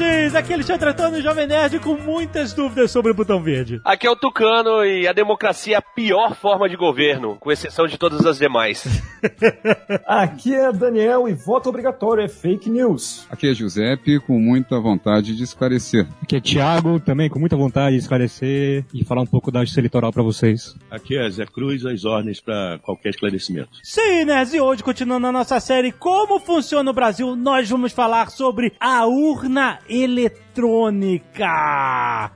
Nerds! 0.00 0.34
Aqui 0.34 0.52
ele 0.52 0.62
está 0.62 0.78
tratando 0.78 1.16
o 1.16 1.22
Jovem 1.22 1.46
Nerd 1.46 1.78
com 1.78 1.94
muitas 1.94 2.54
dúvidas 2.54 2.90
sobre 2.90 3.12
o 3.12 3.14
botão 3.14 3.42
verde. 3.42 3.80
Aqui 3.84 4.06
é 4.06 4.10
o 4.10 4.16
Tucano 4.16 4.84
e 4.84 5.06
a 5.06 5.12
democracia 5.12 5.76
é 5.76 5.78
a 5.78 5.82
pior 5.82 6.34
forma 6.34 6.68
de 6.68 6.76
governo, 6.76 7.36
com 7.38 7.52
exceção 7.52 7.86
de 7.86 7.98
todas 7.98 8.24
as 8.24 8.38
demais. 8.38 8.84
Aqui 10.06 10.54
é 10.54 10.72
Daniel 10.72 11.28
e 11.28 11.34
voto 11.34 11.68
obrigatório 11.68 12.24
é 12.24 12.28
fake 12.28 12.70
news. 12.70 13.26
Aqui 13.30 13.48
é 13.48 13.54
Giuseppe, 13.54 14.18
com 14.20 14.38
muita 14.38 14.80
vontade 14.80 15.36
de 15.36 15.42
esclarecer. 15.42 16.08
Aqui 16.22 16.36
é 16.36 16.40
Thiago, 16.40 16.98
também 16.98 17.28
com 17.28 17.38
muita 17.38 17.56
vontade 17.56 17.96
de 17.96 18.02
esclarecer 18.02 18.84
e 18.94 19.04
falar 19.04 19.22
um 19.22 19.26
pouco 19.26 19.50
da 19.50 19.60
justiça 19.60 19.80
eleitoral 19.80 20.12
para 20.12 20.22
vocês. 20.22 20.74
Aqui 20.90 21.18
é 21.18 21.28
Zé 21.28 21.44
Cruz, 21.44 21.84
as 21.84 22.04
ordens 22.04 22.40
para 22.40 22.78
qualquer 22.82 23.10
esclarecimento. 23.10 23.70
Sim, 23.82 24.24
nerds, 24.24 24.54
e 24.54 24.60
hoje, 24.60 24.82
continuando 24.82 25.26
a 25.26 25.32
nossa 25.32 25.60
série 25.60 25.92
Como 25.92 26.40
Funciona 26.40 26.90
o 26.90 26.94
Brasil, 26.94 27.36
nós 27.36 27.68
vamos 27.68 27.92
falar 27.92 28.30
sobre 28.30 28.72
a 28.80 29.06
urna 29.06 29.78
eletrônica. 29.90 30.49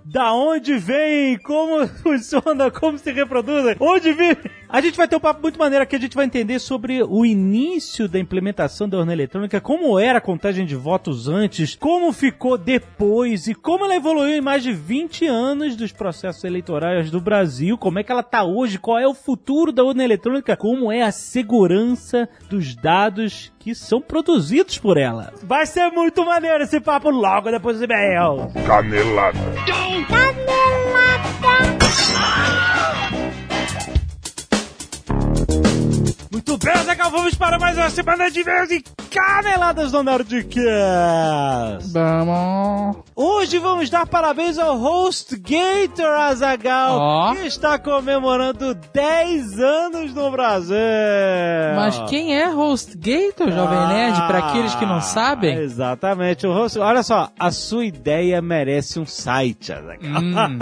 Da 0.05 0.33
onde 0.33 0.77
vem, 0.77 1.39
como 1.39 1.87
funciona, 2.03 2.71
como 2.71 2.99
se 2.99 3.13
reproduz, 3.13 3.77
onde 3.81 4.13
vive. 4.13 4.51
A 4.69 4.81
gente 4.81 4.97
vai 4.97 5.07
ter 5.07 5.15
um 5.15 5.21
papo 5.21 5.41
muito 5.41 5.59
maneiro 5.59 5.85
aqui, 5.85 5.95
a 5.95 6.01
gente 6.01 6.17
vai 6.17 6.25
entender 6.25 6.59
sobre 6.59 7.03
o 7.03 7.25
início 7.25 8.09
da 8.09 8.19
implementação 8.19 8.89
da 8.89 8.99
urna 8.99 9.13
eletrônica, 9.13 9.61
como 9.61 9.99
era 10.01 10.19
a 10.19 10.21
contagem 10.21 10.67
de 10.67 10.75
votos 10.75 11.29
antes, 11.29 11.77
como 11.77 12.13
ficou 12.13 12.59
depois 12.59 13.47
e 13.47 13.55
como 13.55 13.85
ela 13.85 13.95
evoluiu 13.95 14.37
em 14.37 14.41
mais 14.41 14.63
de 14.63 14.73
20 14.73 15.27
anos 15.27 15.77
dos 15.77 15.93
processos 15.93 16.43
eleitorais 16.43 17.11
do 17.11 17.21
Brasil, 17.21 17.79
como 17.79 18.01
é 18.01 18.03
que 18.03 18.11
ela 18.11 18.23
tá 18.23 18.43
hoje, 18.43 18.79
qual 18.79 18.99
é 18.99 19.07
o 19.07 19.15
futuro 19.15 19.71
da 19.71 19.85
urna 19.85 20.03
eletrônica, 20.03 20.57
como 20.57 20.91
é 20.91 21.03
a 21.03 21.13
segurança 21.13 22.29
dos 22.51 22.75
dados 22.75 23.53
que 23.65 23.75
são 23.75 24.01
produzidos 24.01 24.77
por 24.77 24.99
ela. 24.99 25.33
Vai 25.43 25.65
ser 25.67 25.91
muito 25.91 26.25
maneiro 26.25 26.65
esse 26.65 26.81
papo 26.81 27.09
logo 27.09 27.51
depois 27.51 27.79
do 27.79 27.85
e-mail. 28.15 28.51
Canelada. 28.67 29.41
Muito 36.35 36.59
bem, 36.59 36.77
Zeca, 36.79 37.09
vamos 37.11 37.37
para 37.37 37.61
mais 37.61 37.79
uma 37.79 37.89
semana 37.89 38.29
de 38.29 38.41
e-mails 38.41 38.69
e 38.73 38.83
caneladas 39.09 39.93
do 39.93 40.03
Nerdcast. 40.03 41.93
Vamos. 41.93 42.97
Hoje 43.15 43.61
vamos 43.61 43.89
dar 43.89 44.05
parabéns 44.05 44.59
ao 44.59 44.77
HostGator 44.77 46.13
Azagal, 46.19 46.99
Ó. 46.99 47.35
que 47.37 47.47
está 47.47 47.79
comemorando 47.79 48.75
10 48.93 49.61
anos 49.61 50.13
no 50.13 50.29
Brasil. 50.33 50.75
Mas 51.77 51.97
quem 52.11 52.37
é 52.37 52.53
HostGator, 52.53 53.53
Jovem 53.53 53.87
Nerd, 53.87 54.17
para 54.27 54.39
aqueles 54.39 54.75
que 54.75 54.85
não 54.85 55.01
sabem? 55.01 55.57
Exatamente. 55.57 56.49
O 56.49 56.53
host, 56.53 56.81
olha 56.81 57.05
só, 57.05 57.29
a 57.39 57.53
sua 57.53 57.87
ideia 57.87 58.43
merece 58.43 58.99
um 58.99 59.07
site, 59.07 59.73
Azaghal. 59.73 60.21
Hum. 60.21 60.59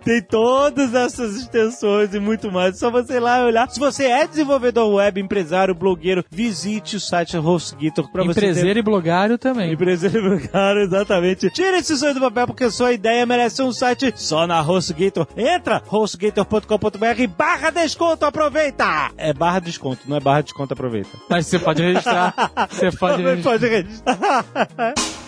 Tem 0.05 0.23
todas 0.23 0.95
essas 0.95 1.37
extensões 1.37 2.15
e 2.15 2.21
muito 2.21 2.51
mais. 2.51 2.77
É 2.77 2.79
só 2.79 2.91
você 2.91 3.15
ir 3.15 3.21
lá 3.21 3.41
e 3.41 3.45
olhar. 3.45 3.69
Se 3.71 3.79
você 3.79 4.05
é 4.07 4.27
desenvolvedor 4.27 4.95
web, 4.95 5.21
empresário, 5.21 5.75
blogueiro, 5.75 6.25
visite 6.31 6.97
o 6.97 7.01
site 7.01 7.37
HostGator 7.37 8.11
pra 8.11 8.23
você 8.25 8.41
Empreseiro 8.41 8.79
e 8.79 8.83
blogário 8.83 9.39
ter... 9.39 9.49
também. 9.49 9.73
Empreseiro 9.73 10.19
e 10.19 10.23
blogueiro, 10.23 10.81
exatamente. 10.81 11.51
Tira 11.51 11.79
esse 11.79 11.97
sonho 11.97 12.15
do 12.15 12.21
papel 12.21 12.47
porque 12.47 12.71
sua 12.71 12.93
ideia 12.93 13.25
merece 13.27 13.63
um 13.63 13.73
site 13.73 14.13
só 14.17 14.47
na 14.47 14.61
HostGator. 14.61 15.27
Entra 15.37 15.83
hostgator.com.br 15.87 17.27
barra 17.37 17.71
desconto, 17.71 18.25
aproveita! 18.47 19.11
É 19.17 19.33
barra 19.33 19.61
desconto, 19.61 20.03
não 20.07 20.17
é 20.17 20.21
barra 20.21 20.43
desconto, 20.43 20.73
aproveita. 20.75 21.11
Mas 21.29 21.47
você 21.47 21.59
pode 21.59 21.83
registrar. 21.83 22.35
Você 22.71 22.91
pode 22.91 23.17
Também 23.23 23.37
registrar. 23.43 23.53
pode 23.53 23.69
registrar. 23.69 24.95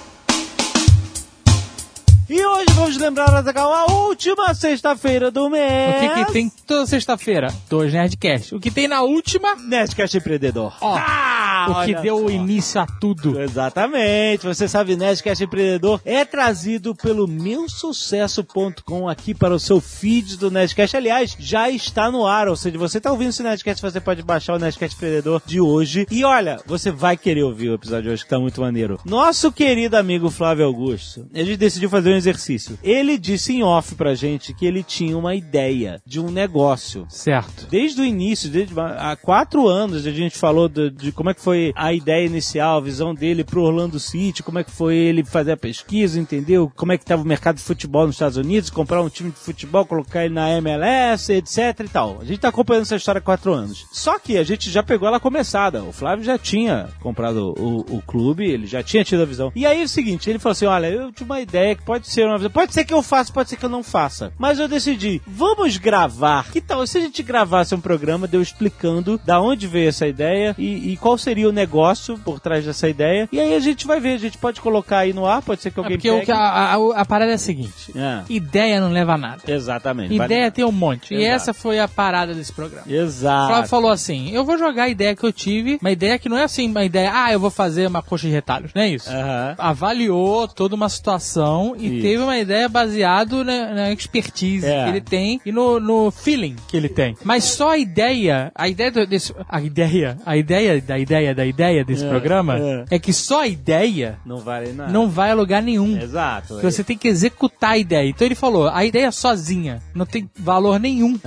E 2.26 2.42
hoje 2.42 2.64
vamos 2.74 2.96
lembrar, 2.96 3.28
Azaghal, 3.34 3.70
a 3.70 3.92
última 3.92 4.54
sexta-feira 4.54 5.30
do 5.30 5.50
mês. 5.50 5.94
O 5.96 6.00
que, 6.16 6.24
que 6.24 6.32
tem 6.32 6.48
toda 6.66 6.86
sexta-feira? 6.86 7.52
Dois 7.68 7.92
Nerdcast. 7.92 8.54
O 8.54 8.60
que 8.60 8.70
tem 8.70 8.88
na 8.88 9.02
última? 9.02 9.54
Nerdcast 9.56 10.16
Empreendedor. 10.16 10.72
Ó, 10.80 10.96
Ah, 10.98 11.66
o 11.82 11.84
que 11.84 11.94
deu 11.96 12.20
só. 12.20 12.30
início 12.30 12.80
a 12.80 12.86
tudo. 12.86 13.38
Exatamente, 13.38 14.46
você 14.46 14.66
sabe, 14.66 14.96
Nerdcast 14.96 15.44
Empreendedor 15.44 16.00
é 16.02 16.24
trazido 16.24 16.94
pelo 16.94 17.28
meusucesso.com 17.28 19.06
aqui 19.06 19.34
para 19.34 19.54
o 19.54 19.60
seu 19.60 19.78
feed 19.78 20.38
do 20.38 20.50
Nerdcast. 20.50 20.96
Aliás, 20.96 21.36
já 21.38 21.68
está 21.68 22.10
no 22.10 22.26
ar, 22.26 22.48
ou 22.48 22.56
seja, 22.56 22.78
você 22.78 22.96
está 22.98 23.12
ouvindo 23.12 23.28
esse 23.30 23.42
Nerdcast, 23.42 23.82
você 23.82 24.00
pode 24.00 24.22
baixar 24.22 24.54
o 24.54 24.58
Nerdcast 24.58 24.96
Empreendedor 24.96 25.42
de 25.44 25.60
hoje. 25.60 26.06
E 26.10 26.24
olha, 26.24 26.58
você 26.66 26.90
vai 26.90 27.18
querer 27.18 27.42
ouvir 27.42 27.68
o 27.68 27.74
episódio 27.74 28.04
de 28.04 28.08
hoje, 28.10 28.24
que 28.24 28.30
tá 28.30 28.38
muito 28.38 28.62
maneiro. 28.62 28.98
Nosso 29.04 29.52
querido 29.52 29.98
amigo 29.98 30.30
Flávio 30.30 30.64
Augusto, 30.64 31.26
ele 31.34 31.54
decidiu 31.54 31.90
fazer 31.90 32.13
um 32.14 32.18
exercício. 32.18 32.78
Ele 32.82 33.18
disse 33.18 33.52
em 33.52 33.62
off 33.62 33.94
pra 33.94 34.14
gente 34.14 34.54
que 34.54 34.66
ele 34.66 34.82
tinha 34.82 35.16
uma 35.16 35.34
ideia 35.34 36.00
de 36.06 36.20
um 36.20 36.30
negócio 36.30 37.06
Certo. 37.08 37.66
Desde 37.70 38.00
o 38.00 38.04
início, 38.04 38.50
desde 38.50 38.78
há 38.78 39.16
quatro 39.16 39.68
anos, 39.68 40.06
a 40.06 40.10
gente 40.10 40.36
falou 40.36 40.68
de, 40.68 40.90
de 40.90 41.12
como 41.12 41.30
é 41.30 41.34
que 41.34 41.40
foi 41.40 41.72
a 41.74 41.92
ideia 41.92 42.26
inicial, 42.26 42.78
a 42.78 42.80
visão 42.80 43.14
dele 43.14 43.44
pro 43.44 43.62
Orlando 43.62 43.98
City, 43.98 44.42
como 44.42 44.58
é 44.58 44.64
que 44.64 44.70
foi 44.70 44.96
ele 44.96 45.24
fazer 45.24 45.52
a 45.52 45.56
pesquisa, 45.56 46.20
entendeu? 46.20 46.70
Como 46.76 46.92
é 46.92 46.98
que 46.98 47.04
estava 47.04 47.22
o 47.22 47.26
mercado 47.26 47.56
de 47.56 47.62
futebol 47.62 48.06
nos 48.06 48.16
Estados 48.16 48.36
Unidos, 48.36 48.70
comprar 48.70 49.02
um 49.02 49.08
time 49.08 49.30
de 49.30 49.38
futebol, 49.38 49.86
colocar 49.86 50.24
ele 50.24 50.34
na 50.34 50.50
MLS, 50.52 51.32
etc 51.32 51.80
e 51.80 51.88
tal. 51.88 52.18
A 52.20 52.24
gente 52.24 52.40
tá 52.40 52.48
acompanhando 52.48 52.82
essa 52.82 52.96
história 52.96 53.18
há 53.18 53.22
quatro 53.22 53.52
anos. 53.52 53.86
Só 53.92 54.18
que 54.18 54.36
a 54.36 54.44
gente 54.44 54.70
já 54.70 54.82
pegou 54.82 55.08
ela 55.08 55.20
começada. 55.20 55.82
O 55.82 55.92
Flávio 55.92 56.24
já 56.24 56.38
tinha 56.38 56.88
comprado 57.00 57.54
o, 57.58 57.96
o 57.96 58.02
clube, 58.02 58.44
ele 58.44 58.66
já 58.66 58.82
tinha 58.82 59.04
tido 59.04 59.22
a 59.22 59.26
visão. 59.26 59.52
E 59.54 59.64
aí 59.66 59.80
é 59.80 59.84
o 59.84 59.88
seguinte, 59.88 60.28
ele 60.28 60.38
falou 60.38 60.52
assim, 60.52 60.66
olha, 60.66 60.88
eu 60.88 61.12
tinha 61.12 61.24
uma 61.24 61.40
ideia 61.40 61.74
que 61.74 61.82
pode 61.82 62.03
ser 62.08 62.26
uma 62.26 62.38
pode 62.50 62.72
ser 62.74 62.84
que 62.84 62.92
eu 62.94 63.02
faça, 63.02 63.32
pode 63.32 63.48
ser 63.50 63.56
que 63.56 63.64
eu 63.64 63.68
não 63.70 63.82
faça. 63.82 64.32
Mas 64.38 64.58
eu 64.58 64.68
decidi, 64.68 65.20
vamos 65.26 65.76
gravar. 65.76 66.50
Que 66.50 66.60
tal 66.60 66.86
se 66.86 66.98
a 66.98 67.00
gente 67.00 67.22
gravasse 67.22 67.74
um 67.74 67.80
programa 67.80 68.26
de 68.28 68.36
eu 68.36 68.42
explicando 68.42 69.20
da 69.24 69.40
onde 69.40 69.66
veio 69.66 69.88
essa 69.88 70.06
ideia 70.06 70.54
e, 70.58 70.92
e 70.92 70.96
qual 70.96 71.16
seria 71.18 71.48
o 71.48 71.52
negócio 71.52 72.18
por 72.18 72.40
trás 72.40 72.64
dessa 72.64 72.88
ideia. 72.88 73.28
E 73.32 73.40
aí 73.40 73.54
a 73.54 73.60
gente 73.60 73.86
vai 73.86 74.00
ver, 74.00 74.14
a 74.14 74.18
gente 74.18 74.38
pode 74.38 74.60
colocar 74.60 74.98
aí 74.98 75.12
no 75.12 75.26
ar, 75.26 75.42
pode 75.42 75.62
ser 75.62 75.70
que 75.70 75.78
É 75.80 75.82
alguém 75.82 75.96
porque 75.98 76.10
o 76.10 76.14
pegue. 76.14 76.26
que 76.26 76.32
a, 76.32 76.36
a- 76.38 77.00
a 77.00 77.04
parada 77.04 77.30
é 77.30 77.34
a 77.34 77.38
seguinte: 77.38 77.92
É, 77.96 78.22
ideia 78.28 78.80
não 78.80 78.90
leva 78.90 79.14
a 79.14 79.18
nada. 79.18 79.42
exatamente. 79.46 80.14
Ideia 80.14 80.50
tem 80.50 80.64
um 80.64 80.72
monte. 80.72 81.14
E 81.14 81.18
Exato. 81.18 81.34
essa 81.34 81.54
foi 81.54 81.78
a 81.80 81.88
parada 81.88 82.34
desse 82.34 82.52
programa. 82.52 82.86
O 82.86 82.92
Exato. 82.92 83.48
Flávio 83.48 83.68
falou 83.68 83.90
assim: 83.90 84.30
eu 84.30 84.44
vou 84.44 84.58
jogar 84.58 84.84
a 84.84 84.88
ideia 84.88 85.14
que 85.16 85.24
eu 85.24 85.32
tive, 85.32 85.78
uma 85.80 85.90
ideia 85.90 86.18
que 86.18 86.28
não 86.28 86.36
é 86.36 86.44
assim, 86.44 86.68
uma 86.70 86.84
ideia, 86.84 87.10
ah, 87.14 87.32
eu 87.32 87.40
vou 87.40 87.50
fazer 87.50 87.86
uma 87.86 88.02
coxa 88.02 88.26
de 88.26 88.32
retalhos, 88.32 88.72
não 88.74 88.82
é 88.82 88.88
isso? 88.88 89.10
Aham. 89.10 89.54
Avaliou 89.58 90.48
toda 90.48 90.74
uma 90.74 90.88
situação 90.88 91.74
e 91.78 91.93
Teve 92.02 92.22
uma 92.22 92.38
ideia 92.38 92.68
baseado 92.68 93.44
na, 93.44 93.74
na 93.74 93.92
expertise 93.92 94.66
É. 94.66 94.84
que 94.84 94.90
ele 94.90 95.00
tem 95.00 95.40
e 95.44 95.52
no, 95.52 95.78
no 95.80 96.10
feeling 96.10 96.56
que 96.68 96.76
ele 96.76 96.88
tem. 96.88 97.16
Mas 97.24 97.44
só 97.44 97.70
a 97.70 97.78
ideia, 97.78 98.50
a 98.54 98.68
ideia 98.68 98.90
desse, 99.06 99.34
a 99.48 99.60
ideia, 99.60 100.16
a 100.24 100.36
ideia 100.36 100.80
da 100.80 100.98
ideia 100.98 101.34
da 101.34 101.46
ideia 101.46 101.84
desse 101.84 102.04
É, 102.04 102.08
programa 102.08 102.58
é. 102.58 102.84
é. 102.90 102.98
que 102.98 103.12
só 103.12 103.42
a 103.42 103.46
ideia 103.48 104.18
Não 104.24 104.38
vale 104.38 104.72
nada. 104.72 104.92
não 104.92 105.08
vai 105.08 105.30
a 105.30 105.34
lugar 105.34 105.62
nenhum. 105.62 105.98
Exato. 106.00 106.60
Você 106.60 106.82
tem 106.84 106.96
que 106.96 107.08
executar 107.08 107.70
a 107.72 107.78
ideia. 107.78 108.08
Então 108.08 108.26
ele 108.26 108.34
falou, 108.34 108.68
a 108.68 108.84
ideia 108.84 109.10
sozinha 109.12 109.80
não 109.94 110.06
tem 110.06 110.28
valor 110.38 110.78
nenhum. 110.80 111.18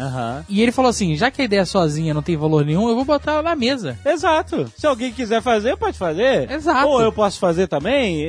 E 0.50 0.62
ele 0.62 0.72
falou 0.72 0.90
assim, 0.90 1.16
já 1.16 1.30
que 1.32 1.42
a 1.42 1.46
ideia 1.46 1.66
sozinha 1.66 2.14
não 2.14 2.22
tem 2.22 2.36
valor 2.38 2.66
nenhum, 2.66 2.88
eu 2.90 2.96
vou 2.96 3.06
botar 3.06 3.34
ela 3.34 3.42
na 3.44 3.56
mesa. 3.56 3.98
Exato. 4.06 4.72
Se 4.78 4.86
alguém 4.88 5.12
quiser 5.12 5.42
fazer, 5.42 5.76
pode 5.78 5.98
fazer. 5.98 6.50
Exato. 6.52 6.88
Ou 6.88 7.02
eu 7.02 7.12
posso 7.12 7.40
fazer 7.40 7.68
também. 7.68 8.26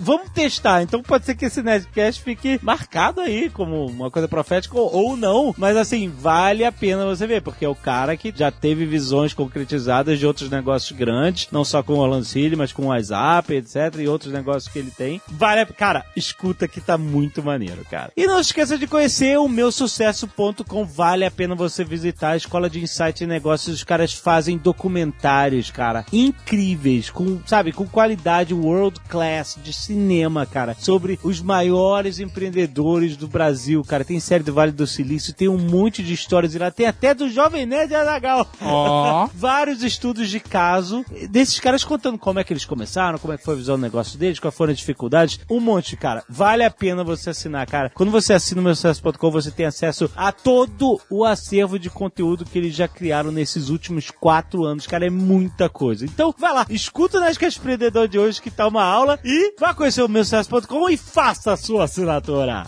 Vamos 0.00 0.30
testar. 0.30 0.82
Então 0.82 1.02
pode 1.02 1.23
ser 1.24 1.34
que 1.34 1.44
esse 1.44 1.62
Nerdcast 1.62 2.22
fique 2.22 2.58
marcado 2.62 3.20
aí 3.20 3.50
como 3.50 3.86
uma 3.86 4.10
coisa 4.10 4.28
profética 4.28 4.78
ou, 4.78 5.16
não. 5.16 5.54
Mas 5.56 5.76
assim, 5.76 6.08
vale 6.08 6.64
a 6.64 6.72
pena 6.72 7.04
você 7.04 7.26
ver, 7.26 7.42
porque 7.42 7.64
é 7.64 7.68
o 7.68 7.74
cara 7.74 8.16
que 8.16 8.32
já 8.34 8.50
teve 8.50 8.84
visões 8.84 9.32
concretizadas 9.32 10.18
de 10.18 10.26
outros 10.26 10.50
negócios 10.50 10.96
grandes, 10.96 11.48
não 11.50 11.64
só 11.64 11.82
com 11.82 11.94
o 11.94 12.04
Alan 12.04 12.22
Sealy, 12.22 12.56
mas 12.56 12.72
com 12.72 12.84
o 12.84 12.86
WhatsApp, 12.86 13.54
etc. 13.54 13.76
E 13.98 14.08
outros 14.08 14.32
negócios 14.32 14.72
que 14.72 14.78
ele 14.78 14.90
tem. 14.90 15.20
Vale 15.28 15.60
a... 15.60 15.66
Cara, 15.66 16.04
escuta 16.16 16.68
que 16.68 16.80
tá 16.80 16.96
muito 16.98 17.42
maneiro, 17.42 17.84
cara. 17.90 18.12
E 18.16 18.26
não 18.26 18.40
esqueça 18.40 18.76
de 18.78 18.86
conhecer 18.86 19.38
o 19.38 19.48
meu 19.48 19.72
sucesso.com. 19.72 20.84
Vale 20.84 21.24
a 21.24 21.30
pena 21.30 21.54
você 21.54 21.84
visitar 21.84 22.30
a 22.30 22.36
escola 22.36 22.68
de 22.68 22.80
insight 22.80 23.24
e 23.24 23.26
negócios. 23.26 23.76
Os 23.76 23.84
caras 23.84 24.12
fazem 24.12 24.58
documentários, 24.58 25.70
cara, 25.70 26.04
incríveis, 26.12 27.10
com, 27.10 27.40
sabe, 27.46 27.72
com 27.72 27.86
qualidade 27.86 28.54
world 28.54 29.00
class 29.08 29.58
de 29.62 29.72
cinema, 29.72 30.46
cara, 30.46 30.74
sobre 30.78 31.13
os 31.22 31.40
maiores 31.40 32.18
empreendedores 32.18 33.16
do 33.16 33.28
Brasil, 33.28 33.82
cara. 33.84 34.04
Tem 34.04 34.20
série 34.20 34.44
do 34.44 34.52
Vale 34.52 34.72
do 34.72 34.86
Silício, 34.86 35.34
tem 35.34 35.48
um 35.48 35.58
monte 35.58 36.02
de 36.02 36.12
histórias 36.12 36.54
e 36.54 36.58
lá 36.58 36.70
tem 36.70 36.86
até 36.86 37.14
do 37.14 37.28
Jovem 37.28 37.66
Nerd 37.66 37.94
Azagal. 37.94 38.46
Ó. 38.60 39.28
Vários 39.34 39.82
estudos 39.82 40.28
de 40.28 40.40
caso 40.40 41.04
desses 41.30 41.60
caras 41.60 41.84
contando 41.84 42.18
como 42.18 42.38
é 42.38 42.44
que 42.44 42.52
eles 42.52 42.64
começaram, 42.64 43.18
como 43.18 43.32
é 43.32 43.38
que 43.38 43.44
foi 43.44 43.54
a 43.54 43.58
visão 43.58 43.76
do 43.76 43.82
negócio 43.82 44.18
deles, 44.18 44.38
quais 44.38 44.54
foram 44.54 44.72
as 44.72 44.78
dificuldades. 44.78 45.40
Um 45.50 45.60
monte, 45.60 45.96
cara. 45.96 46.22
Vale 46.28 46.64
a 46.64 46.70
pena 46.70 47.04
você 47.04 47.30
assinar, 47.30 47.66
cara. 47.66 47.90
Quando 47.90 48.10
você 48.10 48.32
assina 48.32 48.60
o 48.60 48.64
meu 48.64 48.74
sucesso.com, 48.74 49.30
você 49.30 49.50
tem 49.50 49.66
acesso 49.66 50.10
a 50.16 50.32
todo 50.32 51.00
o 51.10 51.24
acervo 51.24 51.78
de 51.78 51.90
conteúdo 51.90 52.44
que 52.44 52.58
eles 52.58 52.74
já 52.74 52.88
criaram 52.88 53.30
nesses 53.30 53.68
últimos 53.68 54.10
quatro 54.10 54.64
anos, 54.64 54.86
cara. 54.86 55.06
É 55.06 55.10
muita 55.10 55.68
coisa. 55.68 56.04
Então, 56.04 56.34
vai 56.38 56.52
lá, 56.52 56.66
escuta 56.68 57.18
o 57.18 57.20
Nerdcast 57.20 57.58
Empreendedor 57.58 58.08
de 58.08 58.18
hoje, 58.18 58.40
que 58.40 58.50
tá 58.50 58.66
uma 58.66 58.84
aula, 58.84 59.18
e 59.24 59.54
vá 59.58 59.74
conhecer 59.74 60.02
o 60.02 60.08
meu 60.08 60.24
sucesso.com 60.24 60.90
e 60.90 60.96
faça 61.12 61.52
a 61.52 61.56
sua 61.56 61.84
assinatura. 61.84 62.64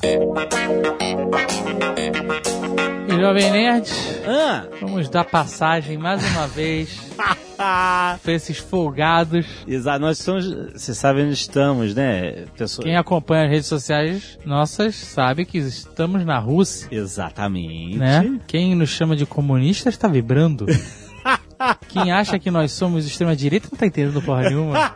E 3.08 3.20
Jovem 3.20 3.50
Nerd, 3.50 3.90
Ah, 4.26 4.66
vamos 4.80 5.08
dar 5.08 5.24
passagem 5.24 5.96
mais 5.98 6.22
uma 6.32 6.46
vez 6.48 7.00
pra 7.56 8.18
esses 8.32 8.58
folgados. 8.58 9.46
Exato, 9.66 10.00
nós 10.00 10.18
somos. 10.18 10.46
Você 10.74 10.92
sabe 10.94 11.22
onde 11.22 11.32
estamos, 11.32 11.94
né, 11.94 12.44
pessoal? 12.56 12.84
Quem 12.84 12.96
acompanha 12.96 13.44
as 13.44 13.50
redes 13.50 13.66
sociais 13.66 14.38
nossas 14.44 14.94
sabe 14.94 15.44
que 15.44 15.58
estamos 15.58 16.24
na 16.24 16.38
Rússia, 16.38 16.88
Exatamente. 16.90 17.96
né? 17.96 18.38
Quem 18.46 18.74
nos 18.74 18.90
chama 18.90 19.16
de 19.16 19.24
comunistas 19.24 19.94
está 19.94 20.08
vibrando. 20.08 20.66
Quem 21.88 22.12
acha 22.12 22.38
que 22.38 22.50
nós 22.50 22.72
somos 22.72 23.06
extrema-direita 23.06 23.68
não 23.72 23.78
tá 23.78 23.86
entendendo 23.86 24.20
porra 24.22 24.48
nenhuma. 24.48 24.94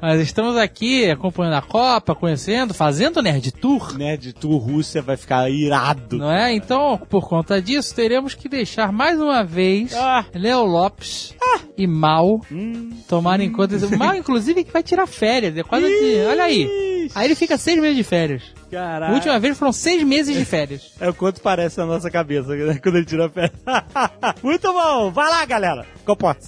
Mas 0.00 0.20
estamos 0.20 0.56
aqui 0.56 1.10
acompanhando 1.10 1.54
a 1.54 1.62
Copa, 1.62 2.14
conhecendo, 2.14 2.72
fazendo 2.72 3.22
Nerd 3.22 3.52
Tour. 3.52 3.96
Nerd 3.96 4.32
Tour 4.32 4.58
Rússia 4.58 5.02
vai 5.02 5.16
ficar 5.16 5.50
irado. 5.50 6.18
Não 6.18 6.30
é? 6.30 6.52
Então, 6.54 6.98
por 7.08 7.28
conta 7.28 7.60
disso, 7.60 7.94
teremos 7.94 8.34
que 8.34 8.48
deixar 8.48 8.90
mais 8.92 9.20
uma 9.20 9.44
vez 9.44 9.94
Ah. 9.94 10.24
Léo 10.34 10.64
Lopes 10.64 11.34
e 11.76 11.86
Mal 11.86 12.40
Hum. 12.50 12.90
tomarem 13.08 13.50
conta. 13.52 13.76
O 13.76 13.90
Mal, 13.98 14.14
inclusive, 14.16 14.64
que 14.64 14.72
vai 14.72 14.82
tirar 14.82 15.06
férias. 15.06 15.56
É 15.56 15.62
quase 15.62 15.86
de. 15.86 16.26
Olha 16.26 16.44
aí. 16.44 16.89
Aí 17.14 17.26
ele 17.26 17.34
fica 17.34 17.58
seis 17.58 17.78
meses 17.80 17.96
de 17.96 18.04
férias. 18.04 18.42
A 18.68 18.70
Caraca. 18.70 19.12
última 19.12 19.38
vez 19.38 19.58
foram 19.58 19.72
seis 19.72 20.02
meses 20.02 20.36
de 20.36 20.44
férias. 20.44 20.92
É 21.00 21.08
o 21.08 21.14
quanto 21.14 21.40
parece 21.40 21.78
na 21.78 21.86
nossa 21.86 22.10
cabeça 22.10 22.54
né, 22.54 22.78
quando 22.82 22.96
ele 22.96 23.06
tira 23.06 23.26
a 23.26 23.28
pé. 23.28 23.50
Muito 24.42 24.72
bom. 24.72 25.10
Vai 25.10 25.28
lá, 25.28 25.44
galera. 25.44 25.86
Comporta. 26.04 26.46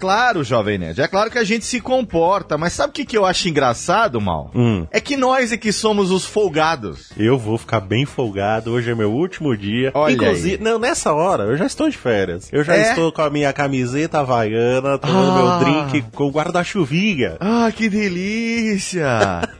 Claro, 0.00 0.42
Jovem 0.42 0.78
Nerd. 0.78 1.00
É 1.00 1.06
claro 1.06 1.30
que 1.30 1.38
a 1.38 1.44
gente 1.44 1.64
se 1.64 1.80
comporta, 1.80 2.56
mas 2.56 2.72
sabe 2.72 2.90
o 2.90 2.92
que, 2.94 3.04
que 3.04 3.16
eu 3.18 3.26
acho 3.26 3.48
engraçado, 3.48 4.20
Mal? 4.20 4.50
Hum, 4.54 4.86
É 4.90 4.98
que 5.00 5.16
nós 5.16 5.52
é 5.52 5.56
que 5.56 5.72
somos 5.72 6.10
os 6.10 6.24
folgados. 6.24 7.10
eu 7.18 7.38
vou 7.38 7.58
ficar 7.58 7.80
bem 7.80 8.06
folgado. 8.06 8.72
Hoje 8.72 8.90
é 8.90 8.94
meu 8.94 9.12
último 9.12 9.56
dia. 9.56 9.90
Olha 9.94 10.14
Inclusive, 10.14 10.56
aí. 10.56 10.60
não, 10.62 10.78
nessa 10.78 11.12
hora 11.12 11.44
eu 11.44 11.56
já 11.56 11.66
estou 11.66 11.88
de 11.90 11.96
férias. 11.98 12.48
Eu 12.52 12.64
já 12.64 12.74
É? 12.74 12.90
estou 12.90 13.12
com 13.12 13.22
a 13.22 13.30
minha 13.30 13.52
camiseta 13.52 14.20
havaiana, 14.20 14.98
tomando 14.98 15.30
Ah. 15.30 15.58
meu 15.62 15.82
drink 15.90 16.10
com 16.12 16.30
guarda-chuvinha. 16.30 17.36
Ah, 17.38 17.70
que 17.74 17.88
delícia! 17.88 19.06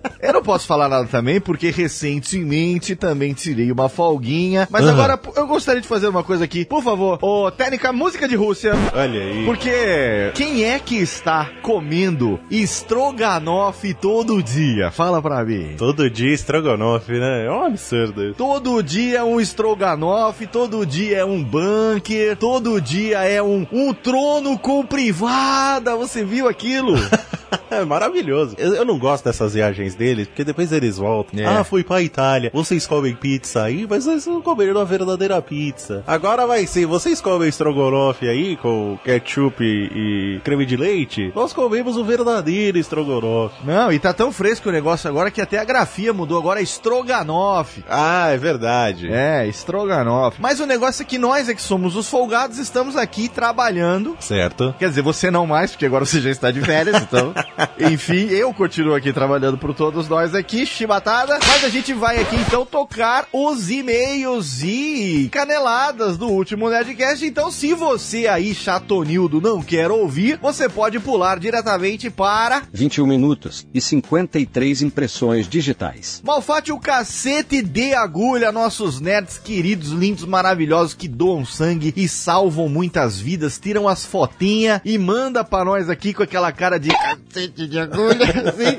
eu 0.23 0.33
não 0.33 0.43
posso 0.43 0.67
falar 0.67 0.89
nada 0.89 1.07
também, 1.07 1.41
porque 1.41 1.71
recentemente 1.71 2.97
também 2.97 3.33
tirei 3.35 3.71
uma 3.71 3.89
folguinha. 3.89 4.67
Mas 4.71 4.85
Aham. 4.85 4.93
agora 4.93 5.21
eu 5.37 5.47
gostaria 5.47 5.81
de 5.81 5.89
fazer 5.89 6.09
uma 6.09 6.23
coisa 6.25 6.45
aqui. 6.45 6.65
Por 6.65 6.83
favor, 6.83 7.19
ô 7.23 7.51
técnica 7.51 7.93
música 7.93 8.27
de 8.29 8.37
Rússia. 8.37 8.73
Olha 8.95 9.21
aí. 9.21 9.45
Porque 9.45 10.30
quem 10.31 10.65
é 10.65 10.79
que 10.79 10.97
está 10.97 11.51
comendo 11.63 12.41
estrogonofe 12.51 13.95
todo 13.95 14.43
dia? 14.43 14.91
Fala 14.91 15.21
pra 15.21 15.45
mim. 15.45 15.75
Todo 15.77 16.09
dia 16.09 16.33
estrogonofe, 16.33 17.13
né? 17.13 17.47
É 17.47 17.51
um 17.51 17.65
absurdo. 17.65 18.35
Todo 18.35 18.83
dia 18.83 19.19
é 19.19 19.25
um 19.25 19.41
estrogonofe, 19.41 20.47
todo 20.47 20.87
dia 20.87 21.19
é 21.19 21.25
um 21.25 21.43
bunker, 21.43 22.37
todo 22.37 22.81
dia 22.81 23.23
é 23.25 23.43
um, 23.43 23.67
um 23.73 23.93
trono 23.93 24.59
com 24.59 24.85
privada. 24.85 25.97
Você 25.97 26.25
viu 26.25 26.49
aquilo? 26.49 26.95
É 27.71 27.85
maravilhoso. 27.85 28.57
Eu, 28.59 28.75
eu 28.75 28.85
não 28.85 28.99
gosto 28.99 29.25
dessas 29.25 29.55
viagens 29.55 29.95
deles, 29.95 30.27
porque 30.27 30.45
depois 30.45 30.73
eles 30.73 30.99
voltam. 30.99 31.39
É. 31.39 31.47
Ah, 31.47 31.65
fui 31.65 31.85
pra 31.85 32.03
Itália. 32.03 32.51
Vocês 32.53 32.87
comem 32.87 33.15
pizza 33.15 33.63
aí, 33.63 33.87
mas 33.89 34.05
vocês 34.05 34.27
não 34.27 34.43
comeram 34.43 34.81
a 34.81 34.85
verdadeira 34.85 35.41
pizza. 35.41 36.03
Agora 36.07 36.47
vai 36.47 36.67
ser, 36.67 36.87
vocês 36.87 37.21
comem 37.21 37.49
estrogonofe 37.49 38.29
aí 38.29 38.57
com 38.57 38.99
ketchup 39.05 39.65
e, 39.65 40.20
creme 40.45 40.67
de 40.67 40.77
leite? 40.77 41.33
Nós 41.35 41.53
comemos 41.53 41.97
o 41.97 42.05
verdadeiro 42.05 42.79
estrogonofe. 42.79 43.65
Não, 43.65 43.93
e 43.93 43.99
tá 43.99 44.13
tão 44.13 44.33
fresco 44.33 44.69
o 44.69 44.73
negócio 44.73 45.09
agora 45.09 45.31
que 45.31 45.41
até 45.41 45.59
a 45.59 45.65
grafia 45.65 46.13
mudou. 46.13 46.39
Agora 46.39 46.61
é 46.61 46.63
estrogonofe. 46.63 47.85
Ah, 47.89 48.29
é 48.31 48.37
verdade. 48.37 49.13
É, 49.13 49.47
estrogonofe. 49.47 50.41
Mas 50.41 50.61
o 50.61 50.67
negócio 50.67 51.03
é 51.03 51.05
que 51.05 51.19
nós 51.19 51.49
é 51.49 51.55
que 51.55 51.63
somos 51.63 51.97
os 51.97 52.09
folgados, 52.09 52.59
estamos 52.59 52.97
aqui 52.97 53.29
trabalhando. 53.29 54.17
Certo. 54.21 54.75
Quer 54.79 54.89
dizer, 54.89 55.03
você 55.03 55.31
não 55.31 55.47
mais, 55.47 55.71
porque 55.71 55.87
agora 55.87 56.05
você 56.05 56.21
já 56.21 56.31
está 56.31 56.51
de 56.51 56.61
férias, 56.61 57.01
então. 57.03 57.33
Enfim, 57.79 58.29
eu 58.29 58.53
continuo 58.53 58.95
aqui 58.95 59.13
trabalhando 59.13 59.59
por 59.59 59.75
todos 59.75 60.09
nós 60.09 60.35
aqui, 60.35 60.67
chibatada. 60.67 61.39
Mas 61.47 61.65
a 61.65 61.69
gente 61.69 61.93
vai 61.93 62.21
aqui 62.21 62.37
então 62.37 62.65
tocar 62.67 63.27
os 63.33 63.71
e-mails 63.71 64.63
e 64.63 65.29
caneladas 65.33 66.17
do 66.17 66.29
último 66.29 66.69
Nerdcast. 66.69 67.25
Então, 67.25 67.51
se 67.51 67.75
você 67.75 68.27
aí, 68.27 68.55
chatonildo, 68.55 69.41
não 69.41 69.63
quer 69.63 69.91
ouvir, 69.91 70.10
você 70.41 70.69
pode 70.69 70.99
pular 70.99 71.39
diretamente 71.39 72.11
para 72.11 72.63
21 72.73 73.07
minutos 73.07 73.67
e 73.73 73.81
53 73.81 74.83
impressões 74.83 75.49
digitais. 75.49 76.21
Malfate 76.25 76.73
o 76.73 76.79
cacete 76.79 77.63
de 77.63 77.95
agulha, 77.95 78.51
nossos 78.51 79.01
nerds 79.01 79.39
queridos, 79.39 79.91
lindos, 79.91 80.25
maravilhosos 80.25 80.95
que 80.95 81.07
doam 81.09 81.45
sangue 81.45 81.93
e 81.97 82.09
salvam 82.09 82.69
muitas 82.69 83.19
vidas, 83.19 83.59
tiram 83.59 83.89
as 83.89 84.05
fotinhas 84.05 84.81
e 84.85 84.99
manda 84.99 85.45
pra 85.45 85.65
nós 85.65 85.89
aqui 85.89 86.13
com 86.13 86.23
aquela 86.23 86.51
cara 86.53 86.79
de 86.79 86.89
cacete 86.89 87.67
de 87.69 87.79
agulha, 87.79 88.27
assim. 88.51 88.79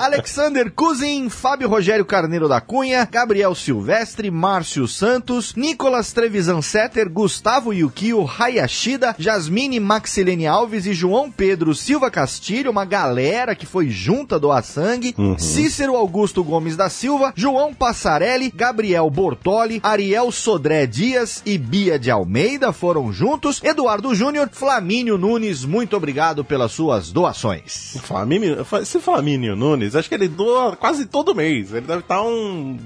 Alexander 0.00 0.70
Cousin, 0.72 1.28
Fábio 1.28 1.68
Rogério 1.68 2.04
Carneiro 2.04 2.48
da 2.48 2.60
Cunha, 2.60 3.08
Gabriel 3.10 3.54
Silvestre, 3.54 4.30
Márcio 4.30 4.88
Santos, 4.88 5.54
Nicolas 5.54 6.12
Trevisan 6.12 6.60
Setter, 6.60 7.08
Gustavo 7.08 7.72
Yukio 7.72 8.26
Hayashida, 8.26 9.14
Jasmine 9.18 9.78
Maxilene 9.80 10.46
Alves 10.46 10.63
e 10.64 10.94
João 10.94 11.30
Pedro 11.30 11.74
Silva 11.74 12.10
Castilho, 12.10 12.70
uma 12.70 12.84
galera 12.84 13.54
que 13.54 13.66
foi 13.66 13.90
junta 13.90 14.38
doar 14.38 14.64
sangue, 14.64 15.14
Cícero 15.36 15.94
Augusto 15.94 16.42
Gomes 16.42 16.76
da 16.76 16.88
Silva, 16.88 17.32
João 17.36 17.74
Passarelli, 17.74 18.50
Gabriel 18.50 19.10
Bortoli, 19.10 19.80
Ariel 19.82 20.32
Sodré 20.32 20.86
Dias 20.86 21.42
e 21.44 21.58
Bia 21.58 21.98
de 21.98 22.10
Almeida 22.10 22.72
foram 22.72 23.12
juntos, 23.12 23.62
Eduardo 23.62 24.14
Júnior, 24.14 24.48
Flamínio 24.50 25.18
Nunes, 25.18 25.64
muito 25.64 25.96
obrigado 25.96 26.44
pelas 26.44 26.72
suas 26.72 27.12
doações. 27.12 27.98
Flamínio, 28.02 28.66
se 28.84 28.98
Flamínio 29.00 29.54
Nunes, 29.54 29.94
acho 29.94 30.08
que 30.08 30.14
ele 30.14 30.28
doa 30.28 30.76
quase 30.76 31.06
todo 31.06 31.34
mês. 31.34 31.72
Ele 31.72 31.86
deve 31.86 32.00
estar 32.00 32.22
um, 32.22 32.78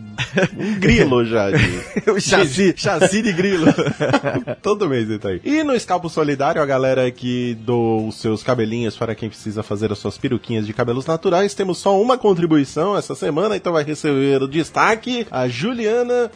um 0.59 0.75
grilo 0.79 1.25
já. 1.25 1.51
De... 1.51 2.21
chassi, 2.21 2.75
chassi 2.77 3.23
de 3.23 3.33
grilo. 3.33 3.67
todo 4.63 4.89
mês 4.89 5.09
ele 5.09 5.19
tá 5.19 5.29
aí. 5.29 5.41
E 5.45 5.63
no 5.63 5.75
Escalpo 5.75 6.09
Solidário, 6.09 6.63
a 6.63 6.67
galera 6.67 7.11
que 7.11 7.58
doa 7.65 8.09
os 8.09 8.17
seus 8.17 8.43
cabelinhos 8.43 8.97
para 8.97 9.15
quem 9.15 9.29
precisa 9.29 9.63
fazer 9.63 9.93
as 9.93 9.99
suas 9.99 10.19
peruquinhas 10.19 10.67
de 10.67 10.73
cabelos 10.73 11.07
naturais, 11.07 11.55
temos 11.55 11.79
só 11.79 12.01
uma 12.01 12.17
contribuição 12.17 12.97
essa 12.97 13.15
semana, 13.15 13.57
então 13.57 13.73
vai 13.73 13.85
receber 13.85 14.43
o 14.43 14.49
destaque 14.49 15.27
a 15.31 15.49
Juliana 15.49 16.31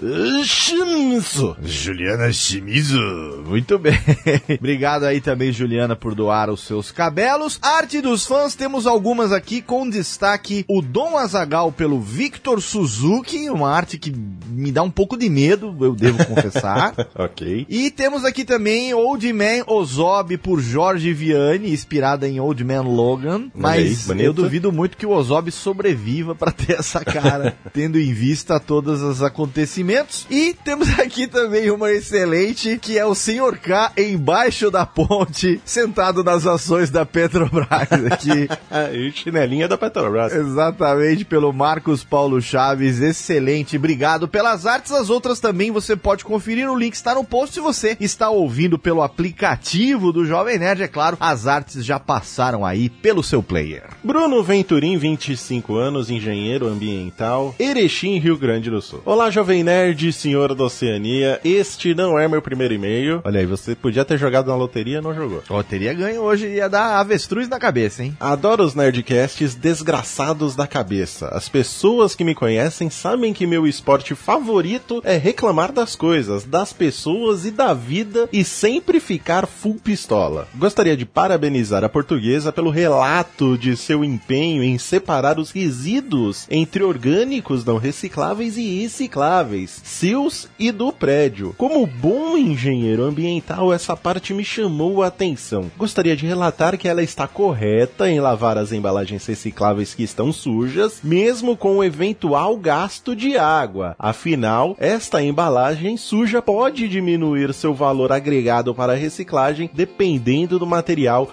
Shimizu. 0.45 1.57
Juliana 1.63 2.33
Shimizu, 2.33 3.45
muito 3.47 3.79
bem. 3.79 3.99
Obrigado 4.59 5.05
aí 5.05 5.21
também, 5.21 5.53
Juliana, 5.53 5.97
por 5.97 6.15
doar 6.15 6.51
os 6.51 6.61
seus 6.61 6.91
cabelos. 6.91 7.59
Arte 7.63 8.01
dos 8.01 8.27
fãs, 8.27 8.55
temos 8.55 8.87
algumas 8.87 9.33
aqui 9.33 9.63
com 9.63 9.89
destaque 9.89 10.65
o 10.69 10.83
Dom 10.83 11.17
Azagal 11.17 11.73
pelo 11.73 12.01
Victor 12.01 12.61
Suzuki, 12.61 13.49
uma 13.51 13.71
arte 13.71 13.99
que 13.99 14.13
me 14.49 14.73
dá 14.73 14.83
um 14.83 14.91
pouco 14.91 15.17
de 15.17 15.29
medo, 15.29 15.77
eu 15.81 15.95
devo 15.95 16.25
confessar. 16.27 16.95
ok. 17.15 17.67
E 17.69 17.91
temos 17.91 18.25
aqui 18.25 18.45
também 18.45 18.95
Old 18.95 19.33
Man 19.33 19.65
Ozob 19.67 20.37
por 20.39 20.61
Jorge 20.61 21.12
Vianney, 21.13 21.73
inspirada 21.73 22.29
em 22.29 22.41
Old 22.41 22.63
Man 22.65 22.83
Logan, 22.83 23.51
mas 23.55 24.07
bonito. 24.07 24.25
eu 24.25 24.33
duvido 24.33 24.73
muito 24.73 24.97
que 24.97 25.07
o 25.07 25.11
Ozob 25.11 25.51
sobreviva 25.51 26.35
para 26.35 26.53
ter 26.53 26.79
essa 26.79 27.05
cara, 27.05 27.57
tendo 27.73 27.99
em 27.99 28.13
vista 28.13 28.59
todos 28.59 29.03
os 29.03 29.23
acontecimentos. 29.23 30.27
E 30.31 30.55
temos 30.65 30.99
aqui 30.99 31.27
também 31.27 31.71
uma 31.71 31.91
excelente, 31.91 32.79
que 32.79 32.99
é 32.99 33.05
o 33.05 33.15
Sr. 33.15 33.59
K 33.61 33.93
embaixo 33.97 34.71
da 34.71 34.87
ponte, 34.87 35.61
sentado 35.65 36.25
nas 36.25 36.47
ações 36.47 36.91
da 36.91 37.05
Petrobras 37.05 37.69
aqui. 38.11 38.49
e 38.93 39.13
chinelinha 39.13 39.69
da 39.69 39.79
Petrobras. 39.79 40.33
Exatamente, 40.33 41.25
pelo 41.25 41.53
Marcos 41.53 42.05
Paulo 42.05 42.41
Chaves, 42.41 43.01
excelente. 43.01 43.77
Obrigado 43.77 44.29
pelas 44.29 44.67
artes. 44.67 44.93
As 44.93 45.11
outras 45.11 45.41
também 45.41 45.71
você 45.71 45.97
pode 45.97 46.25
conferir. 46.25 46.71
O 46.71 46.77
link 46.77 46.95
está 46.95 47.15
no 47.15 47.25
post. 47.25 47.55
Se 47.55 47.61
você 47.61 47.97
está 48.01 48.31
ouvindo 48.31 48.79
pelo 48.79 49.03
aplicativo 49.03 50.13
do 50.13 50.25
Jovem 50.25 50.59
Nerd, 50.59 50.83
é 50.83 50.89
claro, 50.89 51.02
as 51.19 51.47
artes 51.47 51.85
já 51.85 51.99
passaram 51.99 52.65
aí 52.65 52.89
pelo 52.89 53.23
seu 53.23 53.43
player. 53.43 53.85
Bruno 54.03 54.43
Venturim, 54.43 54.97
25 54.97 55.75
anos, 55.77 56.11
engenheiro 56.11 56.69
ambiental, 56.69 57.55
Erechim, 57.59 58.19
Rio 58.19 58.39
Grande 58.39 58.71
do 58.71 58.81
Sul. 58.81 59.03
Olá, 59.05 59.31
Jovem 59.31 59.65
Nerd, 59.65 60.13
senhora 60.13 60.55
da 60.55 60.65
Oceania. 60.65 61.41
Este 61.45 61.95
não 61.95 62.19
é 62.19 62.29
meu 62.29 62.41
primeiro 62.41 62.75
e-mail. 62.75 63.21
Olha 63.25 63.41
aí, 63.41 63.47
você 63.47 63.75
podia 63.75 64.05
ter 64.05 64.19
jogado 64.19 64.49
na 64.49 64.57
loteria, 64.57 65.03
não 65.03 65.15
jogou. 65.15 65.43
Loteria 65.49 65.93
ganha 65.93 66.21
hoje 66.21 66.47
ia 66.47 66.69
dar 66.69 66.99
avestruz 66.99 67.49
na 67.49 67.59
cabeça, 67.59 68.03
hein? 68.03 68.17
Adoro 68.21 68.63
os 68.63 68.75
Nerdcasts 68.75 69.55
desgraçados 69.55 70.55
da 70.55 70.67
cabeça. 70.67 71.29
As 71.29 71.49
pessoas 71.49 72.15
que 72.15 72.25
me 72.25 72.35
conhecem 72.35 72.91
sabem 72.91 73.33
que 73.33 73.47
meu 73.47 73.67
esporte 73.67 74.15
favorito 74.15 75.01
é 75.05 75.17
reclamar 75.17 75.73
das 75.73 75.97
coisas, 75.97 76.45
das 76.45 76.73
pessoas 76.73 77.45
e 77.45 77.51
da 77.51 77.75
vida 77.75 78.29
e 78.33 78.45
sempre 78.45 79.01
ficar 79.01 79.47
full 79.47 79.77
pistola. 79.83 80.49
Gostaria 80.55 80.92
de 80.97 81.07
parabenizar 81.07 81.85
a 81.85 81.89
portuguesa 81.89 82.53
pelo 82.53 82.71
relato 82.71 83.57
de 83.57 83.77
seu 83.77 84.05
empenho 84.05 84.63
em 84.63 84.79
separar 84.79 85.39
os 85.39 85.51
resíduos 85.51 86.47
entre 86.51 86.83
orgânicos 86.83 87.65
não 87.65 87.77
recicláveis 87.77 88.57
e 88.57 88.81
recicláveis, 88.81 89.81
seus 89.85 90.49
e 90.59 90.71
do 90.71 90.93
prédio. 90.93 91.55
Como 91.59 91.87
bom 91.87 92.37
engenheiro 92.37 93.05
ambiental, 93.05 93.73
essa 93.73 93.97
parte 93.97 94.35
me 94.35 94.45
chamou 94.45 95.03
a 95.03 95.07
atenção. 95.07 95.71
Gostaria 95.77 96.17
de 96.17 96.27
relatar 96.27 96.77
que 96.77 96.89
ela 96.89 97.03
está 97.03 97.27
correta 97.27 98.09
em 98.09 98.21
lavar 98.21 98.59
as 98.59 98.73
embalagens 98.73 99.27
recicláveis 99.27 99.95
que 99.95 100.03
estão 100.03 100.33
sujas, 100.33 101.01
mesmo 101.03 101.57
com 101.57 101.79
o 101.79 101.85
eventual 101.85 102.57
gasto 102.57 103.15
de 103.15 103.37
água. 103.37 103.95
Afinal, 103.99 104.77
esta 104.79 105.23
embalagem 105.23 105.97
suja 105.97 106.41
pode 106.41 106.89
diminuir 106.89 107.53
seu 107.55 107.75
valor 107.75 108.13
agregado 108.13 108.75
para 108.75 108.93
a 108.93 108.97
reciclagem, 108.97 109.71
dependendo 109.73 110.59
do 110.59 110.67
material, 110.67 110.82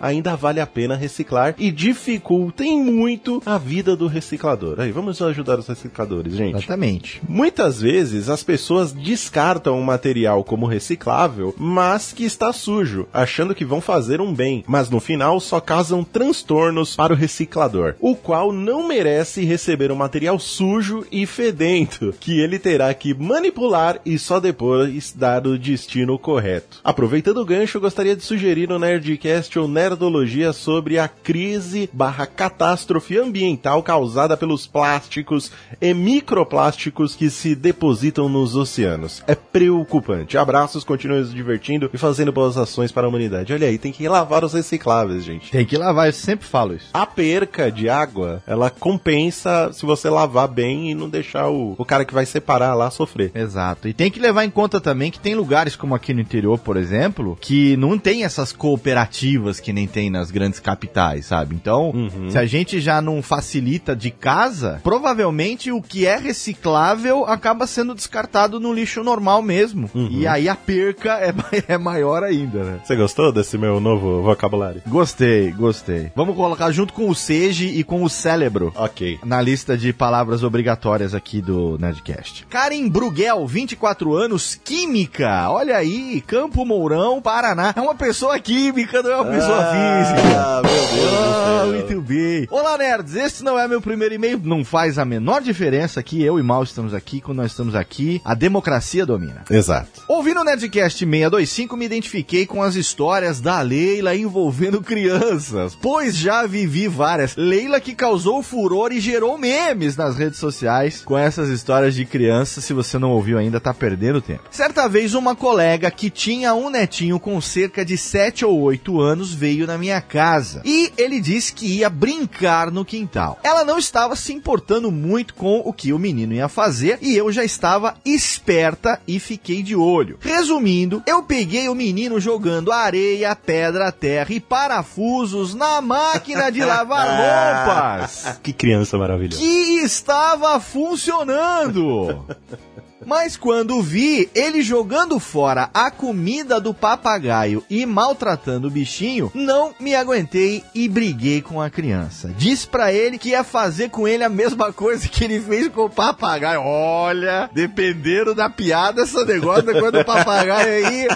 ainda 0.01 0.35
vale 0.35 0.59
a 0.59 0.67
pena 0.67 0.95
reciclar 0.95 1.55
e 1.57 1.71
dificultem 1.71 2.83
muito 2.83 3.41
a 3.45 3.57
vida 3.57 3.95
do 3.95 4.07
reciclador. 4.07 4.79
Aí, 4.79 4.91
vamos 4.91 5.21
ajudar 5.21 5.59
os 5.59 5.67
recicladores, 5.67 6.33
gente. 6.35 6.57
Exatamente. 6.57 7.21
Muitas 7.27 7.81
vezes 7.81 8.29
as 8.29 8.43
pessoas 8.43 8.93
descartam 8.93 9.79
o 9.79 9.83
material 9.83 10.43
como 10.43 10.65
reciclável, 10.65 11.53
mas 11.57 12.13
que 12.13 12.23
está 12.23 12.51
sujo, 12.53 13.07
achando 13.13 13.55
que 13.55 13.65
vão 13.65 13.81
fazer 13.81 14.21
um 14.21 14.33
bem, 14.33 14.63
mas 14.67 14.89
no 14.89 14.99
final 14.99 15.39
só 15.39 15.59
causam 15.59 16.03
transtornos 16.03 16.95
para 16.95 17.13
o 17.13 17.15
reciclador, 17.15 17.95
o 17.99 18.15
qual 18.15 18.51
não 18.51 18.87
merece 18.87 19.43
receber 19.45 19.91
um 19.91 19.95
material 19.95 20.39
sujo 20.39 21.05
e 21.11 21.25
fedento, 21.25 22.13
que 22.19 22.39
ele 22.39 22.59
terá 22.59 22.93
que 22.93 23.13
manipular 23.13 23.99
e 24.05 24.17
só 24.17 24.39
depois 24.39 25.13
dar 25.13 25.45
o 25.47 25.57
destino 25.57 26.17
correto. 26.17 26.79
Aproveitando 26.83 27.37
o 27.37 27.45
gancho, 27.45 27.79
gostaria 27.79 28.15
de 28.15 28.23
sugerir 28.23 28.67
no 28.67 28.79
Nerdcast 28.79 29.38
ou 29.59 29.67
Nerdologia 29.67 30.51
sobre 30.51 30.99
a 30.99 31.07
crise 31.07 31.89
barra 31.93 32.25
catástrofe 32.25 33.17
ambiental 33.17 33.81
causada 33.81 34.35
pelos 34.35 34.67
plásticos 34.67 35.51
e 35.79 35.93
microplásticos 35.93 37.15
que 37.15 37.29
se 37.29 37.55
depositam 37.55 38.27
nos 38.27 38.55
oceanos. 38.55 39.23
É 39.27 39.35
preocupante. 39.35 40.37
Abraços, 40.37 40.83
continuem 40.83 41.25
se 41.25 41.33
divertindo 41.33 41.89
e 41.93 41.97
fazendo 41.97 42.31
boas 42.31 42.57
ações 42.57 42.91
para 42.91 43.05
a 43.07 43.09
humanidade. 43.09 43.53
Olha 43.53 43.67
aí, 43.67 43.77
tem 43.77 43.91
que 43.91 44.07
lavar 44.07 44.43
os 44.43 44.53
recicláveis, 44.53 45.23
gente. 45.23 45.51
Tem 45.51 45.65
que 45.65 45.77
lavar, 45.77 46.07
eu 46.07 46.13
sempre 46.13 46.45
falo 46.45 46.73
isso. 46.75 46.89
A 46.93 47.05
perca 47.05 47.71
de 47.71 47.87
água, 47.87 48.43
ela 48.45 48.69
compensa 48.69 49.71
se 49.71 49.85
você 49.85 50.09
lavar 50.09 50.47
bem 50.47 50.91
e 50.91 50.95
não 50.95 51.09
deixar 51.09 51.49
o, 51.49 51.75
o 51.77 51.85
cara 51.85 52.03
que 52.03 52.13
vai 52.13 52.25
separar 52.25 52.73
lá 52.73 52.91
sofrer. 52.91 53.31
Exato. 53.33 53.87
E 53.87 53.93
tem 53.93 54.11
que 54.11 54.19
levar 54.19 54.43
em 54.43 54.49
conta 54.49 54.81
também 54.81 55.11
que 55.11 55.19
tem 55.19 55.35
lugares 55.35 55.75
como 55.75 55.95
aqui 55.95 56.13
no 56.13 56.21
interior, 56.21 56.57
por 56.59 56.75
exemplo, 56.75 57.37
que 57.39 57.77
não 57.77 57.97
tem 57.97 58.23
essas 58.23 58.51
cooperativas 58.51 59.28
que 59.61 59.71
nem 59.73 59.87
tem 59.87 60.09
nas 60.09 60.31
grandes 60.31 60.59
capitais, 60.59 61.25
sabe? 61.27 61.55
Então, 61.55 61.89
Uhum. 61.91 62.29
se 62.29 62.37
a 62.37 62.45
gente 62.45 62.79
já 62.79 63.01
não 63.01 63.21
facilita 63.21 63.95
de 63.95 64.09
casa, 64.11 64.79
provavelmente 64.83 65.71
o 65.71 65.81
que 65.81 66.05
é 66.05 66.17
reciclável 66.17 67.25
acaba 67.25 67.67
sendo 67.67 67.93
descartado 67.93 68.59
no 68.59 68.73
lixo 68.73 69.03
normal 69.03 69.41
mesmo. 69.41 69.89
Uhum. 69.93 70.07
E 70.11 70.27
aí 70.27 70.47
a 70.49 70.55
perca 70.55 71.13
é, 71.19 71.33
é 71.73 71.77
maior 71.77 72.23
ainda, 72.23 72.63
né? 72.63 72.79
Você 72.83 72.95
gostou 72.95 73.31
desse 73.31 73.57
meu 73.57 73.79
novo 73.79 74.21
vocabulário? 74.21 74.81
Gostei, 74.87 75.51
gostei. 75.51 76.11
Vamos 76.15 76.35
colocar 76.35 76.71
junto 76.71 76.93
com 76.93 77.09
o 77.09 77.15
Sage 77.15 77.67
e 77.67 77.83
com 77.83 78.03
o 78.03 78.09
cérebro. 78.09 78.71
Ok. 78.75 79.19
Na 79.23 79.41
lista 79.41 79.77
de 79.77 79.91
palavras 79.93 80.43
obrigatórias 80.43 81.13
aqui 81.13 81.41
do 81.41 81.77
Nerdcast. 81.77 82.45
Karen 82.49 82.87
Bruguel, 82.89 83.45
24 83.45 84.13
anos, 84.15 84.55
química. 84.63 85.49
Olha 85.49 85.77
aí, 85.77 86.21
Campo 86.25 86.65
Mourão, 86.65 87.21
Paraná. 87.21 87.73
É 87.75 87.81
uma 87.81 87.95
pessoa 87.95 88.39
química, 88.39 89.01
não 89.03 89.11
é 89.11 89.18
pessoa 89.25 89.65
física. 89.65 90.39
Ah, 90.39 90.61
meu 90.63 90.71
Deus 90.71 91.13
Ah, 91.13 91.65
muito 91.65 92.01
bem. 92.01 92.47
Olá, 92.49 92.77
nerds. 92.77 93.15
Esse 93.15 93.43
não 93.43 93.57
é 93.59 93.67
meu 93.67 93.81
primeiro 93.81 94.13
e-mail. 94.15 94.39
Não 94.43 94.63
faz 94.63 94.97
a 94.97 95.05
menor 95.05 95.41
diferença 95.41 95.99
aqui. 95.99 96.23
Eu 96.23 96.39
e 96.39 96.43
Mal 96.43 96.63
estamos 96.63 96.93
aqui. 96.93 97.19
Quando 97.21 97.37
nós 97.37 97.51
estamos 97.51 97.75
aqui, 97.75 98.21
a 98.23 98.33
democracia 98.33 99.05
domina. 99.05 99.43
Exato. 99.49 100.01
Ouvindo 100.07 100.39
o 100.41 100.43
Nerdcast 100.43 100.99
625, 100.99 101.75
me 101.77 101.85
identifiquei 101.85 102.45
com 102.45 102.61
as 102.63 102.75
histórias 102.75 103.39
da 103.41 103.61
Leila 103.61 104.15
envolvendo 104.15 104.81
crianças, 104.81 105.77
pois 105.81 106.15
já 106.15 106.45
vivi 106.45 106.87
várias. 106.87 107.35
Leila 107.35 107.79
que 107.79 107.93
causou 107.93 108.41
furor 108.41 108.91
e 108.91 108.99
gerou 108.99 109.37
memes 109.37 109.95
nas 109.95 110.15
redes 110.17 110.39
sociais 110.39 111.01
com 111.03 111.17
essas 111.17 111.49
histórias 111.49 111.93
de 111.95 112.05
crianças. 112.05 112.63
Se 112.63 112.73
você 112.73 112.97
não 112.97 113.11
ouviu 113.11 113.37
ainda, 113.37 113.59
tá 113.59 113.73
perdendo 113.73 114.21
tempo. 114.21 114.43
Certa 114.51 114.87
vez, 114.87 115.13
uma 115.13 115.35
colega 115.35 115.91
que 115.91 116.09
tinha 116.09 116.53
um 116.53 116.69
netinho 116.69 117.19
com 117.19 117.39
cerca 117.41 117.83
de 117.83 117.97
7 117.97 118.45
ou 118.45 118.59
8 118.61 118.98
anos 118.99 119.33
veio 119.33 119.65
na 119.67 119.77
minha 119.77 120.01
casa 120.01 120.61
e 120.65 120.91
ele 120.97 121.19
disse 121.19 121.53
que 121.53 121.77
ia 121.77 121.89
brincar 121.89 122.71
no 122.71 122.83
quintal. 122.85 123.39
Ela 123.43 123.63
não 123.63 123.77
estava 123.77 124.15
se 124.15 124.33
importando 124.33 124.91
muito 124.91 125.33
com 125.33 125.59
o 125.65 125.73
que 125.73 125.93
o 125.93 125.99
menino 125.99 126.33
ia 126.33 126.47
fazer 126.47 126.99
e 127.01 127.15
eu 127.15 127.31
já 127.31 127.43
estava 127.43 127.95
esperta 128.05 128.99
e 129.07 129.19
fiquei 129.19 129.61
de 129.63 129.75
olho. 129.75 130.17
Resumindo, 130.19 131.01
eu 131.05 131.23
peguei 131.23 131.69
o 131.69 131.75
menino 131.75 132.19
jogando 132.19 132.71
areia, 132.71 133.35
pedra, 133.35 133.91
terra 133.91 134.33
e 134.33 134.39
parafusos 134.39 135.53
na 135.53 135.81
máquina 135.81 136.51
de 136.51 136.61
lavar 136.65 137.07
roupas. 137.07 138.39
Que 138.43 138.53
criança 138.53 138.97
maravilhosa. 138.97 139.39
que 139.41 139.79
estava 139.83 140.59
funcionando. 140.59 142.25
Mas 143.05 143.37
quando 143.37 143.81
vi 143.81 144.29
ele 144.35 144.61
jogando 144.61 145.19
fora 145.19 145.69
a 145.73 145.89
comida 145.89 146.59
do 146.59 146.73
papagaio 146.73 147.63
e 147.69 147.85
maltratando 147.85 148.67
o 148.67 148.71
bichinho, 148.71 149.31
não 149.33 149.73
me 149.79 149.95
aguentei 149.95 150.63
e 150.73 150.87
briguei 150.87 151.41
com 151.41 151.61
a 151.61 151.69
criança. 151.69 152.33
Disse 152.37 152.67
pra 152.67 152.91
ele 152.93 153.17
que 153.17 153.29
ia 153.29 153.43
fazer 153.43 153.89
com 153.89 154.07
ele 154.07 154.23
a 154.23 154.29
mesma 154.29 154.71
coisa 154.73 155.07
que 155.07 155.23
ele 155.23 155.39
fez 155.39 155.67
com 155.69 155.85
o 155.85 155.89
papagaio. 155.89 156.61
Olha, 156.61 157.49
dependendo 157.53 158.35
da 158.35 158.49
piada, 158.49 159.03
esse 159.03 159.23
negócio 159.25 159.63
da 159.63 159.73
coisa 159.73 159.91
do 159.91 160.05
papagaio 160.05 160.71
aí. 160.71 161.07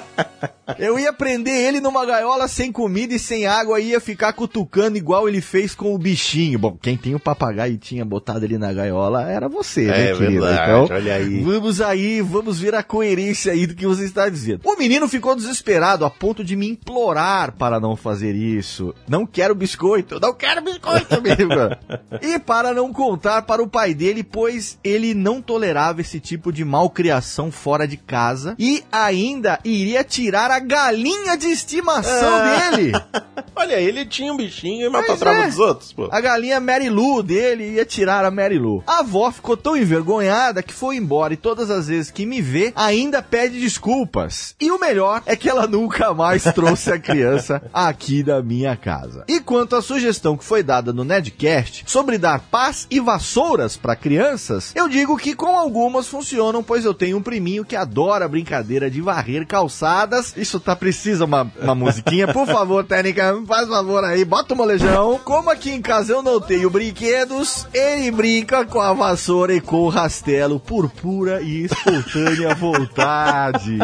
Eu 0.80 0.98
ia 0.98 1.12
prender 1.12 1.54
ele 1.54 1.80
numa 1.82 2.06
gaiola 2.06 2.48
sem 2.48 2.72
comida 2.72 3.14
e 3.14 3.20
sem 3.20 3.46
água 3.46 3.80
e 3.80 3.90
ia 3.90 4.00
ficar 4.00 4.34
cutucando 4.34 4.98
igual 4.98 5.28
ele 5.28 5.42
fez 5.42 5.76
com 5.76 5.94
o 5.94 5.98
bichinho. 5.98 6.58
Bom, 6.58 6.78
quem 6.82 6.96
tem 6.96 7.14
o 7.16 7.20
papagaio 7.20 7.74
e 7.74 7.78
tinha 7.78 8.06
botado 8.06 8.46
ele 8.46 8.58
na 8.58 8.72
gaiola 8.72 9.30
era 9.30 9.50
você, 9.50 9.84
né, 9.86 10.12
É 10.12 10.14
querido? 10.16 10.42
verdade, 10.46 10.72
Então, 10.84 10.96
olha 10.98 11.16
aí. 11.16 11.42
Vamos 11.42 11.82
aí, 11.82 12.22
vamos 12.22 12.60
ver 12.60 12.76
a 12.76 12.84
coerência 12.84 13.52
aí 13.52 13.68
do 13.68 13.76
que 13.76 13.86
você 13.86 14.06
está 14.06 14.30
dizendo. 14.30 14.62
O 14.64 14.78
menino 14.78 15.08
ficou 15.10 15.36
desesperado 15.36 16.06
a 16.06 16.10
ponto 16.10 16.44
de 16.44 16.56
me 16.56 16.70
implorar 16.70 17.52
para 17.54 17.80
não 17.80 17.96
fazer 17.96 18.34
isso. 18.36 18.94
Não 19.08 19.26
quero 19.26 19.54
biscoito, 19.56 20.20
não 20.20 20.34
quero 20.34 20.62
biscoito, 20.62 21.16
amigo. 21.16 21.54
e 22.22 22.40
para 22.40 22.74
não 22.74 22.94
contar 22.94 23.42
para 23.42 23.62
o 23.62 23.68
pai 23.68 23.94
dele, 23.94 24.24
pois 24.24 24.78
ele 24.84 25.14
não 25.14 25.42
tolerava 25.42 26.02
esse 26.02 26.20
tipo 26.20 26.52
de 26.52 26.64
malcriação 26.64 27.52
fora 27.52 27.88
de 27.88 27.98
casa 27.98 28.56
e 28.58 28.84
ainda 28.92 29.60
iria 29.66 30.04
tirar 30.04 30.53
a 30.56 30.60
galinha 30.60 31.36
de 31.38 31.48
estimação 31.48 32.36
Ah. 32.36 32.70
dele. 32.72 32.92
Olha, 33.56 33.76
ele 33.80 34.06
tinha 34.06 34.34
um 34.34 34.38
bichinho 34.38 34.88
e 34.88 34.92
Pois 34.92 35.08
maltratava 35.08 35.44
é. 35.44 35.48
dos 35.48 35.60
outros, 35.60 35.94
pô. 35.94 36.10
A 36.12 36.20
galinha 36.20 36.60
Mary 36.60 36.90
Lou 36.90 37.22
dele 37.22 37.72
ia 37.76 37.86
tirar 37.86 38.26
a 38.26 38.32
Mary 38.32 38.58
Lou. 38.58 38.84
A 38.88 39.00
avó 39.00 39.32
ficou 39.32 39.56
tão 39.56 39.78
envergonhada 39.78 40.64
que 40.64 40.74
foi 40.74 40.96
embora 40.98 41.34
e 41.34 41.38
todas 41.38 41.70
as 41.70 41.88
vezes 41.88 42.10
que 42.12 42.26
me 42.26 42.42
vê, 42.42 42.74
ainda 42.76 43.22
pede 43.22 43.60
desculpas. 43.60 44.56
E 44.60 44.72
o 44.72 44.80
melhor 44.80 45.22
é 45.26 45.36
que 45.36 45.48
ela 45.50 45.68
nunca 45.68 46.14
mais 46.14 46.44
trouxe 46.44 46.92
a 46.92 47.00
criança 47.00 47.62
aqui 47.72 48.24
da 48.24 48.42
minha 48.42 48.76
casa. 48.76 49.24
E 49.28 49.40
quanto 49.40 49.76
à 49.76 49.82
sugestão 49.82 50.36
que 50.36 50.44
foi 50.44 50.64
dada 50.64 50.92
no 50.92 51.04
Nedcast 51.04 51.84
sobre 51.86 52.18
dar 52.18 52.40
paz 52.40 52.88
e 52.90 53.00
vassouras 53.00 53.78
para 53.78 53.96
crianças, 53.96 54.72
eu 54.76 54.90
digo 54.90 55.16
que 55.18 55.36
com 55.36 55.58
algumas 55.58 56.08
funcionam, 56.08 56.64
pois 56.64 56.86
eu 56.86 56.94
tenho 56.94 57.18
um 57.18 57.22
priminho 57.24 57.64
que 57.64 57.76
adora 57.76 58.26
a 58.26 58.28
brincadeira 58.28 58.90
de 58.90 59.00
varrer 59.02 59.46
calçadas. 59.46 60.34
Isso 60.44 60.60
tá 60.60 60.76
precisa 60.76 61.24
uma, 61.24 61.50
uma 61.62 61.74
musiquinha, 61.74 62.28
por 62.28 62.46
favor, 62.46 62.84
técnica, 62.84 63.34
faz 63.48 63.66
favor 63.70 64.04
aí, 64.04 64.26
bota 64.26 64.54
o 64.54 64.58
molejão. 64.58 65.18
Como 65.24 65.50
aqui 65.50 65.72
em 65.72 65.82
casa 65.82 66.12
eu 66.12 66.22
não 66.22 66.38
tenho 66.42 66.70
brinquedos, 66.70 67.66
ele 67.74 68.12
brinca 68.12 68.66
com 68.66 68.82
a 68.82 68.92
vassoura 68.92 69.56
e 69.56 69.62
com 69.62 69.78
o 69.78 69.88
rastelo 69.88 70.60
por 70.60 70.90
pura 70.90 71.42
e 71.42 71.64
espontânea 71.64 72.54
vontade. 72.60 73.78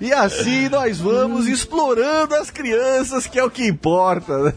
E 0.00 0.12
assim 0.12 0.68
nós 0.68 1.00
vamos 1.00 1.48
explorando 1.48 2.36
as 2.36 2.48
crianças, 2.48 3.26
que 3.26 3.36
é 3.36 3.42
o 3.42 3.50
que 3.50 3.66
importa. 3.66 4.54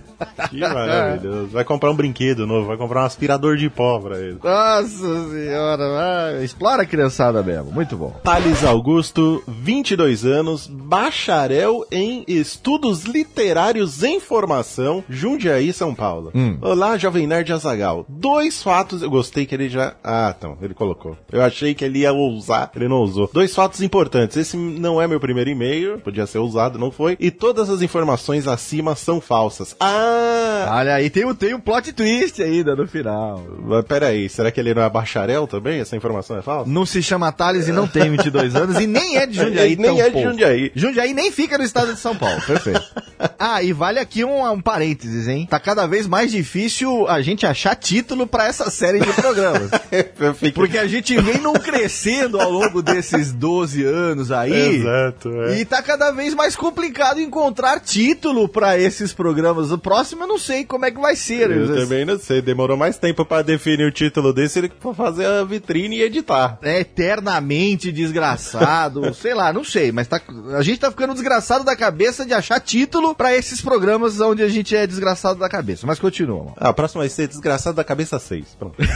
Que 0.52 0.60
maravilhoso. 0.60 1.48
Vai 1.48 1.64
comprar 1.64 1.90
um 1.90 1.96
brinquedo 1.96 2.46
novo, 2.46 2.68
vai 2.68 2.78
comprar 2.78 3.02
um 3.02 3.06
aspirador 3.06 3.58
de 3.58 3.68
pó 3.68 4.00
pra 4.00 4.20
ele. 4.20 4.38
Nossa 4.44 5.30
senhora, 5.32 5.90
vai. 5.90 6.44
explora 6.44 6.84
a 6.84 6.86
criançada 6.86 7.42
mesmo, 7.42 7.72
muito 7.72 7.98
bom. 7.98 8.12
Thales 8.24 8.64
Augusto, 8.64 9.44
22 9.48 10.24
anos, 10.24 10.70
bacharel 11.32 11.86
em 11.90 12.26
estudos 12.28 13.04
literários 13.06 14.04
em 14.04 14.20
formação, 14.20 15.02
Jundiaí, 15.10 15.72
São 15.72 15.96
Paulo. 15.96 16.30
Hum. 16.36 16.58
Olá, 16.62 16.98
Jovem 16.98 17.26
Nerd 17.26 17.54
Azagal. 17.54 18.06
Dois 18.10 18.62
fatos, 18.62 19.02
eu 19.02 19.10
gostei 19.10 19.46
que 19.46 19.56
ele 19.56 19.70
já. 19.70 19.96
Ah, 20.04 20.34
então, 20.38 20.58
ele 20.62 20.74
colocou. 20.74 21.18
Eu 21.32 21.42
achei 21.42 21.74
que 21.74 21.86
ele 21.86 22.00
ia 22.00 22.12
ousar, 22.12 22.70
ele 22.76 22.90
não 22.90 22.98
ousou. 22.98 23.30
Dois 23.34 23.56
fatos 23.56 23.82
importantes. 23.82 24.36
Esse 24.36 24.58
não 24.58 25.02
é 25.02 25.08
meu 25.08 25.22
primeiro 25.22 25.50
e-mail, 25.50 26.00
podia 26.00 26.26
ser 26.28 26.40
usado, 26.40 26.78
não 26.78 26.92
foi. 26.92 27.16
E 27.18 27.32
todas 27.32 27.70
as 27.70 27.82
informações 27.82 28.46
acima 28.46 28.94
são 28.96 29.22
falsas. 29.22 29.74
Ah! 29.80 30.68
Olha 30.80 30.96
aí, 30.96 31.10
tem, 31.10 31.26
um- 31.26 31.34
tem 31.34 31.54
um 31.54 31.60
plot 31.62 31.94
twist 31.94 32.42
ainda 32.44 32.76
no 32.76 32.86
final. 32.88 33.42
Mas 33.64 33.86
peraí, 33.86 34.28
será 34.28 34.52
que 34.52 34.60
ele 34.60 34.74
não 34.74 34.82
é 34.84 34.90
bacharel 34.90 35.48
também? 35.48 35.80
Essa 35.80 35.96
informação 35.96 36.38
é 36.38 36.42
falsa? 36.42 36.70
Não 36.70 36.86
se 36.86 37.02
chama 37.02 37.32
Thales 37.32 37.70
e 37.70 37.72
não 37.72 37.88
tem 37.88 38.10
22 38.12 38.54
anos 38.56 38.80
e 38.82 38.86
nem 38.86 39.16
é 39.18 39.26
de 39.26 39.38
Jundiaí. 39.38 39.76
Nem 39.78 40.02
é 40.02 40.10
de. 40.10 40.22
Jundiaí. 40.22 40.72
Jundiaí 40.76 41.14
nem 41.22 41.32
fica 41.32 41.58
no 41.58 41.64
estado 41.64 41.94
de 41.94 42.00
São 42.00 42.16
Paulo. 42.16 42.42
Perfeito. 42.46 42.82
ah, 43.38 43.62
e 43.62 43.72
vale 43.72 44.00
aqui 44.00 44.26
um, 44.26 44.50
um 44.52 44.62
parênteses, 44.62 45.28
hein? 45.28 45.48
Tá 45.50 45.60
cada 45.60 45.86
vez 45.86 46.08
mais 46.08 46.32
difícil 46.32 47.08
a 47.08 47.22
gente 47.22 47.46
achar 47.46 47.76
título 47.76 48.26
pra 48.26 48.48
essa 48.48 48.70
série 48.70 49.00
de 49.00 49.14
programas. 49.14 49.70
Porque 50.54 50.78
a 50.78 50.88
gente 50.88 51.16
vem 51.22 51.38
num 51.38 51.54
crescendo 51.54 52.40
ao 52.40 52.50
longo 52.50 52.82
desses 52.82 53.32
12 53.32 53.84
anos 53.84 54.32
aí. 54.32 54.78
Exato, 54.78 55.30
é. 55.44 55.60
E 55.60 55.66
tá 55.66 55.82
cada 55.82 56.12
vez 56.12 56.34
mais 56.34 56.56
complicado 56.56 57.20
encontrar 57.20 57.80
título 57.80 58.50
pra 58.50 58.78
esses 58.80 59.14
programas. 59.14 59.72
O 59.72 59.78
próximo 59.78 60.24
eu 60.24 60.28
não 60.28 60.40
sei 60.40 60.66
como 60.66 60.86
é 60.86 60.92
que 60.92 61.00
vai 61.00 61.16
ser. 61.16 61.52
Eu 61.52 61.76
também 61.76 62.06
não 62.06 62.18
sei, 62.18 62.42
demorou 62.42 62.78
mais 62.78 62.98
tempo 62.98 63.26
pra 63.26 63.42
definir 63.42 63.86
o 63.86 63.92
título 63.92 64.34
desse 64.34 64.60
ele 64.60 64.70
pra 64.70 64.94
fazer 64.94 65.26
a 65.26 65.44
vitrine 65.44 65.98
e 65.98 66.04
editar. 66.04 66.58
É 66.62 66.80
eternamente 66.80 67.92
desgraçado, 67.92 69.14
sei 69.16 69.34
lá, 69.34 69.54
não 69.54 69.64
sei, 69.64 69.92
mas 69.92 70.08
tá, 70.08 70.22
a 70.58 70.62
gente 70.62 70.80
tá 70.80 70.90
ficando 70.90 71.11
desgraçado 71.14 71.64
da 71.64 71.76
cabeça 71.76 72.26
de 72.26 72.34
achar 72.34 72.60
título 72.60 73.14
pra 73.16 73.36
esses 73.36 73.62
programas 73.62 74.20
onde 74.20 74.42
a 74.44 74.48
gente 74.50 74.76
é 74.76 74.86
desgraçado 74.88 75.40
da 75.40 75.50
cabeça. 75.50 75.86
Mas 75.88 76.00
continua, 76.00 76.40
mano. 76.40 76.54
Ah, 76.58 76.70
a 76.70 76.74
próxima 76.74 77.02
vai 77.02 77.10
ser 77.10 77.28
Desgraçado 77.28 77.76
da 77.76 77.84
Cabeça 77.84 78.20
6. 78.20 78.46
Pronto. 78.60 78.76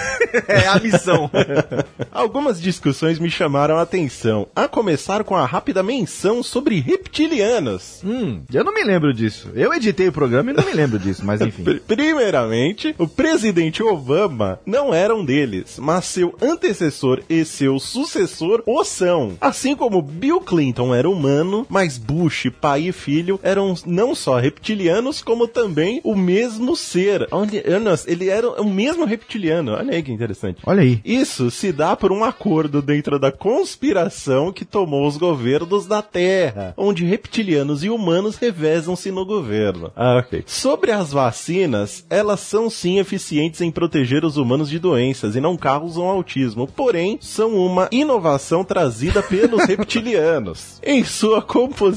É 0.48 0.68
a 0.68 0.80
missão. 0.80 1.30
Algumas 2.12 2.60
discussões 2.62 3.20
me 3.20 3.30
chamaram 3.30 3.78
a 3.78 3.82
atenção, 3.84 4.48
a 4.56 4.68
começar 4.68 5.24
com 5.24 5.36
a 5.36 5.46
rápida 5.46 5.82
menção 5.82 6.44
sobre 6.44 6.80
reptilianos. 6.82 8.02
hum, 8.04 8.42
eu 8.54 8.64
não 8.64 8.74
me 8.74 8.84
lembro 8.84 9.14
disso. 9.14 9.50
Eu 9.56 9.74
editei 9.74 10.08
o 10.10 10.12
programa 10.12 10.52
e 10.52 10.54
não 10.54 10.66
me 10.66 10.74
lembro 10.74 11.00
disso, 11.00 11.24
mas 11.26 11.40
enfim. 11.42 11.64
Pr- 11.64 11.80
Primeiramente, 11.88 12.94
o 12.98 13.08
presidente 13.08 13.82
Obama 13.82 14.60
não 14.66 14.94
era 14.94 15.16
um 15.16 15.24
deles, 15.24 15.78
mas 15.80 16.06
seu 16.06 16.36
antecessor 16.42 17.22
e 17.30 17.46
seu 17.46 17.80
sucessor 17.80 18.62
o 18.66 18.84
são. 18.84 19.38
Assim 19.40 19.76
como 19.76 20.02
Bill 20.02 20.42
Clinton 20.42 20.94
era 20.94 21.10
humano, 21.10 21.66
mas 21.70 21.98
Bush, 22.06 22.52
pai 22.62 22.88
e 22.88 22.92
filho, 22.92 23.40
eram 23.42 23.74
não 23.86 24.14
só 24.14 24.38
reptilianos, 24.38 25.22
como 25.22 25.48
também 25.48 26.00
o 26.04 26.16
mesmo 26.16 26.76
ser. 26.76 27.28
Olha, 27.32 27.64
ele 28.08 28.30
era 28.30 28.50
o 28.62 28.70
mesmo 28.70 29.06
reptiliano. 29.06 29.74
Olha 29.74 29.94
aí 29.94 30.04
que 30.04 30.12
interessante. 30.12 30.62
Olha 30.66 30.82
aí. 30.82 31.02
Isso 31.04 31.50
se 31.50 31.72
dá 31.72 31.96
por 31.96 32.12
um 32.12 32.24
acordo 32.24 32.82
dentro 32.82 33.18
da 33.20 33.32
conspiração 33.32 34.52
que 34.52 34.66
tomou 34.66 35.08
os 35.08 35.18
governos 35.18 35.86
da 35.86 36.02
Terra, 36.02 36.74
onde 36.78 37.06
reptilianos 37.06 37.84
e 37.84 37.90
humanos 37.90 38.38
revezam-se 38.38 39.12
no 39.12 39.26
governo. 39.26 39.92
Ah, 39.96 40.18
ok. 40.20 40.44
Sobre 40.46 40.92
as 40.92 41.12
vacinas, 41.12 42.06
elas 42.10 42.40
são 42.40 42.70
sim 42.70 43.00
eficientes 43.00 43.62
em 43.62 43.72
proteger 43.72 44.24
os 44.24 44.38
humanos 44.38 44.70
de 44.70 44.80
doenças 44.80 45.36
e 45.36 45.42
não 45.42 45.58
causam 45.58 46.06
autismo, 46.06 46.68
porém 46.68 47.18
são 47.22 47.56
uma 47.56 47.88
inovação 47.92 48.64
trazida 48.64 49.24
pelos 49.24 49.64
reptilianos. 49.66 50.80
Em 50.84 51.04
sua 51.04 51.42
composição, 51.42 51.95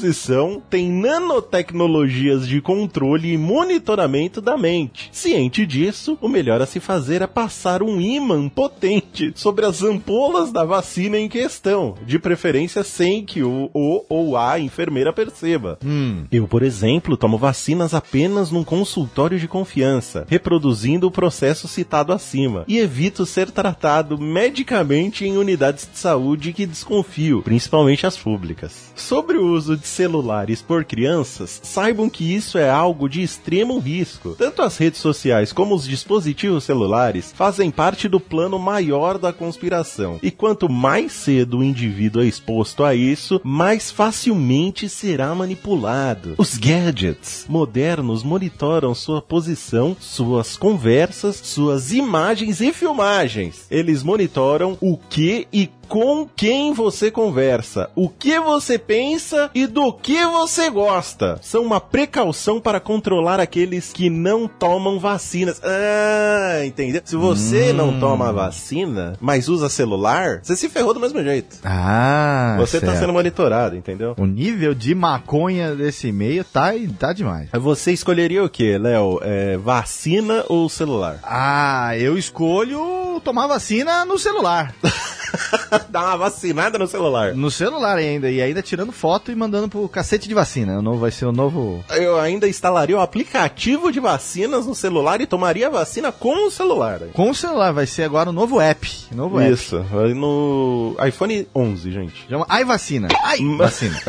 tem 0.70 0.90
nanotecnologias 0.90 2.46
de 2.46 2.60
controle 2.60 3.32
e 3.32 3.38
monitoramento 3.38 4.40
da 4.40 4.56
mente. 4.56 5.08
Ciente 5.12 5.66
disso, 5.66 6.18
o 6.20 6.28
melhor 6.28 6.60
a 6.60 6.66
se 6.66 6.80
fazer 6.80 7.22
é 7.22 7.26
passar 7.26 7.82
um 7.82 8.00
ímã 8.00 8.48
potente 8.48 9.32
sobre 9.34 9.64
as 9.64 9.82
ampolas 9.82 10.52
da 10.52 10.64
vacina 10.64 11.18
em 11.18 11.28
questão, 11.28 11.94
de 12.06 12.18
preferência 12.18 12.84
sem 12.84 13.24
que 13.24 13.42
o, 13.42 13.70
o 13.74 14.04
ou 14.08 14.36
a 14.36 14.58
enfermeira 14.58 15.12
perceba. 15.12 15.78
Hum. 15.84 16.24
Eu, 16.30 16.46
por 16.46 16.62
exemplo, 16.62 17.16
tomo 17.16 17.38
vacinas 17.38 17.94
apenas 17.94 18.50
num 18.50 18.64
consultório 18.64 19.38
de 19.38 19.48
confiança, 19.48 20.26
reproduzindo 20.28 21.06
o 21.06 21.10
processo 21.10 21.66
citado 21.66 22.12
acima, 22.12 22.64
e 22.68 22.78
evito 22.78 23.26
ser 23.26 23.50
tratado 23.50 24.18
medicamente 24.18 25.24
em 25.24 25.36
unidades 25.36 25.88
de 25.90 25.98
saúde 25.98 26.52
que 26.52 26.66
desconfio, 26.66 27.42
principalmente 27.42 28.06
as 28.06 28.16
públicas. 28.16 28.92
Sobre 28.94 29.38
o 29.38 29.46
uso 29.46 29.76
de 29.76 29.86
celulares 29.88 30.62
por 30.62 30.84
crianças, 30.84 31.60
saibam 31.62 32.08
que 32.08 32.34
isso 32.34 32.58
é 32.58 32.68
algo 32.68 33.08
de 33.08 33.22
extremo 33.22 33.78
risco. 33.78 34.34
Tanto 34.38 34.62
as 34.62 34.76
redes 34.76 35.00
sociais 35.00 35.52
como 35.52 35.74
os 35.74 35.86
dispositivos 35.86 36.64
celulares 36.64 37.32
fazem 37.34 37.70
parte 37.70 38.08
do 38.08 38.20
plano 38.20 38.58
maior 38.58 39.18
da 39.18 39.32
conspiração. 39.32 40.18
E 40.22 40.30
quanto 40.30 40.68
mais 40.68 41.12
cedo 41.12 41.58
o 41.58 41.64
indivíduo 41.64 42.22
é 42.22 42.26
exposto 42.26 42.84
a 42.84 42.94
isso, 42.94 43.40
mais 43.42 43.90
facilmente 43.90 44.88
será 44.88 45.34
manipulado. 45.34 46.34
Os 46.38 46.56
gadgets 46.56 47.46
modernos 47.48 48.22
monitoram 48.22 48.94
sua 48.94 49.22
posição, 49.22 49.96
suas 49.98 50.56
conversas, 50.56 51.36
suas 51.36 51.92
imagens 51.92 52.60
e 52.60 52.72
filmagens. 52.72 53.66
Eles 53.70 54.02
monitoram 54.02 54.76
o 54.80 54.96
que 54.96 55.46
e 55.52 55.68
com 55.88 56.28
quem 56.36 56.72
você 56.72 57.10
conversa, 57.10 57.90
o 57.96 58.08
que 58.08 58.38
você 58.38 58.78
pensa 58.78 59.50
e 59.54 59.66
do 59.66 59.92
que 59.92 60.24
você 60.26 60.68
gosta. 60.70 61.38
São 61.42 61.62
uma 61.62 61.80
precaução 61.80 62.60
para 62.60 62.78
controlar 62.78 63.40
aqueles 63.40 63.92
que 63.92 64.10
não 64.10 64.46
tomam 64.46 64.98
vacinas. 64.98 65.60
Ah, 65.64 66.64
entendeu? 66.64 67.00
Se 67.04 67.16
você 67.16 67.70
Hum. 67.70 67.74
não 67.74 68.00
toma 68.00 68.32
vacina, 68.32 69.14
mas 69.20 69.48
usa 69.48 69.68
celular, 69.68 70.40
você 70.42 70.54
se 70.56 70.68
ferrou 70.68 70.92
do 70.92 71.00
mesmo 71.00 71.22
jeito. 71.22 71.56
Ah, 71.64 72.56
você 72.58 72.80
tá 72.80 72.88
certo. 72.88 73.00
sendo 73.00 73.12
monitorado, 73.12 73.76
entendeu? 73.76 74.14
O 74.18 74.26
nível 74.26 74.74
de 74.74 74.94
maconha 74.94 75.74
desse 75.74 76.08
e-mail 76.08 76.44
tá, 76.44 76.72
tá 76.98 77.12
demais. 77.12 77.48
Você 77.52 77.92
escolheria 77.92 78.44
o 78.44 78.48
quê, 78.48 78.76
Léo? 78.78 79.20
É, 79.22 79.56
vacina 79.56 80.44
ou 80.48 80.68
celular? 80.68 81.18
Ah, 81.22 81.96
eu 81.96 82.18
escolho 82.18 83.20
tomar 83.24 83.46
vacina 83.46 84.04
no 84.04 84.18
celular. 84.18 84.74
Dá 85.88 86.04
uma 86.04 86.16
vacinada 86.16 86.78
no 86.78 86.86
celular. 86.86 87.34
No 87.34 87.50
celular 87.50 87.96
ainda, 87.96 88.30
e 88.30 88.40
ainda 88.40 88.62
tirando 88.62 88.92
foto 88.92 89.30
e 89.30 89.34
mandando 89.34 89.68
pro 89.68 89.88
cacete 89.88 90.28
de 90.28 90.34
vacina. 90.34 90.78
O 90.78 90.82
novo 90.82 90.98
vai 90.98 91.10
ser 91.10 91.26
o 91.26 91.32
novo. 91.32 91.84
Eu 91.90 92.18
ainda 92.18 92.48
instalaria 92.48 92.96
o 92.96 93.00
aplicativo 93.00 93.92
de 93.92 94.00
vacinas 94.00 94.66
no 94.66 94.74
celular 94.74 95.20
e 95.20 95.26
tomaria 95.26 95.68
a 95.68 95.70
vacina 95.70 96.12
com 96.12 96.46
o 96.46 96.50
celular. 96.50 97.00
Com 97.12 97.30
o 97.30 97.34
celular, 97.34 97.72
vai 97.72 97.86
ser 97.86 98.04
agora 98.04 98.30
o 98.30 98.32
novo 98.32 98.60
app. 98.60 98.88
Novo 99.14 99.40
app. 99.40 99.52
Isso, 99.52 99.80
vai 99.82 100.14
no 100.14 100.96
iPhone 101.06 101.46
11, 101.54 101.92
gente. 101.92 102.26
Chama 102.28 102.46
Ai 102.48 102.64
Vacina. 102.64 103.08
Ai 103.22 103.38
Vacina. 103.56 104.00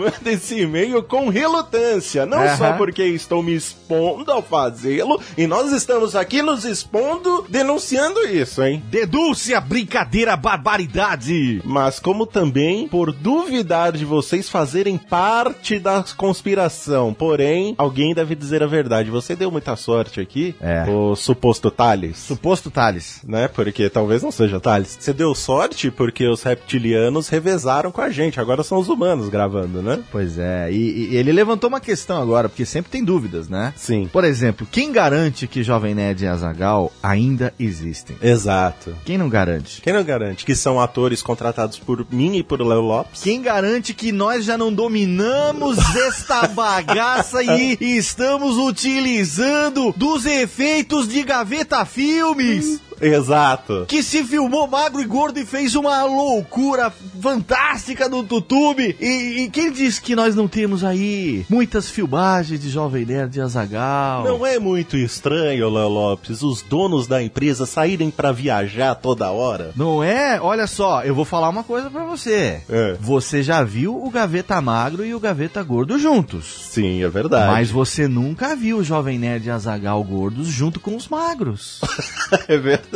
Manda 0.00 0.30
esse 0.32 0.60
e-mail 0.60 1.02
com 1.02 1.28
relutância, 1.28 2.24
não 2.26 2.38
Aham. 2.38 2.56
só 2.56 2.72
porque 2.72 3.02
estou 3.04 3.42
me 3.42 3.54
expondo 3.54 4.30
ao 4.32 4.42
fazê-lo, 4.42 5.20
e 5.36 5.46
nós 5.46 5.72
estamos 5.72 6.16
aqui 6.16 6.40
nos 6.42 6.64
expondo 6.64 7.44
denunciando 7.48 8.20
isso, 8.26 8.62
hein? 8.62 8.82
Denúncia, 8.90 9.60
brincadeira, 9.60 10.36
barbaridade! 10.36 11.60
Mas 11.64 11.98
como 12.00 12.26
também 12.26 12.88
por 12.88 13.12
duvidar 13.12 13.92
de 13.92 14.04
vocês 14.04 14.48
fazerem 14.48 14.96
parte 14.96 15.78
da 15.78 16.04
conspiração. 16.16 17.12
Porém, 17.12 17.74
alguém 17.76 18.14
deve 18.14 18.34
dizer 18.34 18.62
a 18.62 18.66
verdade. 18.66 19.10
Você 19.10 19.36
deu 19.36 19.50
muita 19.50 19.76
sorte 19.76 20.20
aqui, 20.20 20.54
É. 20.60 20.84
o 20.88 21.14
suposto 21.14 21.70
Thales. 21.70 22.16
Suposto 22.18 22.70
Thales. 22.70 23.20
né? 23.26 23.48
Porque 23.48 23.88
talvez 23.90 24.22
não 24.22 24.30
seja 24.30 24.58
Thales. 24.60 24.96
Você 24.98 25.12
deu 25.12 25.34
sorte 25.34 25.90
porque 25.90 26.26
os 26.26 26.42
reptilianos 26.42 27.28
revezaram 27.28 27.90
com 27.92 28.00
a 28.00 28.10
gente. 28.10 28.40
Agora 28.40 28.62
são 28.62 28.78
os 28.78 28.88
humanos 28.88 29.28
gravando, 29.28 29.82
né? 29.96 30.02
Pois 30.10 30.38
é, 30.38 30.70
e, 30.70 31.10
e 31.10 31.16
ele 31.16 31.32
levantou 31.32 31.68
uma 31.68 31.80
questão 31.80 32.20
agora, 32.20 32.48
porque 32.48 32.64
sempre 32.64 32.90
tem 32.90 33.04
dúvidas, 33.04 33.48
né? 33.48 33.72
Sim. 33.76 34.08
Por 34.12 34.24
exemplo, 34.24 34.66
quem 34.70 34.92
garante 34.92 35.46
que 35.46 35.62
Jovem 35.62 35.94
Nerd 35.94 36.24
e 36.24 36.26
Azagal 36.26 36.92
ainda 37.02 37.52
existem? 37.58 38.16
Exato. 38.22 38.94
Quem 39.04 39.18
não 39.18 39.28
garante? 39.28 39.80
Quem 39.80 39.92
não 39.92 40.04
garante 40.04 40.44
que 40.44 40.54
são 40.54 40.80
atores 40.80 41.22
contratados 41.22 41.78
por 41.78 42.06
mim 42.10 42.36
e 42.36 42.42
por 42.42 42.60
Léo 42.60 42.80
Lopes? 42.80 43.22
Quem 43.22 43.42
garante 43.42 43.94
que 43.94 44.12
nós 44.12 44.44
já 44.44 44.56
não 44.56 44.72
dominamos 44.72 45.78
esta 45.96 46.46
bagaça 46.48 47.42
e 47.42 47.76
estamos 47.80 48.56
utilizando 48.56 49.92
dos 49.96 50.26
efeitos 50.26 51.08
de 51.08 51.22
Gaveta 51.22 51.84
Filmes? 51.84 52.80
Exato. 53.00 53.84
Que 53.88 54.02
se 54.02 54.22
filmou 54.24 54.66
magro 54.66 55.00
e 55.00 55.04
gordo 55.04 55.38
e 55.38 55.46
fez 55.46 55.74
uma 55.74 56.04
loucura 56.04 56.92
fantástica 57.20 58.08
no 58.08 58.18
YouTube. 58.18 58.96
E, 59.00 59.42
e 59.42 59.50
quem 59.50 59.70
diz 59.70 59.98
que 59.98 60.16
nós 60.16 60.34
não 60.34 60.48
temos 60.48 60.84
aí 60.84 61.44
muitas 61.48 61.88
filmagens 61.88 62.60
de 62.60 62.68
Jovem 62.68 63.04
Nerd 63.04 63.36
e 63.36 63.40
Azagal? 63.40 64.24
Não 64.24 64.46
é 64.46 64.58
muito 64.58 64.96
estranho, 64.96 65.70
Léo 65.70 65.88
Lopes, 65.88 66.42
os 66.42 66.62
donos 66.62 67.06
da 67.06 67.22
empresa 67.22 67.66
saírem 67.66 68.10
pra 68.10 68.32
viajar 68.32 68.94
toda 68.94 69.30
hora? 69.30 69.72
Não 69.76 70.02
é? 70.02 70.40
Olha 70.40 70.66
só, 70.66 71.02
eu 71.02 71.14
vou 71.14 71.24
falar 71.24 71.48
uma 71.48 71.64
coisa 71.64 71.90
pra 71.90 72.04
você. 72.04 72.60
É. 72.68 72.96
Você 73.00 73.42
já 73.42 73.62
viu 73.62 73.96
o 74.02 74.10
Gaveta 74.10 74.60
Magro 74.60 75.04
e 75.04 75.14
o 75.14 75.20
Gaveta 75.20 75.62
Gordo 75.62 75.98
juntos. 75.98 76.68
Sim, 76.70 77.02
é 77.02 77.08
verdade. 77.08 77.52
Mas 77.52 77.70
você 77.70 78.08
nunca 78.08 78.54
viu 78.56 78.78
o 78.78 78.84
Jovem 78.84 79.18
Nerd 79.18 79.46
e 79.46 79.50
Azagal 79.50 80.02
gordos 80.04 80.48
junto 80.48 80.80
com 80.80 80.96
os 80.96 81.08
magros. 81.08 81.80
é 82.48 82.56
verdade. 82.56 82.89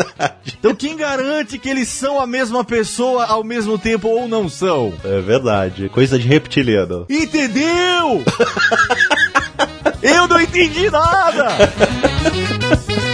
Então 0.59 0.74
quem 0.74 0.96
garante 0.96 1.59
que 1.59 1.68
eles 1.68 1.88
são 1.88 2.20
a 2.20 2.26
mesma 2.26 2.64
pessoa 2.64 3.26
ao 3.26 3.44
mesmo 3.44 3.78
tempo 3.78 4.09
ou 4.09 4.26
não 4.26 4.48
são? 4.48 4.94
É 5.04 5.20
verdade. 5.20 5.88
Coisa 5.88 6.18
de 6.18 6.26
reptiliano. 6.26 7.07
Entendeu? 7.09 8.22
Eu 10.02 10.28
não 10.28 10.40
entendi 10.40 10.90
nada! 10.90 11.48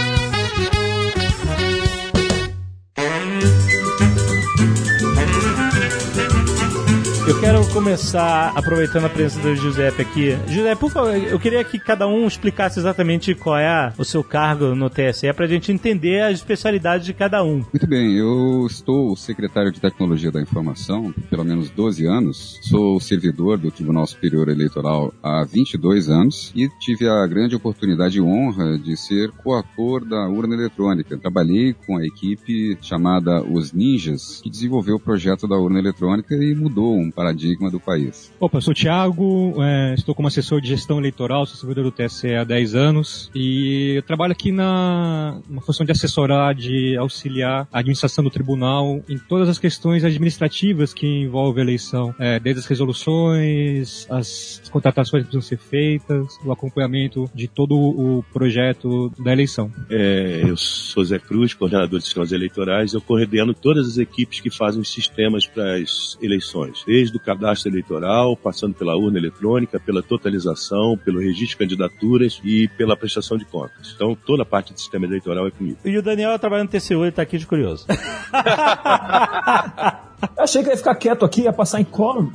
Eu 7.31 7.39
quero 7.39 7.65
começar 7.71 8.51
aproveitando 8.57 9.05
a 9.05 9.09
presença 9.09 9.39
do 9.41 9.55
Giuseppe 9.55 10.01
aqui. 10.01 10.37
Giuseppe, 10.49 10.81
por 10.81 10.91
favor, 10.91 11.15
eu 11.15 11.39
queria 11.39 11.63
que 11.63 11.79
cada 11.79 12.05
um 12.05 12.27
explicasse 12.27 12.77
exatamente 12.77 13.33
qual 13.33 13.57
é 13.57 13.67
a- 13.69 13.93
o 13.97 14.03
seu 14.03 14.21
cargo 14.21 14.75
no 14.75 14.89
TSE 14.89 15.31
pra 15.33 15.47
gente 15.47 15.71
entender 15.71 16.21
as 16.23 16.33
especialidades 16.33 17.05
de 17.05 17.13
cada 17.13 17.41
um. 17.41 17.63
Muito 17.71 17.87
bem, 17.87 18.17
eu 18.17 18.67
estou 18.69 19.15
secretário 19.15 19.71
de 19.71 19.79
Tecnologia 19.79 20.29
da 20.29 20.41
Informação 20.41 21.13
pelo 21.29 21.45
menos 21.45 21.69
12 21.69 22.05
anos, 22.05 22.59
sou 22.63 22.99
servidor 22.99 23.57
do 23.57 23.71
Tribunal 23.71 24.05
Superior 24.05 24.49
Eleitoral 24.49 25.13
há 25.23 25.45
22 25.45 26.09
anos 26.09 26.51
e 26.53 26.67
tive 26.81 27.07
a 27.07 27.25
grande 27.25 27.55
oportunidade 27.55 28.17
e 28.17 28.21
honra 28.21 28.77
de 28.77 28.97
ser 28.97 29.31
coautor 29.31 30.03
da 30.05 30.27
urna 30.27 30.53
eletrônica. 30.53 31.17
Trabalhei 31.17 31.73
com 31.87 31.95
a 31.97 32.05
equipe 32.05 32.77
chamada 32.81 33.41
Os 33.41 33.71
Ninjas, 33.71 34.41
que 34.43 34.49
desenvolveu 34.49 34.97
o 34.97 34.99
projeto 34.99 35.47
da 35.47 35.55
urna 35.55 35.79
eletrônica 35.79 36.35
e 36.35 36.53
mudou 36.53 36.93
um 36.97 37.09
paradigma 37.21 37.69
do 37.69 37.79
país. 37.79 38.31
Opa, 38.39 38.57
eu 38.57 38.61
sou 38.61 38.71
o 38.71 38.75
Thiago, 38.75 39.53
é, 39.61 39.93
estou 39.93 40.15
como 40.15 40.27
assessor 40.27 40.59
de 40.59 40.69
gestão 40.69 40.97
eleitoral, 40.97 41.45
sou 41.45 41.55
servidor 41.55 41.83
do 41.83 41.91
TSE 41.91 42.33
há 42.33 42.43
10 42.43 42.73
anos 42.73 43.29
e 43.35 43.93
eu 43.97 44.01
trabalho 44.01 44.31
aqui 44.31 44.51
na 44.51 45.39
uma 45.47 45.61
função 45.61 45.85
de 45.85 45.91
assessorar, 45.91 46.55
de 46.55 46.97
auxiliar 46.97 47.67
a 47.71 47.79
administração 47.79 48.23
do 48.23 48.31
tribunal 48.31 49.03
em 49.07 49.19
todas 49.19 49.47
as 49.49 49.59
questões 49.59 50.03
administrativas 50.03 50.93
que 50.95 51.05
envolvem 51.05 51.61
a 51.61 51.65
eleição, 51.65 52.15
é, 52.17 52.39
desde 52.39 52.61
as 52.61 52.65
resoluções, 52.65 54.07
as 54.09 54.61
contratações 54.71 55.23
que 55.23 55.29
precisam 55.29 55.47
ser 55.47 55.57
feitas, 55.57 56.39
o 56.43 56.51
acompanhamento 56.51 57.29
de 57.35 57.47
todo 57.47 57.75
o 57.75 58.25
projeto 58.33 59.11
da 59.19 59.31
eleição. 59.31 59.71
É, 59.89 60.41
eu 60.43 60.57
sou 60.57 61.03
Zé 61.05 61.19
Cruz, 61.19 61.53
coordenador 61.53 61.99
de 61.99 62.05
sistemas 62.05 62.31
eleitorais. 62.31 62.93
Eu 62.93 63.01
coordeno 63.01 63.53
todas 63.53 63.87
as 63.87 63.97
equipes 63.99 64.39
que 64.39 64.49
fazem 64.49 64.81
os 64.81 64.91
sistemas 64.91 65.45
para 65.45 65.75
as 65.75 66.17
eleições, 66.21 66.83
desde 66.85 67.10
o 67.17 67.19
cadastro 67.19 67.71
eleitoral, 67.71 68.35
passando 68.35 68.73
pela 68.73 68.95
urna 68.95 69.17
eletrônica, 69.17 69.79
pela 69.79 70.03
totalização, 70.03 70.97
pelo 70.97 71.19
registro 71.19 71.47
de 71.47 71.57
candidaturas 71.57 72.41
e 72.43 72.67
pela 72.69 72.97
prestação 72.97 73.37
de 73.37 73.45
contas. 73.45 73.93
Então, 73.95 74.15
toda 74.15 74.43
a 74.43 74.45
parte 74.45 74.73
do 74.73 74.79
sistema 74.79 75.05
eleitoral 75.05 75.47
é 75.47 75.51
comigo. 75.51 75.77
E 75.85 75.97
o 75.97 76.01
Daniel 76.01 76.37
trabalha 76.39 76.63
no 76.63 76.69
TCU, 76.69 77.03
ele 77.03 77.11
tá 77.11 77.21
aqui 77.21 77.37
de 77.37 77.47
curioso. 77.47 77.85
Eu 80.37 80.43
achei 80.43 80.63
que 80.63 80.69
ia 80.69 80.77
ficar 80.77 80.95
quieto 80.95 81.25
aqui, 81.25 81.41
ia 81.41 81.53
passar 81.53 81.79
em 81.79 81.83
colo. 81.83 82.31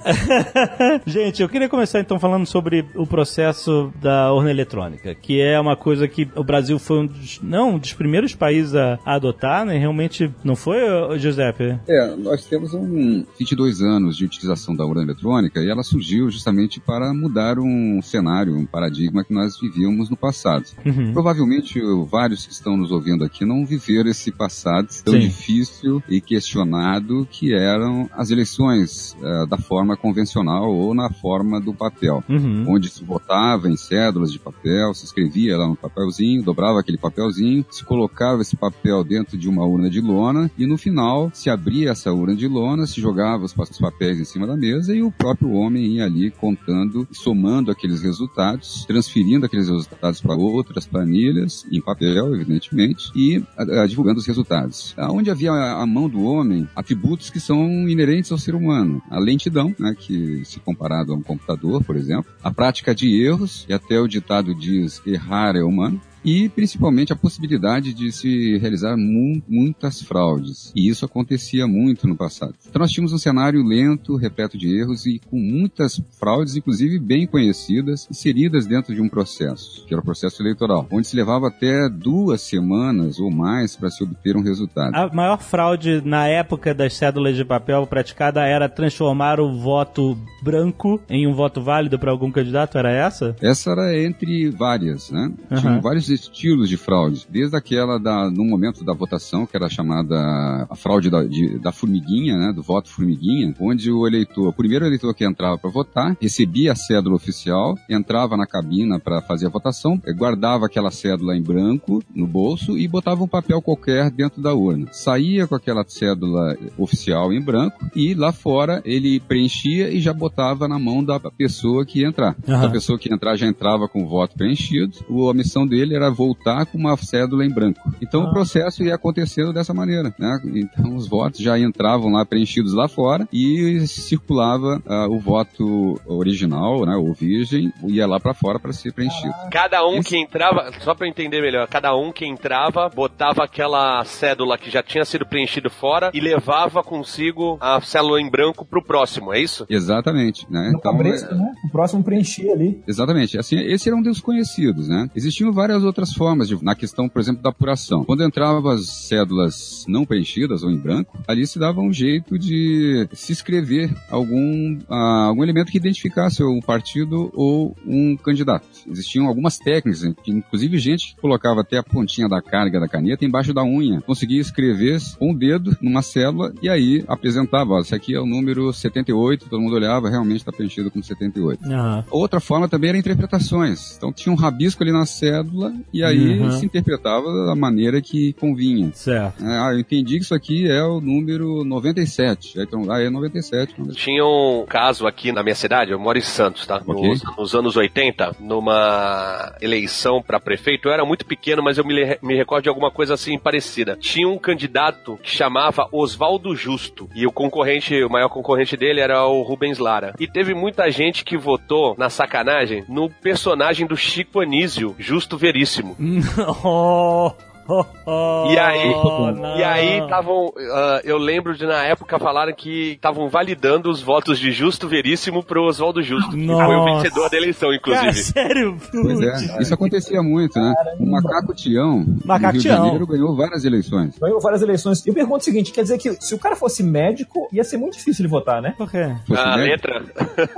Gente, 1.07 1.43
eu 1.43 1.49
queria 1.49 1.69
começar 1.69 2.01
então 2.01 2.19
falando 2.19 2.47
sobre 2.47 2.85
o 2.95 3.07
processo 3.07 3.93
da 4.01 4.33
urna 4.33 4.51
eletrônica, 4.51 5.15
que 5.15 5.41
é 5.41 5.59
uma 5.59 5.77
coisa 5.77 6.09
que 6.09 6.29
o 6.35 6.45
Brasil 6.45 6.79
foi 6.79 7.01
um 7.01 7.07
dos, 7.07 7.41
não, 7.43 7.75
um 7.75 7.79
dos 7.79 7.93
primeiros 7.93 8.35
países 8.35 8.75
a, 8.75 8.99
a 9.05 9.15
adotar, 9.15 9.65
né? 9.65 9.79
Realmente 9.79 10.33
não 10.45 10.57
foi, 10.57 10.79
Giuseppe? 11.19 11.79
É, 11.89 12.17
nós 12.17 12.45
temos 12.47 12.75
um 12.75 13.25
22 13.39 13.81
anos 13.83 14.17
de 14.17 14.25
utilização 14.25 14.75
da 14.75 14.85
urna 14.85 15.03
eletrônica 15.03 15.61
e 15.61 15.71
ela 15.71 15.83
surgiu 15.83 16.31
justamente 16.31 16.81
para 16.81 17.13
mudar 17.13 17.59
um 17.59 18.01
cenário, 18.03 18.57
um 18.57 18.67
paradigma 18.67 19.25
que 19.25 19.33
nós 19.33 19.59
vivíamos 19.61 20.11
no 20.11 20.17
passado. 20.17 20.65
Uhum. 20.85 21.13
Provavelmente 21.13 21.81
vários 22.11 22.47
que 22.47 22.53
estão 22.53 22.77
nos 22.77 22.91
ouvindo 22.91 23.25
aqui 23.25 23.45
não 23.45 23.65
viveram 23.65 24.11
esse 24.11 24.31
passado 24.31 24.89
tão 25.05 25.15
Sim. 25.15 25.21
difícil 25.21 26.03
e 26.09 26.21
questionado 26.21 27.27
que 27.31 27.55
eram 27.77 28.09
as 28.13 28.31
eleições 28.31 29.17
eh, 29.23 29.47
da 29.47 29.57
forma 29.59 29.97
convencional 29.97 30.73
ou 30.73 30.95
na 30.95 31.11
forma 31.11 31.61
do 31.61 31.73
papel, 31.75 32.23
Uhum. 32.29 32.65
onde 32.69 32.89
se 32.89 33.05
votava 33.05 33.69
em 33.71 33.77
cédulas 33.77 34.33
de 34.33 34.39
papel, 34.39 34.93
se 34.95 35.05
escrevia 35.05 35.57
lá 35.57 35.67
no 35.69 35.77
papelzinho, 35.77 36.43
dobrava 36.43 36.81
aquele 36.81 36.99
papelzinho, 36.99 37.65
se 37.71 37.85
colocava 37.85 38.43
esse 38.43 38.57
papel 38.57 39.03
dentro 39.05 39.37
de 39.39 39.49
uma 39.49 39.65
urna 39.65 39.89
de 39.91 40.01
lona 40.01 40.51
e 40.59 40.67
no 40.67 40.77
final 40.77 41.31
se 41.33 41.49
abria 41.51 41.91
essa 41.91 42.13
urna 42.13 42.35
de 42.35 42.49
lona, 42.49 42.87
se 42.87 43.01
jogava 43.01 43.45
os 43.45 43.53
pa- 43.53 43.65
os 43.71 43.79
papéis 43.79 44.19
em 44.21 44.25
cima 44.25 44.47
da 44.47 44.57
mesa 44.57 44.95
e 44.95 45.03
o 45.03 45.11
próprio 45.11 45.53
homem 45.53 45.85
ia 45.87 46.05
ali 46.05 46.31
contando, 46.31 47.07
somando 47.13 47.71
aqueles 47.71 48.01
resultados, 48.03 48.85
transferindo 48.87 49.47
aqueles 49.47 49.69
resultados 49.69 50.21
para 50.21 50.35
outras 50.35 50.87
planilhas, 50.87 51.67
em 51.71 51.81
papel, 51.81 52.35
evidentemente, 52.35 53.11
e 53.15 53.43
ah, 53.57 53.87
divulgando 53.87 54.19
os 54.21 54.27
resultados. 54.27 54.95
Onde 55.11 55.31
havia 55.31 55.53
a 55.53 55.77
a 55.83 55.87
mão 55.87 56.09
do 56.09 56.23
homem, 56.23 56.67
atributos 56.75 57.29
que 57.31 57.39
são 57.39 57.66
inerentes 57.89 58.33
ao 58.33 58.39
ser 58.39 58.55
humano. 58.55 59.03
A 59.11 59.19
lentidão, 59.19 59.75
né, 59.79 59.95
que 59.99 60.45
se 60.45 60.61
comparado 60.61 61.13
a 61.13 61.17
um 61.17 61.23
computador, 61.23 61.83
por 61.85 61.97
exemplo, 61.97 62.31
a 62.43 62.51
prática 62.51 62.95
de 62.95 63.23
erros, 63.23 63.67
e 63.69 63.73
até 63.73 64.01
o 64.01 64.09
ditado 64.09 64.55
diz 64.55 65.03
errar 65.07 65.57
é 65.57 65.63
humano, 65.63 66.01
e 66.27 66.49
principalmente 66.49 67.13
a 67.13 67.17
possibilidade 67.17 67.95
de 67.95 68.11
se 68.11 68.59
realizar 68.59 68.97
mu 68.97 69.41
muitas 69.49 70.03
fraudes. 70.03 70.73
E 70.75 70.89
isso 70.89 71.05
acontecia 71.05 71.69
muito 71.69 72.09
no 72.09 72.17
passado. 72.17 72.55
Então 72.69 72.81
nós 72.81 72.91
tínhamos 72.91 73.13
um 73.13 73.19
cenário 73.19 73.63
lento, 73.63 74.17
repleto 74.17 74.59
de 74.59 74.77
erros 74.77 75.07
e 75.07 75.21
com 75.31 75.39
muitas 75.39 76.01
fraudes, 76.19 76.57
inclusive 76.57 76.99
bem 76.99 77.27
conhecidas, 77.27 78.09
inseridas 78.11 78.67
dentro 78.67 78.93
de 78.93 79.01
um 79.01 79.09
processo, 79.09 79.87
que 79.87 79.95
era 79.95 80.01
o 80.01 80.05
processo 80.05 80.43
eleitoral, 80.43 80.89
onde 80.91 81.07
se 81.07 81.15
levava 81.15 81.47
até 81.47 81.89
duas 81.89 82.41
semanas 82.41 83.21
ou 83.21 83.31
mais 83.31 83.77
para 83.77 83.91
se 83.91 84.03
obter 84.03 84.37
um 84.37 84.43
resultado. 84.43 84.95
A 84.97 85.09
maior 85.15 85.39
fraude 85.39 86.03
na 86.05 86.27
época 86.27 86.75
das 86.75 86.95
cédulas 86.95 87.37
de 87.37 87.45
papel 87.45 87.87
praticada 87.87 88.45
era 88.45 88.69
transformar 88.69 89.39
o 89.39 89.57
voto 89.61 90.19
branco 90.43 91.01
em 91.09 91.27
um 91.27 91.35
voto 91.35 91.63
válido 91.63 91.99
para 91.99 92.11
algum 92.11 92.33
candidato? 92.33 92.79
Era 92.79 92.91
essa? 92.91 93.37
Essa 93.41 93.71
era 93.71 93.97
entre 93.97 94.51
várias, 94.51 95.11
né? 95.11 95.31
Uhum. 95.51 95.59
Tinham 95.59 95.81
vários 95.81 96.09
estilos 96.21 96.69
de 96.69 96.77
fraude, 96.77 97.27
desde 97.31 97.57
aquela 97.57 97.99
da, 97.99 98.31
no 98.31 98.45
momento 98.45 98.85
da 98.85 98.93
votação, 98.93 99.47
que 99.47 99.57
era 99.57 99.69
chamada 99.69 100.67
a 100.69 100.77
fraude 100.77 101.11
da, 101.11 101.23
de- 101.25 101.59
da 101.59 101.73
formiguinha, 101.73 102.37
né? 102.37 102.53
Do 102.53 102.63
voto 102.63 102.89
formiguinha, 102.89 103.55
onde 103.61 103.91
o 103.91 104.07
eleitor, 104.07 104.49
o 104.49 104.53
primeiro 104.53 104.85
eleitor 104.87 105.15
que 105.15 105.25
entrava 105.25 105.59
para 105.59 105.71
votar, 105.71 106.17
recebia 106.21 106.73
a 106.73 106.77
cédula 106.77 107.17
oficial, 107.17 107.75
entrava 107.89 108.37
na 108.37 108.47
cabina 108.47 108.99
para 108.99 109.21
fazer 109.23 109.47
a 109.47 109.51
votação, 109.51 110.01
eh, 110.07 110.13
guardava 110.13 110.67
aquela 110.67 110.91
cédula 110.91 111.37
em 111.37 111.43
branco 111.43 112.03
no 112.15 112.27
bolso 112.27 112.77
e 112.79 112.87
botava 112.89 113.23
um 113.23 113.29
papel 113.29 113.61
qualquer 113.63 114.11
dentro 114.11 114.41
da 114.43 114.55
urna. 114.55 114.87
Saía 114.93 115.47
com 115.47 115.55
aquela 115.55 115.85
cédula 115.87 116.57
oficial 116.79 117.33
em 117.33 117.41
branco 117.41 117.79
e 117.95 118.15
lá 118.15 118.33
fora 118.33 118.81
ele 118.85 119.21
preenchia 119.21 119.91
e 119.91 120.01
já 120.01 120.13
botava 120.13 120.67
na 120.69 120.79
mão 120.79 121.03
da 121.05 121.19
pessoa 121.19 121.85
que 121.85 122.01
ia 122.01 122.09
entrar. 122.09 122.37
Aham. 122.49 122.67
A 122.67 122.71
pessoa 122.71 122.99
que 122.99 123.09
ia 123.09 123.15
entrar 123.15 123.37
já 123.37 123.47
entrava 123.47 123.89
com 123.89 124.03
o 124.05 124.09
voto 124.09 124.37
preenchido, 124.37 124.93
a 125.31 125.35
missão 125.35 125.67
dele 125.67 125.95
era 125.95 126.06
voltar 126.11 126.67
com 126.67 126.79
uma 126.79 126.97
cédula 126.97 127.45
em 127.45 127.53
branco. 127.53 127.81
Então 128.01 128.25
o 128.25 128.31
processo 128.31 128.83
ia 128.83 128.95
acontecendo 128.95 129.53
dessa 129.53 129.75
maneira, 129.75 130.15
né? 130.19 130.41
Então 130.55 130.95
os 130.95 131.09
votos 131.09 131.41
já 131.41 131.59
entravam 131.59 132.11
lá 132.13 132.25
preenchidos 132.25 132.75
lá 132.75 132.89
fora 132.89 133.29
e 133.33 133.87
circulava 133.87 134.83
ah, 134.87 135.07
o 135.09 135.19
voto 135.19 136.01
original, 136.07 136.85
né, 136.85 136.97
o 136.97 137.13
virgem, 137.13 137.73
ia 137.87 138.07
lá 138.07 138.19
para 138.21 138.35
fora 138.35 138.59
para 138.59 138.73
ser 138.73 138.93
preenchido. 138.93 139.33
Cada 139.51 139.87
um 139.87 140.03
que 140.03 140.17
entrava, 140.17 140.71
só 140.81 140.95
pra 140.95 141.07
eu 141.07 141.11
entender 141.11 141.41
melhor, 141.41 141.67
cada 141.69 141.95
um 141.97 142.13
que 142.13 142.27
entrava 142.27 142.89
botava 142.89 143.45
aquela 143.45 144.05
cédula 144.05 144.59
que 144.59 144.71
já 144.71 144.83
tinha 144.83 145.05
sido 145.05 145.27
preenchido 145.27 145.71
fora 145.71 146.11
e 146.13 146.21
levava 146.21 146.83
consigo 146.83 147.59
a 147.61 147.81
cédula 147.81 148.21
em 148.21 148.31
branco 148.31 148.65
pro 148.65 148.85
próximo, 148.85 149.33
é 149.33 149.41
isso? 149.41 149.67
Exatamente, 149.69 150.47
né? 150.51 150.71
No 150.73 150.81
cabresto, 150.81 151.35
né? 151.35 151.53
O 151.69 151.71
próximo 151.71 152.03
preencher 152.03 152.51
ali. 152.51 152.81
Exatamente. 152.87 153.39
Assim, 153.39 153.57
esse 153.59 153.89
era 153.89 153.97
um 153.97 154.03
dos 154.03 154.21
conhecidos, 154.21 154.89
né? 154.89 155.09
Existiam 155.15 155.53
várias 155.53 155.83
outras 155.85 155.96
formas 156.13 156.49
de, 156.49 156.63
na 156.63 156.75
questão, 156.75 157.09
por 157.09 157.21
exemplo, 157.21 157.43
da 157.43 157.51
apuração. 157.51 158.05
Quando 158.05 158.25
entravam 158.25 158.71
as 158.71 158.89
cédulas 158.89 159.85
não 159.89 160.05
preenchidas 160.05 160.63
ou 160.63 160.71
em 160.71 160.77
branco, 160.77 161.19
ali 161.27 161.47
se 161.47 161.59
dava 161.59 161.81
um 161.81 161.93
jeito 161.93 162.39
de 162.39 163.09
se 163.13 163.33
escrever 163.33 163.95
algum, 164.11 164.79
ah, 164.89 165.27
algum 165.29 165.43
elemento 165.43 165.71
que 165.71 165.79
identificasse 165.79 166.43
um 166.43 166.61
partido 166.61 167.31
ou 167.35 167.77
um 167.87 168.17
candidato. 168.17 168.67
Existiam 168.89 169.27
algumas 169.27 169.59
técnicas, 169.59 170.03
inclusive 170.27 170.79
gente 170.79 171.15
que 171.15 171.21
colocava 171.21 171.61
até 171.61 171.79
a 171.79 171.83
pontinha 171.83 172.29
da 172.29 172.41
carga 172.43 172.81
da 172.81 172.89
caneta 172.89 173.25
embaixo 173.25 173.53
da 173.53 173.65
unha, 173.65 174.01
conseguia 174.01 174.41
escrever 174.41 175.01
com 175.19 175.33
o 175.33 175.39
dedo 175.39 175.77
numa 175.81 176.03
célula 176.03 176.53
e 176.63 176.69
aí 176.69 177.05
apresentava, 177.07 177.75
ó, 177.75 177.81
esse 177.81 177.95
aqui 177.95 178.15
é 178.15 178.21
o 178.21 178.27
número 178.27 178.73
78, 178.73 179.49
todo 179.49 179.61
mundo 179.61 179.75
olhava, 179.75 180.09
realmente 180.09 180.39
está 180.39 180.53
preenchido 180.53 180.91
com 180.91 181.03
78. 181.03 181.65
Aham. 181.65 182.05
Outra 182.11 182.41
forma 182.41 182.69
também 182.69 182.91
era 182.91 182.99
interpretações. 182.99 183.97
Então 183.97 184.13
tinha 184.13 184.33
um 184.33 184.37
rabisco 184.37 184.83
ali 184.83 184.93
na 184.93 185.07
cédula 185.07 185.75
e 185.93 186.03
aí 186.05 186.39
Uhum. 186.41 186.51
se 186.53 186.67
interpretava 186.67 187.27
da 187.47 187.55
maneira 187.55 188.01
que 188.01 188.33
convinha. 188.35 188.91
Certo. 188.93 189.43
É, 189.45 189.59
ah, 189.59 189.71
eu 189.73 189.79
entendi 189.81 190.17
que 190.19 190.25
isso 190.25 190.35
aqui 190.35 190.71
é 190.71 190.83
o 190.83 191.01
número 191.01 191.65
97. 191.65 192.59
Aí, 192.59 192.65
Então, 192.67 192.91
ah, 192.91 193.01
é 193.01 193.09
97. 193.11 193.75
Tinha 193.93 194.25
um 194.25 194.65
caso 194.69 195.07
aqui 195.07 195.33
na 195.33 195.43
minha 195.43 195.55
cidade, 195.55 195.93
eu 195.93 195.99
moro 195.99 196.19
em 196.19 196.23
Santos, 196.23 196.67
tá? 196.67 196.83
Ok. 196.87 197.09
Nos, 197.09 197.23
nos 197.37 197.55
anos 197.55 197.77
80, 197.77 198.37
numa 198.41 199.55
eleição 199.61 200.23
pra 200.23 200.41
prefeito, 200.41 200.89
eu 200.89 200.93
era 200.93 201.05
muito 201.05 201.25
pequeno, 201.25 201.63
mas 201.63 201.79
eu 201.79 201.85
me, 201.85 201.95
me 202.23 202.37
recordo 202.37 202.65
de 202.65 202.69
alguma 202.69 202.91
coisa 202.91 203.15
assim 203.15 203.39
parecida. 203.39 203.97
Tinha 204.01 204.29
um 204.29 204.39
candidato 204.39 205.19
que 205.23 205.31
chamava 205.31 205.89
Oswaldo 205.93 206.55
Justo, 206.55 207.09
e 207.15 207.27
o 207.27 207.33
concorrente, 207.33 207.95
o 208.03 208.11
maior 208.11 208.29
concorrente 208.29 208.77
dele 208.77 209.01
era 209.01 209.25
o 209.27 209.43
Rubens 209.43 209.79
Lara. 209.79 210.15
E 210.19 210.27
teve 210.27 210.55
muita 210.55 210.91
gente 210.91 211.25
que 211.25 211.37
votou, 211.37 211.95
na 211.99 212.11
sacanagem, 212.11 212.85
no 212.89 213.09
personagem 213.11 213.87
do 213.87 213.97
Chico 213.97 214.41
Anísio, 214.41 214.95
Justo 214.99 215.37
Veríssimo. 215.37 215.66
oh, 215.79 215.97
oh, 216.39 217.37
oh, 217.37 217.46
E 218.49 218.59
aí, 218.59 218.91
não. 218.93 219.59
e 219.59 219.63
aí 219.65 219.99
estavam, 220.01 220.53
ah, 220.73 221.01
eu 221.05 221.19
lembro 221.19 221.57
de 221.57 221.67
na 221.67 221.83
época 221.85 222.19
falaram 222.19 222.53
que 222.55 222.93
estavam 222.93 223.29
validando 223.29 223.91
os 223.91 224.01
votos 224.01 224.39
de 224.39 224.53
Justo 224.53 224.87
Veríssimo 224.89 225.43
pro 225.43 225.65
Oswaldo 225.65 226.01
Justo, 226.03 226.31
que 226.31 226.47
foi 226.47 226.55
o 226.55 226.59
Nossa. 226.59 227.03
vencedor 227.03 227.29
da 227.31 227.37
eleição, 227.37 227.69
Cara, 227.71 227.77
inclusive. 228.09 228.15
sério? 228.33 228.77
Pois 228.93 229.21
é, 229.21 229.61
isso 229.63 229.75
acontecia 229.75 230.23
muito, 230.23 230.59
né? 230.59 230.73
O 231.01 231.11
Macaco 231.11 231.55
Tião, 231.55 232.05
Macaco 232.25 232.59
Tião. 232.59 232.77
Janeiro, 232.85 233.07
ganhou 233.07 233.35
várias 233.37 233.65
eleições. 233.65 234.17
Ganhou 234.19 234.41
várias 234.41 234.63
eleições. 234.63 235.05
Eu 235.07 235.13
pergunto 235.15 235.39
o 235.39 235.45
seguinte: 235.45 235.73
quer 235.73 235.83
dizer 235.83 235.99
que 235.99 236.13
se 236.25 236.35
o 236.35 236.39
cara 236.39 236.55
fosse 236.55 236.83
médico, 236.83 237.49
ia 237.53 237.65
ser 237.65 237.77
muito 237.77 237.97
difícil 237.99 238.25
de 238.25 238.31
votar, 238.31 238.63
né? 238.63 238.75
Por 238.79 238.91
quê? 238.91 239.13
Fosse 239.27 239.41
A 239.41 239.57
médico? 239.57 239.89
letra, 239.89 240.05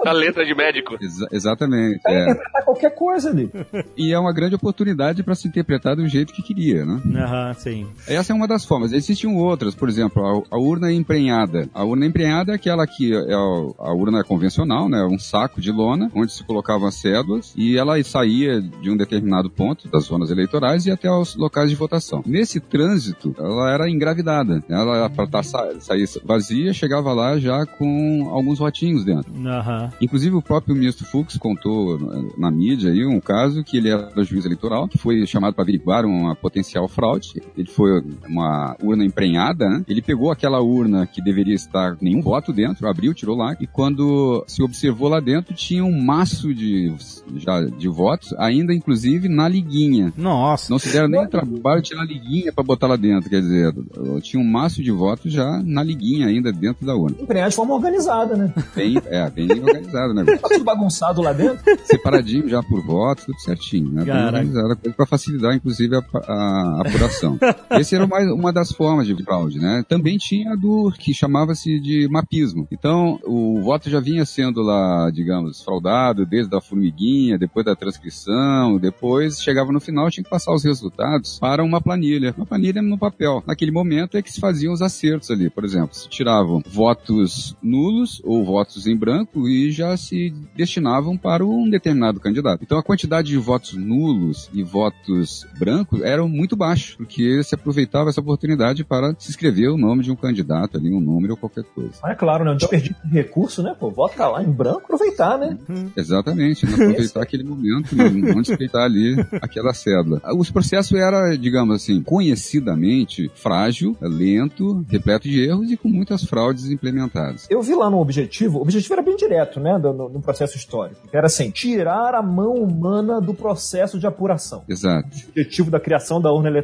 a 0.05 0.13
letra 0.13 0.45
de 0.45 0.55
médico. 0.55 0.97
Exa- 1.01 1.29
exatamente. 1.33 2.01
É. 2.07 2.23
interpretar 2.25 2.65
qualquer 2.65 2.95
coisa 2.95 3.31
ali. 3.31 3.51
E 3.97 4.13
é 4.13 4.19
uma 4.19 4.33
grande 4.33 4.55
oportunidade 4.55 5.23
para 5.23 5.35
se 5.35 5.49
interpretar 5.49 5.97
do 5.97 6.07
jeito 6.07 6.33
que 6.33 6.43
queria, 6.43 6.85
né? 6.85 6.98
Aham, 7.15 7.55
sim. 7.55 7.87
Essa 8.07 8.33
é 8.33 8.37
uma 8.37 8.47
das 8.49 8.65
formas. 8.65 8.93
Existiam 8.93 9.37
outras, 9.37 9.75
por 9.75 9.89
exemplo, 9.89 10.25
a, 10.51 10.57
a 10.57 10.59
urna 10.59 10.93
emprenhada. 10.93 11.69
A 11.75 11.85
urna 11.85 12.07
emprenhada 12.07 12.53
é 12.53 12.55
aquela 12.55 12.87
que 12.87 13.13
é 13.15 13.35
a, 13.35 13.39
a 13.39 13.93
urna 13.95 14.23
convencional, 14.25 14.89
né? 14.89 15.05
Um 15.11 15.19
saco 15.19 15.61
de 15.61 15.71
lona, 15.71 16.11
onde 16.15 16.33
se 16.33 16.45
colocavam 16.45 16.89
as 16.89 16.95
cédulas 16.97 17.53
e 17.57 17.77
ela 17.77 18.03
saía 18.03 18.61
de 18.61 18.91
um 18.91 18.97
determinado 18.97 19.51
ponto 19.51 19.89
das 19.89 20.05
zonas 20.05 20.31
eleitorais 20.31 20.87
e 20.87 20.91
até 20.91 21.09
aos 21.09 21.35
locais 21.37 21.71
de 21.71 21.77
votação. 21.77 22.23
Nesse 22.27 22.61
trânsito, 22.61 23.35
ela 23.39 23.71
era 23.73 23.91
engravidada. 23.91 24.63
Ela, 24.69 25.09
para 25.11 25.27
tá, 25.27 25.43
sa- 25.43 25.81
sair 25.81 26.09
vazia, 26.25 26.73
chegava 26.73 27.13
lá 27.13 27.39
já 27.39 27.67
com 27.67 28.29
alguns 28.31 28.59
votinhos 28.59 29.05
dentro. 29.05 29.33
Aham. 29.47 29.91
Inclusive 30.01 30.35
o 30.37 30.43
próprio 30.43 30.75
ministro 30.75 31.05
Fux 31.07 31.37
contou 31.37 31.99
na- 31.99 32.49
na 32.49 32.51
mídia 32.51 32.91
aí 32.93 33.05
um 33.05 33.21
caso 33.21 33.63
que 33.63 33.77
ele 33.77 33.89
era 33.91 34.11
juiz 34.25 34.45
eleitoral, 34.45 34.89
que 34.89 34.99
foi 34.99 35.27
chamado 35.27 35.55
para 35.55 35.63
averiguar 35.63 36.05
uma 36.05 36.35
potencial 36.35 36.88
fraude. 36.89 37.43
Ele 37.57 37.69
foi 37.69 38.03
uma 38.29 38.77
urna 38.83 39.05
emprenhada, 39.05 39.69
né? 39.69 39.85
Ele 39.89 40.03
pegou 40.03 40.31
aquela 40.31 40.61
urna 40.61 41.07
que 41.07 41.23
deveria 41.23 41.55
estar 41.55 41.97
com 41.97 42.05
nenhum 42.05 42.21
voto 42.23 42.53
dentro, 42.53 42.89
abriu, 42.89 43.15
tirou 43.15 43.37
lá, 43.37 43.57
e 43.61 43.67
quando 43.67 44.45
se 44.47 44.63
observou 44.63 45.09
lá 45.09 45.21
dentro, 45.21 45.55
tinha 45.55 45.85
um 45.85 46.03
maço 46.03 46.55
de, 46.55 46.93
já, 47.37 47.65
de 47.65 47.89
votos, 47.89 48.33
ainda 48.39 48.73
inclusive 48.73 49.29
na 49.29 49.49
liguinha. 49.49 50.13
Nossa. 50.17 50.71
Não 50.71 50.79
se 50.79 50.91
deram 50.93 51.09
nem 51.09 51.23
o 51.23 51.29
trabalho 51.29 51.83
de 51.83 51.89
tirar 51.89 52.03
a 52.03 52.07
liguinha 52.07 52.53
para 52.53 52.65
botar 52.65 52.87
lá 52.87 52.97
dentro, 52.97 53.29
quer 53.31 53.41
dizer, 53.41 53.75
tinha 54.23 54.43
um 54.43 54.47
maço 54.49 54.83
de 54.83 54.91
votos 54.91 55.33
já 55.33 55.63
na 55.65 55.83
liguinha 55.83 56.27
ainda 56.27 56.53
dentro 56.53 56.87
da 56.87 56.95
urna. 56.95 57.17
Emprenhar 57.21 57.49
de 57.51 57.57
forma 57.57 57.75
organizada, 57.75 58.37
né? 58.37 58.53
Bem, 58.75 58.97
é, 59.07 59.29
bem 59.31 59.51
organizado 59.51 60.13
o 60.13 60.15
negócio 60.15 60.39
Tá 60.41 60.49
tudo 60.49 60.65
bagunçado 60.65 61.21
lá 61.23 61.33
dentro. 61.33 61.59
separadinho 61.85 62.49
já 62.49 62.63
por 62.63 62.83
votos, 62.85 63.25
tudo 63.25 63.41
certinho, 63.41 63.91
né? 63.91 64.05
Bem 64.05 64.15
Caraca. 64.15 64.27
organizada, 64.37 64.77
coisa 64.77 64.97
para 64.97 65.07
facilitar, 65.07 65.55
inclusive, 65.55 65.97
a, 65.97 66.01
a 66.29 66.78
apuração. 66.81 67.39
Esse 67.73 67.95
era 67.95 68.07
mais 68.07 68.31
uma 68.31 68.53
das 68.53 68.73
formas 68.73 69.07
de 69.07 69.23
fraude, 69.23 69.59
né? 69.59 69.85
Também 69.89 70.17
tinha 70.17 70.53
a 70.53 70.57
do 70.57 70.93
que 70.99 71.13
chamava-se 71.15 71.81
de 71.81 72.09
mapismo. 72.09 72.67
Então, 72.71 73.19
o 73.25 73.61
voto 73.63 73.91
já 73.91 74.01
vinha 74.01 74.25
sendo 74.25 74.63
lá, 74.63 75.11
digamos, 75.11 75.63
fraudado 75.63 76.27
desde 76.27 76.55
a 76.57 76.61
formiguinha, 76.61 77.39
depois 77.39 77.65
da 77.65 77.77
transcrição, 77.77 78.79
depois 78.79 79.41
chegava 79.41 79.73
no 79.73 79.81
final, 79.81 80.11
tinha 80.11 80.25
que 80.25 80.31
passar 80.31 80.53
os 80.53 80.65
resultados 80.65 81.39
para 81.39 81.63
uma 81.63 81.81
planilha. 81.81 82.35
Uma 82.37 82.47
planilha 82.47 82.83
no 82.83 82.99
papel. 82.99 83.43
Naquele 83.47 83.71
momento 83.71 84.17
é 84.17 84.23
que 84.23 84.33
se 84.33 84.41
faziam 84.41 84.73
os 84.73 84.83
acertos 84.83 85.31
ali. 85.31 85.51
Por 85.51 85.65
exemplo, 85.65 85.95
se 85.95 86.09
tiravam 86.09 86.63
votos 86.67 87.57
nulos 87.63 88.21
ou 88.25 88.45
votos 88.45 88.87
em 88.87 88.97
branco 88.97 89.49
e 89.49 89.71
já 89.71 89.97
se 89.97 90.33
destinavam 90.55 91.17
para 91.17 91.45
um 91.45 91.69
determinado 91.69 92.21
candidato. 92.21 92.63
Então 92.63 92.79
a 92.79 92.83
quantidade 92.83 93.29
de 93.29 93.37
votos 93.37 93.75
nulos 93.75 94.51
e 94.53 94.63
votos 94.63 95.47
brancos 95.59 96.03
eram 96.03 96.29
muito 96.29 96.57
baixo, 96.69 96.97
porque 96.97 97.43
se 97.43 97.55
aproveitava 97.55 98.11
essa 98.11 98.21
oportunidade 98.21 98.85
para 98.85 99.15
se 99.19 99.31
escrever 99.31 99.69
o 99.69 99.77
nome 99.77 100.03
de 100.03 100.11
um 100.11 100.17
candidato 100.17 100.77
ali, 100.77 100.93
um 100.93 101.01
número 101.01 101.33
ou 101.33 101.37
qualquer 101.37 101.65
coisa. 101.65 101.93
Mas 102.03 102.13
é 102.13 102.15
claro, 102.15 102.45
né? 102.45 102.53
Um 102.53 102.57
desperdício 102.57 102.97
de 103.05 103.13
recurso, 103.13 103.63
né? 103.63 103.75
Pô, 103.79 103.91
vota 103.91 104.27
lá 104.29 104.43
em 104.43 104.51
branco, 104.51 104.83
aproveitar, 104.85 105.39
né? 105.39 105.57
Exatamente, 105.97 106.67
não 106.67 106.75
aproveitar 106.75 107.23
aquele 107.23 107.45
momento, 107.45 107.95
não, 107.97 108.11
não 108.11 108.37
respeitar 108.37 108.85
ali 108.85 109.17
aquela 109.41 109.73
cédula. 109.73 110.21
Os 110.37 110.51
processos 110.51 110.99
era, 110.99 111.37
digamos 111.37 111.77
assim, 111.77 112.03
conhecidamente 112.03 113.31
frágil, 113.35 113.97
lento, 114.01 114.85
repleto 114.89 115.29
de 115.29 115.43
erros 115.43 115.71
e 115.71 115.77
com 115.77 115.89
muitas 115.89 116.25
fraudes 116.25 116.71
implementadas. 116.71 117.47
Eu 117.51 117.63
vi 117.63 117.75
lá 117.75 117.89
no 117.91 117.99
objetivo, 117.99 118.59
o 118.59 118.63
objetivo 118.63 118.95
era 118.95 119.03
bem 119.03 119.17
direto, 119.17 119.61
né? 119.61 119.79
No, 119.79 120.09
no 120.09 120.21
processo 120.21 120.57
histórico. 120.57 121.01
Era 121.13 121.27
assim, 121.27 121.51
tirar 121.51 122.15
a 122.15 122.23
mão 122.23 122.55
humana 122.55 123.21
do 123.21 123.35
processo 123.35 123.99
de 123.99 124.07
apuração. 124.07 124.63
Exato. 124.69 125.09
O 125.09 125.31
objetivo 125.31 125.71
da 125.71 125.81
criação 125.81 126.21
da 126.21 126.33
urna 126.33 126.49
eletrônica. 126.49 126.58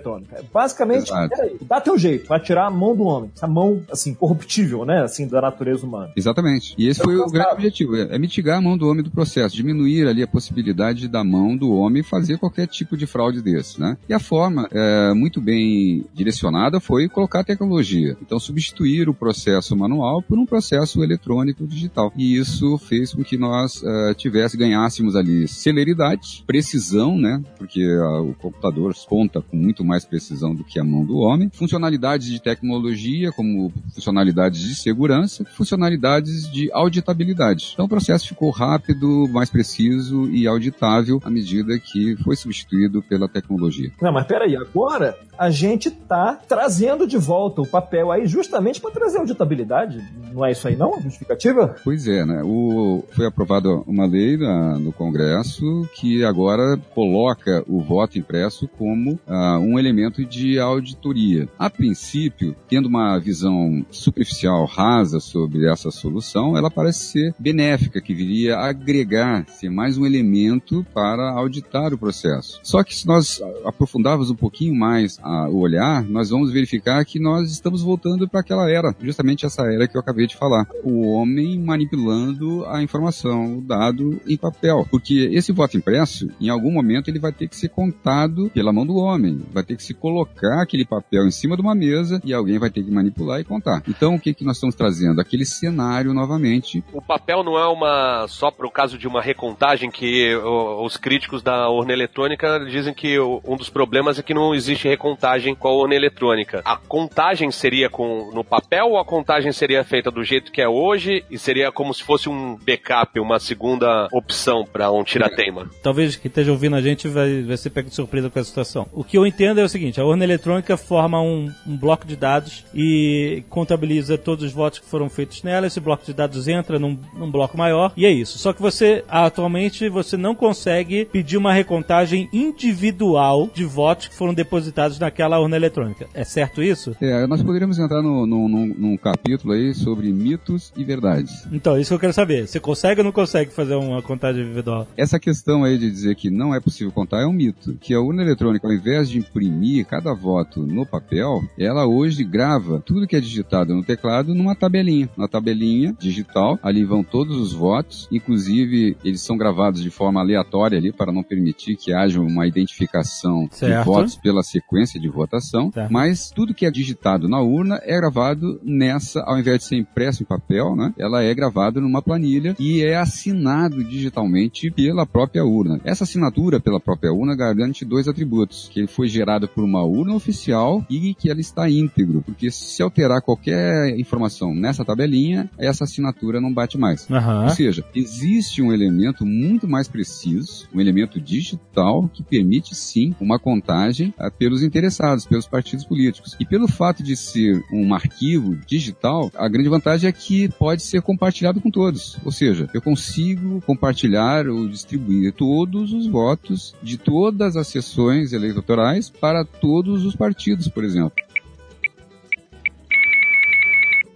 Basicamente, 0.53 1.11
Exato. 1.11 1.29
peraí, 1.29 1.57
dá 1.63 1.81
teu 1.81 1.99
jeito, 1.99 2.27
vai 2.27 2.41
tirar 2.41 2.67
a 2.67 2.71
mão 2.71 2.97
do 2.97 3.05
homem. 3.05 3.31
Essa 3.37 3.47
mão, 3.47 3.83
assim, 3.91 4.15
corruptível, 4.15 4.85
né? 4.85 5.03
Assim, 5.03 5.27
da 5.27 5.41
natureza 5.41 5.87
humana. 5.87 6.13
Exatamente. 6.17 6.75
E 6.79 6.89
esse 6.89 7.01
Eu 7.01 7.05
foi 7.05 7.17
o 7.17 7.27
grande 7.27 7.53
objetivo, 7.53 7.97
é 7.97 8.15
é 8.15 8.19
mitigar 8.19 8.59
a 8.59 8.61
mão 8.61 8.79
do 8.79 8.89
homem 8.89 9.03
do 9.03 9.11
processo, 9.11 9.57
diminuir 9.57 10.07
ali 10.07 10.23
a 10.23 10.27
possibilidade 10.27 11.09
da 11.09 11.25
mão 11.25 11.57
do 11.57 11.73
homem 11.73 12.03
fazer 12.03 12.39
qualquer 12.39 12.69
tipo 12.69 12.97
de 12.97 13.07
fraude 13.07 13.43
desse, 13.43 13.81
né? 13.81 13.97
E 14.09 14.15
a 14.15 14.21
forma 14.21 14.69
é, 14.71 15.13
muito 15.13 15.41
bem 15.41 16.07
direcionada 16.15 16.79
foi 16.79 17.09
colocar 17.09 17.41
a 17.41 17.45
tecnologia. 17.45 18.17
Então, 18.23 18.39
substituir 18.39 19.09
o 19.09 19.15
processo 19.15 19.77
manual 19.77 20.23
por 20.23 20.39
um 20.39 20.47
processo 20.47 21.03
eletrônico 21.03 21.67
digital. 21.67 22.13
E 22.17 22.37
isso 22.37 22.79
fez 22.79 23.13
com 23.13 23.25
que 23.25 23.37
nós 23.37 23.83
é, 23.83 24.15
tivesse, 24.15 24.57
ganhássemos 24.57 25.17
ali 25.17 25.49
celeridade, 25.49 26.45
precisão, 26.47 27.19
né? 27.19 27.43
Porque 27.59 27.83
ah, 27.83 28.21
o 28.21 28.35
computador 28.35 28.95
conta 29.09 29.41
com 29.43 29.57
muito 29.57 29.74
mais 29.83 30.05
precisão 30.05 30.55
do 30.55 30.63
que 30.63 30.79
a 30.79 30.85
mão 30.85 31.05
do 31.05 31.17
homem, 31.17 31.51
funcionalidades 31.55 32.27
de 32.29 32.41
tecnologia, 32.41 33.33
como 33.33 33.73
funcionalidades 33.95 34.61
de 34.61 34.75
segurança, 34.75 35.45
funcionalidades 35.57 36.51
de 36.53 36.71
auditabilidade. 36.73 37.71
Então 37.73 37.87
o 37.87 37.89
processo 37.89 38.29
ficou 38.29 38.51
rápido, 38.51 39.27
mais 39.31 39.49
preciso 39.49 40.29
e 40.31 40.47
auditável 40.47 41.21
à 41.25 41.31
medida 41.31 41.79
que 41.79 42.17
foi 42.23 42.37
substituído 42.37 43.03
pela 43.03 43.29
tecnologia. 43.29 43.91
Não, 44.03 44.13
mas 44.13 44.27
peraí, 44.27 44.55
agora 44.57 45.17
a 45.39 45.51
gente 45.51 45.91
tá 45.91 46.39
trazendo 46.49 47.07
de 47.07 47.17
volta 47.17 47.63
o 47.63 47.67
papel 47.67 48.13
aí 48.13 48.27
justamente 48.27 48.81
para 48.81 48.91
trazer 48.91 49.19
auditabilidade. 49.19 49.99
Não 50.33 50.45
é 50.45 50.53
isso 50.53 50.69
aí, 50.69 50.77
não? 50.77 50.95
A 50.95 51.01
justificativa? 51.01 51.75
Pois 51.83 52.07
é, 52.07 52.25
né? 52.25 52.43
O, 52.45 53.05
foi 53.13 53.27
aprovada 53.27 53.69
uma 53.87 54.07
lei 54.07 54.37
na- 54.37 54.79
no 54.79 54.93
Congresso 54.93 55.89
que 55.95 56.25
agora 56.25 56.77
coloca 56.95 57.65
o 57.69 57.81
voto 57.81 58.19
impresso 58.19 58.69
como 58.69 59.19
ah, 59.27 59.59
um 59.65 59.79
elemento 59.79 60.25
de 60.25 60.59
auditoria. 60.59 61.49
A 61.59 61.69
princípio, 61.71 62.55
tendo 62.69 62.87
uma 62.87 63.19
visão 63.19 63.85
superficial, 63.91 64.65
rasa 64.67 65.21
sobre 65.21 65.71
essa 65.71 65.91
solução, 65.91 66.57
ela 66.57 66.71
parece 66.71 67.05
ser 67.07 67.35
benéfica, 67.39 68.01
que 68.01 68.15
viria 68.15 68.57
a 68.57 68.69
agregar, 68.69 69.47
ser 69.49 69.71
mais 69.71 69.97
um 69.99 70.07
elemento 70.07 70.85
para 70.93 71.31
auditar 71.31 71.93
o 71.93 71.99
processo. 71.99 72.61
Só 72.63 72.83
que 72.83 72.95
se 72.95 73.07
nós 73.07 73.41
aprofundarmos 73.65 74.31
um 74.31 74.37
pouquinho 74.37 74.75
mais 74.75 75.19
ah, 75.23 75.49
o 75.49 75.59
olhar, 75.59 76.05
nós 76.05 76.31
vamos 76.31 76.53
verificar 76.53 77.05
que 77.05 77.19
nós 77.19 77.51
estamos 77.51 77.83
voltando 77.83 78.29
para 78.29 78.41
aquela 78.41 78.71
era, 78.71 78.95
justamente 79.01 79.47
essa 79.47 79.63
era 79.63 79.89
que 79.89 79.97
eu 79.97 80.01
acabei 80.01 80.27
de 80.27 80.37
falar. 80.37 80.67
O 80.83 81.09
homem 81.09 81.59
manipulando 81.59 82.65
a 82.67 82.83
informação, 82.83 83.59
o 83.59 83.61
dado 83.61 84.21
em 84.27 84.37
papel. 84.37 84.87
Porque 84.91 85.31
esse 85.33 85.53
voto 85.53 85.77
impresso, 85.77 86.29
em 86.41 86.49
algum 86.49 86.71
momento, 86.71 87.09
ele 87.09 87.19
vai 87.19 87.33
ter 87.33 87.49
que 87.49 87.57
ser 87.57 87.69
contado 87.69 88.51
pela 88.53 88.73
mão 88.73 88.87
do 88.87 88.97
homem. 88.97 89.41
Vai 89.55 89.63
ter 89.63 89.77
que 89.77 89.83
se 89.85 89.95
colocar 89.95 90.61
aquele 90.61 90.85
papel 90.85 91.25
em 91.27 91.31
cima 91.31 91.55
de 91.55 91.63
uma 91.63 91.75
mesa 91.75 92.21
e 92.25 92.35
alguém 92.35 92.59
vai 92.59 92.71
ter 92.71 92.83
que 92.83 92.91
manipular 92.91 93.41
e 93.41 93.45
contar. 93.45 93.83
Então, 93.89 94.17
o 94.17 94.21
que, 94.21 94.35
que 94.35 94.45
nós 94.45 94.57
estamos 94.57 94.75
trazendo? 94.75 95.21
Aquele 95.21 95.47
cenário 95.47 96.13
novamente. 96.13 96.83
O 96.93 97.01
papel 97.01 97.45
não 97.45 97.57
é 97.57 97.67
uma 97.69 98.27
só 98.29 98.51
para 98.51 98.67
o 98.67 98.71
caso 98.71 98.99
de 98.99 99.07
uma 99.07 99.23
recontagem 99.23 99.91
que 99.91 100.35
os 100.35 100.97
críticos 100.97 101.43
da 101.43 101.69
urna 101.69 101.93
eletrônica 101.93 102.67
dizem 102.69 102.93
que 102.93 103.19
um 103.21 103.57
dos 103.57 103.71
problemas 103.71 104.19
é 104.19 104.23
que 104.23 104.35
não 104.35 104.55
existe 104.55 104.89
recontagem 104.89 105.55
com 105.55 105.69
a 105.69 105.73
urna 105.73 105.95
eletrônica. 105.95 106.63
A 106.65 106.77
contagem 106.77 107.51
seria 107.51 107.89
com 107.89 108.33
no 108.35 108.43
papel 108.43 108.87
ou 108.91 108.99
a 108.99 109.05
contagem 109.05 109.53
seria 109.53 109.85
feita 109.85 110.11
do 110.11 110.25
jeito 110.25 110.51
que 110.51 110.61
é 110.61 110.69
hoje 110.69 111.25
e 111.31 111.39
seria 111.39 111.71
como 111.71 111.95
se 111.95 112.03
fosse 112.03 112.29
um 112.29 112.57
backup, 112.57 113.21
uma 113.21 113.39
segunda 113.39 114.09
opção 114.13 114.65
para 114.65 114.91
um 114.91 115.05
tirateima? 115.05 115.71
Talvez 115.83 116.17
quem 116.17 116.29
esteja 116.29 116.51
ouvindo 116.51 116.77
a 116.77 116.81
gente 116.81 117.07
vai, 117.07 117.43
vai 117.43 117.57
ser 117.57 117.71
pego 117.71 117.89
de 117.89 117.95
surpresa 117.95 118.31
com 118.31 118.39
essa 118.39 118.49
situação. 118.49 118.87
O 118.93 119.05
que 119.05 119.17
eu 119.17 119.27
entendo 119.27 119.44
é 119.47 119.65
o 119.65 119.69
seguinte: 119.69 120.01
a 120.01 120.05
urna 120.05 120.25
eletrônica 120.25 120.77
forma 120.77 121.21
um, 121.21 121.51
um 121.67 121.77
bloco 121.77 122.07
de 122.07 122.17
dados 122.17 122.65
e 122.75 123.43
contabiliza 123.49 124.17
todos 124.19 124.45
os 124.45 124.53
votos 124.53 124.79
que 124.79 124.87
foram 124.87 125.09
feitos 125.09 125.43
nela. 125.43 125.67
Esse 125.67 125.81
bloco 125.81 126.05
de 126.05 126.13
dados 126.13 126.49
entra 126.49 126.79
num, 126.79 126.99
num 127.17 127.31
bloco 127.31 127.57
maior 127.57 127.93
e 127.97 128.07
é 128.07 128.11
isso. 128.11 128.39
Só 128.39 128.53
que 128.53 128.61
você, 128.63 129.05
atualmente, 129.09 129.89
você 129.89 130.17
não 130.17 130.35
consegue 130.35 131.05
pedir 131.07 131.37
uma 131.37 131.53
recontagem 131.53 132.29
individual 132.33 133.49
de 133.55 133.65
votos 133.65 134.09
que 134.09 134.15
foram 134.15 134.35
depositados 134.35 134.99
naquela 134.99 135.39
urna 135.39 135.57
eletrônica. 135.57 136.07
É 136.15 136.25
certo 136.25 136.63
isso? 136.63 136.97
É, 137.01 137.27
nós 137.27 137.43
poderíamos 137.43 137.79
entrar 137.79 138.03
no, 138.03 138.27
no- 138.27 138.49
num, 138.49 138.67
num 138.67 138.97
capítulo 138.97 139.53
aí 139.53 139.75
sobre 139.75 140.13
mitos 140.13 140.73
e 140.77 140.85
verdades. 140.85 141.47
Então, 141.53 141.79
isso 141.79 141.89
que 141.91 141.95
eu 141.95 141.99
quero 142.01 142.13
saber. 142.13 142.47
Você 142.47 142.59
consegue 142.61 143.01
ou 143.01 143.05
não 143.05 143.13
consegue 143.13 143.51
fazer 143.51 143.75
uma 143.75 144.03
contagem 144.03 144.43
individual? 144.45 144.87
Essa 144.97 145.19
questão 145.19 145.65
aí 145.65 145.79
de 145.79 145.91
dizer 145.91 146.15
que 146.17 146.31
não 146.31 146.55
é 146.55 146.61
possível 146.61 146.93
contar 146.93 147.23
é 147.23 147.27
um 147.27 147.33
mito. 147.33 147.75
Que 147.81 147.95
a 147.95 148.01
urna 148.01 148.23
eletrônica, 148.23 148.67
ao 148.67 148.73
invés 148.73 149.09
de 149.09 149.19
imprimir 149.35 149.85
cada 149.87 150.15
voto 150.15 150.65
no 150.65 150.87
papel, 150.87 151.43
ela 151.59 151.87
hoje 151.87 152.23
grava 152.23 152.81
tudo 152.85 153.07
que 153.07 153.17
é 153.17 153.21
digitado 153.21 153.75
no 153.75 153.83
teclado 153.83 154.35
numa 154.35 154.55
tabelinha. 154.55 155.11
Na 155.17 155.27
tabelinha 155.27 155.95
digital, 155.99 156.59
ali 156.63 156.85
vão 156.85 157.03
todos 157.03 157.37
os 157.37 157.53
votos, 157.53 158.09
inclusive 158.13 158.97
eles 159.05 159.23
são 159.23 159.37
gravados 159.37 159.83
de 159.83 159.91
forma 159.91 160.21
aleatória 160.21 160.79
ali 160.79 160.93
para 160.93 161.13
não 161.13 161.23
permitir 161.23 161.77
que 161.77 161.93
haja 161.93 162.21
uma 162.21 162.47
identificação 162.47 163.49
Certo. 163.51 163.79
de 163.79 163.85
votos 163.85 164.17
pela 164.17 164.43
sequência 164.43 165.01
de 165.01 165.09
votação. 165.09 165.71
Certo. 165.73 165.93
Mas 165.93 166.31
tudo 166.31 166.55
que 166.55 166.67
é 166.67 166.71
digitado 166.71 167.29
na 167.29 167.41
urna 167.41 167.81
é 167.83 167.97
gravado 167.97 168.61
nessa, 168.63 169.21
ao 169.23 169.39
invés 169.39 169.59
de 169.59 169.65
ser 169.65 169.77
impresso 169.77 170.23
em 170.23 170.27
papel, 170.27 170.77
né? 170.77 170.95
Ela 170.97 171.23
é 171.23 171.35
gravado 171.35 171.81
numa 171.81 172.03
planilha 172.03 172.55
e 172.59 172.83
é 172.83 172.97
assinado 172.97 173.83
digitalmente 173.83 174.71
pela 174.71 175.05
própria 175.05 175.45
urna. 175.45 175.81
Essa 175.85 176.05
assinatura 176.05 176.61
pela 176.61 176.79
própria 176.79 177.13
urna 177.13 177.35
garante 177.35 177.85
dois 177.85 178.07
atributos, 178.07 178.69
que 178.73 178.81
ele 178.81 178.87
foi 178.87 179.09
gerado 179.09 179.24
por 179.49 179.65
uma 179.65 179.83
urna 179.83 180.15
oficial 180.15 180.85
e 180.89 181.15
que 181.15 181.31
ela 181.31 181.41
está 181.41 181.69
íntegro, 181.69 182.23
porque 182.23 182.51
se 182.51 182.83
alterar 182.83 183.23
qualquer 183.23 183.99
informação 183.99 184.55
nessa 184.55 184.85
tabelinha, 184.85 185.51
essa 185.59 185.85
assinatura 185.85 186.41
não 186.41 186.53
bate 186.53 186.77
mais. 186.79 187.11
Aham. 187.11 187.45
Ou 187.45 187.51
seja, 187.51 187.85
existe 187.95 188.61
um 188.63 188.73
elemento 188.73 189.25
muito 189.25 189.67
mais 189.67 189.89
preciso, 189.89 190.69
um 190.75 190.81
elemento 190.81 191.21
digital 191.21 192.09
que 192.13 192.23
permite 192.23 192.75
sim 192.75 193.15
uma 193.21 193.39
contagem 193.39 194.13
ah, 194.19 194.31
pelos 194.31 194.63
interessados, 194.63 195.27
pelos 195.27 195.47
partidos 195.47 195.85
políticos. 195.85 196.37
E 196.39 196.45
pelo 196.45 196.69
fato 196.69 197.03
de 197.03 197.17
ser 197.17 197.63
um 197.73 197.95
arquivo 197.95 198.57
digital, 198.67 199.31
a 199.35 199.49
grande 199.49 199.69
vantagem 199.69 200.09
é 200.09 200.13
que 200.13 200.49
pode 200.51 200.83
ser 200.83 201.03
compartilhado 201.03 201.61
com 201.61 201.71
todos. 201.71 202.19
Ou 202.25 202.33
seja, 202.33 202.69
eu 202.75 202.83
consigo 202.83 203.61
compartilhar 203.63 204.49
ou 204.49 204.69
distribuir 204.69 205.33
todos 205.33 205.93
os 205.93 206.07
votos 206.07 206.75
de 206.83 206.99
todas 206.99 207.57
as 207.57 207.69
sessões 207.69 208.33
eleitorais 208.33 209.13
para 209.21 209.45
todos 209.45 210.05
os 210.05 210.15
partidos, 210.15 210.69
por 210.69 210.85
exemplo. 210.85 211.13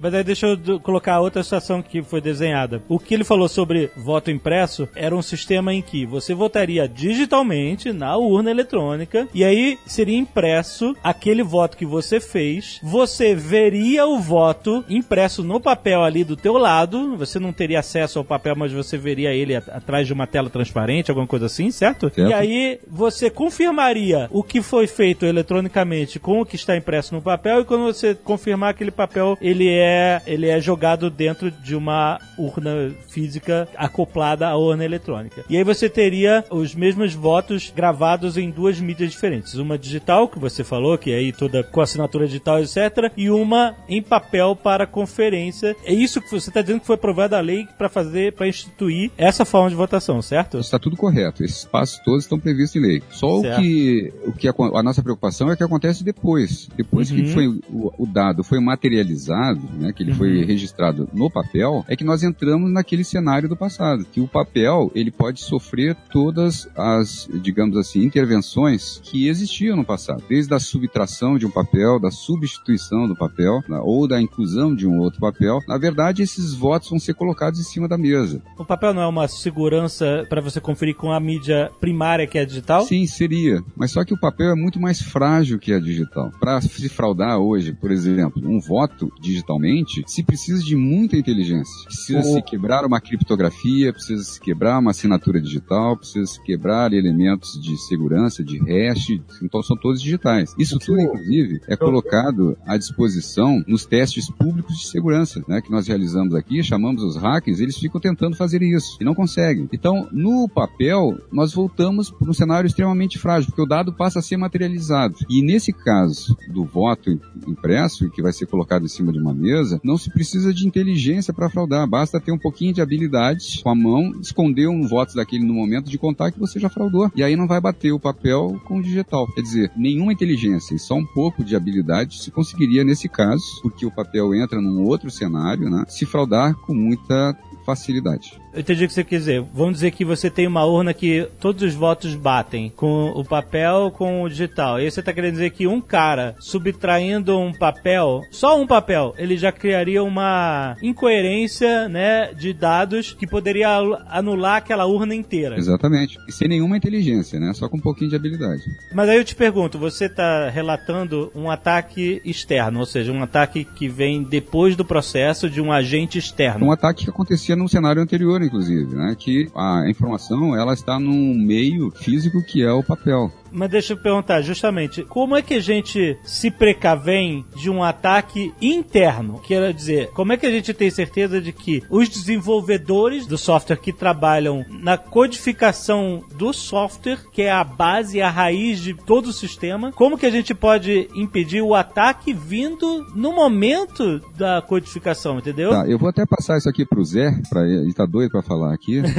Mas 0.01 0.15
aí 0.15 0.23
deixa 0.23 0.47
eu 0.47 0.81
colocar 0.81 1.21
outra 1.21 1.43
situação 1.43 1.83
que 1.83 2.03
foi 2.03 2.21
desenhada. 2.21 2.83
O 2.89 2.99
que 2.99 3.15
ele 3.15 3.25
falou 3.25 3.49
sobre 3.49 3.91
voto 3.97 4.31
impresso 4.31 4.89
era 4.95 5.15
um 5.15 5.23
sistema 5.23 5.75
em 5.75 5.83
que 5.83 6.07
você 6.07 6.35
votaria 6.35 6.89
digitalmente 6.89 7.93
na 7.93 8.17
urna 8.17 8.51
eletrônica 8.51 9.29
e 9.35 9.45
aí 9.45 9.79
seria 9.87 10.17
impresso 10.17 10.95
aquele 11.03 11.43
voto 11.43 11.77
que 11.77 11.87
você 11.87 12.21
fez. 12.21 12.79
Você 12.83 13.35
veria 13.35 14.07
o 14.07 14.19
voto 14.19 14.85
impresso 14.89 15.43
no 15.43 15.61
papel 15.61 16.05
ali 16.05 16.23
do 16.23 16.37
teu 16.37 16.57
lado. 16.57 17.17
Você 17.17 17.39
não 17.39 17.53
teria 17.53 17.81
acesso 17.81 18.19
ao 18.19 18.25
papel, 18.25 18.55
mas 18.57 18.73
você 18.73 18.97
veria 18.97 19.33
ele 19.33 19.57
atrás 19.57 20.07
de 20.07 20.13
uma 20.13 20.27
tela 20.27 20.49
transparente, 20.49 21.11
alguma 21.11 21.27
coisa 21.27 21.47
assim, 21.47 21.71
certo? 21.71 22.13
Certo. 22.15 22.31
E 22.31 22.33
aí 22.33 22.81
você 22.87 23.31
confirmaria 23.31 24.29
o 24.31 24.43
que 24.43 24.63
foi 24.63 24.87
feito 24.87 25.27
eletronicamente 25.27 26.21
com 26.21 26.41
o 26.41 26.47
que 26.47 26.57
está 26.57 26.77
impresso 26.77 27.15
no 27.15 27.23
papel 27.23 27.61
e 27.61 27.65
quando 27.65 27.85
você 27.85 28.15
confirmar 28.15 28.71
aquele 28.71 28.91
papel, 28.91 29.37
ele 29.41 29.69
é 29.69 29.88
é, 29.89 30.23
ele 30.27 30.47
é 30.49 30.61
jogado 30.61 31.09
dentro 31.11 31.51
de 31.51 31.75
uma 31.75 32.21
urna 32.37 32.91
física 33.09 33.67
acoplada 33.77 34.47
à 34.47 34.57
urna 34.57 34.85
eletrônica. 34.85 35.45
E 35.49 35.57
aí 35.57 35.65
você 35.65 35.89
teria 35.89 36.45
os 36.51 36.75
mesmos 36.75 37.15
votos 37.15 37.73
gravados 37.75 38.37
em 38.37 38.51
duas 38.51 38.79
mídias 38.81 39.11
diferentes. 39.11 39.55
Uma 39.55 39.79
digital, 39.79 40.29
que 40.29 40.39
você 40.39 40.63
falou, 40.63 40.99
que 40.99 41.11
é 41.11 41.17
aí 41.17 41.33
toda 41.33 41.63
com 41.63 41.81
assinatura 41.81 42.27
digital, 42.27 42.61
etc. 42.61 43.11
E 43.17 43.31
uma 43.31 43.75
em 43.89 44.03
papel 44.03 44.55
para 44.55 44.87
conferência. 44.87 45.75
É 45.85 45.93
isso 45.93 46.21
que 46.21 46.31
você 46.31 46.51
está 46.51 46.61
dizendo 46.61 46.81
que 46.81 46.87
foi 46.87 46.97
aprovada 46.97 47.39
a 47.39 47.41
lei 47.41 47.67
para 47.79 47.89
fazer, 47.89 48.33
para 48.35 48.47
instituir 48.49 49.11
essa 49.17 49.45
forma 49.45 49.71
de 49.71 49.77
votação, 49.77 50.21
certo? 50.21 50.59
Está 50.59 50.79
tudo 50.79 50.97
correto. 50.97 51.43
Esses 51.43 51.65
passos 51.65 51.99
todos 52.05 52.25
estão 52.25 52.39
previstos 52.39 52.77
em 52.81 52.87
lei. 52.87 53.03
Só 53.11 53.41
Certo. 53.41 53.59
o 53.59 53.63
que, 53.63 54.13
o 54.27 54.33
que 54.33 54.49
a, 54.49 54.53
a 54.75 54.83
nossa 54.83 55.03
preocupação 55.03 55.49
é 55.51 55.55
o 55.55 55.57
que 55.57 55.65
acontece 55.65 56.05
depois. 56.05 56.69
Depois 56.77 57.11
Uhum. 57.11 57.17
que 57.17 57.27
foi 57.33 57.47
o, 57.49 57.93
o 57.99 58.07
dado 58.07 58.43
foi 58.45 58.61
materializado, 58.61 59.61
né, 59.79 59.93
que 59.93 60.03
ele 60.03 60.13
foi 60.15 60.29
Uhum. 60.41 60.47
registrado 60.47 61.09
no 61.13 61.31
papel, 61.31 61.85
é 61.89 61.97
que 61.97 62.05
nós 62.05 62.23
entramos 62.23 62.71
naquele 62.71 63.05
cenário 63.05 63.49
do 63.49 63.57
passado, 63.57 64.05
que 64.05 64.21
o 64.21 64.29
papel 64.29 64.91
ele 64.95 65.11
pode 65.11 65.41
sofrer 65.41 65.97
todas 66.13 66.69
as, 66.77 67.29
digamos 67.43 67.77
assim, 67.77 68.03
intervenções 68.05 69.01
que 69.03 69.29
existiam 69.29 69.77
no 69.77 69.85
passado, 69.85 70.23
desde 70.29 70.53
a 70.55 70.59
subtração 70.59 71.39
de 71.39 71.47
um 71.47 71.51
papel, 71.51 71.99
da 71.99 72.11
substituição 72.11 73.07
do 73.09 73.17
papel, 73.17 73.61
ou 73.83 74.07
da 74.07 74.21
inclusão 74.21 74.75
de 74.75 74.87
um 74.87 74.99
outro 74.99 75.21
papel. 75.21 75.61
Na 75.67 75.79
verdade, 75.79 76.23
esses 76.23 76.55
votos 76.55 76.91
vão 76.91 76.99
ser 76.99 77.15
colocados 77.15 77.59
em 77.61 77.65
cima 77.65 77.89
da 77.89 77.97
mesa. 77.99 78.43
O 78.59 78.65
papel 78.65 78.93
não 78.95 79.03
é 79.03 79.07
uma 79.07 79.29
segurança 79.29 80.27
para 80.29 80.41
você 80.41 80.61
conferir 80.61 80.95
com 80.95 81.13
a 81.13 81.21
mídia 81.21 81.71
primária 81.81 82.27
que 82.27 82.39
é 82.39 82.45
digital? 82.45 82.83
Sim, 82.83 83.07
seria. 83.07 83.63
Mas 83.77 83.93
só 83.93 84.05
que 84.05 84.15
o 84.15 84.21
papel 84.21 84.51
é 84.51 84.55
muito 84.55 84.81
mais 84.81 85.01
frágil 85.01 85.59
que 85.59 85.73
a 85.73 85.81
digital. 85.81 86.31
Para 86.39 86.61
se 86.61 86.89
fraudar 86.89 87.39
hoje, 87.39 87.73
por 87.73 87.91
exemplo, 87.91 88.43
um 88.45 88.61
voto 88.61 89.13
digitalmente, 89.21 89.68
se 90.07 90.23
precisa 90.23 90.63
de 90.63 90.75
muita 90.77 91.17
inteligência. 91.17 91.73
Precisa 91.85 92.23
se 92.23 92.43
quebrar 92.43 92.85
uma 92.85 93.01
criptografia, 93.01 93.93
precisa 93.93 94.23
se 94.25 94.41
quebrar 94.41 94.79
uma 94.79 94.91
assinatura 94.91 95.41
digital, 95.41 95.97
precisa 95.97 96.27
se 96.27 96.43
quebrar 96.43 96.93
elementos 96.93 97.61
de 97.61 97.77
segurança, 97.87 98.43
de 98.43 98.59
hash, 98.59 99.21
então 99.43 99.63
são 99.63 99.77
todos 99.77 100.01
digitais. 100.01 100.55
Isso 100.59 100.79
tudo, 100.79 101.01
inclusive, 101.01 101.61
é 101.69 101.77
colocado 101.77 102.57
à 102.67 102.77
disposição 102.77 103.63
nos 103.67 103.85
testes 103.87 104.31
públicos 104.31 104.77
de 104.79 104.87
segurança, 104.87 105.43
né, 105.49 105.61
que 105.61 105.71
nós 105.71 105.87
realizamos 105.87 106.35
aqui, 106.35 106.63
chamamos 106.63 107.03
os 107.03 107.17
hackers, 107.17 107.61
eles 107.61 107.77
ficam 107.77 108.01
tentando 108.01 108.37
fazer 108.37 108.63
isso 108.63 108.97
e 109.01 109.05
não 109.05 109.15
conseguem. 109.15 109.69
Então, 109.73 110.09
no 110.13 110.49
papel, 110.49 111.19
nós 111.33 111.53
voltamos 111.53 112.11
para 112.11 112.31
um 112.31 112.35
cenário 112.35 112.67
extremamente 112.67 113.19
frágil, 113.19 113.49
porque 113.51 113.63
o 113.63 113.67
dado 113.67 113.93
passa 113.93 114.19
a 114.19 114.23
ser 114.23 114.37
materializado. 114.37 115.15
E 115.29 115.43
nesse 115.43 115.73
caso 115.73 116.37
do 116.53 116.65
voto 116.65 117.11
im- 117.11 117.21
impresso, 117.47 118.11
que 118.11 118.23
vai 118.23 118.33
ser 118.33 118.47
colocado 118.47 118.85
em 118.85 118.89
cima 118.89 119.13
de 119.13 119.19
uma 119.19 119.35
mesa, 119.35 119.58
não 119.83 119.97
se 119.99 120.11
precisa 120.11 120.53
de 120.53 120.67
inteligência 120.67 121.33
para 121.33 121.49
fraudar, 121.49 121.87
basta 121.87 122.21
ter 122.21 122.33
um 122.33 122.39
pouquinho 122.39 122.73
de 122.73 122.81
habilidade 122.81 123.61
com 123.63 123.71
a 123.71 123.75
mão, 123.75 124.13
esconder 124.21 124.69
um 124.69 124.87
voto 124.87 125.15
daquele 125.15 125.45
no 125.45 125.55
momento 125.55 125.91
de 125.91 125.99
contar 125.99 126.31
que 126.33 126.39
você 126.39 126.59
já 126.59 126.69
fraudou. 126.69 127.11
E 127.15 127.23
aí 127.23 127.37
não 127.37 127.47
vai 127.47 127.61
bater 127.61 127.93
o 127.93 128.01
papel 128.01 128.61
com 128.67 128.79
o 128.79 128.83
digital. 128.83 129.27
Quer 129.35 129.43
dizer, 129.43 129.73
nenhuma 129.77 130.13
inteligência 130.13 130.75
e 130.75 130.79
só 130.79 130.95
um 130.95 131.07
pouco 131.07 131.45
de 131.45 131.57
habilidade 131.57 132.23
se 132.23 132.31
conseguiria 132.31 132.85
nesse 132.85 133.09
caso, 133.09 133.45
porque 133.63 133.87
o 133.87 133.91
papel 133.91 134.35
entra 134.35 134.61
num 134.61 134.85
outro 134.85 135.11
cenário, 135.11 135.71
né? 135.71 135.85
Se 135.89 136.07
fraudar 136.07 136.55
com 136.55 136.75
muita 136.75 137.37
facilidade. 137.69 138.33
Eu 138.55 138.61
entendi 138.61 138.85
o 138.85 138.89
que 138.89 138.95
você 138.95 139.05
quer 139.05 139.19
dizer. 139.19 139.45
Vamos 139.53 139.75
dizer 139.75 139.91
que 139.91 140.05
você 140.05 140.31
tem 140.31 140.47
uma 140.47 140.65
urna 140.65 140.95
que 140.95 141.29
todos 141.39 141.63
os 141.63 141.75
votos 141.75 142.15
batem 142.15 142.73
com 142.75 143.11
o 143.11 143.23
papel 143.23 143.93
com 143.95 144.23
o 144.23 144.29
digital. 144.29 144.81
E 144.81 144.85
aí 144.85 144.91
você 144.91 145.01
está 145.01 145.13
querendo 145.13 145.33
dizer 145.33 145.51
que 145.51 145.67
um 145.67 145.81
cara 145.81 146.35
subtraindo 146.41 147.39
um 147.39 147.53
papel, 147.53 148.23
só 148.31 148.59
um 148.61 148.67
papel, 148.67 149.15
ele 149.19 149.37
já 149.37 149.53
criaria 149.53 150.03
uma 150.03 150.77
incoerência, 150.83 151.89
né, 151.89 152.33
de 152.33 152.53
dados 152.55 153.13
que 153.13 153.27
poderia 153.27 153.69
anu- 153.69 153.99
anular 154.09 154.57
aquela 154.57 154.87
urna 154.87 155.15
inteira. 155.15 155.57
Exatamente. 155.57 156.19
E 156.27 156.33
sem 156.33 156.49
nenhuma 156.49 156.77
inteligência, 156.77 157.39
né? 157.39 157.53
Só 157.53 157.69
com 157.69 157.77
um 157.77 157.81
pouquinho 157.81 158.09
de 158.11 158.17
habilidade. 158.17 158.63
Mas 158.93 159.09
aí 159.11 159.19
eu 159.19 159.25
te 159.25 159.35
pergunto, 159.37 159.79
você 159.79 160.07
está 160.07 160.49
relatando 160.49 161.31
um 161.35 161.51
ataque 161.51 162.21
externo, 162.25 162.81
ou 162.81 162.87
seja, 162.87 163.13
um 163.13 163.23
ataque 163.23 163.65
que 163.65 163.89
vem 163.89 164.23
depois 164.23 164.75
do 164.75 164.85
processo 164.85 165.51
de 165.51 165.61
um 165.61 165.71
agente 165.71 166.19
externo. 166.19 166.67
Um 166.67 166.73
ataque 166.73 167.05
que 167.05 167.11
acontecia 167.11 167.57
num 167.59 167.69
cenário 167.69 168.01
anterior, 168.01 168.43
inclusive, 168.43 168.95
né? 168.95 169.15
Que 169.19 169.49
a 169.55 169.85
informação, 169.89 170.57
ela 170.57 170.73
está 170.73 170.99
num 170.99 171.35
meio 171.35 171.91
físico 171.91 172.43
que 172.43 172.63
é 172.63 172.73
o 172.73 172.83
papel. 172.83 173.31
Mas 173.53 173.71
deixa 173.71 173.93
eu 173.93 173.97
perguntar, 173.97 174.41
justamente, 174.43 175.03
como 175.03 175.37
é 175.37 175.43
que 175.43 175.55
a 175.55 175.61
gente 175.61 176.19
se 176.25 176.51
precavém 176.51 177.45
de 177.57 177.71
um 177.71 177.83
ataque 177.83 178.53
interno? 178.61 179.41
Quer 179.41 179.73
dizer, 179.73 180.11
como 180.11 180.33
é 180.33 180.37
que 180.37 180.47
a 180.47 180.51
gente 180.51 180.73
tem 180.75 180.91
certeza 180.91 181.41
de 181.41 181.53
que 181.53 181.83
os 181.91 182.09
desenvolvedores 182.09 183.27
do 183.27 183.39
software 183.39 183.77
que 183.77 183.93
trabalham 183.93 184.65
na 184.69 184.97
codificação 184.97 186.23
do 186.37 186.53
software, 186.53 187.19
que 187.33 187.43
é 187.43 187.51
a 187.51 187.65
base, 187.65 188.21
a 188.21 188.31
raiz 188.31 188.81
de 188.81 188.95
todo 188.95 189.27
o 189.27 189.33
sistema, 189.33 189.93
como 189.93 190.19
que 190.19 190.27
a 190.27 190.31
gente 190.31 190.55
pode 190.55 191.09
impedir 191.15 191.63
o 191.63 191.75
ataque 191.75 192.33
vindo 192.33 193.07
no 193.15 193.33
momento 193.33 194.21
da 194.37 194.63
codificação, 194.63 195.39
entendeu? 195.39 195.71
Tá, 195.71 195.87
eu 195.87 195.99
vou 195.99 196.09
até 196.09 196.25
passar 196.27 196.59
isso 196.59 196.69
aqui 196.69 196.85
pro 196.85 197.05
Zé, 197.05 197.31
pra 197.49 197.63
ele, 197.63 197.83
ele 197.85 197.95
tá 197.95 198.07
doido 198.07 198.31
pra 198.31 198.43
falar 198.43 198.75
aqui. 198.75 199.03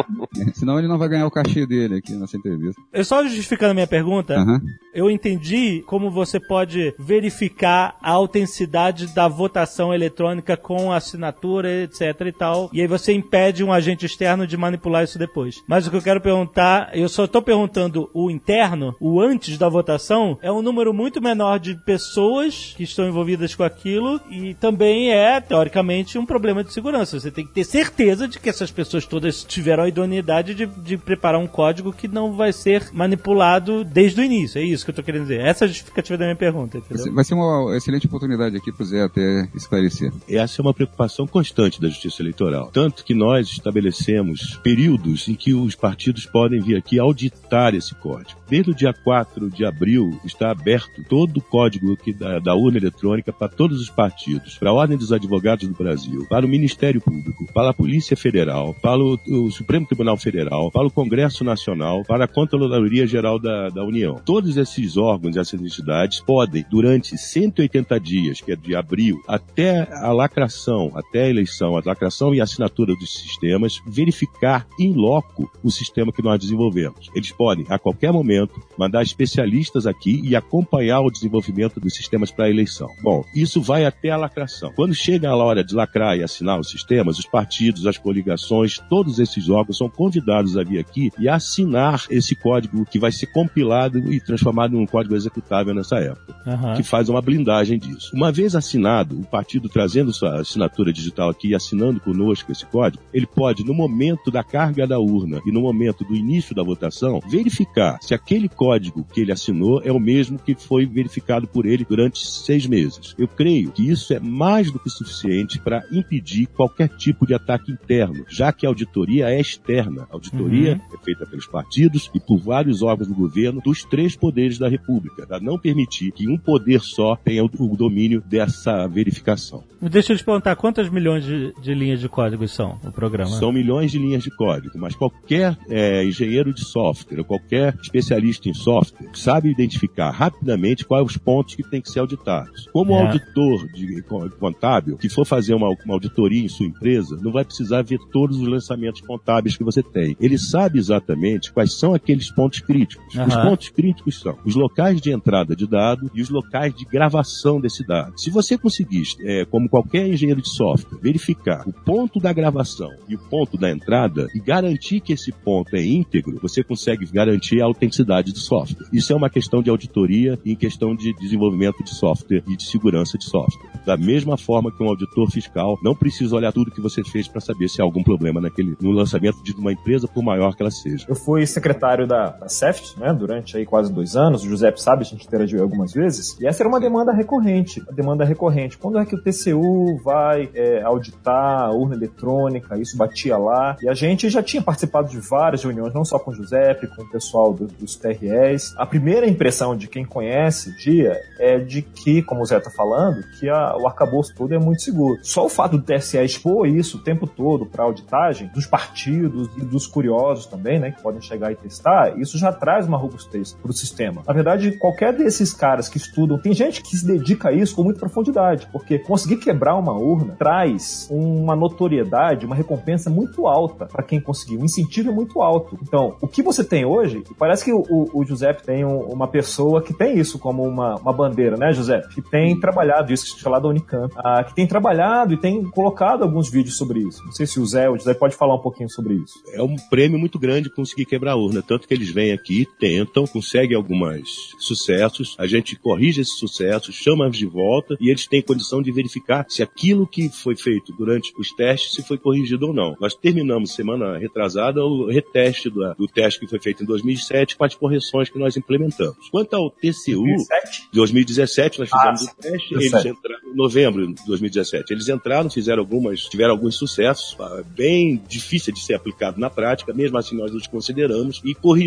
Senão 0.54 0.78
ele 0.78 0.88
não 0.88 0.98
vai 0.98 1.08
ganhar 1.08 1.26
o 1.26 1.30
cachê 1.30 1.66
dele 1.66 1.96
aqui 1.96 2.12
nessa 2.12 2.36
entrevista. 2.36 2.79
Eu 2.92 3.04
só 3.04 3.22
justificando 3.22 3.70
a 3.70 3.74
minha 3.74 3.86
pergunta, 3.86 4.34
Aham. 4.34 4.60
eu 4.92 5.08
entendi 5.08 5.82
como 5.86 6.10
você 6.10 6.40
pode 6.40 6.92
verificar 6.98 7.96
a 8.02 8.10
autenticidade 8.10 9.14
da 9.14 9.28
votação 9.28 9.94
eletrônica 9.94 10.56
com 10.56 10.92
assinatura, 10.92 11.84
etc 11.84 12.20
e 12.26 12.32
tal. 12.32 12.70
E 12.72 12.80
aí 12.80 12.88
você 12.88 13.12
impede 13.12 13.62
um 13.62 13.72
agente 13.72 14.06
externo 14.06 14.44
de 14.46 14.56
manipular 14.56 15.04
isso 15.04 15.18
depois. 15.18 15.62
Mas 15.68 15.86
o 15.86 15.90
que 15.90 15.96
eu 15.96 16.02
quero 16.02 16.20
perguntar, 16.20 16.90
eu 16.92 17.08
só 17.08 17.26
estou 17.26 17.40
perguntando 17.40 18.10
o 18.12 18.28
interno, 18.28 18.94
o 19.00 19.20
antes 19.20 19.56
da 19.56 19.68
votação, 19.68 20.36
é 20.42 20.50
um 20.50 20.62
número 20.62 20.92
muito 20.92 21.22
menor 21.22 21.60
de 21.60 21.76
pessoas 21.84 22.74
que 22.76 22.82
estão 22.82 23.06
envolvidas 23.06 23.54
com 23.54 23.62
aquilo 23.62 24.20
e 24.30 24.54
também 24.54 25.12
é, 25.12 25.40
teoricamente, 25.40 26.18
um 26.18 26.26
problema 26.26 26.64
de 26.64 26.72
segurança. 26.72 27.20
Você 27.20 27.30
tem 27.30 27.46
que 27.46 27.52
ter 27.52 27.64
certeza 27.64 28.26
de 28.26 28.40
que 28.40 28.48
essas 28.48 28.70
pessoas 28.70 29.06
todas 29.06 29.44
tiveram 29.44 29.84
a 29.84 29.88
idoneidade 29.88 30.54
de, 30.54 30.66
de 30.66 30.96
preparar 30.96 31.40
um 31.40 31.46
código 31.46 31.92
que 31.92 32.08
não 32.08 32.32
vai 32.32 32.52
ser 32.52 32.69
manipulado 32.92 33.84
desde 33.84 34.20
o 34.20 34.24
início. 34.24 34.58
É 34.60 34.64
isso 34.64 34.84
que 34.84 34.90
eu 34.90 34.94
tô 34.94 35.02
querendo 35.02 35.22
dizer. 35.22 35.40
Essa 35.40 35.64
é 35.64 35.66
a 35.66 35.68
justificativa 35.68 36.16
da 36.18 36.24
minha 36.24 36.36
pergunta, 36.36 36.78
Vai 36.78 36.86
entendeu? 36.86 37.04
ser- 37.04 37.10
Vai 37.12 37.24
ser 37.24 37.34
uma 37.34 37.76
excelente 37.76 38.06
oportunidade 38.06 38.56
aqui 38.56 38.72
pro 38.72 38.84
Zé 38.84 39.02
até 39.02 39.48
esclarecer. 39.54 40.12
Essa 40.28 40.60
é 40.60 40.62
uma 40.62 40.74
preocupação 40.74 41.26
constante 41.26 41.80
da 41.80 41.88
Justiça 41.88 42.22
Eleitoral. 42.22 42.70
Tanto 42.72 43.04
que 43.04 43.14
nós 43.14 43.48
estabelecemos 43.48 44.58
períodos 44.62 45.28
em 45.28 45.34
que 45.34 45.54
os 45.54 45.74
partidos 45.74 46.26
podem 46.26 46.60
vir 46.60 46.76
aqui 46.76 46.98
auditar 46.98 47.74
esse 47.74 47.94
código. 47.94 48.38
Desde 48.48 48.70
o 48.70 48.74
dia 48.74 48.92
4 48.92 49.48
de 49.50 49.64
abril 49.64 50.18
está 50.24 50.50
aberto 50.50 51.02
todo 51.08 51.36
o 51.38 51.42
código 51.42 51.92
aqui 51.92 52.12
da, 52.12 52.38
da 52.38 52.54
urna 52.54 52.78
eletrônica 52.78 53.32
para 53.32 53.48
todos 53.48 53.80
os 53.80 53.88
partidos, 53.88 54.58
para 54.58 54.70
a 54.70 54.72
Ordem 54.72 54.98
dos 54.98 55.12
Advogados 55.12 55.66
do 55.68 55.74
Brasil, 55.74 56.26
para 56.28 56.44
o 56.44 56.48
Ministério 56.48 57.00
Público, 57.00 57.46
para 57.52 57.70
a 57.70 57.74
Polícia 57.74 58.16
Federal, 58.16 58.74
para 58.82 58.98
o, 58.98 59.18
o 59.28 59.50
Supremo 59.50 59.86
Tribunal 59.86 60.16
Federal, 60.16 60.70
para 60.72 60.86
o 60.86 60.90
Congresso 60.90 61.44
Nacional, 61.44 62.02
para 62.04 62.24
a 62.24 62.28
Controladoria 62.60 63.06
Geral 63.06 63.38
da, 63.38 63.70
da 63.70 63.82
União. 63.82 64.20
Todos 64.22 64.58
esses 64.58 64.98
órgãos, 64.98 65.36
essas 65.36 65.60
entidades, 65.62 66.20
podem, 66.20 66.64
durante 66.70 67.16
180 67.16 67.98
dias, 67.98 68.40
que 68.42 68.52
é 68.52 68.56
de 68.56 68.76
abril, 68.76 69.18
até 69.26 69.88
a 69.90 70.12
lacração, 70.12 70.92
até 70.94 71.24
a 71.24 71.28
eleição, 71.30 71.76
a 71.76 71.82
lacração 71.82 72.34
e 72.34 72.40
a 72.40 72.44
assinatura 72.44 72.94
dos 72.94 73.14
sistemas, 73.14 73.80
verificar 73.86 74.66
em 74.78 74.92
loco 74.92 75.50
o 75.62 75.70
sistema 75.70 76.12
que 76.12 76.22
nós 76.22 76.38
desenvolvemos. 76.38 77.08
Eles 77.14 77.32
podem, 77.32 77.64
a 77.70 77.78
qualquer 77.78 78.12
momento, 78.12 78.60
mandar 78.76 79.02
especialistas 79.02 79.86
aqui 79.86 80.20
e 80.22 80.36
acompanhar 80.36 81.00
o 81.00 81.10
desenvolvimento 81.10 81.80
dos 81.80 81.94
sistemas 81.94 82.30
para 82.30 82.44
a 82.44 82.50
eleição. 82.50 82.88
Bom, 83.02 83.24
isso 83.34 83.62
vai 83.62 83.86
até 83.86 84.10
a 84.10 84.18
lacração. 84.18 84.70
Quando 84.76 84.94
chega 84.94 85.30
a 85.30 85.36
hora 85.36 85.64
de 85.64 85.74
lacrar 85.74 86.18
e 86.18 86.22
assinar 86.22 86.60
os 86.60 86.70
sistemas, 86.70 87.18
os 87.18 87.26
partidos, 87.26 87.86
as 87.86 87.96
coligações, 87.96 88.78
todos 88.90 89.18
esses 89.18 89.48
órgãos 89.48 89.78
são 89.78 89.88
convidados 89.88 90.58
a 90.58 90.62
vir 90.62 90.78
aqui 90.78 91.10
e 91.18 91.26
assinar 91.26 92.04
esse 92.10 92.34
código 92.34 92.49
que 92.90 92.98
vai 92.98 93.12
ser 93.12 93.26
compilado 93.26 94.12
e 94.12 94.20
transformado 94.20 94.76
em 94.76 94.80
um 94.80 94.86
código 94.86 95.14
executável 95.14 95.74
nessa 95.74 95.96
época 95.96 96.34
Aham. 96.46 96.74
que 96.74 96.82
faz 96.82 97.08
uma 97.08 97.20
blindagem 97.20 97.78
disso. 97.78 98.10
Uma 98.14 98.32
vez 98.32 98.54
assinado, 98.54 99.18
o 99.18 99.24
partido 99.24 99.68
trazendo 99.68 100.12
sua 100.12 100.40
assinatura 100.40 100.92
digital 100.92 101.30
aqui 101.30 101.48
e 101.48 101.54
assinando 101.54 102.00
conosco 102.00 102.50
esse 102.50 102.66
código, 102.66 103.02
ele 103.12 103.26
pode, 103.26 103.64
no 103.64 103.74
momento 103.74 104.30
da 104.30 104.42
carga 104.42 104.86
da 104.86 104.98
urna 104.98 105.40
e 105.46 105.52
no 105.52 105.60
momento 105.60 106.04
do 106.04 106.14
início 106.14 106.54
da 106.54 106.62
votação, 106.62 107.20
verificar 107.28 107.98
se 108.00 108.14
aquele 108.14 108.48
código 108.48 109.06
que 109.12 109.20
ele 109.20 109.32
assinou 109.32 109.80
é 109.84 109.92
o 109.92 110.00
mesmo 110.00 110.38
que 110.38 110.54
foi 110.54 110.86
verificado 110.86 111.46
por 111.46 111.66
ele 111.66 111.84
durante 111.88 112.26
seis 112.26 112.66
meses. 112.66 113.14
Eu 113.18 113.28
creio 113.28 113.70
que 113.70 113.88
isso 113.88 114.12
é 114.12 114.20
mais 114.20 114.70
do 114.70 114.78
que 114.78 114.90
suficiente 114.90 115.58
para 115.58 115.84
impedir 115.92 116.46
qualquer 116.46 116.88
tipo 116.88 117.26
de 117.26 117.34
ataque 117.34 117.72
interno, 117.72 118.24
já 118.28 118.52
que 118.52 118.66
a 118.66 118.68
auditoria 118.68 119.30
é 119.30 119.40
externa. 119.40 120.06
A 120.10 120.14
auditoria 120.14 120.80
é 120.92 121.04
feita 121.04 121.26
pelos 121.26 121.46
partidos 121.46 122.10
e 122.14 122.20
por 122.20 122.39
vários 122.40 122.82
órgãos 122.82 123.08
do 123.08 123.14
governo 123.14 123.60
dos 123.64 123.84
três 123.84 124.16
poderes 124.16 124.58
da 124.58 124.68
República, 124.68 125.26
para 125.26 125.40
não 125.40 125.58
permitir 125.58 126.12
que 126.12 126.28
um 126.28 126.36
poder 126.36 126.80
só 126.80 127.16
tenha 127.16 127.44
o, 127.44 127.76
domínio 127.76 128.22
dessa 128.26 128.86
verificação. 128.86 129.62
Deixa 129.80 130.12
eu 130.12 130.16
te 130.16 130.24
perguntar, 130.24 130.56
quantas 130.56 130.88
milhões 130.90 131.24
de, 131.24 131.52
de 131.60 131.74
linhas 131.74 132.00
de 132.00 132.08
código 132.08 132.46
são 132.48 132.78
o 132.84 132.92
programa? 132.92 133.30
São 133.30 133.52
milhões 133.52 133.90
de 133.90 133.98
linhas 133.98 134.22
de 134.22 134.30
código, 134.30 134.78
mas 134.78 134.94
qualquer 134.94 135.56
é, 135.68 136.04
engenheiro 136.04 136.52
de 136.52 136.64
software, 136.64 137.24
qualquer 137.24 137.76
especialista 137.80 138.48
em 138.48 138.54
software, 138.54 139.08
sabe 139.14 139.50
identificar 139.50 140.10
rapidamente 140.10 140.84
quais 140.84 141.06
os 141.06 141.16
pontos 141.16 141.54
que 141.54 141.62
têm 141.62 141.80
que 141.80 141.90
ser 141.90 142.00
auditados. 142.00 142.68
Como 142.72 142.94
É. 142.94 143.06
auditor 143.06 143.66
de 143.72 144.02
contábil, 144.38 144.96
que 144.96 145.08
for 145.08 145.24
fazer 145.24 145.54
uma, 145.54 145.68
uma 145.68 145.94
auditoria 145.94 146.44
em 146.44 146.48
sua 146.48 146.66
empresa, 146.66 147.18
não 147.22 147.32
vai 147.32 147.44
precisar 147.44 147.82
ver 147.82 147.98
todos 148.12 148.38
os 148.38 148.46
lançamentos 148.46 149.00
contábeis 149.00 149.56
que 149.56 149.64
você 149.64 149.82
tem. 149.82 150.16
Ele 150.20 150.38
sabe 150.38 150.78
exatamente 150.78 151.52
quais 151.52 151.72
são 151.72 151.94
aqueles 151.94 152.29
pontos 152.30 152.60
críticos. 152.60 153.06
Os 153.14 153.18
Aham. 153.18 153.50
pontos 153.50 153.68
críticos 153.68 154.20
são 154.20 154.36
os 154.44 154.54
locais 154.54 155.00
de 155.00 155.12
entrada 155.12 155.54
de 155.54 155.66
dado 155.66 156.10
e 156.14 156.20
os 156.20 156.30
locais 156.30 156.74
de 156.74 156.84
gravação 156.84 157.60
desse 157.60 157.86
dado. 157.86 158.18
Se 158.18 158.30
você 158.30 158.56
conseguir, 158.56 159.02
é, 159.20 159.44
como 159.44 159.68
qualquer 159.68 160.06
engenheiro 160.06 160.42
de 160.42 160.48
software, 160.48 160.98
verificar 161.00 161.66
o 161.66 161.72
ponto 161.72 162.18
da 162.20 162.32
gravação 162.32 162.90
e 163.08 163.14
o 163.14 163.18
ponto 163.18 163.56
da 163.56 163.70
entrada 163.70 164.26
e 164.34 164.40
garantir 164.40 165.00
que 165.00 165.12
esse 165.12 165.32
ponto 165.32 165.74
é 165.74 165.84
íntegro, 165.84 166.38
você 166.40 166.62
consegue 166.62 167.06
garantir 167.06 167.60
a 167.60 167.64
autenticidade 167.64 168.32
do 168.32 168.38
software. 168.38 168.86
Isso 168.92 169.12
é 169.12 169.16
uma 169.16 169.30
questão 169.30 169.62
de 169.62 169.70
auditoria 169.70 170.38
e 170.44 170.52
em 170.52 170.56
questão 170.56 170.94
de 170.94 171.12
desenvolvimento 171.14 171.82
de 171.82 171.90
software 171.90 172.42
e 172.46 172.56
de 172.56 172.64
segurança 172.64 173.16
de 173.16 173.24
software. 173.24 173.70
Da 173.84 173.96
mesma 173.96 174.36
forma 174.36 174.70
que 174.70 174.82
um 174.82 174.88
auditor 174.88 175.30
fiscal 175.30 175.76
não 175.82 175.94
precisa 175.94 176.36
olhar 176.36 176.52
tudo 176.52 176.70
que 176.70 176.80
você 176.80 177.02
fez 177.02 177.26
para 177.28 177.40
saber 177.40 177.68
se 177.68 177.80
há 177.80 177.84
algum 177.84 178.02
problema 178.02 178.40
naquele, 178.40 178.76
no 178.80 178.90
lançamento 178.90 179.42
de 179.42 179.52
uma 179.52 179.72
empresa, 179.72 180.06
por 180.06 180.22
maior 180.22 180.54
que 180.54 180.62
ela 180.62 180.70
seja. 180.70 181.06
Eu 181.08 181.14
fui 181.14 181.46
secretário 181.46 182.06
da, 182.06 182.19
da 182.28 182.48
CEFT, 182.48 182.98
né, 182.98 183.12
durante 183.12 183.56
aí 183.56 183.64
quase 183.64 183.92
dois 183.92 184.16
anos. 184.16 184.42
O 184.44 184.48
Giuseppe 184.48 184.80
sabe, 184.80 185.02
a 185.02 185.04
gente 185.04 185.26
interagiu 185.26 185.62
algumas 185.62 185.92
vezes. 185.92 186.38
E 186.40 186.46
essa 186.46 186.62
era 186.62 186.68
uma 186.68 186.80
demanda 186.80 187.12
recorrente. 187.12 187.82
A 187.88 187.92
demanda 187.92 188.24
recorrente. 188.24 188.76
Quando 188.78 188.98
é 188.98 189.04
que 189.06 189.14
o 189.14 189.22
TCU 189.22 190.00
vai 190.04 190.50
é, 190.54 190.82
auditar 190.82 191.62
a 191.62 191.70
urna 191.70 191.94
eletrônica? 191.94 192.78
Isso 192.78 192.96
batia 192.96 193.36
lá. 193.38 193.76
E 193.82 193.88
a 193.88 193.94
gente 193.94 194.28
já 194.28 194.42
tinha 194.42 194.62
participado 194.62 195.08
de 195.08 195.18
várias 195.18 195.62
reuniões, 195.62 195.94
não 195.94 196.04
só 196.04 196.18
com 196.18 196.30
o 196.30 196.34
Giuseppe, 196.34 196.86
com 196.86 197.02
o 197.02 197.10
pessoal 197.10 197.52
do- 197.52 197.66
dos 197.66 197.96
TREs. 197.96 198.74
A 198.76 198.84
primeira 198.86 199.26
impressão 199.26 199.76
de 199.76 199.86
quem 199.88 200.04
conhece 200.04 200.70
o 200.70 200.76
dia 200.76 201.16
é 201.38 201.58
de 201.58 201.82
que, 201.82 202.22
como 202.22 202.42
o 202.42 202.44
Zé 202.46 202.60
tá 202.60 202.70
falando, 202.70 203.22
que 203.38 203.48
a- 203.48 203.76
o 203.76 203.86
arcabouço 203.86 204.34
todo 204.34 204.54
é 204.54 204.58
muito 204.58 204.82
seguro. 204.82 205.18
Só 205.22 205.44
o 205.46 205.48
fato 205.48 205.78
do 205.78 205.82
TSE 205.84 206.18
expor 206.18 206.66
isso 206.66 206.98
o 206.98 207.00
tempo 207.02 207.26
todo 207.26 207.66
para 207.66 207.84
auditagem, 207.84 208.48
dos 208.54 208.66
partidos 208.66 209.48
e 209.56 209.64
dos 209.64 209.86
curiosos 209.86 210.46
também, 210.46 210.78
né, 210.78 210.90
que 210.90 211.02
podem 211.02 211.20
chegar 211.20 211.52
e 211.52 211.56
testar, 211.56 212.09
isso 212.16 212.38
já 212.38 212.52
traz 212.52 212.86
uma 212.86 212.96
robustez 212.96 213.52
para 213.52 213.70
o 213.70 213.74
sistema. 213.74 214.22
Na 214.26 214.32
verdade, 214.32 214.72
qualquer 214.78 215.12
desses 215.12 215.52
caras 215.52 215.88
que 215.88 215.96
estudam, 215.98 216.38
tem 216.38 216.52
gente 216.52 216.82
que 216.82 216.96
se 216.96 217.06
dedica 217.06 217.48
a 217.48 217.52
isso 217.52 217.74
com 217.74 217.82
muita 217.82 218.00
profundidade, 218.00 218.68
porque 218.72 218.98
conseguir 218.98 219.36
quebrar 219.36 219.76
uma 219.76 219.92
urna 219.92 220.34
traz 220.38 221.08
uma 221.10 221.54
notoriedade, 221.56 222.46
uma 222.46 222.54
recompensa 222.54 223.10
muito 223.10 223.46
alta 223.46 223.86
para 223.86 224.02
quem 224.02 224.20
conseguir, 224.20 224.56
um 224.58 224.64
incentivo 224.64 225.10
é 225.10 225.12
muito 225.12 225.40
alto. 225.40 225.78
Então, 225.82 226.16
o 226.20 226.28
que 226.28 226.42
você 226.42 226.62
tem 226.62 226.84
hoje, 226.84 227.22
parece 227.38 227.64
que 227.64 227.72
o, 227.72 227.84
o, 228.12 228.24
Giuseppe 228.24 228.62
tem 228.62 228.84
um- 228.84 229.00
uma 229.10 229.26
pessoa 229.28 229.82
que 229.82 229.92
tem 229.94 230.18
isso 230.18 230.38
como 230.38 230.62
uma, 230.62 230.96
uma 230.96 231.12
bandeira, 231.12 231.56
né, 231.56 231.72
Giuseppe? 231.72 232.14
Que 232.14 232.22
tem 232.22 232.58
trabalhado 232.58 233.12
isso, 233.12 233.36
que 233.36 233.46
é 233.46 233.50
lá 233.50 233.58
da 233.58 233.68
Unicamp, 233.68 234.12
ah, 234.16 234.44
que 234.44 234.54
tem 234.54 234.66
trabalhado 234.66 235.34
e 235.34 235.36
tem 235.36 235.64
colocado 235.70 236.22
alguns 236.22 236.50
vídeos 236.50 236.76
sobre 236.76 237.00
isso. 237.00 237.24
Não 237.24 237.32
sei 237.32 237.46
se 237.46 237.58
o 237.60 237.66
Zé, 237.66 237.88
o 237.88 237.96
José 237.96 238.14
pode 238.14 238.36
falar 238.36 238.54
um 238.54 238.60
pouquinho 238.60 238.88
sobre 238.90 239.14
isso. 239.14 239.34
É 239.54 239.62
um 239.62 239.76
prêmio 239.90 240.18
muito 240.18 240.38
grande 240.38 240.70
conseguir 240.70 241.04
quebrar 241.04 241.32
a 241.32 241.36
urna. 241.36 241.62
Tanto 241.62 241.86
que 241.88 241.94
eles 242.00 242.10
vêm 242.12 242.32
aqui, 242.32 242.66
tentam, 242.78 243.26
conseguem 243.26 243.76
alguns 243.76 244.54
sucessos, 244.58 245.34
a 245.38 245.46
gente 245.46 245.76
corrige 245.76 246.20
esses 246.22 246.38
sucessos, 246.38 246.94
chama-os 246.94 247.36
de 247.36 247.46
volta 247.46 247.96
e 248.00 248.08
eles 248.08 248.26
têm 248.26 248.40
condição 248.40 248.80
de 248.82 248.90
verificar 248.90 249.44
se 249.48 249.62
aquilo 249.62 250.06
que 250.06 250.28
foi 250.30 250.56
feito 250.56 250.92
durante 250.96 251.32
os 251.38 251.50
testes 251.50 251.92
se 251.94 252.02
foi 252.02 252.16
corrigido 252.16 252.68
ou 252.68 252.74
não. 252.74 252.96
Nós 253.00 253.14
terminamos 253.14 253.74
semana 253.74 254.18
retrasada 254.18 254.80
o 254.82 255.10
reteste 255.10 255.68
do, 255.68 255.94
do 255.94 256.06
teste 256.06 256.40
que 256.40 256.46
foi 256.46 256.58
feito 256.60 256.82
em 256.82 256.86
2007 256.86 257.56
com 257.56 257.64
as 257.64 257.74
correções 257.74 258.30
que 258.30 258.38
nós 258.38 258.56
implementamos. 258.56 259.28
Quanto 259.30 259.54
ao 259.54 259.70
TCU, 259.70 260.22
2007? 260.22 260.88
2017 260.92 261.78
nós 261.80 261.90
fizemos 261.90 262.26
Ah, 262.26 262.32
o 262.32 262.42
teste, 262.42 262.74
17. 262.74 263.08
eles 263.08 263.18
entraram 263.18 263.52
em 263.52 263.56
novembro 263.56 264.14
de 264.14 264.26
2017. 264.26 264.92
Eles 264.92 265.08
entraram, 265.08 265.50
fizeram 265.50 265.80
algumas, 265.80 266.20
tiveram 266.22 266.52
alguns 266.52 266.76
sucessos, 266.76 267.36
ah, 267.40 267.62
bem 267.76 268.22
difícil 268.28 268.72
de 268.72 268.80
ser 268.80 268.94
aplicado 268.94 269.38
na 269.38 269.50
prática, 269.50 269.92
mesmo 269.92 270.16
assim 270.16 270.36
nós 270.36 270.54
os 270.54 270.66
consideramos 270.66 271.40
e 271.44 271.54
corrigimos, 271.54 271.79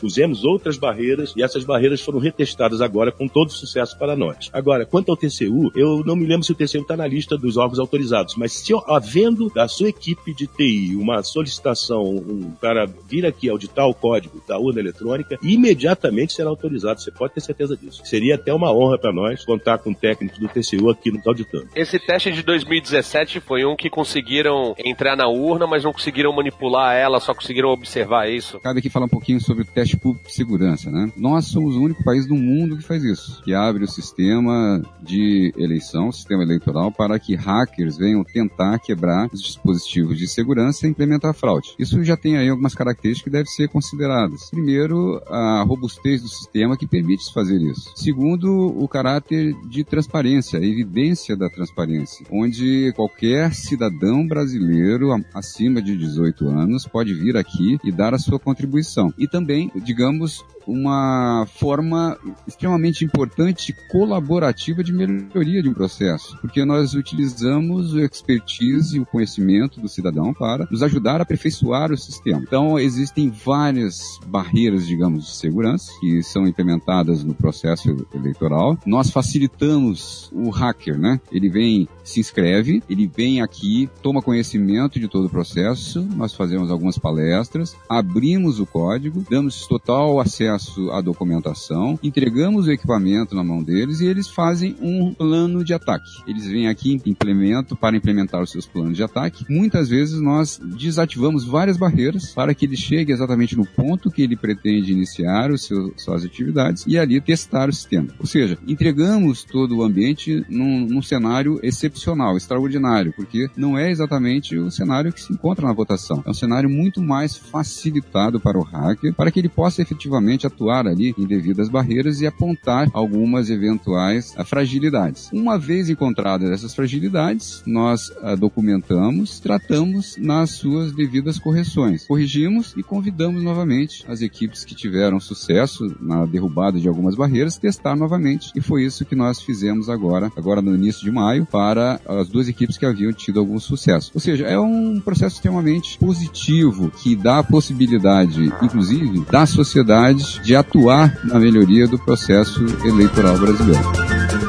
pusemos 0.00 0.44
outras 0.44 0.76
barreiras 0.76 1.32
e 1.36 1.42
essas 1.42 1.64
barreiras 1.64 2.00
foram 2.00 2.18
retestadas 2.18 2.80
agora 2.80 3.10
com 3.10 3.26
todo 3.26 3.50
sucesso 3.50 3.98
para 3.98 4.16
nós. 4.16 4.50
Agora, 4.52 4.86
quanto 4.86 5.10
ao 5.10 5.16
TCU, 5.16 5.72
eu 5.74 6.02
não 6.04 6.16
me 6.16 6.26
lembro 6.26 6.44
se 6.44 6.52
o 6.52 6.54
TCU 6.54 6.82
está 6.82 6.96
na 6.96 7.06
lista 7.06 7.36
dos 7.36 7.56
órgãos 7.56 7.78
autorizados, 7.78 8.36
mas 8.36 8.52
se 8.52 8.74
havendo 8.86 9.50
da 9.50 9.68
sua 9.68 9.88
equipe 9.88 10.34
de 10.34 10.46
TI 10.46 10.96
uma 10.96 11.22
solicitação 11.22 12.02
um, 12.02 12.50
para 12.60 12.86
vir 12.86 13.26
aqui 13.26 13.48
auditar 13.48 13.86
o 13.86 13.94
código 13.94 14.42
da 14.46 14.58
urna 14.58 14.80
eletrônica, 14.80 15.38
imediatamente 15.42 16.32
será 16.32 16.50
autorizado. 16.50 17.00
Você 17.00 17.10
pode 17.10 17.34
ter 17.34 17.40
certeza 17.40 17.76
disso. 17.76 18.02
Seria 18.04 18.34
até 18.34 18.52
uma 18.52 18.72
honra 18.72 18.98
para 18.98 19.12
nós 19.12 19.44
contar 19.44 19.78
com 19.78 19.92
técnicos 19.92 20.38
do 20.38 20.48
TCU 20.48 20.90
aqui 20.90 21.10
no 21.10 21.20
auditando. 21.26 21.68
Esse 21.74 21.98
teste 21.98 22.32
de 22.32 22.42
2017 22.42 23.40
foi 23.40 23.64
um 23.64 23.76
que 23.76 23.88
conseguiram 23.88 24.74
entrar 24.78 25.16
na 25.16 25.28
urna, 25.28 25.66
mas 25.66 25.84
não 25.84 25.92
conseguiram 25.92 26.32
manipular 26.32 26.94
ela, 26.94 27.20
só 27.20 27.34
conseguiram 27.34 27.70
observar 27.70 28.28
isso. 28.28 28.60
Cabe 28.60 28.78
aqui 28.78 28.90
falar 28.90 29.06
um 29.06 29.08
pouquinho 29.08 29.33
sobre 29.40 29.62
o 29.62 29.66
teste 29.66 29.96
público 29.96 30.28
de 30.28 30.34
segurança, 30.34 30.90
né? 30.90 31.12
Nós 31.16 31.46
somos 31.46 31.76
o 31.76 31.82
único 31.82 32.02
país 32.04 32.26
do 32.26 32.34
mundo 32.34 32.76
que 32.76 32.82
faz 32.82 33.02
isso, 33.04 33.42
que 33.42 33.54
abre 33.54 33.84
o 33.84 33.88
sistema 33.88 34.82
de 35.02 35.52
eleição, 35.56 36.08
o 36.08 36.12
sistema 36.12 36.42
eleitoral, 36.42 36.90
para 36.92 37.18
que 37.18 37.34
hackers 37.34 37.96
venham 37.96 38.24
tentar 38.24 38.78
quebrar 38.78 39.28
os 39.32 39.42
dispositivos 39.42 40.18
de 40.18 40.28
segurança 40.28 40.86
e 40.86 40.90
implementar 40.90 41.34
fraude. 41.34 41.74
Isso 41.78 42.02
já 42.04 42.16
tem 42.16 42.36
aí 42.36 42.48
algumas 42.48 42.74
características 42.74 43.24
que 43.24 43.30
devem 43.30 43.50
ser 43.50 43.68
consideradas. 43.68 44.50
Primeiro, 44.50 45.22
a 45.28 45.62
robustez 45.62 46.22
do 46.22 46.28
sistema 46.28 46.76
que 46.76 46.86
permite 46.86 47.32
fazer 47.32 47.60
isso. 47.60 47.92
Segundo, 47.96 48.48
o 48.50 48.86
caráter 48.88 49.54
de 49.68 49.84
transparência, 49.84 50.58
a 50.58 50.64
evidência 50.64 51.36
da 51.36 51.48
transparência, 51.48 52.26
onde 52.30 52.92
qualquer 52.94 53.54
cidadão 53.54 54.26
brasileiro 54.26 55.10
acima 55.32 55.80
de 55.80 55.96
18 55.96 56.48
anos 56.48 56.86
pode 56.86 57.14
vir 57.14 57.36
aqui 57.36 57.78
e 57.84 57.90
dar 57.90 58.14
a 58.14 58.18
sua 58.18 58.38
contribuição. 58.38 59.12
E 59.24 59.28
também, 59.28 59.72
digamos, 59.76 60.44
uma 60.66 61.46
forma 61.46 62.18
extremamente 62.46 63.04
importante 63.04 63.74
colaborativa 63.90 64.84
de 64.84 64.92
melhoria 64.92 65.62
de 65.62 65.68
um 65.68 65.72
processo, 65.72 66.36
porque 66.42 66.62
nós 66.62 66.92
utilizamos 66.92 67.94
o 67.94 68.00
expertise 68.00 68.96
e 68.96 69.00
o 69.00 69.06
conhecimento 69.06 69.80
do 69.80 69.88
cidadão 69.88 70.34
para 70.34 70.68
nos 70.70 70.82
ajudar 70.82 71.20
a 71.20 71.22
aperfeiçoar 71.22 71.90
o 71.90 71.96
sistema. 71.96 72.42
Então, 72.46 72.78
existem 72.78 73.30
várias 73.30 74.20
barreiras, 74.26 74.86
digamos, 74.86 75.24
de 75.24 75.36
segurança 75.36 75.90
que 76.00 76.22
são 76.22 76.46
implementadas 76.46 77.24
no 77.24 77.34
processo 77.34 78.06
eleitoral. 78.14 78.78
Nós 78.84 79.10
facilitamos 79.10 80.30
o 80.34 80.50
hacker, 80.50 80.98
né? 80.98 81.18
Ele 81.32 81.48
vem, 81.48 81.88
se 82.04 82.20
inscreve, 82.20 82.82
ele 82.88 83.06
vem 83.06 83.40
aqui, 83.40 83.88
toma 84.02 84.22
conhecimento 84.22 85.00
de 85.00 85.08
todo 85.08 85.26
o 85.26 85.30
processo, 85.30 86.02
nós 86.14 86.34
fazemos 86.34 86.70
algumas 86.70 86.98
palestras, 86.98 87.76
abrimos 87.88 88.60
o 88.60 88.66
código, 88.66 89.24
damos 89.28 89.66
total 89.66 90.20
acesso 90.20 90.90
à 90.90 91.00
documentação, 91.00 91.98
entregamos 92.02 92.66
o 92.66 92.72
equipamento 92.72 93.34
na 93.34 93.42
mão 93.42 93.62
deles 93.62 94.00
e 94.00 94.06
eles 94.06 94.28
fazem 94.28 94.76
um 94.80 95.12
plano 95.14 95.64
de 95.64 95.72
ataque. 95.72 96.22
Eles 96.26 96.46
vêm 96.46 96.68
aqui, 96.68 97.00
implementam 97.06 97.76
para 97.76 97.96
implementar 97.96 98.42
os 98.42 98.50
seus 98.50 98.66
planos 98.66 98.96
de 98.96 99.02
ataque. 99.02 99.44
Muitas 99.48 99.88
vezes 99.88 100.20
nós 100.20 100.60
desativamos 100.62 101.44
várias 101.44 101.76
barreiras 101.76 102.32
para 102.34 102.54
que 102.54 102.66
ele 102.66 102.76
chegue 102.76 103.12
exatamente 103.12 103.56
no 103.56 103.64
ponto 103.64 104.10
que 104.10 104.22
ele 104.22 104.36
pretende 104.36 104.92
iniciar 104.92 105.50
os 105.50 105.64
seus, 105.66 105.92
suas 105.96 106.24
atividades 106.24 106.84
e 106.86 106.98
ali 106.98 107.20
testar 107.20 107.68
o 107.68 107.72
sistema. 107.72 108.08
Ou 108.18 108.26
seja, 108.26 108.58
entregamos 108.66 109.44
todo 109.44 109.76
o 109.76 109.82
ambiente 109.82 110.44
num, 110.48 110.86
num 110.86 111.02
cenário 111.02 111.58
excepcional, 111.62 111.93
extraordinário, 112.36 113.12
porque 113.14 113.48
não 113.56 113.78
é 113.78 113.90
exatamente 113.90 114.56
o 114.56 114.70
cenário 114.70 115.12
que 115.12 115.22
se 115.22 115.32
encontra 115.32 115.66
na 115.66 115.72
votação. 115.72 116.22
É 116.26 116.30
um 116.30 116.34
cenário 116.34 116.68
muito 116.68 117.02
mais 117.02 117.36
facilitado 117.36 118.40
para 118.40 118.58
o 118.58 118.62
hacker, 118.62 119.14
para 119.14 119.30
que 119.30 119.38
ele 119.38 119.48
possa 119.48 119.82
efetivamente 119.82 120.46
atuar 120.46 120.86
ali 120.86 121.14
em 121.18 121.26
devidas 121.26 121.68
barreiras 121.68 122.20
e 122.20 122.26
apontar 122.26 122.88
algumas 122.92 123.50
eventuais 123.50 124.34
fragilidades. 124.44 125.30
Uma 125.32 125.58
vez 125.58 125.88
encontradas 125.88 126.50
essas 126.50 126.74
fragilidades, 126.74 127.62
nós 127.66 128.12
documentamos, 128.38 129.40
tratamos 129.40 130.16
nas 130.18 130.50
suas 130.50 130.92
devidas 130.92 131.38
correções. 131.38 132.06
Corrigimos 132.06 132.74
e 132.76 132.82
convidamos 132.82 133.42
novamente 133.42 134.04
as 134.08 134.20
equipes 134.20 134.64
que 134.64 134.74
tiveram 134.74 135.20
sucesso 135.20 135.94
na 136.00 136.26
derrubada 136.26 136.78
de 136.78 136.88
algumas 136.88 137.14
barreiras 137.14 137.58
testar 137.58 137.96
novamente. 137.96 138.50
E 138.54 138.60
foi 138.60 138.84
isso 138.84 139.04
que 139.04 139.14
nós 139.14 139.40
fizemos 139.40 139.88
agora, 139.88 140.30
agora 140.36 140.62
no 140.62 140.74
início 140.74 141.02
de 141.04 141.10
maio, 141.10 141.46
para 141.46 141.83
para 142.04 142.20
as 142.20 142.28
duas 142.28 142.48
equipes 142.48 142.76
que 142.76 142.86
haviam 142.86 143.12
tido 143.12 143.40
algum 143.40 143.58
sucesso. 143.58 144.10
Ou 144.14 144.20
seja, 144.20 144.46
é 144.46 144.58
um 144.58 145.00
processo 145.00 145.36
extremamente 145.36 145.98
positivo 145.98 146.90
que 146.90 147.14
dá 147.14 147.38
a 147.38 147.44
possibilidade, 147.44 148.52
inclusive, 148.62 149.24
da 149.30 149.46
sociedade 149.46 150.40
de 150.42 150.54
atuar 150.54 151.24
na 151.24 151.38
melhoria 151.38 151.86
do 151.86 151.98
processo 151.98 152.64
eleitoral 152.84 153.38
brasileiro. 153.38 154.43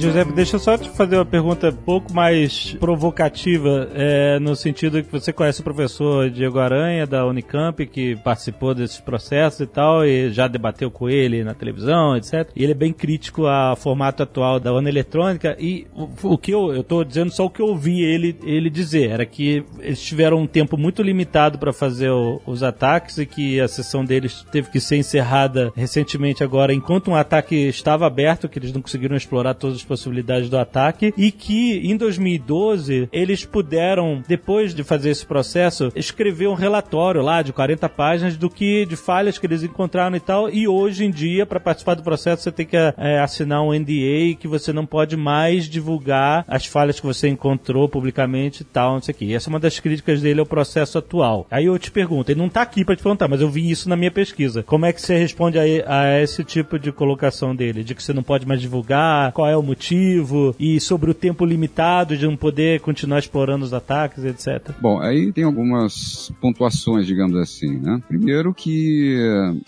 Giuseppe, 0.00 0.32
deixa 0.32 0.54
eu 0.54 0.60
só 0.60 0.78
te 0.78 0.88
fazer 0.90 1.16
uma 1.16 1.24
pergunta 1.24 1.70
um 1.70 1.72
pouco 1.72 2.12
mais 2.14 2.72
provocativa, 2.78 3.88
é, 3.94 4.38
no 4.38 4.54
sentido 4.54 5.02
que 5.02 5.10
você 5.10 5.32
conhece 5.32 5.60
o 5.60 5.64
professor 5.64 6.30
Diego 6.30 6.60
Aranha, 6.60 7.04
da 7.04 7.26
Unicamp, 7.26 7.84
que 7.84 8.14
participou 8.16 8.74
desses 8.74 9.00
processos 9.00 9.60
e 9.60 9.66
tal, 9.66 10.04
e 10.04 10.30
já 10.30 10.46
debateu 10.46 10.88
com 10.88 11.10
ele 11.10 11.42
na 11.42 11.52
televisão, 11.52 12.16
etc. 12.16 12.48
E 12.54 12.62
ele 12.62 12.72
é 12.72 12.76
bem 12.76 12.92
crítico 12.92 13.46
ao 13.46 13.74
formato 13.74 14.22
atual 14.22 14.60
da 14.60 14.72
urna 14.72 14.88
eletrônica, 14.88 15.56
e 15.58 15.88
o, 15.92 16.34
o 16.34 16.38
que 16.38 16.52
eu, 16.52 16.84
tô 16.84 17.02
dizendo 17.02 17.32
só 17.32 17.46
o 17.46 17.50
que 17.50 17.60
eu 17.60 17.66
ouvi 17.66 18.00
ele, 18.00 18.36
ele 18.44 18.70
dizer, 18.70 19.10
era 19.10 19.26
que 19.26 19.64
eles 19.80 20.00
tiveram 20.00 20.38
um 20.38 20.46
tempo 20.46 20.76
muito 20.76 21.02
limitado 21.02 21.58
para 21.58 21.72
fazer 21.72 22.10
o, 22.10 22.40
os 22.46 22.62
ataques 22.62 23.18
e 23.18 23.26
que 23.26 23.60
a 23.60 23.66
sessão 23.66 24.04
deles 24.04 24.46
teve 24.52 24.70
que 24.70 24.78
ser 24.78 24.96
encerrada 24.96 25.72
recentemente 25.74 26.44
agora, 26.44 26.72
enquanto 26.72 27.10
um 27.10 27.16
ataque 27.16 27.56
estava 27.56 28.06
aberto, 28.06 28.48
que 28.48 28.60
eles 28.60 28.72
não 28.72 28.80
conseguiram 28.80 29.16
explorar 29.16 29.54
todas 29.54 29.76
as 29.76 29.87
possibilidades 29.88 30.50
do 30.50 30.58
ataque 30.58 31.12
e 31.16 31.32
que 31.32 31.78
em 31.78 31.96
2012 31.96 33.08
eles 33.12 33.44
puderam, 33.44 34.22
depois 34.28 34.74
de 34.74 34.84
fazer 34.84 35.10
esse 35.10 35.24
processo, 35.26 35.90
escrever 35.96 36.48
um 36.48 36.54
relatório 36.54 37.22
lá 37.22 37.42
de 37.42 37.52
40 37.52 37.88
páginas 37.88 38.36
do 38.36 38.50
que 38.50 38.84
de 38.86 38.96
falhas 38.96 39.38
que 39.38 39.46
eles 39.46 39.62
encontraram 39.62 40.16
e 40.16 40.20
tal. 40.20 40.50
E 40.50 40.68
hoje 40.68 41.04
em 41.04 41.10
dia, 41.10 41.46
para 41.46 41.58
participar 41.58 41.94
do 41.94 42.02
processo, 42.02 42.42
você 42.42 42.52
tem 42.52 42.66
que 42.66 42.76
é, 42.76 43.18
assinar 43.20 43.62
um 43.62 43.72
NDA 43.72 44.36
que 44.38 44.46
você 44.46 44.72
não 44.72 44.84
pode 44.84 45.16
mais 45.16 45.68
divulgar 45.68 46.44
as 46.46 46.66
falhas 46.66 47.00
que 47.00 47.06
você 47.06 47.28
encontrou 47.28 47.88
publicamente 47.88 48.62
e 48.62 48.64
tal, 48.64 48.94
não 48.94 49.02
sei 49.02 49.14
o 49.14 49.18
que. 49.18 49.34
Essa 49.34 49.48
é 49.48 49.52
uma 49.52 49.60
das 49.60 49.80
críticas 49.80 50.20
dele 50.20 50.40
ao 50.40 50.46
processo 50.46 50.98
atual. 50.98 51.46
Aí 51.50 51.64
eu 51.64 51.78
te 51.78 51.90
pergunto, 51.90 52.30
ele 52.30 52.40
não 52.40 52.48
tá 52.48 52.62
aqui 52.62 52.84
para 52.84 52.96
te 52.96 53.02
perguntar, 53.02 53.28
mas 53.28 53.40
eu 53.40 53.48
vi 53.48 53.70
isso 53.70 53.88
na 53.88 53.96
minha 53.96 54.10
pesquisa. 54.10 54.62
Como 54.62 54.86
é 54.86 54.92
que 54.92 55.00
você 55.00 55.16
responde 55.16 55.58
a, 55.58 55.62
a 55.62 56.20
esse 56.20 56.44
tipo 56.44 56.78
de 56.78 56.92
colocação 56.92 57.54
dele? 57.54 57.82
De 57.82 57.94
que 57.94 58.02
você 58.02 58.12
não 58.12 58.22
pode 58.22 58.46
mais 58.46 58.60
divulgar? 58.60 59.32
Qual 59.32 59.48
é 59.48 59.56
o 59.56 59.62
motivo? 59.62 59.77
Motivo 59.78 60.54
e 60.58 60.80
sobre 60.80 61.10
o 61.10 61.14
tempo 61.14 61.44
limitado 61.44 62.16
de 62.16 62.26
não 62.26 62.36
poder 62.36 62.80
continuar 62.80 63.20
explorando 63.20 63.64
os 63.64 63.72
ataques, 63.72 64.24
etc. 64.24 64.74
Bom, 64.80 65.00
aí 65.00 65.32
tem 65.32 65.44
algumas 65.44 66.32
pontuações, 66.40 67.06
digamos 67.06 67.36
assim, 67.36 67.78
né? 67.78 68.02
Primeiro 68.08 68.52
que 68.52 69.16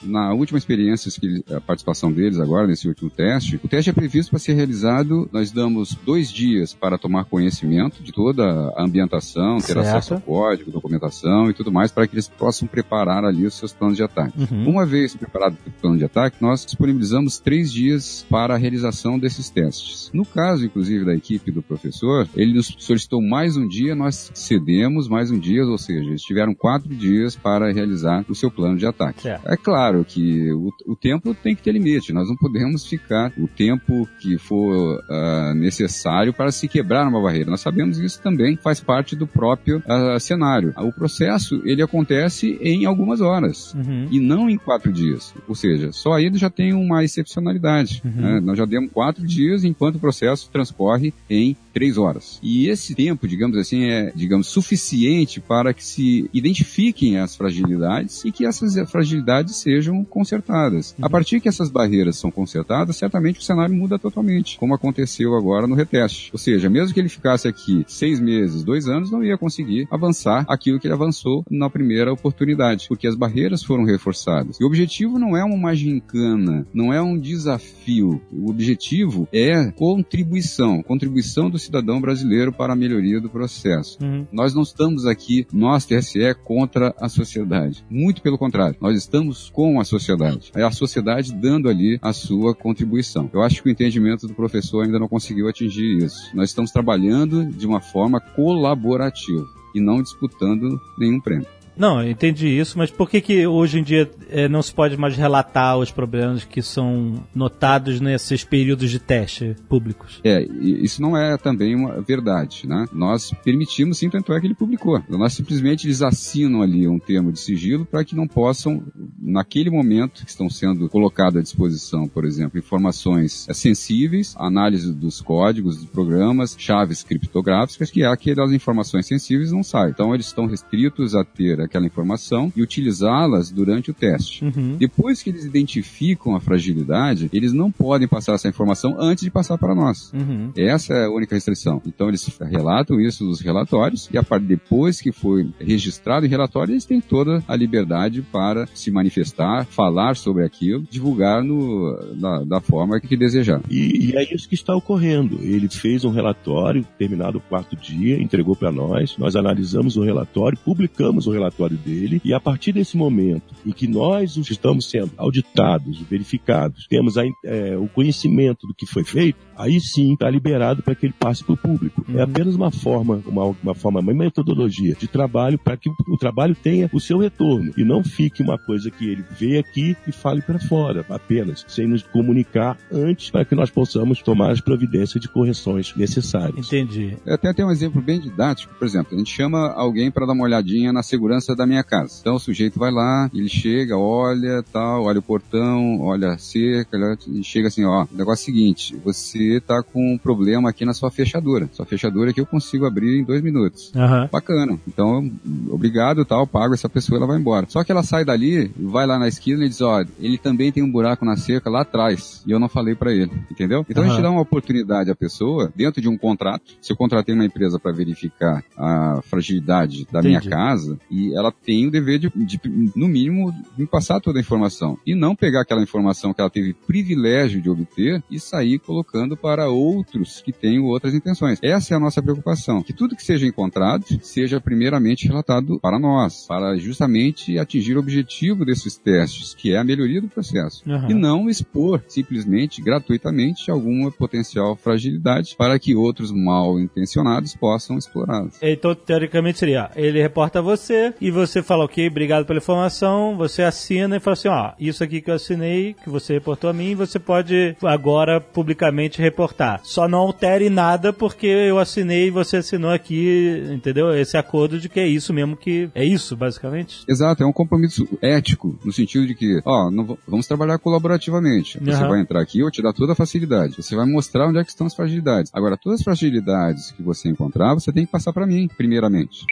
na 0.02 0.34
última 0.34 0.58
experiência, 0.58 1.10
que 1.20 1.44
a 1.54 1.60
participação 1.60 2.10
deles 2.12 2.40
agora 2.40 2.66
nesse 2.66 2.88
último 2.88 3.08
teste, 3.08 3.60
o 3.62 3.68
teste 3.68 3.90
é 3.90 3.92
previsto 3.92 4.30
para 4.30 4.38
ser 4.38 4.54
realizado, 4.54 5.28
nós 5.32 5.52
damos 5.52 5.96
dois 6.04 6.30
dias 6.30 6.74
para 6.74 6.98
tomar 6.98 7.24
conhecimento 7.24 8.02
de 8.02 8.12
toda 8.12 8.44
a 8.76 8.82
ambientação, 8.82 9.58
ter 9.58 9.74
certo. 9.74 9.80
acesso 9.80 10.14
ao 10.14 10.20
código, 10.20 10.70
documentação 10.70 11.48
e 11.48 11.54
tudo 11.54 11.70
mais, 11.70 11.92
para 11.92 12.06
que 12.06 12.14
eles 12.14 12.28
possam 12.28 12.66
preparar 12.66 13.24
ali 13.24 13.46
os 13.46 13.54
seus 13.54 13.72
planos 13.72 13.96
de 13.96 14.02
ataque. 14.02 14.32
Uhum. 14.40 14.70
Uma 14.70 14.84
vez 14.84 15.14
preparado 15.14 15.56
o 15.66 15.70
plano 15.70 15.98
de 15.98 16.04
ataque, 16.04 16.38
nós 16.40 16.64
disponibilizamos 16.64 17.38
três 17.38 17.72
dias 17.72 18.26
para 18.28 18.54
a 18.54 18.58
realização 18.58 19.18
desses 19.18 19.50
testes. 19.50 19.99
No 20.14 20.24
caso, 20.24 20.64
inclusive, 20.64 21.04
da 21.04 21.14
equipe 21.14 21.50
do 21.50 21.62
professor, 21.62 22.28
ele 22.34 22.54
nos 22.54 22.74
solicitou 22.78 23.20
mais 23.20 23.56
um 23.56 23.66
dia, 23.66 23.94
nós 23.94 24.30
cedemos 24.34 25.08
mais 25.08 25.30
um 25.30 25.38
dia, 25.38 25.64
ou 25.64 25.78
seja, 25.78 26.08
eles 26.08 26.22
tiveram 26.22 26.54
quatro 26.54 26.94
dias 26.94 27.36
para 27.36 27.72
realizar 27.72 28.24
o 28.28 28.34
seu 28.34 28.50
plano 28.50 28.76
de 28.76 28.86
ataque. 28.86 29.28
É, 29.28 29.40
é 29.44 29.56
claro 29.56 30.04
que 30.04 30.52
o, 30.52 30.70
o, 30.86 30.96
tempo 30.96 31.34
tem 31.34 31.54
que 31.54 31.62
ter 31.62 31.72
limite, 31.72 32.12
nós 32.12 32.28
não 32.28 32.36
podemos 32.36 32.86
ficar 32.86 33.32
o 33.36 33.46
tempo 33.46 34.08
que 34.20 34.38
for 34.38 34.98
uh, 34.98 35.54
necessário 35.54 36.32
para 36.32 36.52
se 36.52 36.68
quebrar 36.68 37.06
uma 37.06 37.20
barreira. 37.20 37.50
Nós 37.50 37.60
sabemos 37.60 37.98
que 37.98 38.06
isso 38.06 38.22
também 38.22 38.56
faz 38.56 38.80
parte 38.80 39.16
do 39.16 39.26
próprio 39.26 39.78
uh, 39.78 40.18
cenário. 40.20 40.72
O 40.76 40.92
processo, 40.92 41.60
ele 41.64 41.82
acontece 41.82 42.58
em 42.60 42.86
algumas 42.86 43.20
horas 43.20 43.74
uhum. 43.74 44.08
e 44.10 44.20
não 44.20 44.48
em 44.48 44.56
quatro 44.56 44.92
dias. 44.92 45.34
Ou 45.48 45.54
seja, 45.54 45.92
só 45.92 46.12
aí 46.12 46.30
já 46.34 46.50
tem 46.50 46.72
uma 46.72 47.02
excepcionalidade. 47.04 48.02
Uhum. 48.04 48.10
Né? 48.10 48.40
Nós 48.40 48.58
já 48.58 48.64
demos 48.64 48.90
quatro 48.92 49.26
dias 49.26 49.64
enquanto 49.64 49.89
o 49.96 50.00
processo 50.00 50.48
transcorre 50.50 51.12
em 51.28 51.56
três 51.72 51.96
horas. 51.96 52.38
E 52.42 52.68
esse 52.68 52.94
tempo, 52.94 53.26
digamos 53.26 53.56
assim, 53.56 53.84
é, 53.84 54.12
digamos, 54.14 54.48
suficiente 54.48 55.40
para 55.40 55.72
que 55.72 55.84
se 55.84 56.28
identifiquem 56.32 57.18
as 57.18 57.36
fragilidades 57.36 58.24
e 58.24 58.32
que 58.32 58.44
essas 58.44 58.74
fragilidades 58.90 59.56
sejam 59.56 60.04
consertadas. 60.04 60.94
Uhum. 60.98 61.06
A 61.06 61.10
partir 61.10 61.40
que 61.40 61.48
essas 61.48 61.70
barreiras 61.70 62.16
são 62.16 62.30
consertadas, 62.30 62.96
certamente 62.96 63.40
o 63.40 63.42
cenário 63.42 63.74
muda 63.74 63.98
totalmente, 63.98 64.58
como 64.58 64.74
aconteceu 64.74 65.34
agora 65.34 65.66
no 65.66 65.74
reteste. 65.74 66.30
Ou 66.32 66.38
seja, 66.38 66.68
mesmo 66.68 66.92
que 66.92 67.00
ele 67.00 67.08
ficasse 67.08 67.46
aqui 67.46 67.84
seis 67.86 68.20
meses, 68.20 68.64
dois 68.64 68.88
anos, 68.88 69.10
não 69.10 69.24
ia 69.24 69.38
conseguir 69.38 69.86
avançar 69.90 70.44
aquilo 70.48 70.78
que 70.78 70.86
ele 70.86 70.94
avançou 70.94 71.44
na 71.50 71.70
primeira 71.70 72.12
oportunidade, 72.12 72.86
porque 72.88 73.06
as 73.06 73.14
barreiras 73.14 73.62
foram 73.62 73.84
reforçadas. 73.84 74.58
E 74.60 74.64
o 74.64 74.66
objetivo 74.66 75.18
não 75.18 75.36
é 75.36 75.44
uma 75.44 75.74
gincana, 75.74 76.66
não 76.72 76.92
é 76.92 77.00
um 77.00 77.18
desafio. 77.18 78.20
O 78.32 78.50
objetivo 78.50 79.28
é 79.32 79.70
contribuição, 79.80 80.82
contribuição 80.82 81.48
do 81.48 81.58
cidadão 81.58 82.02
brasileiro 82.02 82.52
para 82.52 82.74
a 82.74 82.76
melhoria 82.76 83.18
do 83.18 83.30
processo. 83.30 83.96
Uhum. 84.02 84.26
Nós 84.30 84.52
não 84.52 84.60
estamos 84.60 85.06
aqui, 85.06 85.46
nós, 85.50 85.86
TSE, 85.86 86.34
contra 86.44 86.94
a 87.00 87.08
sociedade. 87.08 87.82
Muito 87.88 88.20
pelo 88.20 88.36
contrário, 88.36 88.76
nós 88.78 88.94
estamos 88.94 89.48
com 89.48 89.80
a 89.80 89.84
sociedade. 89.84 90.52
É 90.54 90.62
a 90.62 90.70
sociedade 90.70 91.32
dando 91.32 91.66
ali 91.66 91.98
a 92.02 92.12
sua 92.12 92.54
contribuição. 92.54 93.30
Eu 93.32 93.40
acho 93.40 93.62
que 93.62 93.70
o 93.70 93.72
entendimento 93.72 94.28
do 94.28 94.34
professor 94.34 94.84
ainda 94.84 94.98
não 94.98 95.08
conseguiu 95.08 95.48
atingir 95.48 96.04
isso. 96.04 96.28
Nós 96.36 96.50
estamos 96.50 96.70
trabalhando 96.70 97.46
de 97.46 97.66
uma 97.66 97.80
forma 97.80 98.20
colaborativa 98.20 99.48
e 99.74 99.80
não 99.80 100.02
disputando 100.02 100.78
nenhum 100.98 101.18
prêmio. 101.18 101.46
Não, 101.76 102.02
eu 102.02 102.10
entendi 102.10 102.48
isso, 102.48 102.76
mas 102.76 102.90
por 102.90 103.08
que, 103.08 103.20
que 103.20 103.46
hoje 103.46 103.78
em 103.78 103.82
dia 103.82 104.10
é, 104.28 104.48
não 104.48 104.62
se 104.62 104.72
pode 104.72 104.96
mais 104.96 105.16
relatar 105.16 105.78
os 105.78 105.90
problemas 105.90 106.44
que 106.44 106.62
são 106.62 107.24
notados 107.34 108.00
nesses 108.00 108.44
períodos 108.44 108.90
de 108.90 108.98
teste 108.98 109.56
públicos? 109.68 110.20
É, 110.24 110.42
isso 110.42 111.00
não 111.00 111.16
é 111.16 111.36
também 111.36 111.74
uma 111.74 112.00
verdade, 112.00 112.66
né? 112.66 112.86
Nós 112.92 113.32
permitimos 113.44 113.98
sim, 113.98 114.10
tanto 114.10 114.32
é 114.32 114.40
que 114.40 114.46
ele 114.46 114.54
publicou. 114.54 115.02
Nós 115.08 115.32
simplesmente 115.32 115.86
eles 115.86 116.02
assinam 116.02 116.62
ali 116.62 116.86
um 116.86 116.98
termo 116.98 117.32
de 117.32 117.40
sigilo 117.40 117.86
para 117.86 118.04
que 118.04 118.14
não 118.14 118.26
possam, 118.26 118.82
naquele 119.18 119.70
momento 119.70 120.24
que 120.24 120.30
estão 120.30 120.50
sendo 120.50 120.88
colocados 120.88 121.38
à 121.38 121.42
disposição, 121.42 122.08
por 122.08 122.24
exemplo, 122.24 122.58
informações 122.58 123.46
sensíveis, 123.52 124.34
análise 124.38 124.92
dos 124.92 125.20
códigos, 125.20 125.76
dos 125.76 125.86
programas, 125.86 126.54
chaves 126.58 127.02
criptográficas, 127.02 127.90
que 127.90 128.02
é 128.02 128.06
aquelas 128.06 128.52
informações 128.52 129.06
sensíveis 129.06 129.52
não 129.52 129.62
saem. 129.62 129.90
Então 129.90 130.14
eles 130.14 130.26
estão 130.26 130.46
restritos 130.46 131.14
a 131.14 131.24
ter 131.24 131.59
aquela 131.64 131.86
informação 131.86 132.52
e 132.56 132.62
utilizá-las 132.62 133.50
durante 133.50 133.90
o 133.90 133.94
teste. 133.94 134.44
Uhum. 134.44 134.76
Depois 134.78 135.22
que 135.22 135.30
eles 135.30 135.44
identificam 135.44 136.34
a 136.34 136.40
fragilidade, 136.40 137.28
eles 137.32 137.52
não 137.52 137.70
podem 137.70 138.08
passar 138.08 138.34
essa 138.34 138.48
informação 138.48 138.96
antes 138.98 139.24
de 139.24 139.30
passar 139.30 139.58
para 139.58 139.74
nós. 139.74 140.12
Uhum. 140.12 140.52
Essa 140.56 140.94
é 140.94 141.04
a 141.06 141.10
única 141.10 141.34
restrição. 141.34 141.80
Então 141.86 142.08
eles 142.08 142.26
relatam 142.40 143.00
isso 143.00 143.24
nos 143.24 143.40
relatórios 143.40 144.08
e 144.12 144.18
a 144.18 144.22
parte 144.22 144.46
depois 144.46 145.00
que 145.00 145.12
foi 145.12 145.48
registrado 145.58 146.26
em 146.26 146.28
relatório, 146.28 146.72
eles 146.72 146.84
têm 146.84 147.00
toda 147.00 147.42
a 147.46 147.56
liberdade 147.56 148.22
para 148.22 148.66
se 148.74 148.90
manifestar, 148.90 149.66
falar 149.66 150.16
sobre 150.16 150.44
aquilo, 150.44 150.84
divulgar 150.90 151.42
no, 151.42 152.14
da, 152.14 152.44
da 152.44 152.60
forma 152.60 153.00
que 153.00 153.16
desejar. 153.16 153.60
E, 153.68 154.10
e 154.10 154.16
é 154.16 154.34
isso 154.34 154.48
que 154.48 154.54
está 154.54 154.74
ocorrendo. 154.74 155.38
Ele 155.42 155.68
fez 155.68 156.04
um 156.04 156.10
relatório, 156.10 156.86
terminado 156.98 157.38
o 157.38 157.40
quarto 157.40 157.76
dia, 157.76 158.20
entregou 158.20 158.56
para 158.56 158.72
nós, 158.72 159.16
nós 159.18 159.36
analisamos 159.36 159.96
o 159.96 160.02
relatório, 160.02 160.58
publicamos 160.64 161.26
o 161.26 161.30
relatório 161.30 161.49
relatório 161.50 161.76
dele, 161.76 162.20
e 162.24 162.32
a 162.32 162.40
partir 162.40 162.72
desse 162.72 162.96
momento 162.96 163.54
em 163.66 163.72
que 163.72 163.86
nós 163.86 164.36
estamos 164.36 164.88
sendo 164.88 165.10
auditados, 165.16 166.00
verificados, 166.00 166.86
temos 166.88 167.18
a, 167.18 167.24
é, 167.44 167.76
o 167.76 167.88
conhecimento 167.88 168.66
do 168.66 168.74
que 168.74 168.86
foi 168.86 169.04
feito, 169.04 169.38
aí 169.56 169.80
sim 169.80 170.14
está 170.14 170.30
liberado 170.30 170.82
para 170.82 170.94
que 170.94 171.06
ele 171.06 171.14
passe 171.18 171.44
para 171.44 171.54
o 171.54 171.56
público. 171.56 172.04
É 172.08 172.12
uhum. 172.12 172.18
É 172.20 172.22
apenas 172.22 172.54
uma 172.54 172.70
forma, 172.70 173.22
uma, 173.26 173.44
uma 173.62 173.74
forma, 173.74 174.00
uma 174.00 174.14
metodologia 174.14 174.94
de 174.94 175.08
trabalho 175.08 175.58
para 175.58 175.76
que 175.76 175.90
o 175.90 176.16
trabalho 176.16 176.54
tenha 176.54 176.88
o 176.92 177.00
seu 177.00 177.18
retorno 177.18 177.72
e 177.76 177.84
não 177.84 178.02
fique 178.04 178.42
uma 178.42 178.58
coisa 178.58 178.90
que 178.90 179.08
ele 179.08 179.24
vê 179.38 179.58
aqui 179.58 179.96
e 180.06 180.12
fale 180.12 180.40
para 180.40 180.58
fora, 180.58 181.04
apenas, 181.08 181.64
sem 181.68 181.86
nos 181.86 182.02
comunicar 182.02 182.78
antes 182.92 183.30
para 183.30 183.44
que 183.44 183.54
nós 183.54 183.70
possamos 183.70 184.22
tomar 184.22 184.52
as 184.52 184.60
providências 184.60 185.20
de 185.20 185.28
correções 185.28 185.94
necessárias. 185.96 186.66
Entendi. 186.66 187.16
Eu 187.26 187.34
até 187.34 187.52
tenho 187.52 187.68
um 187.68 187.72
exemplo 187.72 188.00
bem 188.00 188.20
didático, 188.20 188.74
por 188.74 188.86
exemplo, 188.86 189.14
a 189.14 189.18
gente 189.18 189.32
chama 189.32 189.72
alguém 189.72 190.10
para 190.10 190.26
dar 190.26 190.32
uma 190.32 190.44
olhadinha 190.44 190.92
na 190.92 191.02
segurança 191.02 191.39
da 191.56 191.66
minha 191.66 191.82
casa. 191.82 192.18
Então 192.20 192.36
o 192.36 192.40
sujeito 192.40 192.78
vai 192.78 192.90
lá, 192.90 193.30
ele 193.34 193.48
chega, 193.48 193.96
olha, 193.96 194.62
tal, 194.72 195.04
olha 195.04 195.18
o 195.18 195.22
portão, 195.22 196.00
olha 196.00 196.32
a 196.32 196.38
cerca, 196.38 196.96
e 197.28 197.42
chega 197.42 197.68
assim, 197.68 197.84
ó, 197.84 198.04
o 198.04 198.16
negócio 198.16 198.42
é 198.42 198.42
o 198.42 198.54
seguinte, 198.54 198.96
você 199.04 199.60
tá 199.60 199.82
com 199.82 200.14
um 200.14 200.18
problema 200.18 200.70
aqui 200.70 200.84
na 200.84 200.94
sua 200.94 201.10
fechadura. 201.10 201.68
Sua 201.72 201.86
fechadura 201.86 202.30
aqui 202.30 202.40
eu 202.40 202.46
consigo 202.46 202.86
abrir 202.86 203.20
em 203.20 203.24
dois 203.24 203.42
minutos. 203.42 203.92
Uhum. 203.94 204.28
Bacana. 204.30 204.78
Então, 204.86 205.30
obrigado, 205.70 206.24
tal, 206.24 206.46
pago 206.46 206.74
essa 206.74 206.88
pessoa 206.88 207.18
ela 207.18 207.26
vai 207.26 207.38
embora. 207.38 207.66
Só 207.68 207.84
que 207.84 207.92
ela 207.92 208.02
sai 208.02 208.24
dali, 208.24 208.70
vai 208.78 209.06
lá 209.06 209.18
na 209.18 209.28
esquina 209.28 209.64
e 209.64 209.68
diz, 209.68 209.80
ó, 209.80 210.04
ele 210.18 210.38
também 210.38 210.72
tem 210.72 210.82
um 210.82 210.90
buraco 210.90 211.24
na 211.24 211.36
cerca 211.36 211.70
lá 211.70 211.82
atrás, 211.82 212.42
e 212.46 212.50
eu 212.50 212.58
não 212.58 212.68
falei 212.68 212.94
para 212.94 213.12
ele, 213.12 213.32
entendeu? 213.50 213.84
Então 213.88 214.04
a 214.04 214.08
gente 214.08 214.22
dá 214.22 214.30
uma 214.30 214.40
oportunidade 214.40 215.10
à 215.10 215.14
pessoa, 215.14 215.72
dentro 215.74 216.00
de 216.00 216.08
um 216.08 216.16
contrato, 216.16 216.72
se 216.80 216.92
eu 216.92 216.96
contratei 216.96 217.34
uma 217.34 217.44
empresa 217.44 217.78
para 217.78 217.92
verificar 217.92 218.62
a 218.76 219.20
fragilidade 219.22 220.06
da 220.10 220.22
minha 220.22 220.38
Entendi. 220.38 220.50
casa, 220.50 220.98
e 221.10 221.29
ela 221.34 221.52
tem 221.52 221.86
o 221.86 221.90
dever 221.90 222.18
de, 222.18 222.30
de, 222.34 222.60
no 222.94 223.08
mínimo, 223.08 223.54
me 223.76 223.86
passar 223.86 224.20
toda 224.20 224.38
a 224.38 224.40
informação, 224.40 224.98
e 225.06 225.14
não 225.14 225.34
pegar 225.34 225.62
aquela 225.62 225.82
informação 225.82 226.32
que 226.32 226.40
ela 226.40 226.50
teve 226.50 226.74
privilégio 226.74 227.60
de 227.60 227.70
obter 227.70 228.22
e 228.30 228.38
sair 228.38 228.78
colocando 228.78 229.36
para 229.36 229.68
outros 229.68 230.40
que 230.42 230.52
tenham 230.52 230.84
outras 230.84 231.14
intenções. 231.14 231.58
Essa 231.62 231.94
é 231.94 231.96
a 231.96 232.00
nossa 232.00 232.22
preocupação, 232.22 232.82
que 232.82 232.92
tudo 232.92 233.16
que 233.16 233.24
seja 233.24 233.46
encontrado 233.46 234.04
seja 234.22 234.60
primeiramente 234.60 235.26
relatado 235.26 235.78
para 235.80 235.98
nós, 235.98 236.46
para 236.46 236.76
justamente 236.76 237.58
atingir 237.58 237.96
o 237.96 238.00
objetivo 238.00 238.64
desses 238.64 238.96
testes, 238.96 239.54
que 239.54 239.72
é 239.72 239.78
a 239.78 239.84
melhoria 239.84 240.20
do 240.20 240.28
processo. 240.28 240.82
Aham. 240.88 241.10
E 241.10 241.14
não 241.14 241.48
expor 241.48 242.02
simplesmente, 242.08 242.82
gratuitamente, 242.82 243.70
alguma 243.70 244.10
potencial 244.10 244.76
fragilidade 244.76 245.54
para 245.56 245.78
que 245.78 245.94
outros 245.94 246.32
mal 246.32 246.78
intencionados 246.78 247.54
possam 247.54 247.98
explorá-los. 247.98 248.54
Então, 248.62 248.94
teoricamente 248.94 249.58
seria, 249.58 249.90
ele 249.96 250.20
reporta 250.20 250.62
você 250.62 251.14
e 251.20 251.30
você 251.30 251.62
fala, 251.62 251.84
ok, 251.84 252.06
obrigado 252.06 252.46
pela 252.46 252.58
informação, 252.58 253.36
você 253.36 253.62
assina 253.62 254.16
e 254.16 254.20
fala 254.20 254.32
assim, 254.34 254.48
ó, 254.48 254.72
isso 254.78 255.04
aqui 255.04 255.20
que 255.20 255.30
eu 255.30 255.34
assinei, 255.34 255.94
que 256.02 256.08
você 256.08 256.34
reportou 256.34 256.70
a 256.70 256.72
mim, 256.72 256.94
você 256.94 257.18
pode 257.18 257.76
agora 257.82 258.40
publicamente 258.40 259.20
reportar. 259.20 259.80
Só 259.82 260.08
não 260.08 260.20
altere 260.20 260.70
nada 260.70 261.12
porque 261.12 261.46
eu 261.46 261.78
assinei 261.78 262.28
e 262.28 262.30
você 262.30 262.58
assinou 262.58 262.90
aqui, 262.90 263.62
entendeu? 263.72 264.14
Esse 264.14 264.36
acordo 264.36 264.78
de 264.78 264.88
que 264.88 265.00
é 265.00 265.06
isso 265.06 265.32
mesmo 265.32 265.56
que... 265.56 265.90
É 265.94 266.04
isso, 266.04 266.36
basicamente? 266.36 267.04
Exato, 267.08 267.42
é 267.42 267.46
um 267.46 267.52
compromisso 267.52 268.08
ético, 268.22 268.78
no 268.84 268.92
sentido 268.92 269.26
de 269.26 269.34
que, 269.34 269.60
ó, 269.64 269.90
não 269.90 270.16
vamos 270.26 270.46
trabalhar 270.46 270.78
colaborativamente. 270.78 271.78
Você 271.78 271.90
Aham. 271.90 272.08
vai 272.08 272.20
entrar 272.20 272.40
aqui, 272.40 272.58
eu 272.60 272.64
vou 272.64 272.70
te 272.70 272.82
dar 272.82 272.92
toda 272.92 273.12
a 273.12 273.16
facilidade. 273.16 273.76
Você 273.76 273.94
vai 273.94 274.06
mostrar 274.06 274.48
onde 274.48 274.58
é 274.58 274.64
que 274.64 274.70
estão 274.70 274.86
as 274.86 274.94
fragilidades. 274.94 275.50
Agora, 275.54 275.76
todas 275.76 276.00
as 276.00 276.04
fragilidades 276.04 276.92
que 276.92 277.02
você 277.02 277.28
encontrar, 277.28 277.74
você 277.74 277.92
tem 277.92 278.06
que 278.06 278.12
passar 278.12 278.32
para 278.32 278.46
mim, 278.46 278.68
primeiramente. 278.76 279.44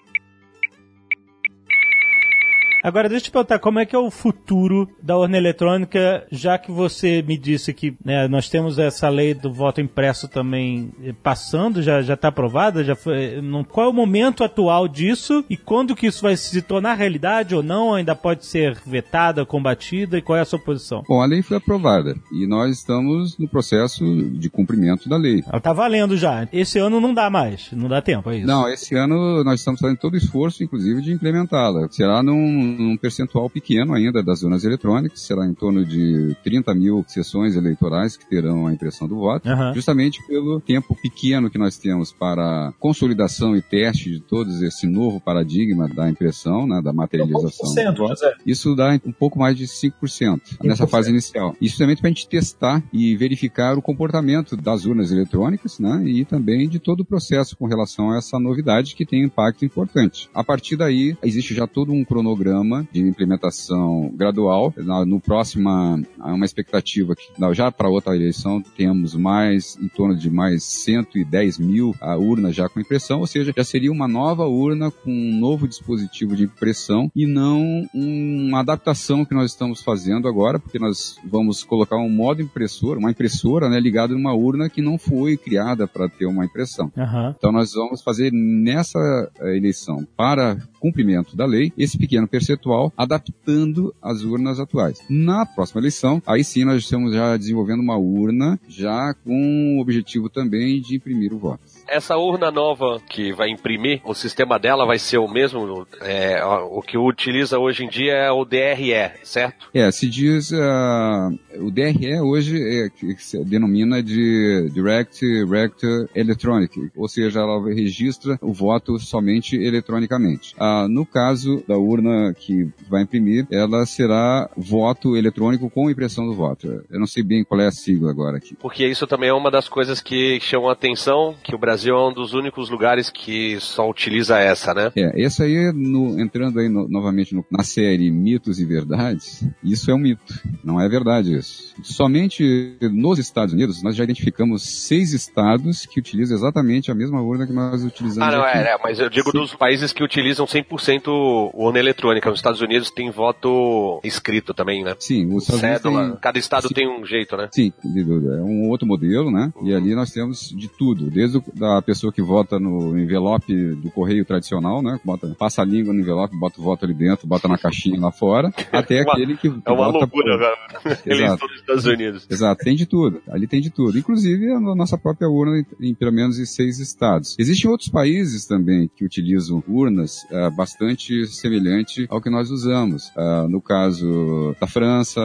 Agora, 2.89 3.07
deixa 3.07 3.27
eu 3.27 3.29
te 3.29 3.31
perguntar, 3.33 3.59
como 3.59 3.79
é 3.79 3.85
que 3.85 3.95
é 3.95 3.99
o 3.99 4.11
futuro 4.11 4.89
da 5.03 5.15
urna 5.15 5.37
eletrônica, 5.37 6.27
já 6.33 6.57
que 6.57 6.73
você 6.73 7.21
me 7.21 7.37
disse 7.37 7.75
que 7.75 7.95
né, 8.03 8.27
nós 8.29 8.49
temos 8.49 8.79
essa 8.79 9.11
lei 9.11 9.35
do 9.35 9.53
voto 9.53 9.79
impresso 9.79 10.27
também 10.27 10.91
eh, 11.05 11.15
passando, 11.23 11.83
já 11.83 12.01
está 12.01 12.29
aprovada, 12.29 12.83
já 12.83 12.97
foi, 12.97 13.43
não, 13.43 13.63
qual 13.63 13.89
é 13.89 13.91
o 13.91 13.93
momento 13.93 14.43
atual 14.43 14.89
disso 14.89 15.45
e 15.51 15.57
quando 15.57 15.95
que 15.95 16.07
isso 16.07 16.23
vai 16.23 16.35
se 16.35 16.63
tornar 16.63 16.95
realidade 16.95 17.55
ou 17.55 17.63
não, 17.63 17.93
ainda 17.93 18.17
pode 18.17 18.47
ser 18.47 18.79
vetada, 18.87 19.45
combatida 19.45 20.17
e 20.17 20.23
qual 20.23 20.39
é 20.39 20.41
a 20.41 20.47
sua 20.47 20.59
posição? 20.59 21.05
Bom, 21.07 21.21
a 21.21 21.27
lei 21.27 21.43
foi 21.43 21.59
aprovada 21.59 22.17
e 22.33 22.47
nós 22.47 22.79
estamos 22.79 23.37
no 23.37 23.47
processo 23.47 24.03
de 24.31 24.49
cumprimento 24.49 25.11
da 25.11 25.19
lei. 25.19 25.45
Ela 25.47 25.61
tá 25.61 25.75
valendo 25.75 26.17
já. 26.17 26.49
Esse 26.51 26.79
ano 26.79 27.03
não 27.03 27.13
dá 27.13 27.29
mais, 27.29 27.69
não 27.71 27.87
dá 27.87 28.01
tempo, 28.01 28.31
é 28.31 28.39
isso? 28.39 28.47
Não, 28.47 28.67
esse 28.67 28.95
ano 28.95 29.45
nós 29.45 29.61
estamos 29.61 29.79
fazendo 29.79 29.99
todo 29.99 30.15
o 30.15 30.17
esforço, 30.17 30.65
inclusive, 30.65 31.03
de 31.03 31.13
implementá-la. 31.13 31.87
Será 31.91 32.23
num, 32.23 32.78
num 32.79 32.97
percentual 32.97 33.49
pequeno 33.51 33.95
ainda 33.95 34.23
das 34.23 34.43
urnas 34.43 34.65
eletrônicas, 34.65 35.21
será 35.21 35.47
em 35.47 35.55
torno 35.55 35.85
de 35.85 36.37
30 36.45 36.75
mil 36.75 37.05
sessões 37.07 37.57
eleitorais 37.57 38.17
que 38.17 38.29
terão 38.29 38.67
a 38.67 38.73
impressão 38.73 39.07
do 39.09 39.17
voto, 39.17 39.49
Aham. 39.49 39.73
justamente 39.75 40.25
pelo 40.27 40.61
tempo 40.61 40.95
pequeno 41.01 41.51
que 41.51 41.59
nós 41.59 41.77
temos 41.77 42.13
para 42.13 42.73
consolidação 42.79 43.57
e 43.57 43.63
teste 43.63 44.11
de 44.11 44.21
todo 44.21 44.51
esse 44.65 44.87
novo 44.87 45.21
paradigma 45.21 45.89
da 45.89 46.09
impressão, 46.09 46.67
né, 46.67 46.81
da 46.83 46.93
materialização. 46.93 47.73
do 47.73 47.81
1%, 47.93 47.97
voto. 47.97 48.15
Isso 48.47 48.75
dá 48.75 48.99
um 49.05 49.13
pouco 49.13 49.39
mais 49.39 49.57
de 49.57 49.67
5% 49.67 50.59
nessa 50.63 50.85
5%. 50.85 50.89
fase 50.91 51.11
inicial. 51.11 51.57
Isso 51.61 51.79
também 51.79 51.97
para 51.97 52.07
a 52.07 52.11
gente 52.11 52.29
testar 52.29 52.83
e 52.93 53.17
verificar 53.17 53.77
o 53.77 53.83
comportamento 53.83 54.57
das 54.57 54.85
urnas 54.85 55.11
eletrônicas, 55.13 55.79
né? 55.79 56.03
E 56.07 56.25
também 56.25 56.69
de 56.69 56.79
todo 56.79 57.01
o 57.01 57.05
processo 57.05 57.57
com 57.57 57.67
relação 57.67 58.11
a 58.11 58.19
essa 58.19 58.39
novidade 58.39 58.95
que 58.95 59.05
tem 59.07 59.23
um 59.23 59.27
impacto 59.27 59.65
importante. 59.65 60.29
A 60.35 60.45
partir 60.45 60.77
daí, 60.77 61.17
existe 61.23 61.55
já 61.55 61.67
todo 61.67 61.93
um 61.93 62.05
cronograma 62.05 62.58
de 62.93 63.01
implementação 63.01 64.11
gradual. 64.15 64.73
Na- 64.77 65.05
No 65.07 65.21
próximo, 65.21 65.69
há 65.71 66.33
uma 66.35 66.45
expectativa 66.45 67.15
que 67.15 67.29
já 67.55 67.71
para 67.73 67.89
outra 67.89 68.15
eleição 68.15 68.63
temos 68.77 69.15
mais, 69.15 69.77
em 69.81 69.89
torno 69.89 70.15
de 70.17 70.29
mais 70.31 70.65
110 70.65 71.59
mil 71.59 71.95
ah, 72.01 72.17
urnas 72.17 72.55
já 72.55 72.69
com 72.69 72.81
impressão, 72.81 73.21
ou 73.21 73.27
seja, 73.27 73.53
já 73.57 73.65
seria 73.65 73.91
uma 73.93 74.07
nova 74.09 74.45
urna 74.47 74.91
com 74.91 75.11
um 75.11 75.39
novo 75.39 75.67
dispositivo 75.69 76.37
de 76.37 76.45
impressão 76.45 77.11
e 77.15 77.27
não 77.27 77.87
uma 77.95 78.61
adaptação 78.61 79.25
que 79.25 79.35
nós 79.35 79.51
estamos 79.53 79.83
fazendo 79.83 80.29
agora, 80.29 80.59
porque 80.59 80.79
nós 80.79 81.17
vamos 81.25 81.63
colocar 81.65 81.97
um 81.97 82.09
modo 82.11 82.43
impressor, 82.43 82.99
uma 82.99 83.11
impressora 83.11 83.69
né, 83.69 83.79
ligada 83.81 84.15
numa 84.15 84.35
urna 84.35 84.69
que 84.69 84.83
não 84.83 84.99
foi 84.99 85.37
criada 85.37 85.87
para 85.87 86.09
ter 86.09 86.27
uma 86.27 86.45
impressão. 86.45 86.91
Aham. 86.97 87.35
Então 87.39 87.53
nós 87.53 87.73
vamos 87.73 88.03
fazer 88.03 88.31
nessa 88.33 88.99
eh, 89.41 89.57
eleição 89.57 90.07
para 90.17 90.57
cumprimento 90.81 91.37
da 91.37 91.45
lei 91.47 91.73
esse 91.77 91.97
pequeno 91.99 92.27
percentual 92.29 92.48
adaptando 92.97 93.95
as 94.01 94.23
urnas 94.23 94.61
atuais. 94.61 95.01
Na 95.09 95.45
próxima 95.45 95.81
eleição, 95.81 96.23
aí 96.27 96.45
sim 96.45 96.65
nós 96.65 96.83
estamos 96.83 97.13
já 97.13 97.37
desenvolvendo 97.37 97.81
uma 97.81 97.97
urna 97.97 98.59
já 98.69 99.15
com 99.25 99.77
o 99.77 99.81
objetivo 99.81 100.29
também 100.29 100.81
de 100.81 100.97
imprimir 100.97 101.33
o 101.33 101.39
voto. 101.39 101.78
Essa 101.89 102.17
urna 102.17 102.51
nova 102.51 103.01
que 103.09 103.33
vai 103.33 103.51
imprimir, 103.51 104.01
o 104.05 104.15
sistema 104.15 104.59
dela 104.59 104.87
vai 104.87 104.99
ser 104.99 105.19
o 105.19 105.29
mesmo, 105.29 105.87
é, 106.01 106.43
o 106.45 106.83
que 106.83 106.99
utiliza 106.99 107.59
hoje 107.59 107.85
em 107.85 107.89
dia 107.89 108.13
é 108.13 108.31
o 108.31 108.45
DRE, 108.45 109.11
certo? 109.23 109.69
É, 109.75 109.91
se 109.91 110.09
diz, 110.09 110.53
ah, 110.53 111.31
o 111.57 111.71
DRE 111.71 112.21
hoje 112.21 112.57
é, 112.57 112.89
que 112.91 113.15
se 113.17 113.43
denomina 113.45 114.03
de 114.03 114.71
Direct 114.73 115.25
Rector 115.45 116.09
Electronic, 116.15 116.91
ou 116.97 117.09
seja, 117.09 117.41
ela 117.41 117.63
registra 117.69 118.39
o 118.43 118.53
voto 118.53 118.99
somente 118.99 119.57
eletronicamente. 119.57 120.55
Ah, 120.59 120.87
no 120.89 121.07
caso 121.07 121.63
da 121.67 121.77
urna 121.77 122.35
que 122.35 122.69
vai 122.89 123.03
imprimir, 123.03 123.47
ela 123.51 123.85
será 123.87 124.51
voto 124.57 125.17
eletrônico 125.17 125.71
com 125.71 125.91
impressão 125.91 126.27
do 126.27 126.35
voto. 126.35 126.67
Eu 126.91 126.99
não 126.99 127.07
sei 127.07 127.23
bem 127.23 127.45
qual 127.45 127.61
é 127.61 127.67
a 127.67 127.73
sigla 127.73 128.11
agora 128.11 128.37
aqui. 128.39 128.55
Porque 128.57 128.87
isso 128.87 129.07
também 129.07 129.31
é 129.31 129.35
uma 129.35 129.51
das 129.51 129.69
coisas 129.69 130.01
que 130.01 130.39
chamam 130.41 130.69
a 130.69 130.73
atenção, 130.73 131.35
que 131.43 131.55
o 131.55 131.59
Brasil 131.59 131.78
é 131.87 131.95
um 131.95 132.13
dos 132.13 132.33
únicos 132.35 132.71
lugares 132.71 133.11
que 133.11 133.59
só 133.61 133.89
utiliza 133.89 134.39
essa, 134.39 134.73
né? 134.75 134.91
É, 134.97 135.13
esse 135.21 135.43
aí, 135.43 135.73
no- 135.73 136.19
entrando 136.21 136.59
aí 136.59 136.69
no- 136.69 136.89
novamente 136.89 137.35
no- 137.35 137.45
na 137.51 137.63
série 137.63 138.11
Mitos 138.11 138.59
e 138.59 138.65
Verdades, 138.65 139.45
isso 139.63 139.91
é 139.91 139.95
um 139.95 139.99
mito. 139.99 140.35
Não 140.65 140.81
é 140.81 140.89
verdade 140.89 141.35
isso. 141.37 141.75
Somente 141.83 142.77
nos 142.81 143.19
Estados 143.19 143.53
Unidos, 143.55 143.83
nós 143.83 143.95
já 143.97 144.05
identificamos 144.05 144.63
seis 144.63 145.13
estados 145.13 145.85
que 145.87 145.99
utilizam 146.01 146.37
exatamente 146.37 146.91
a 146.91 146.95
mesma 146.95 147.21
urna 147.21 147.47
que 147.47 147.53
nós 147.53 147.85
utilizamos 147.85 148.29
Ah, 148.35 148.37
não, 148.37 148.45
aqui. 148.45 148.59
é, 148.59 148.73
é, 148.73 148.79
mas 148.83 148.99
eu 148.99 149.09
digo 149.11 149.33
dos 149.33 149.55
países 149.55 149.93
que 149.93 150.03
utilizam 150.03 150.47
100% 150.47 151.51
urna 151.55 151.79
eletrônica. 151.79 152.29
Nos 152.31 152.39
Estados 152.39 152.61
Unidos 152.61 152.91
tem 152.91 153.11
voto 153.11 154.01
escrito 154.05 154.55
também, 154.55 154.85
né? 154.85 154.95
Sim, 154.99 155.33
os 155.35 155.45
Cédula. 155.45 156.11
tem- 156.11 156.19
Cada 156.21 156.39
estado 156.39 156.69
Sim. 156.69 156.75
tem 156.75 156.89
um 156.89 157.05
jeito, 157.05 157.37
né? 157.37 157.49
Sim, 157.53 157.73
é 157.85 158.43
um 158.43 158.69
outro 158.69 158.87
modelo, 158.87 159.31
né? 159.31 159.53
E 159.63 159.75
ali 159.75 159.95
nós 159.95 160.11
temos 160.11 160.49
de 160.51 160.69
tudo, 160.69 161.11
desde 161.11 161.39
o, 161.39 161.45
da 161.55 161.68
pessoa 161.85 162.13
que 162.13 162.23
vota 162.23 162.59
no 162.59 162.99
envelope 162.99 163.55
do 163.77 163.91
correio 163.91 164.25
tradicional, 164.25 164.83
né? 164.83 164.99
Bota, 165.05 165.35
passa 165.39 165.63
a 165.63 165.65
língua 165.65 165.93
no 165.93 166.01
envelope, 166.01 166.37
bota 166.39 166.61
o 166.61 166.65
voto 166.65 166.85
ali 166.85 166.95
dentro, 166.95 167.27
bota 167.27 167.49
na 167.49 167.59
caixinha 167.59 168.01
lá 168.01 168.11
fora, 168.13 168.53
até 168.73 169.03
Uma- 169.03 169.13
aquele 169.13 169.37
que, 169.37 169.49
É 169.49 169.71
uma 169.71 169.87
vota 169.93 169.99
loucura, 169.99 170.39
por- 170.39 170.39
velho. 170.39 170.99
Eleição 171.07 171.37
dos 171.49 171.57
Estados 171.61 171.85
Unidos. 171.87 172.27
Exato, 172.31 172.65
tem 172.65 172.75
de 172.77 172.87
tudo. 172.87 173.21
Ali 173.29 173.47
tem 173.47 173.61
de 173.61 173.71
tudo. 173.71 173.99
Inclusive 173.99 174.51
a 174.53 174.61
no- 174.61 174.75
nossa 174.75 174.97
própria 174.99 175.29
urna 175.29 175.59
em, 175.81 175.89
em 175.91 175.95
pelo 175.95 176.13
menos 176.13 176.39
em 176.39 176.45
seis 176.47 176.79
estados. 176.79 177.37
Existem 177.39 177.71
outros 177.71 177.89
países 177.89 178.47
também 178.47 178.91
que 178.97 179.05
utilizam 179.05 179.63
urnas 179.69 180.27
ah, 180.33 180.51
bastante 180.51 181.27
semelhante 181.27 182.07
ao 182.09 182.21
que 182.21 182.31
nós 182.31 182.51
usamos. 182.51 183.11
Ah, 183.17 183.47
no 183.49 183.61
caso 183.61 184.55
da 184.61 184.67
França, 184.67 185.21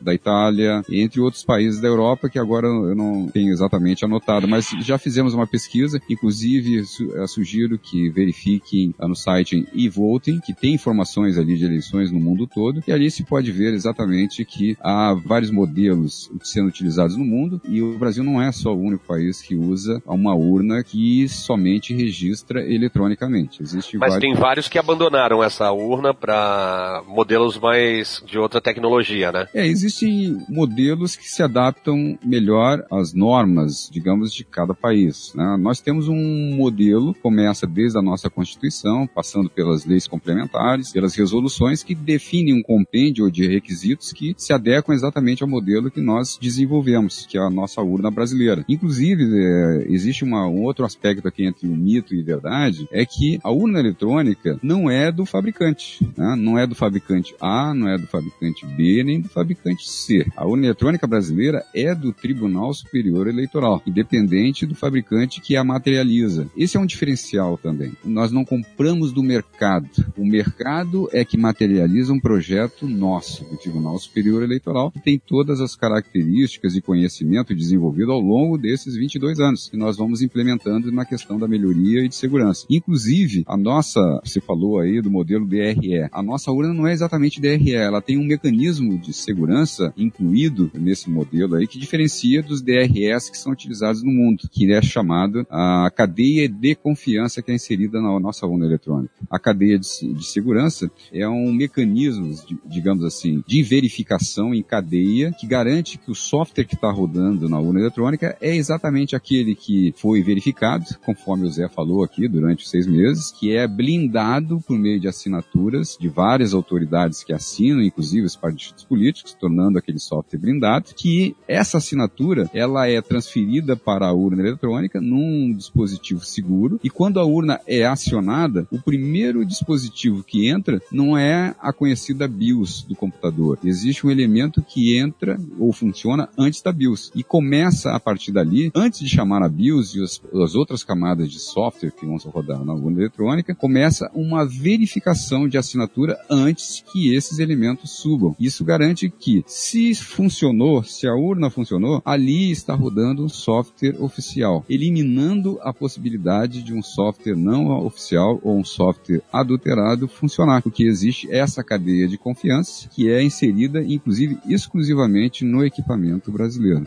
da 0.00 0.14
Itália, 0.14 0.82
entre 0.90 1.20
outros 1.20 1.44
países 1.44 1.80
da 1.80 1.88
Europa 1.88 2.28
que 2.28 2.38
agora 2.38 2.66
eu 2.66 2.94
não 2.94 3.28
tenho 3.28 3.52
exatamente 3.52 4.04
anotado, 4.04 4.46
mas 4.48 4.68
já 4.80 4.98
fizemos 4.98 5.34
uma 5.34 5.46
pesquisa, 5.46 5.83
inclusive 6.08 6.84
su- 6.84 7.10
sugiro 7.28 7.78
que 7.78 8.08
verifiquem 8.10 8.94
no 9.00 9.14
site 9.14 9.66
e-voting, 9.72 10.40
que 10.40 10.54
tem 10.54 10.74
informações 10.74 11.36
ali 11.38 11.56
de 11.56 11.64
eleições 11.64 12.10
no 12.10 12.20
mundo 12.20 12.46
todo, 12.46 12.82
e 12.86 12.92
ali 12.92 13.10
se 13.10 13.24
pode 13.24 13.50
ver 13.52 13.74
exatamente 13.74 14.44
que 14.44 14.76
há 14.80 15.14
vários 15.14 15.50
modelos 15.50 16.30
sendo 16.42 16.68
utilizados 16.68 17.16
no 17.16 17.24
mundo, 17.24 17.60
e 17.68 17.82
o 17.82 17.98
Brasil 17.98 18.22
não 18.24 18.40
é 18.40 18.50
só 18.52 18.74
o 18.74 18.80
único 18.80 19.04
país 19.06 19.40
que 19.40 19.54
usa 19.54 20.02
uma 20.06 20.34
urna 20.34 20.82
que 20.82 21.28
somente 21.28 21.94
registra 21.94 22.60
eletronicamente. 22.62 23.62
Existe 23.62 23.96
Mas 23.98 24.14
vários... 24.14 24.20
tem 24.20 24.34
vários 24.40 24.68
que 24.68 24.78
abandonaram 24.78 25.42
essa 25.42 25.70
urna 25.72 26.12
para 26.14 27.02
modelos 27.06 27.58
mais 27.58 28.22
de 28.26 28.38
outra 28.38 28.60
tecnologia, 28.60 29.32
né? 29.32 29.46
É, 29.54 29.66
existem 29.66 30.38
modelos 30.48 31.16
que 31.16 31.28
se 31.28 31.42
adaptam 31.42 32.18
melhor 32.24 32.84
às 32.90 33.12
normas, 33.12 33.88
digamos, 33.92 34.32
de 34.32 34.44
cada 34.44 34.74
país. 34.74 35.32
né? 35.34 35.56
Nós 35.58 35.73
nós 35.74 35.80
temos 35.80 36.06
um 36.06 36.54
modelo, 36.54 37.12
começa 37.14 37.66
desde 37.66 37.98
a 37.98 38.02
nossa 38.02 38.30
Constituição, 38.30 39.08
passando 39.08 39.50
pelas 39.50 39.84
leis 39.84 40.06
complementares, 40.06 40.92
pelas 40.92 41.16
resoluções 41.16 41.82
que 41.82 41.96
definem 41.96 42.54
um 42.54 42.62
compêndio 42.62 43.28
de 43.28 43.44
requisitos 43.48 44.12
que 44.12 44.36
se 44.38 44.52
adequam 44.52 44.94
exatamente 44.94 45.42
ao 45.42 45.48
modelo 45.48 45.90
que 45.90 46.00
nós 46.00 46.38
desenvolvemos, 46.40 47.26
que 47.26 47.36
é 47.36 47.40
a 47.40 47.50
nossa 47.50 47.82
urna 47.82 48.08
brasileira. 48.08 48.64
Inclusive, 48.68 49.24
é, 49.24 49.86
existe 49.88 50.22
uma, 50.22 50.46
um 50.46 50.62
outro 50.62 50.84
aspecto 50.84 51.26
aqui 51.26 51.44
entre 51.44 51.66
o 51.66 51.74
mito 51.74 52.14
e 52.14 52.22
verdade, 52.22 52.86
é 52.92 53.04
que 53.04 53.40
a 53.42 53.50
urna 53.50 53.80
eletrônica 53.80 54.56
não 54.62 54.88
é 54.88 55.10
do 55.10 55.26
fabricante, 55.26 56.08
né? 56.16 56.36
não 56.38 56.56
é 56.56 56.68
do 56.68 56.76
fabricante 56.76 57.34
A, 57.40 57.74
não 57.74 57.88
é 57.88 57.98
do 57.98 58.06
fabricante 58.06 58.64
B, 58.64 59.02
nem 59.02 59.20
do 59.20 59.28
fabricante 59.28 59.90
C. 59.90 60.24
A 60.36 60.46
urna 60.46 60.66
eletrônica 60.66 61.04
brasileira 61.04 61.64
é 61.74 61.92
do 61.96 62.12
Tribunal 62.12 62.72
Superior 62.72 63.26
Eleitoral, 63.26 63.82
independente 63.84 64.64
do 64.64 64.76
fabricante 64.76 65.40
que 65.40 65.53
a 65.56 65.64
materializa. 65.64 66.48
Esse 66.56 66.76
é 66.76 66.80
um 66.80 66.86
diferencial 66.86 67.58
também. 67.58 67.92
Nós 68.04 68.32
não 68.32 68.44
compramos 68.44 69.12
do 69.12 69.22
mercado. 69.22 69.88
O 70.16 70.24
mercado 70.24 71.08
é 71.12 71.24
que 71.24 71.36
materializa 71.36 72.12
um 72.12 72.20
projeto 72.20 72.86
nosso, 72.86 73.44
do 73.44 73.56
Tribunal 73.56 73.98
Superior 73.98 74.42
Eleitoral, 74.42 74.90
que 74.90 75.00
tem 75.00 75.18
todas 75.18 75.60
as 75.60 75.74
características 75.74 76.74
e 76.74 76.80
conhecimento 76.80 77.54
desenvolvido 77.54 78.12
ao 78.12 78.20
longo 78.20 78.58
desses 78.58 78.96
22 78.96 79.40
anos, 79.40 79.68
que 79.68 79.76
nós 79.76 79.96
vamos 79.96 80.22
implementando 80.22 80.90
na 80.92 81.04
questão 81.04 81.38
da 81.38 81.48
melhoria 81.48 82.04
e 82.04 82.08
de 82.08 82.14
segurança. 82.14 82.66
Inclusive, 82.70 83.44
a 83.46 83.56
nossa, 83.56 84.00
você 84.24 84.40
falou 84.40 84.78
aí 84.78 85.00
do 85.00 85.10
modelo 85.10 85.46
DRE, 85.46 86.08
a 86.10 86.22
nossa 86.22 86.50
urna 86.50 86.74
não 86.74 86.86
é 86.86 86.92
exatamente 86.92 87.40
DRE, 87.40 87.74
ela 87.74 88.00
tem 88.00 88.18
um 88.18 88.26
mecanismo 88.26 88.98
de 88.98 89.12
segurança 89.12 89.92
incluído 89.96 90.70
nesse 90.74 91.10
modelo 91.10 91.56
aí 91.56 91.66
que 91.66 91.78
diferencia 91.78 92.42
dos 92.42 92.62
DRS 92.62 93.30
que 93.30 93.38
são 93.38 93.52
utilizados 93.52 94.02
no 94.02 94.10
mundo, 94.10 94.48
que 94.50 94.72
é 94.72 94.82
chamado 94.82 95.43
a 95.50 95.90
cadeia 95.94 96.48
de 96.48 96.74
confiança 96.74 97.42
que 97.42 97.50
é 97.50 97.54
inserida 97.54 98.00
na 98.00 98.18
nossa 98.20 98.46
urna 98.46 98.66
eletrônica. 98.66 99.14
A 99.30 99.38
cadeia 99.38 99.78
de, 99.78 100.14
de 100.14 100.24
segurança 100.24 100.90
é 101.12 101.28
um 101.28 101.52
mecanismo, 101.52 102.34
de, 102.46 102.58
digamos 102.66 103.04
assim, 103.04 103.42
de 103.46 103.62
verificação 103.62 104.54
em 104.54 104.62
cadeia 104.62 105.32
que 105.32 105.46
garante 105.46 105.98
que 105.98 106.10
o 106.10 106.14
software 106.14 106.64
que 106.64 106.74
está 106.74 106.90
rodando 106.90 107.48
na 107.48 107.58
urna 107.58 107.80
eletrônica 107.80 108.36
é 108.40 108.54
exatamente 108.54 109.16
aquele 109.16 109.54
que 109.54 109.94
foi 109.96 110.22
verificado, 110.22 110.84
conforme 111.04 111.46
o 111.46 111.50
Zé 111.50 111.68
falou 111.68 112.02
aqui 112.02 112.28
durante 112.28 112.64
os 112.64 112.70
seis 112.70 112.86
meses, 112.86 113.30
que 113.32 113.56
é 113.56 113.66
blindado 113.66 114.60
por 114.66 114.78
meio 114.78 115.00
de 115.00 115.08
assinaturas 115.08 115.96
de 116.00 116.08
várias 116.08 116.54
autoridades 116.54 117.22
que 117.24 117.32
assinam, 117.32 117.82
inclusive 117.82 118.26
os 118.26 118.36
partidos 118.36 118.84
políticos, 118.84 119.34
tornando 119.34 119.78
aquele 119.78 119.98
software 119.98 120.38
blindado, 120.38 120.94
que 120.96 121.36
essa 121.46 121.78
assinatura 121.78 122.48
ela 122.52 122.88
é 122.88 123.00
transferida 123.00 123.76
para 123.76 124.06
a 124.06 124.12
urna 124.12 124.42
eletrônica 124.42 125.00
num 125.00 125.33
dispositivo 125.56 126.24
seguro 126.24 126.80
e 126.82 126.90
quando 126.90 127.20
a 127.20 127.24
urna 127.24 127.60
é 127.66 127.84
acionada, 127.84 128.66
o 128.70 128.80
primeiro 128.80 129.44
dispositivo 129.44 130.22
que 130.22 130.48
entra 130.48 130.80
não 130.90 131.16
é 131.16 131.54
a 131.60 131.72
conhecida 131.72 132.28
BIOS 132.28 132.82
do 132.82 132.94
computador. 132.94 133.58
Existe 133.64 134.06
um 134.06 134.10
elemento 134.10 134.62
que 134.62 134.96
entra 134.98 135.38
ou 135.58 135.72
funciona 135.72 136.28
antes 136.38 136.62
da 136.62 136.72
BIOS 136.72 137.10
e 137.14 137.22
começa 137.22 137.92
a 137.92 138.00
partir 138.00 138.32
dali, 138.32 138.70
antes 138.74 139.00
de 139.00 139.08
chamar 139.08 139.42
a 139.42 139.48
BIOS 139.48 139.94
e 139.94 140.02
as, 140.02 140.20
as 140.42 140.54
outras 140.54 140.82
camadas 140.84 141.30
de 141.30 141.38
software 141.38 141.90
que 141.90 142.06
vão 142.06 142.16
rodar 142.16 142.64
na 142.64 142.72
urna 142.72 143.00
eletrônica, 143.00 143.54
começa 143.54 144.10
uma 144.14 144.46
verificação 144.46 145.48
de 145.48 145.58
assinatura 145.58 146.18
antes 146.30 146.82
que 146.92 147.14
esses 147.14 147.38
elementos 147.38 147.90
subam. 147.90 148.34
Isso 148.38 148.64
garante 148.64 149.10
que, 149.10 149.44
se 149.46 149.94
funcionou, 149.94 150.82
se 150.82 151.06
a 151.06 151.14
urna 151.14 151.50
funcionou, 151.50 152.02
ali 152.04 152.50
está 152.50 152.74
rodando 152.74 153.24
um 153.24 153.28
software 153.28 153.96
oficial, 154.00 154.64
eliminando 154.68 155.23
a 155.62 155.72
possibilidade 155.72 156.62
de 156.62 156.74
um 156.74 156.82
software 156.82 157.36
não 157.36 157.66
oficial 157.84 158.40
ou 158.42 158.58
um 158.58 158.64
software 158.64 159.22
adulterado 159.32 160.08
funcionar, 160.08 160.62
porque 160.62 160.84
existe 160.84 161.30
essa 161.30 161.62
cadeia 161.62 162.06
de 162.06 162.18
confiança 162.18 162.88
que 162.88 163.10
é 163.10 163.22
inserida, 163.22 163.82
inclusive, 163.82 164.38
exclusivamente 164.46 165.44
no 165.44 165.64
equipamento 165.64 166.30
brasileiro. 166.30 166.84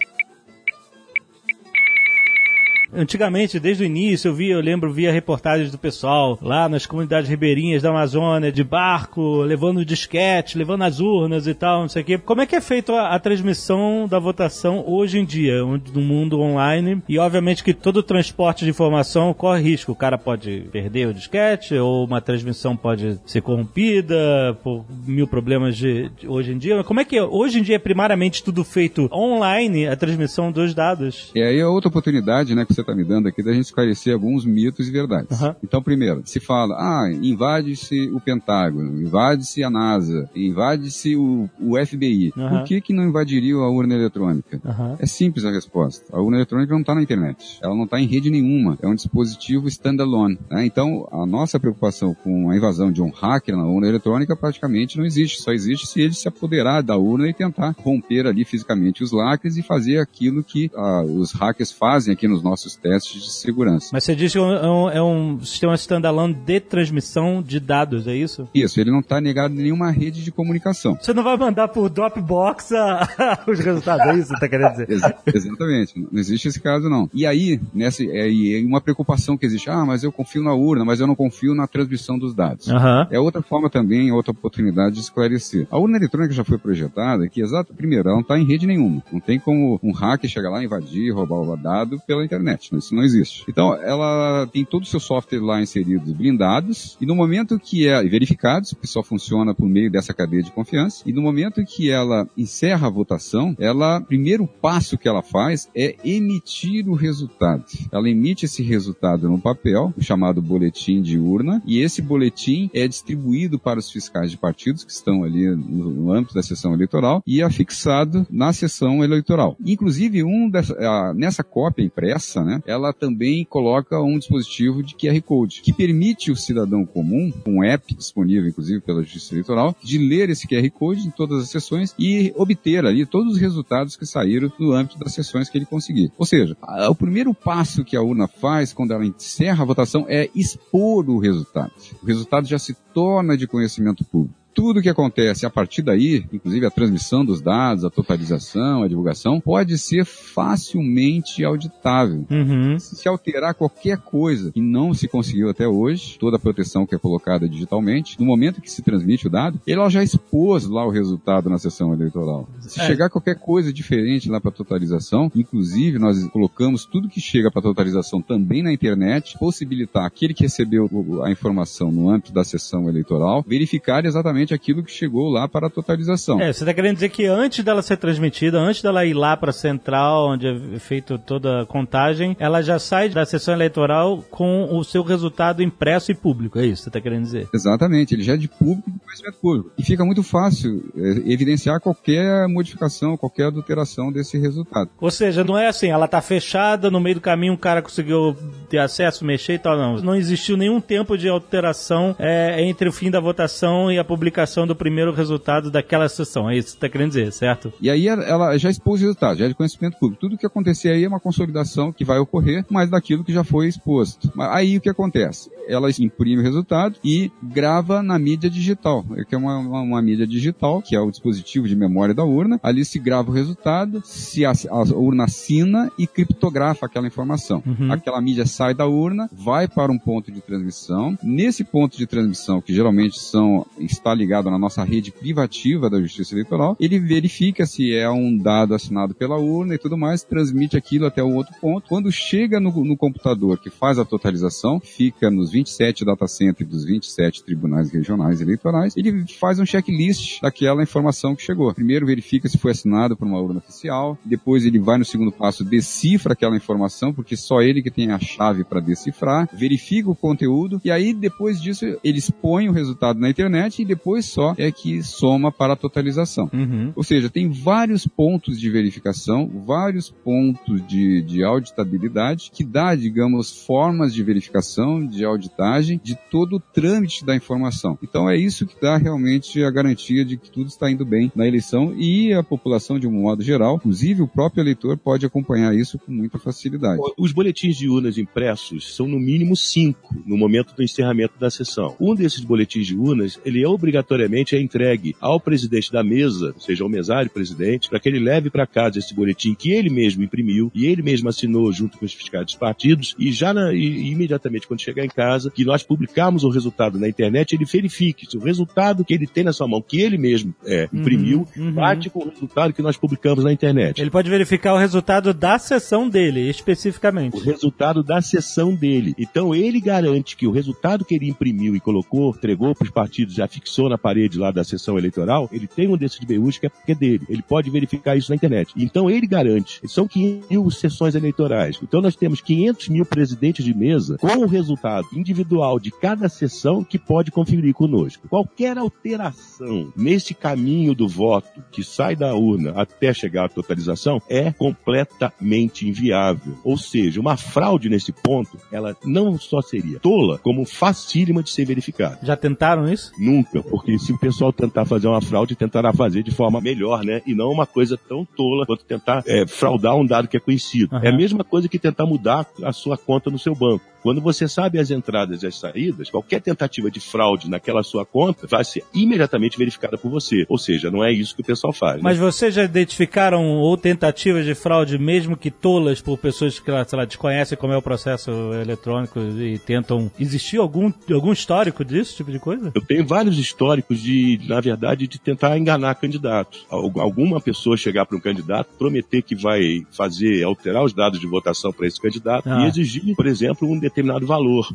Antigamente, 2.93 3.59
desde 3.59 3.83
o 3.83 3.85
início, 3.85 4.29
eu 4.29 4.33
via, 4.33 4.53
eu 4.53 4.61
lembro, 4.61 4.91
via 4.91 5.11
reportagens 5.11 5.71
do 5.71 5.77
pessoal 5.77 6.37
lá 6.41 6.69
nas 6.69 6.85
comunidades 6.85 7.29
ribeirinhas 7.29 7.81
da 7.81 7.89
Amazônia, 7.89 8.51
de 8.51 8.63
barco, 8.63 9.41
levando 9.41 9.85
disquete, 9.85 10.57
levando 10.57 10.83
as 10.83 10.99
urnas 10.99 11.47
e 11.47 11.53
tal, 11.53 11.81
não 11.81 11.89
sei 11.89 12.01
o 12.01 12.05
quê. 12.05 12.17
Como 12.17 12.41
é 12.41 12.45
que 12.45 12.55
é 12.55 12.61
feita 12.61 12.93
a, 13.01 13.19
transmissão 13.19 14.07
da 14.07 14.19
votação 14.19 14.83
hoje 14.87 15.19
em 15.19 15.25
dia, 15.25 15.61
no 15.61 16.01
mundo 16.01 16.39
online? 16.39 17.01
E 17.07 17.19
obviamente 17.19 17.63
que 17.63 17.73
todo 17.73 18.03
transporte 18.03 18.63
de 18.63 18.71
informação 18.71 19.33
corre 19.33 19.61
risco. 19.61 19.91
O 19.91 19.95
cara 19.95 20.17
pode 20.17 20.67
perder 20.71 21.07
o 21.07 21.13
disquete, 21.13 21.75
ou 21.75 22.05
uma 22.05 22.21
transmissão 22.21 22.75
pode 22.75 23.19
ser 23.25 23.41
corrompida 23.41 24.57
por 24.63 24.85
mil 25.05 25.27
problemas 25.27 25.75
de, 25.75 26.09
de 26.09 26.27
hoje 26.27 26.51
em 26.51 26.57
dia. 26.57 26.83
Como 26.83 26.99
é 26.99 27.05
que 27.05 27.17
é? 27.17 27.23
Hoje 27.23 27.59
em 27.59 27.63
dia 27.63 27.75
é 27.75 27.79
primariamente 27.79 28.43
tudo 28.43 28.63
feito 28.63 29.09
online, 29.11 29.87
a 29.87 29.95
transmissão 29.95 30.51
dos 30.51 30.73
dados? 30.73 31.31
E 31.35 31.41
aí 31.41 31.59
é 31.59 31.65
outra 31.65 31.89
oportunidade, 31.89 32.55
né, 32.55 32.65
você 32.77 32.81
está 32.81 32.95
me 32.95 33.03
dando 33.03 33.27
aqui 33.27 33.41
da 33.41 33.51
gente 33.53 33.65
esclarecer 33.65 34.13
alguns 34.13 34.45
mitos 34.45 34.87
e 34.87 34.91
verdades. 34.91 35.39
Uhum. 35.39 35.55
Então, 35.63 35.81
primeiro, 35.81 36.21
se 36.25 36.39
fala, 36.39 36.75
ah, 36.75 37.11
invade-se 37.11 38.09
o 38.09 38.19
Pentágono, 38.19 39.01
invade-se 39.01 39.63
a 39.63 39.69
NASA, 39.69 40.29
invade-se 40.35 41.15
o, 41.15 41.49
o 41.59 41.85
FBI. 41.85 42.31
Uhum. 42.35 42.49
Por 42.49 42.63
que 42.65 42.81
que 42.81 42.93
não 42.93 43.03
invadiria 43.03 43.55
a 43.55 43.69
urna 43.69 43.95
eletrônica? 43.95 44.61
Uhum. 44.63 44.95
É 44.99 45.05
simples 45.05 45.45
a 45.45 45.51
resposta. 45.51 46.05
A 46.15 46.21
urna 46.21 46.37
eletrônica 46.37 46.71
não 46.71 46.81
está 46.81 46.93
na 46.93 47.01
internet. 47.01 47.59
Ela 47.61 47.75
não 47.75 47.85
está 47.85 47.99
em 47.99 48.05
rede 48.05 48.29
nenhuma. 48.29 48.77
É 48.81 48.87
um 48.87 48.95
dispositivo 48.95 49.67
standalone. 49.67 50.37
Né? 50.49 50.65
Então, 50.65 51.07
a 51.11 51.25
nossa 51.25 51.59
preocupação 51.59 52.13
com 52.13 52.49
a 52.49 52.55
invasão 52.55 52.91
de 52.91 53.01
um 53.01 53.09
hacker 53.09 53.55
na 53.55 53.65
urna 53.65 53.87
eletrônica 53.87 54.35
praticamente 54.35 54.97
não 54.97 55.05
existe. 55.05 55.41
Só 55.41 55.51
existe 55.51 55.87
se 55.87 56.01
ele 56.01 56.13
se 56.13 56.27
apoderar 56.27 56.83
da 56.83 56.97
urna 56.97 57.29
e 57.29 57.33
tentar 57.33 57.75
romper 57.79 58.27
ali 58.27 58.45
fisicamente 58.45 59.03
os 59.03 59.11
lacres 59.11 59.57
e 59.57 59.63
fazer 59.63 59.97
aquilo 59.97 60.43
que 60.43 60.69
ah, 60.75 61.03
os 61.03 61.31
hackers 61.31 61.71
fazem 61.71 62.13
aqui 62.13 62.27
nos 62.27 62.43
nossos 62.43 62.66
testes 62.75 63.21
de 63.21 63.31
segurança. 63.31 63.89
Mas 63.93 64.03
você 64.03 64.15
diz 64.15 64.31
que 64.31 64.37
é 64.37 64.41
um, 64.41 64.89
é 64.89 65.01
um 65.01 65.39
sistema 65.41 65.75
standalone 65.75 66.33
de 66.33 66.59
transmissão 66.59 67.41
de 67.41 67.59
dados, 67.59 68.07
é 68.07 68.15
isso? 68.15 68.47
Isso, 68.53 68.79
ele 68.79 68.91
não 68.91 68.99
está 68.99 69.21
negado 69.21 69.53
em 69.53 69.63
nenhuma 69.63 69.91
rede 69.91 70.23
de 70.23 70.31
comunicação. 70.31 70.97
Você 70.99 71.13
não 71.13 71.23
vai 71.23 71.37
mandar 71.37 71.67
por 71.67 71.89
Dropbox 71.89 72.71
a, 72.73 73.39
os 73.47 73.59
resultados, 73.59 74.05
é 74.05 74.13
isso 74.15 74.21
que 74.21 74.27
você 74.27 74.33
está 74.33 74.49
querendo 74.49 74.71
dizer? 74.71 74.89
Ex 75.27 75.45
exatamente, 75.45 75.99
não 76.11 76.19
existe 76.19 76.47
esse 76.47 76.59
caso 76.59 76.89
não. 76.89 77.09
E 77.13 77.25
aí, 77.25 77.59
nessa, 77.73 78.03
é, 78.03 78.27
é, 78.29 78.63
uma 78.65 78.81
preocupação 78.81 79.37
que 79.37 79.45
existe, 79.45 79.69
ah, 79.69 79.85
mas 79.85 80.03
eu 80.03 80.11
confio 80.11 80.43
na 80.43 80.53
urna, 80.53 80.83
mas 80.83 80.99
eu 80.99 81.07
não 81.07 81.15
confio 81.15 81.53
na 81.53 81.67
transmissão 81.67 82.17
dos 82.17 82.33
dados. 82.33 82.67
Uhum. 82.67 83.07
É 83.09 83.19
outra 83.19 83.41
forma 83.41 83.69
também, 83.69 84.11
outra 84.11 84.31
oportunidade 84.31 84.95
de 84.95 85.01
esclarecer. 85.01 85.67
A 85.69 85.77
urna 85.77 85.97
eletrônica 85.97 86.33
já 86.33 86.43
foi 86.43 86.57
projetada 86.57 87.27
que, 87.27 87.41
exato, 87.41 87.73
primeiro, 87.73 88.07
ela 88.07 88.15
não 88.15 88.21
está 88.21 88.37
em 88.37 88.45
rede 88.45 88.65
nenhuma. 88.67 89.03
Não 89.11 89.19
tem 89.19 89.39
como 89.39 89.79
um 89.83 89.91
hacker 89.91 90.29
chegar 90.29 90.49
lá, 90.49 90.63
invadir, 90.63 91.13
roubar 91.13 91.41
o 91.41 91.57
dado 91.57 91.99
pela 92.05 92.23
internet. 92.23 92.56
Isso 92.61 92.95
não 92.95 93.03
existe. 93.03 93.45
Então, 93.47 93.73
ela 93.75 94.47
tem 94.47 94.65
todo 94.65 94.83
o 94.83 94.87
seu 94.87 94.99
software 94.99 95.39
lá 95.39 95.61
inseridos 95.61 96.11
blindados, 96.13 96.97
e 96.99 97.05
no 97.05 97.15
momento 97.15 97.59
que 97.59 97.87
é 97.87 98.01
verificados, 98.03 98.73
que 98.79 98.87
só 98.87 99.03
funciona 99.03 99.53
por 99.53 99.67
meio 99.67 99.91
dessa 99.91 100.13
cadeia 100.13 100.43
de 100.43 100.51
confiança, 100.51 101.03
e 101.05 101.13
no 101.13 101.21
momento 101.21 101.63
que 101.65 101.89
ela 101.89 102.27
encerra 102.37 102.87
a 102.87 102.91
votação, 102.91 103.55
ela, 103.59 104.01
primeiro 104.01 104.47
passo 104.47 104.97
que 104.97 105.07
ela 105.07 105.21
faz 105.21 105.69
é 105.75 105.95
emitir 106.03 106.87
o 106.87 106.93
resultado. 106.93 107.65
Ela 107.91 108.09
emite 108.09 108.45
esse 108.45 108.63
resultado 108.63 109.29
no 109.29 109.39
papel, 109.39 109.93
o 109.97 110.03
chamado 110.03 110.41
boletim 110.41 111.01
de 111.01 111.17
urna, 111.17 111.61
e 111.65 111.79
esse 111.79 112.01
boletim 112.01 112.69
é 112.73 112.87
distribuído 112.87 113.59
para 113.59 113.79
os 113.79 113.91
fiscais 113.91 114.31
de 114.31 114.37
partidos 114.37 114.83
que 114.83 114.91
estão 114.91 115.23
ali 115.23 115.47
no, 115.47 115.89
no 115.91 116.11
âmbito 116.11 116.33
da 116.33 116.43
sessão 116.43 116.73
eleitoral 116.73 117.21
e 117.25 117.41
afixado 117.41 118.25
na 118.29 118.53
sessão 118.53 119.03
eleitoral. 119.03 119.57
Inclusive, 119.65 120.23
um 120.23 120.49
dessa, 120.49 120.73
a, 120.73 121.13
nessa 121.13 121.43
cópia 121.43 121.83
impressa, 121.83 122.43
né, 122.47 122.63
ela 122.65 122.93
também 122.93 123.45
coloca 123.45 124.01
um 124.01 124.17
dispositivo 124.17 124.81
de 124.81 124.95
QR 124.95 125.21
Code, 125.21 125.61
que 125.61 125.73
permite 125.73 126.31
o 126.31 126.35
cidadão 126.35 126.85
comum, 126.85 127.31
um 127.45 127.63
app 127.63 127.93
disponível 127.93 128.49
inclusive 128.49 128.79
pela 128.79 129.03
Justiça 129.03 129.33
Eleitoral, 129.33 129.75
de 129.83 129.97
ler 129.97 130.29
esse 130.29 130.47
QR 130.47 130.69
Code 130.71 131.07
em 131.07 131.11
todas 131.11 131.43
as 131.43 131.49
sessões 131.49 131.93
e 131.99 132.33
obter 132.35 132.85
ali 132.85 133.05
todos 133.05 133.33
os 133.33 133.39
resultados 133.39 133.95
que 133.95 134.05
saíram 134.05 134.51
no 134.57 134.71
âmbito 134.71 134.97
das 134.97 135.13
sessões 135.13 135.49
que 135.49 135.57
ele 135.57 135.65
conseguir. 135.65 136.11
Ou 136.17 136.25
seja, 136.25 136.55
o 136.89 136.95
primeiro 136.95 137.33
passo 137.33 137.83
que 137.83 137.97
a 137.97 138.01
urna 138.01 138.27
faz 138.27 138.71
quando 138.71 138.93
ela 138.93 139.05
encerra 139.05 139.63
a 139.63 139.67
votação 139.67 140.05
é 140.07 140.29
expor 140.33 141.09
o 141.09 141.19
resultado. 141.19 141.71
O 142.01 142.05
resultado 142.05 142.47
já 142.47 142.57
se 142.57 142.75
torna 142.93 143.37
de 143.37 143.47
conhecimento 143.47 144.03
público 144.05 144.46
tudo 144.57 144.81
que 144.81 144.89
acontece 144.89 145.45
a 145.45 145.51
partir 145.51 145.83
daí, 145.83 146.25
inclusive 146.33 146.65
a 146.65 146.71
transmissão 146.71 147.23
dos 147.23 147.39
dados, 147.39 147.85
a 147.85 147.91
totalização, 147.91 148.81
a 148.81 148.87
divulgação, 148.87 149.39
pode 149.39 149.77
ser 149.77 150.03
facilmente 150.03 151.45
auditável. 151.45 152.25
Uhum. 152.27 152.79
Se 152.79 153.07
alterar 153.07 153.53
qualquer 153.53 153.99
coisa 153.99 154.51
que 154.51 154.59
não 154.59 154.95
se 154.95 155.07
conseguiu 155.07 155.47
até 155.47 155.67
hoje, 155.67 156.17
toda 156.19 156.37
a 156.37 156.39
proteção 156.39 156.87
que 156.87 156.95
é 156.95 156.97
colocada 156.97 157.47
digitalmente, 157.47 158.19
no 158.19 158.25
momento 158.25 158.59
que 158.59 158.71
se 158.71 158.81
transmite 158.81 159.27
o 159.27 159.29
dado, 159.29 159.61
ela 159.67 159.87
já 159.89 160.01
expôs 160.01 160.65
lá 160.65 160.83
o 160.83 160.89
resultado 160.89 161.51
na 161.51 161.59
sessão 161.59 161.93
eleitoral. 161.93 162.49
Se 162.61 162.79
É. 162.79 162.87
chegar 162.87 163.11
qualquer 163.11 163.35
coisa 163.35 163.71
diferente 163.71 164.27
lá 164.27 164.41
para 164.41 164.49
totalização, 164.49 165.31
inclusive 165.35 165.99
nós 165.99 166.23
colocamos 166.29 166.83
tudo 166.83 167.07
que 167.07 167.21
chega 167.21 167.51
para 167.51 167.61
totalização 167.61 168.23
também 168.23 168.63
na 168.63 168.73
internet, 168.73 169.37
possibilitar 169.37 170.03
aquele 170.03 170.33
que 170.33 170.41
recebeu 170.41 170.89
a 171.23 171.29
informação 171.29 171.91
no 171.91 172.09
âmbito 172.09 172.33
da 172.33 172.43
sessão 172.43 172.89
eleitoral 172.89 173.45
verificar 173.47 174.03
exatamente 174.03 174.46
aquilo 174.53 174.83
que 174.83 174.91
chegou 174.91 175.29
lá 175.29 175.47
para 175.47 175.67
a 175.67 175.69
totalização. 175.69 176.39
É, 176.39 176.51
você 176.51 176.65
tá 176.65 176.73
querendo 176.73 176.95
dizer 176.95 177.09
que 177.09 177.25
antes 177.25 177.63
dela 177.63 177.81
ser 177.81 177.97
transmitida, 177.97 178.59
antes 178.59 178.81
dela 178.81 179.05
ir 179.05 179.13
lá 179.13 179.35
pra 179.35 179.51
central, 179.51 180.29
onde 180.29 180.47
é 180.47 180.79
feito 180.79 181.17
toda 181.17 181.61
a 181.61 181.65
contagem, 181.65 182.35
ela 182.39 182.61
já 182.61 182.79
sai 182.79 183.09
da 183.09 183.25
sessão 183.25 183.53
eleitoral 183.53 184.23
com 184.29 184.75
o 184.77 184.83
seu 184.83 185.03
resultado 185.03 185.61
impresso 185.61 186.11
e 186.11 186.15
público. 186.15 186.59
É 186.59 186.65
isso 186.65 186.83
que 186.83 186.83
você 186.85 186.91
tá 186.91 187.01
querendo 187.01 187.23
dizer? 187.23 187.47
Exatamente, 187.53 188.13
ele 188.13 188.23
já 188.23 188.33
é 188.33 188.37
de 188.37 188.47
público 188.47 188.89
de 188.89 188.99
conhecimento 188.99 189.37
público. 189.41 189.71
E 189.77 189.83
fica 189.83 190.03
muito 190.05 190.23
fácil 190.23 190.83
é, 190.95 191.31
evidenciar 191.31 191.79
qualquer 191.79 192.47
modificação, 192.47 193.17
qualquer 193.17 193.47
adulteração 193.47 194.11
desse 194.11 194.37
resultado. 194.37 194.89
Ou 194.99 195.11
seja, 195.11 195.43
não 195.43 195.57
é 195.57 195.67
assim, 195.67 195.87
ela 195.87 196.07
tá 196.07 196.21
fechada, 196.21 196.89
no 196.89 196.99
meio 196.99 197.15
do 197.15 197.21
caminho 197.21 197.53
um 197.53 197.57
cara 197.57 197.81
conseguiu 197.81 198.35
ter 198.69 198.79
acesso, 198.79 199.25
mexer 199.25 199.53
e 199.53 199.59
tal, 199.59 199.77
não. 199.77 200.01
Não 200.01 200.15
existiu 200.15 200.57
nenhum 200.57 200.79
tempo 200.79 201.17
de 201.17 201.27
alteração 201.27 202.15
é, 202.19 202.61
entre 202.63 202.89
o 202.89 202.91
fim 202.91 203.09
da 203.09 203.19
votação 203.19 203.91
e 203.91 203.97
a 203.97 204.03
publicação 204.03 204.26
do 204.67 204.75
primeiro 204.75 205.11
resultado 205.13 205.69
daquela 205.71 206.07
sessão. 206.09 206.49
É 206.49 206.57
isso 206.57 206.67
que 206.67 206.73
você 206.73 206.79
tá 206.79 206.89
querendo 206.89 207.09
dizer, 207.09 207.31
certo? 207.31 207.71
E 207.81 207.89
aí 207.89 208.07
ela- 208.07 208.57
já 208.57 208.69
expôs 208.69 209.01
o 209.01 209.05
resultado, 209.05 209.37
já 209.37 209.45
é 209.45 209.49
de 209.49 209.55
conhecimento 209.55 209.97
público. 209.97 210.19
Tudo 210.19 210.37
que 210.37 210.45
acontecer 210.45 210.89
aí 210.89 211.03
é 211.03 211.07
uma 211.07 211.19
consolidação 211.19 211.91
que 211.91 212.05
vai 212.05 212.19
ocorrer, 212.19 212.65
mas 212.69 212.89
daquilo 212.89 213.23
que 213.23 213.33
já 213.33 213.43
foi 213.43 213.67
exposto. 213.67 214.31
Mas 214.35 214.49
aí 214.51 214.77
o 214.77 214.81
que 214.81 214.89
acontece? 214.89 215.49
Ela 215.67 215.89
imprime 215.99 216.41
o 216.41 216.43
resultado 216.43 216.95
e 217.03 217.31
grava 217.43 218.01
na 218.01 218.17
mídia 218.17 218.49
digital, 218.49 219.05
que 219.27 219.35
é 219.35 219.37
uma, 219.37 219.57
uma, 219.57 219.81
uma 219.81 220.01
mídia 220.01 220.25
digital, 220.25 220.81
que 220.81 220.95
é 220.95 220.99
o 220.99 221.11
dispositivo 221.11 221.67
de 221.67 221.75
memória 221.75 222.13
da 222.13 222.23
urna. 222.23 222.59
Ali 222.63 222.85
se 222.85 222.99
grava 222.99 223.29
o 223.29 223.33
resultado, 223.33 224.01
se 224.05 224.45
a, 224.45 224.51
a 224.69 224.81
urna 224.93 225.25
assina 225.25 225.91
e 225.97 226.07
criptografa 226.07 226.85
aquela 226.85 227.07
informação. 227.07 227.61
Uhum. 227.65 227.91
Aquela 227.91 228.21
mídia 228.21 228.45
sai 228.45 228.73
da 228.73 228.85
urna, 228.87 229.29
vai 229.31 229.67
para 229.67 229.91
um 229.91 229.97
ponto 229.99 230.31
de 230.31 230.41
transmissão. 230.41 231.17
Nesse 231.21 231.63
ponto 231.63 231.97
de 231.97 232.05
transmissão, 232.07 232.61
que 232.61 232.73
geralmente 232.73 233.19
são, 233.19 233.65
está 233.79 234.13
ligado 234.17 234.49
na 234.49 234.57
nossa 234.57 234.83
rede 234.83 235.11
privativa 235.11 235.89
da 235.89 236.01
Justiça 236.01 236.33
Eleitoral, 236.33 236.75
ele 236.79 236.99
verifica 236.99 237.65
se 237.65 237.93
é 237.93 238.09
um 238.09 238.37
dado 238.37 238.73
assinado 238.73 239.13
pela 239.13 239.37
urna 239.37 239.75
e 239.75 239.77
tudo 239.77 239.97
mais, 239.97 240.23
transmite 240.23 240.75
aquilo 240.75 241.05
até 241.05 241.23
o 241.23 241.33
outro 241.33 241.53
ponto. 241.59 241.87
Quando 241.87 242.11
chega 242.11 242.59
no, 242.59 242.71
no 242.83 242.97
computador 242.97 243.59
que 243.59 243.69
faz 243.69 243.99
a 243.99 244.05
totalização, 244.05 244.79
fica 244.79 245.29
nos 245.29 245.51
27 245.51 246.03
data 246.03 246.27
centers 246.27 246.69
dos 246.69 246.85
27 246.85 247.43
tribunais 247.43 247.91
regionais 247.91 248.41
eleitorais, 248.41 248.95
ele 248.97 249.25
faz 249.39 249.59
um 249.59 249.65
checklist 249.65 250.41
daquela 250.41 250.83
informação 250.83 251.35
que 251.35 251.43
chegou. 251.43 251.73
Primeiro 251.73 252.05
verifica 252.05 252.49
se 252.49 252.57
foi 252.57 252.71
assinado 252.71 253.15
por 253.15 253.27
uma 253.27 253.39
urna 253.39 253.59
oficial, 253.59 254.17
depois 254.25 254.65
ele 254.65 254.79
vai 254.79 254.97
no 254.97 255.05
segundo 255.05 255.31
passo, 255.31 255.63
decifra 255.63 256.33
aquela 256.33 256.55
informação, 256.55 257.13
porque 257.13 257.35
só 257.35 257.61
ele 257.61 257.81
que 257.81 257.91
tem 257.91 258.11
a 258.11 258.19
chave 258.19 258.63
para 258.63 258.79
decifrar, 258.79 259.49
verifica 259.53 260.09
o 260.09 260.15
conteúdo 260.15 260.81
e 260.83 260.91
aí 260.91 261.13
depois 261.13 261.61
disso 261.61 261.85
ele 262.03 262.17
expõe 262.17 262.69
o 262.69 262.71
resultado 262.71 263.19
na 263.19 263.29
internet 263.29 263.81
e 263.81 263.85
depois 263.85 264.06
só 264.21 264.53
é 264.57 264.71
que 264.71 265.03
soma 265.03 265.51
para 265.51 265.73
a 265.73 265.75
totalização. 265.75 266.49
Uhum. 266.53 266.91
Ou 266.95 267.03
seja, 267.03 267.29
tem 267.29 267.49
vários 267.49 268.07
pontos 268.07 268.59
de 268.59 268.69
verificação, 268.69 269.49
vários 269.65 270.09
pontos 270.09 270.85
de, 270.87 271.21
de 271.21 271.43
auditabilidade 271.43 272.51
que 272.53 272.63
dá, 272.63 272.95
digamos, 272.95 273.65
formas 273.65 274.13
de 274.13 274.23
verificação, 274.23 275.05
de 275.05 275.23
auditagem 275.25 275.99
de 276.03 276.17
todo 276.29 276.57
o 276.57 276.59
trâmite 276.59 277.25
da 277.25 277.35
informação. 277.35 277.97
Então 278.01 278.29
é 278.29 278.37
isso 278.37 278.65
que 278.65 278.79
dá 278.79 278.97
realmente 278.97 279.63
a 279.63 279.71
garantia 279.71 280.23
de 280.23 280.37
que 280.37 280.49
tudo 280.49 280.67
está 280.67 280.89
indo 280.89 281.05
bem 281.05 281.31
na 281.35 281.47
eleição 281.47 281.93
e 281.97 282.33
a 282.33 282.43
população 282.43 282.99
de 282.99 283.07
um 283.07 283.11
modo 283.11 283.43
geral, 283.43 283.75
inclusive 283.75 284.21
o 284.21 284.27
próprio 284.27 284.61
eleitor 284.61 284.97
pode 284.97 285.25
acompanhar 285.25 285.75
isso 285.75 285.99
com 285.99 286.11
muita 286.11 286.39
facilidade. 286.39 287.01
Os 287.17 287.31
boletins 287.31 287.77
de 287.77 287.89
urnas 287.89 288.17
impressos 288.17 288.95
são 288.95 289.07
no 289.07 289.19
mínimo 289.19 289.55
cinco 289.55 290.15
no 290.25 290.37
momento 290.37 290.75
do 290.75 290.83
encerramento 290.83 291.39
da 291.39 291.49
sessão. 291.49 291.95
Um 291.99 292.15
desses 292.15 292.43
boletins 292.43 292.87
de 292.87 292.95
urnas, 292.95 293.39
ele 293.45 293.63
é 293.63 293.67
obrigatoriamente 294.01 294.55
é 294.55 294.61
entregue 294.61 295.15
ao 295.19 295.39
presidente 295.39 295.91
da 295.91 296.03
mesa, 296.03 296.51
ou 296.55 296.61
seja, 296.61 296.83
ao 296.83 296.89
mesário 296.89 297.29
presidente, 297.29 297.89
para 297.89 297.99
que 297.99 298.07
ele 298.09 298.19
leve 298.19 298.49
para 298.49 298.67
casa 298.67 298.99
esse 298.99 299.13
boletim 299.13 299.53
que 299.53 299.71
ele 299.71 299.89
mesmo 299.89 300.23
imprimiu 300.23 300.71
e 300.73 300.85
ele 300.85 301.01
mesmo 301.01 301.27
assinou 301.29 301.71
junto 301.71 301.97
com 301.97 302.05
os 302.05 302.13
fiscais 302.13 302.45
dos 302.45 302.55
partidos 302.55 303.15
e 303.17 303.31
já 303.31 303.53
na- 303.53 303.73
e- 303.73 304.11
imediatamente 304.11 304.67
quando 304.67 304.81
chegar 304.81 305.03
em 305.03 305.09
casa, 305.09 305.49
que 305.51 305.65
nós 305.65 305.83
publicarmos 305.83 306.43
o 306.43 306.49
resultado 306.49 306.99
na 306.99 307.07
internet, 307.07 307.53
ele 307.53 307.65
verifique 307.65 308.25
se 308.29 308.37
o 308.37 308.41
resultado 308.41 309.03
que 309.03 309.13
ele 309.13 309.27
tem 309.27 309.43
na 309.43 309.53
sua 309.53 309.67
mão, 309.67 309.81
que 309.81 309.99
ele 309.99 310.17
mesmo 310.17 310.53
é, 310.65 310.87
imprimiu, 310.93 311.47
Uhum, 311.57 311.65
uhum. 311.67 311.71
bate 311.73 312.09
com 312.09 312.19
o 312.25 312.29
resultado 312.29 312.73
que 312.73 312.81
nós 312.81 312.97
publicamos 312.97 313.43
na 313.43 313.51
internet. 313.51 313.99
Ele 314.01 314.09
pode 314.11 314.29
verificar 314.29 314.73
o 314.73 314.77
resultado 314.77 315.33
da 315.33 315.57
sessão 315.59 316.07
dele, 316.09 316.49
especificamente. 316.49 317.35
o 317.35 317.39
resultado 317.39 318.03
da 318.03 318.21
sessão 318.21 318.73
dele. 318.75 319.13
Então 319.17 319.53
ele 319.55 319.79
garante 319.79 320.35
que 320.35 320.45
o 320.47 320.51
resultado 320.51 321.03
que 321.05 321.15
ele 321.15 321.27
imprimiu 321.29 321.75
e 321.75 321.79
colocou, 321.79 322.29
entregou 322.35 322.75
para 322.75 322.85
os 322.85 322.91
partidos, 322.91 323.35
já 323.35 323.47
fixou 323.47 323.86
na 323.89 323.97
parede 323.97 324.37
lá 324.37 324.51
da 324.51 324.63
sessão 324.63 324.97
eleitoral, 324.97 325.49
ele 325.51 325.67
tem 325.67 325.87
um 325.87 325.97
desses 325.97 326.19
BUs 326.19 326.57
que 326.57 326.65
é 326.65 326.69
porque 326.69 326.91
é 326.91 326.95
dele. 326.95 327.25
Ele 327.29 327.41
pode 327.41 327.69
verificar 327.69 328.15
isso 328.15 328.31
na 328.31 328.35
internet. 328.35 328.73
Então 328.75 329.09
ele 329.09 329.27
garante. 329.27 329.79
São 329.87 330.07
500 330.07 330.49
mil 330.49 330.71
sessões 330.71 331.15
eleitorais. 331.15 331.79
Então 331.81 332.01
nós 332.01 332.15
temos 332.15 332.41
500 332.41 332.89
mil 332.89 333.05
presidentes 333.05 333.63
de 333.63 333.73
mesa 333.73 334.17
com 334.17 334.37
o 334.37 334.47
resultado 334.47 335.07
individual 335.13 335.79
de 335.79 335.91
cada 335.91 336.29
sessão 336.29 336.83
que 336.83 336.97
pode 336.97 337.31
conferir 337.31 337.73
conosco. 337.73 338.27
Qualquer 338.27 338.77
alteração 338.77 339.91
nesse 339.95 340.33
caminho 340.33 340.93
do 340.93 341.07
voto 341.07 341.63
que 341.71 341.83
sai 341.83 342.15
da 342.15 342.35
urna 342.35 342.73
até 342.75 343.13
chegar 343.13 343.45
à 343.45 343.49
totalização 343.49 344.21
é 344.29 344.51
completamente 344.51 345.87
inviável. 345.87 346.57
Ou 346.63 346.77
seja, 346.77 347.19
uma 347.19 347.37
fraude 347.37 347.89
nesse 347.89 348.11
ponto, 348.11 348.57
ela 348.71 348.95
não 349.03 349.37
só 349.37 349.61
seria 349.61 349.99
tola, 349.99 350.37
como 350.37 350.65
facílima 350.65 351.43
de 351.43 351.49
ser 351.49 351.65
verificada. 351.65 352.19
Já 352.23 352.35
tentaram 352.35 352.91
isso? 352.91 353.11
Nunca, 353.17 353.61
porque 353.77 353.99
se 353.99 354.11
o 354.11 354.17
pessoal 354.17 354.51
tentar 354.51 354.85
fazer 354.85 355.07
uma 355.07 355.21
fraude, 355.21 355.55
tentará 355.55 355.93
fazer 355.93 356.23
de 356.23 356.31
forma 356.31 356.59
melhor, 356.59 357.03
né? 357.03 357.21
E 357.27 357.35
não 357.35 357.51
uma 357.51 357.67
coisa 357.67 357.95
tão 357.95 358.25
tola 358.25 358.65
quanto 358.65 358.83
tentar 358.83 359.23
é, 359.27 359.45
fraudar 359.45 359.95
um 359.95 360.05
dado 360.05 360.27
que 360.27 360.35
é 360.35 360.39
conhecido. 360.39 360.95
Aham. 360.95 361.05
É 361.05 361.09
a 361.09 361.15
mesma 361.15 361.43
coisa 361.43 361.69
que 361.69 361.77
tentar 361.77 362.07
mudar 362.07 362.47
a 362.63 362.73
sua 362.73 362.97
conta 362.97 363.29
no 363.29 363.37
seu 363.37 363.53
banco. 363.53 363.85
Quando 364.01 364.21
você 364.21 364.47
sabe 364.47 364.79
as 364.79 364.91
entradas 364.91 365.43
e 365.43 365.47
as 365.47 365.59
saídas, 365.59 366.09
qualquer 366.09 366.41
tentativa 366.41 366.89
de 366.91 366.99
fraude 366.99 367.49
naquela 367.49 367.83
sua 367.83 368.05
conta 368.05 368.47
vai 368.47 368.63
ser 368.63 368.83
imediatamente 368.93 369.57
verificada 369.57 369.97
por 369.97 370.09
você. 370.09 370.45
Ou 370.49 370.57
seja, 370.57 370.89
não 370.91 371.03
é 371.03 371.11
isso 371.11 371.35
que 371.35 371.41
o 371.41 371.45
pessoal 371.45 371.73
faz. 371.73 371.95
né? 371.97 372.01
Mas 372.03 372.17
vocês 372.17 372.53
já 372.53 372.63
identificaram 372.63 373.43
ou 373.57 373.77
tentativas 373.77 374.45
de 374.45 374.55
fraude, 374.55 374.97
mesmo 374.97 375.35
que 375.37 375.51
tolas, 375.51 376.01
por 376.01 376.17
pessoas 376.17 376.59
que, 376.59 376.65
sei 376.87 376.97
lá, 376.97 377.05
desconhecem 377.05 377.57
como 377.57 377.73
é 377.73 377.77
o 377.77 377.81
processo 377.81 378.31
eletrônico 378.61 379.19
e 379.19 379.59
tentam... 379.59 380.11
Existiu 380.19 380.61
algum, 380.61 380.91
algum 381.11 381.31
histórico 381.31 381.83
disso, 381.85 382.15
tipo 382.15 382.31
de 382.31 382.39
coisa? 382.39 382.71
Eu 382.73 382.81
tenho 382.81 383.05
vários 383.05 383.37
históricos 383.37 384.01
de, 384.01 384.39
na 384.47 384.59
verdade, 384.61 385.07
de 385.07 385.19
tentar 385.19 385.57
enganar 385.57 385.95
candidatos. 385.95 386.65
Al- 386.69 386.91
Alguma 386.99 387.39
pessoa 387.39 387.77
chegar 387.77 388.05
para 388.05 388.17
um 388.17 388.19
candidato, 388.19 388.69
prometer 388.77 389.21
que 389.21 389.35
vai 389.35 389.85
fazer, 389.91 390.43
alterar 390.43 390.83
os 390.83 390.93
dados 390.93 391.19
de 391.19 391.27
votação 391.27 391.71
para 391.71 391.85
esse 391.87 391.99
candidato 392.01 392.47
Ah. 392.49 392.63
e 392.63 392.67
exigir, 392.67 393.15
por 393.15 393.25
exemplo, 393.27 393.69
um 393.69 393.77
determinado 393.89 394.25
valor, 394.25 394.67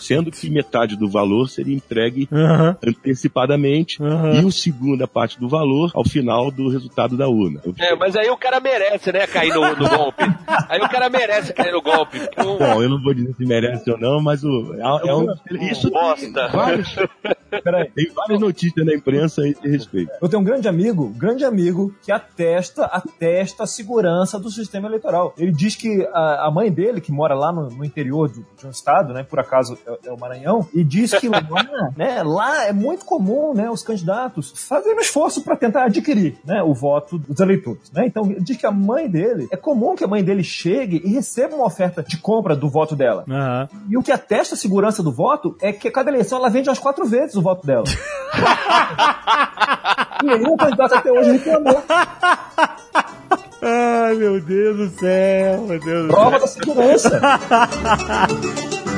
sendo 0.00 0.30
que 0.30 0.48
metade 0.50 0.96
do 0.96 1.08
valor 1.08 1.48
seria 1.48 1.74
entregue 1.74 2.28
Aham. 2.32 2.76
antecipadamente 2.86 4.02
Aham. 4.02 4.40
e 4.40 4.44
o 4.44 4.50
segunda 4.50 5.06
parte 5.06 5.38
do 5.38 5.48
valor 5.48 5.90
ao 5.94 6.04
final 6.04 6.50
do 6.50 6.68
resultado 6.68 7.16
da 7.16 7.28
urna. 7.28 7.60
É, 7.78 7.94
mas 7.96 8.16
aí 8.16 8.28
o 8.30 8.36
cara 8.36 8.60
merece, 8.60 9.12
né, 9.12 9.26
cair 9.26 9.52
no, 9.54 9.60
no 9.76 9.88
golpe. 9.88 10.22
Aí 10.68 10.80
o 10.80 10.88
cara 10.88 11.08
merece 11.08 11.52
cair 11.52 11.72
no 11.72 11.82
golpe. 11.82 12.18
Bom, 12.36 12.82
eu 12.82 12.88
não 12.88 13.02
vou 13.02 13.14
dizer 13.14 13.34
se 13.34 13.44
merece 13.46 13.90
ou 13.90 13.98
não, 13.98 14.20
mas 14.20 14.42
o, 14.44 14.74
é, 14.74 15.08
é 15.08 15.14
um, 15.14 15.26
isso 15.70 15.90
tem 15.90 16.00
Bosta. 16.00 16.48
vários, 16.48 16.94
Peraí. 17.62 17.90
tem 17.90 18.10
várias 18.14 18.40
notícias 18.40 18.86
na 18.86 18.94
imprensa 18.94 19.42
a 19.42 19.48
esse 19.48 19.68
respeito. 19.68 20.10
Eu 20.20 20.28
tenho 20.28 20.40
um 20.42 20.44
grande 20.44 20.68
amigo, 20.68 21.08
grande 21.16 21.44
amigo, 21.44 21.94
que 22.02 22.12
atesta, 22.12 22.84
atesta 22.84 23.64
a 23.64 23.66
segurança 23.66 24.38
do 24.38 24.50
sistema 24.50 24.88
eleitoral. 24.88 25.34
Ele 25.36 25.52
diz 25.52 25.74
que 25.76 26.06
a, 26.12 26.46
a 26.46 26.50
mãe 26.50 26.70
dele, 26.70 27.00
que 27.00 27.12
mora 27.12 27.34
lá 27.34 27.52
no, 27.52 27.68
no 27.70 27.84
interior 27.84 28.28
do 28.28 28.44
de 28.60 28.66
um 28.66 28.70
estado, 28.70 29.12
né? 29.12 29.22
Por 29.22 29.38
acaso 29.38 29.78
é, 29.86 30.08
é 30.08 30.12
o 30.12 30.18
Maranhão, 30.18 30.66
e 30.72 30.84
diz 30.84 31.12
que 31.14 31.28
lá, 31.28 31.40
né, 31.96 32.22
lá 32.22 32.66
é 32.66 32.72
muito 32.72 33.04
comum, 33.04 33.54
né, 33.54 33.70
os 33.70 33.82
candidatos 33.82 34.52
fazerem 34.68 34.98
um 34.98 35.00
esforço 35.00 35.42
para 35.42 35.56
tentar 35.56 35.84
adquirir, 35.84 36.38
né, 36.44 36.62
o 36.62 36.74
voto 36.74 37.18
dos 37.18 37.40
eleitores, 37.40 37.90
né? 37.92 38.06
Então 38.06 38.22
diz 38.38 38.56
que 38.56 38.66
a 38.66 38.70
mãe 38.70 39.08
dele 39.08 39.48
é 39.50 39.56
comum 39.56 39.94
que 39.94 40.04
a 40.04 40.08
mãe 40.08 40.22
dele 40.22 40.42
chegue 40.42 41.00
e 41.04 41.12
receba 41.12 41.56
uma 41.56 41.66
oferta 41.66 42.02
de 42.02 42.18
compra 42.18 42.54
do 42.54 42.68
voto 42.68 42.94
dela. 42.94 43.24
Aham. 43.28 43.68
E 43.88 43.96
o 43.96 44.02
que 44.02 44.12
atesta 44.12 44.54
a 44.54 44.58
segurança 44.58 45.02
do 45.02 45.12
voto 45.12 45.56
é 45.60 45.72
que 45.72 45.90
cada 45.90 46.10
eleição 46.10 46.38
ela 46.38 46.48
vende 46.48 46.68
umas 46.68 46.78
quatro 46.78 47.06
vezes 47.06 47.36
o 47.36 47.42
voto 47.42 47.66
dela. 47.66 47.84
e 50.22 50.26
nenhum 50.26 50.56
candidato 50.56 50.94
até 50.94 51.10
hoje 51.10 51.32
reclamou. 51.32 51.82
Ai, 53.62 54.14
meu 54.14 54.40
Deus 54.40 54.76
do 54.76 54.98
céu, 54.98 55.62
meu 55.62 55.78
Deus 55.80 56.06
do 56.08 56.12
Prova 56.14 56.30
céu. 56.30 56.40
da 56.40 56.46
segurança. 56.46 57.20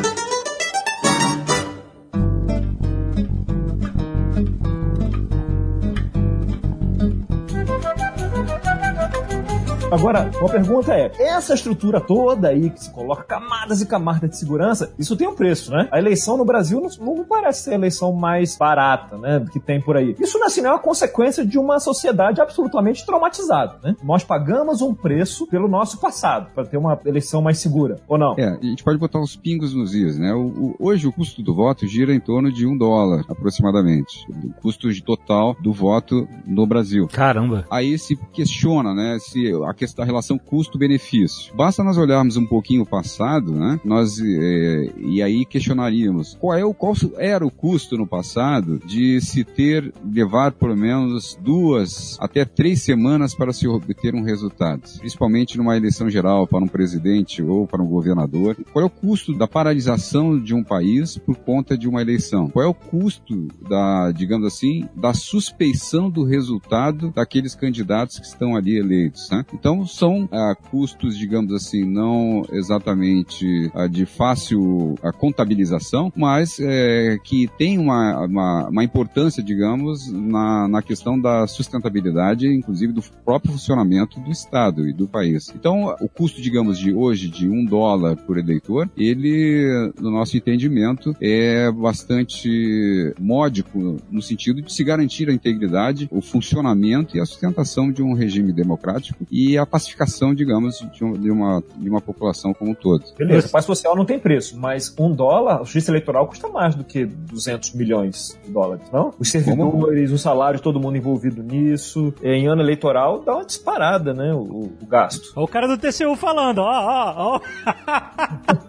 Agora, 9.93 10.31
uma 10.41 10.49
pergunta 10.49 10.95
é: 10.95 11.13
essa 11.19 11.55
estrutura 11.55 12.01
toda 12.01 12.49
aí 12.49 12.71
que 12.71 12.83
se 12.85 12.91
coloca 12.91 13.23
camadas 13.25 13.81
e 13.83 13.87
camadas 13.87 14.31
de 14.31 14.37
segurança, 14.39 14.93
isso 14.99 15.17
tem 15.17 15.29
um 15.29 15.35
preço, 15.35 15.71
né? 15.71 15.89
A 15.93 15.99
eleição 15.99 16.37
no 16.37 16.45
Brasil 16.45 16.81
não, 16.99 17.15
não 17.15 17.25
parece 17.25 17.65
ser 17.65 17.73
a 17.73 17.75
eleição 17.75 18.13
mais 18.13 18.57
barata, 18.57 19.19
né? 19.19 19.45
Que 19.53 19.61
tem 19.61 19.81
por 19.81 19.97
aí. 19.97 20.17
Isso, 20.19 20.39
na 20.39 20.47
assim, 20.47 20.65
é 20.65 20.69
uma 20.71 20.79
consequência 20.79 21.45
de 21.45 21.59
uma 21.59 21.79
sociedade 21.79 22.41
absolutamente 22.41 23.05
traumatizada, 23.05 23.77
né? 23.83 23.95
Nós 24.03 24.25
pagamos 24.25 24.81
um 24.83 24.95
preço 24.95 25.47
pelo 25.47 25.69
nosso 25.69 25.99
passado 26.01 26.49
para 26.55 26.65
ter 26.65 26.77
uma 26.79 26.99
eleição 27.05 27.43
mais 27.43 27.59
segura, 27.59 28.01
ou 28.09 28.17
não? 28.19 28.35
É, 28.39 28.49
a 28.49 28.65
gente 28.65 28.83
pode 28.83 28.99
botar 28.99 29.21
os 29.21 29.37
pingos 29.37 29.75
nos 29.75 29.95
is, 29.95 30.19
né? 30.19 30.33
O, 30.33 30.47
o- 30.47 30.77
hoje 30.81 31.07
o 31.07 31.13
custo 31.13 31.43
do 31.43 31.55
voto 31.55 31.87
gira 31.87 32.15
em 32.15 32.21
torno 32.21 32.51
de 32.53 32.67
um 32.67 32.77
dólar, 32.77 33.25
aproximadamente. 33.29 34.27
O 34.29 34.53
custo 34.61 34.89
total 35.03 35.55
do 35.61 35.73
voto 35.73 36.27
no 36.47 36.67
Brasil. 36.67 37.09
Caramba. 37.13 37.65
Aí 37.71 37.99
se 37.99 38.17
questiona, 38.33 38.95
né, 38.95 39.19
se 39.21 39.53
a 39.67 39.75
questão 39.83 40.05
da 40.05 40.07
relação 40.07 40.39
custo-benefício. 40.39 41.53
Basta 41.57 41.83
nós 41.83 41.99
olharmos 41.99 42.37
um 42.37 42.47
pouquinho 42.47 42.83
o 42.83 42.87
passado, 42.87 43.53
né, 43.53 43.81
nós 43.85 44.19
eh, 44.21 44.93
e 44.99 45.21
aí 45.21 45.45
questionaríamos 45.45 46.37
qual 46.41 46.57
é 46.57 46.65
o 46.65 46.73
qual 46.73 46.95
era 47.19 47.45
o 47.45 47.51
custo 47.51 47.97
no 47.97 48.07
passado 48.07 48.79
de 48.87 49.21
se 49.21 49.43
ter 49.45 49.93
levar 50.05 50.53
pelo 50.53 50.77
menos 50.77 51.37
duas 51.43 52.17
até 52.21 52.45
três 52.45 52.83
semanas 52.83 53.35
para 53.35 53.53
se 53.53 53.67
obter 53.67 54.15
um 54.15 54.23
resultado, 54.23 54.83
principalmente 54.99 55.59
numa 55.59 55.77
eleição 55.77 56.09
geral 56.09 56.47
para 56.47 56.65
um 56.65 56.69
presidente 56.69 57.43
ou 57.43 57.67
para 57.67 57.83
um 57.83 57.87
governador. 57.87 58.57
Qual 58.73 58.83
é 58.83 58.87
o 58.87 58.91
custo 58.91 59.37
da 59.37 59.49
paralisação 59.49 60.39
de 60.39 60.55
um 60.55 60.63
país 60.63 61.17
por 61.19 61.37
conta 61.37 61.77
de 61.77 61.89
uma 61.89 62.01
eleição? 62.03 62.49
Qual 62.49 62.65
é 62.65 62.69
o 62.69 62.75
custo 62.75 63.49
da, 63.69 64.13
digamos 64.13 64.47
assim, 64.47 64.89
da 64.95 65.13
suspeição 65.13 66.11
do 66.11 66.25
resultado 66.25 67.11
daqueles 67.11 67.55
candidatos 67.55 68.19
que 68.19 68.27
estão 68.27 68.55
ali 68.55 68.77
eleitos? 68.77 69.31
Né? 69.31 69.45
Então 69.53 69.72
são 69.87 70.29
ah, 70.31 70.55
custos, 70.71 71.17
digamos 71.17 71.53
assim, 71.53 71.85
não 71.85 72.45
exatamente 72.53 73.71
ah, 73.75 73.87
de 73.87 74.05
fácil 74.05 74.95
ah, 75.03 75.13
contabilização, 75.13 76.13
mas 76.15 76.59
eh, 76.61 77.19
que 77.25 77.49
tem 77.59 77.79
uma, 77.79 78.25
uma, 78.27 78.69
uma 78.69 78.85
importância, 78.85 79.43
digamos, 79.43 80.13
na, 80.13 80.69
na 80.69 80.83
questão 80.83 81.19
da 81.19 81.47
sustentabilidade, 81.47 82.47
inclusive 82.47 82.93
do 82.93 83.03
próprio 83.25 83.53
funcionamento 83.53 84.21
do 84.21 84.31
Estado 84.31 84.89
e 84.89 84.93
do 84.93 85.09
país. 85.09 85.53
Então, 85.55 85.95
o 86.01 86.09
custo, 86.09 86.41
digamos, 86.41 86.79
de 86.79 86.93
hoje 86.93 87.29
de 87.29 87.49
um 87.49 87.65
dólar 87.65 88.17
por 88.17 88.39
eleitor, 88.39 88.91
ele, 88.97 89.93
no 89.99 90.11
nosso 90.11 90.37
entendimento, 90.37 91.17
é 91.21 91.71
bastante 91.71 93.15
módico 93.19 94.01
no 94.11 94.23
sentido 94.23 94.61
de 94.63 94.73
se 94.73 94.85
garantir 94.85 95.29
a 95.29 95.33
integridade, 95.33 96.09
o 96.11 96.21
funcionamento 96.21 97.17
e 97.17 97.21
a 97.21 97.27
sustentação 97.27 97.91
de 97.91 98.03
um 98.03 98.13
regime 98.15 98.53
democrático 98.53 99.27
e 99.31 99.57
a 99.57 99.62
pacificação, 99.67 100.35
digamos, 100.35 100.79
de, 100.93 101.05
um- 101.05 101.13
de 101.13 101.31
uma, 101.31 101.63
de 101.77 101.89
uma 101.89 102.01
população 102.01 102.53
como 102.55 102.71
um 102.73 102.75
todo. 102.75 103.05
Beleza, 103.17 103.49
paz 103.49 103.65
social 103.65 103.95
não 103.97 104.05
tem 104.05 104.19
preço, 104.19 104.59
mas 104.59 104.95
um 104.99 105.13
dólar, 105.13 105.57
a 105.57 105.65
justiça 105.65 105.91
eleitoral 105.91 106.27
custa 106.27 106.49
mais 106.49 106.75
do 106.75 106.85
que 106.85 107.05
200 107.05 107.75
milhões 107.75 108.39
de 108.45 108.51
dólares, 108.51 108.87
não? 108.93 109.13
Os 109.19 109.31
servidores, 109.31 110.11
os 110.11 110.21
salários, 110.21 110.61
todo 110.61 110.81
mundo 110.81 110.97
envolvido 110.97 111.43
nisso. 111.43 112.13
Em 112.23 112.47
ano 112.47 112.63
eleitoral 112.63 113.21
dá 113.23 113.35
uma 113.37 113.45
disparada, 113.45 114.13
né, 114.15 114.33
o, 114.35 114.71
o 114.81 114.87
gasto. 114.87 115.33
Olha 115.37 115.45
o 115.45 115.49
cara 115.49 115.67
do 115.69 115.77
TCU 115.79 116.15
falando, 116.17 116.59
ó, 116.59 116.65
ó, 116.71 117.15
ó. 117.37 117.41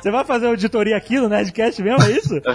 Você 0.00 0.10
vai 0.10 0.24
fazer 0.24 0.46
auditoria 0.46 0.96
aqui 0.96 1.18
no 1.18 1.28
Nerdcast 1.28 1.82
mesmo, 1.82 2.02
é 2.02 2.12
isso? 2.12 2.40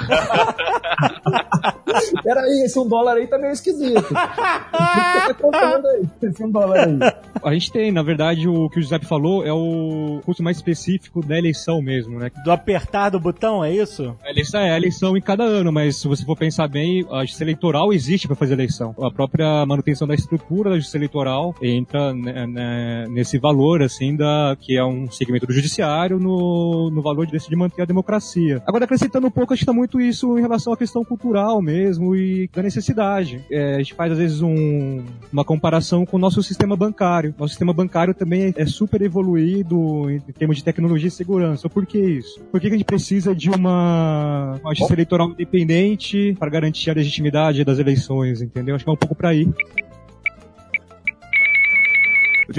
Peraí, 2.23 2.63
esse 2.65 2.79
um 2.79 2.87
dólar 2.87 3.17
aí 3.17 3.27
tá 3.27 3.37
meio 3.37 3.53
esquisito. 3.53 3.99
O 3.99 4.03
que 4.03 4.13
tá 4.13 5.35
contando 5.39 5.87
aí? 5.87 6.03
Esse 6.23 6.43
um 6.43 6.49
dólar 6.49 6.87
aí. 6.87 6.97
A 7.43 7.53
gente 7.53 7.71
tem, 7.71 7.91
na 7.91 8.01
verdade, 8.01 8.47
o 8.47 8.67
que 8.69 8.79
o 8.79 8.81
Giuseppe 8.81 9.05
falou 9.05 9.45
é 9.45 9.53
o 9.53 10.19
custo 10.25 10.41
mais 10.41 10.57
específico 10.57 11.23
da 11.25 11.37
eleição 11.37 11.81
mesmo, 11.81 12.17
né? 12.19 12.31
Do 12.43 12.51
apertar 12.51 13.09
do 13.09 13.19
botão, 13.19 13.63
é 13.63 13.71
isso? 13.71 14.15
A 14.23 14.31
eleição 14.31 14.61
é 14.61 14.71
a 14.71 14.77
eleição 14.77 15.17
em 15.17 15.21
cada 15.21 15.43
ano, 15.43 15.71
mas 15.71 15.97
se 15.97 16.07
você 16.07 16.25
for 16.25 16.37
pensar 16.37 16.67
bem, 16.67 17.05
a 17.11 17.21
justiça 17.21 17.43
eleitoral 17.43 17.93
existe 17.93 18.27
para 18.27 18.35
fazer 18.35 18.53
eleição. 18.53 18.95
A 18.99 19.11
própria 19.11 19.63
manutenção 19.65 20.07
da 20.07 20.15
estrutura 20.15 20.71
da 20.71 20.77
justiça 20.77 20.97
eleitoral 20.97 21.53
entra 21.61 22.13
né, 22.13 22.47
né, 22.47 23.05
nesse 23.09 23.37
valor, 23.37 23.81
assim, 23.81 24.15
da, 24.15 24.55
que 24.59 24.77
é 24.77 24.83
um 24.83 25.02
segmento 25.11 25.45
do 25.47 25.53
judiciário 25.53 26.19
no, 26.19 26.89
no 26.91 27.01
valor 27.01 27.25
de 27.25 27.31
decidir 27.31 27.55
manter 27.55 27.81
a 27.81 27.85
democracia. 27.85 28.61
Agora, 28.65 28.85
acrescentando 28.85 29.27
um 29.27 29.31
pouco, 29.31 29.53
acho 29.53 29.59
que 29.59 29.63
está 29.63 29.73
muito 29.73 29.99
isso 29.99 30.37
em 30.37 30.41
relação 30.41 30.73
à 30.73 30.77
questão 30.77 31.03
cultural 31.03 31.61
mesmo 31.61 32.15
e 32.15 32.49
da 32.53 32.61
necessidade. 32.63 33.43
É, 33.51 33.75
a 33.75 33.77
gente 33.79 33.93
faz, 33.93 34.11
às 34.11 34.17
vezes, 34.17 34.41
um- 34.41 35.03
uma 35.31 35.43
comparação 35.43 36.05
com 36.05 36.17
o 36.17 36.19
nosso 36.19 36.41
sistema 36.43 36.75
bancário. 36.75 37.33
Nosso 37.37 37.51
sistema 37.53 37.73
bancário 37.73 38.13
também 38.13 38.53
é, 38.57 38.61
é 38.63 38.65
super 38.65 39.01
evoluído 39.01 40.09
em 40.09 40.19
termos 40.33 40.57
de 40.57 40.63
tecnologia 40.63 41.07
e 41.07 41.11
segurança. 41.11 41.69
Por 41.69 41.85
que 41.85 41.97
isso? 41.99 42.39
Por 42.51 42.59
que 42.59 42.67
que 42.67 42.75
a 42.75 42.77
gente 42.77 42.85
precisa 42.85 43.35
de 43.35 43.49
uma, 43.49 44.59
uma 44.61 44.73
justiça 44.73 44.93
eleitoral 44.93 45.29
independente 45.29 46.35
para 46.39 46.49
garantir 46.49 46.89
a 46.89 46.93
legitimidade 46.93 47.63
das 47.63 47.79
eleições, 47.79 48.41
entendeu? 48.41 48.75
Acho 48.75 48.83
que 48.83 48.89
é 48.89 48.93
um 48.93 48.97
pouco 48.97 49.15
para 49.15 49.29
aí. 49.29 49.47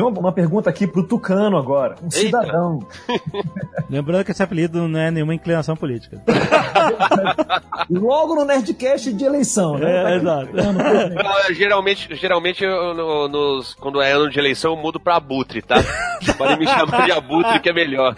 Eu 0.01 0.07
tenho 0.11 0.21
uma, 0.21 0.33
pergunta 0.33 0.69
aqui 0.69 0.87
pro 0.87 1.07
Tucano 1.07 1.57
agora. 1.57 1.95
Um 2.03 2.11
cidadão. 2.11 2.81
Lembrando 3.89 4.25
que 4.25 4.33
esse 4.33 4.43
apelido 4.43 4.87
não 4.89 4.99
é 4.99 5.11
nenhuma 5.11 5.35
inclinação 5.35 5.77
política. 5.77 6.21
Logo 7.91 8.35
no 8.35 8.45
Nerdcast 8.45 9.13
de 9.13 9.25
eleição, 9.25 9.79
né? 9.79 9.91
É, 9.91 10.03
Tá 10.05 10.15
exato. 10.17 10.51
é, 10.59 11.55
geralmente, 11.55 12.15
geralmente 12.17 12.65
eu, 12.65 12.95
no- 12.95 13.29
nos, 13.29 13.75
quando 13.75 14.01
é 14.03 14.13
ano 14.13 14.29
de 14.31 14.39
eleição, 14.39 14.73
eu 14.73 14.77
mudo 14.77 14.99
pra 14.99 15.17
abutre, 15.17 15.63
tá? 15.63 15.77
Podem 16.37 16.59
me 16.59 16.67
chamar 16.67 17.05
de 17.05 17.13
abutre, 17.13 17.61
que 17.61 17.69
é 17.69 17.73
melhor. 17.73 18.17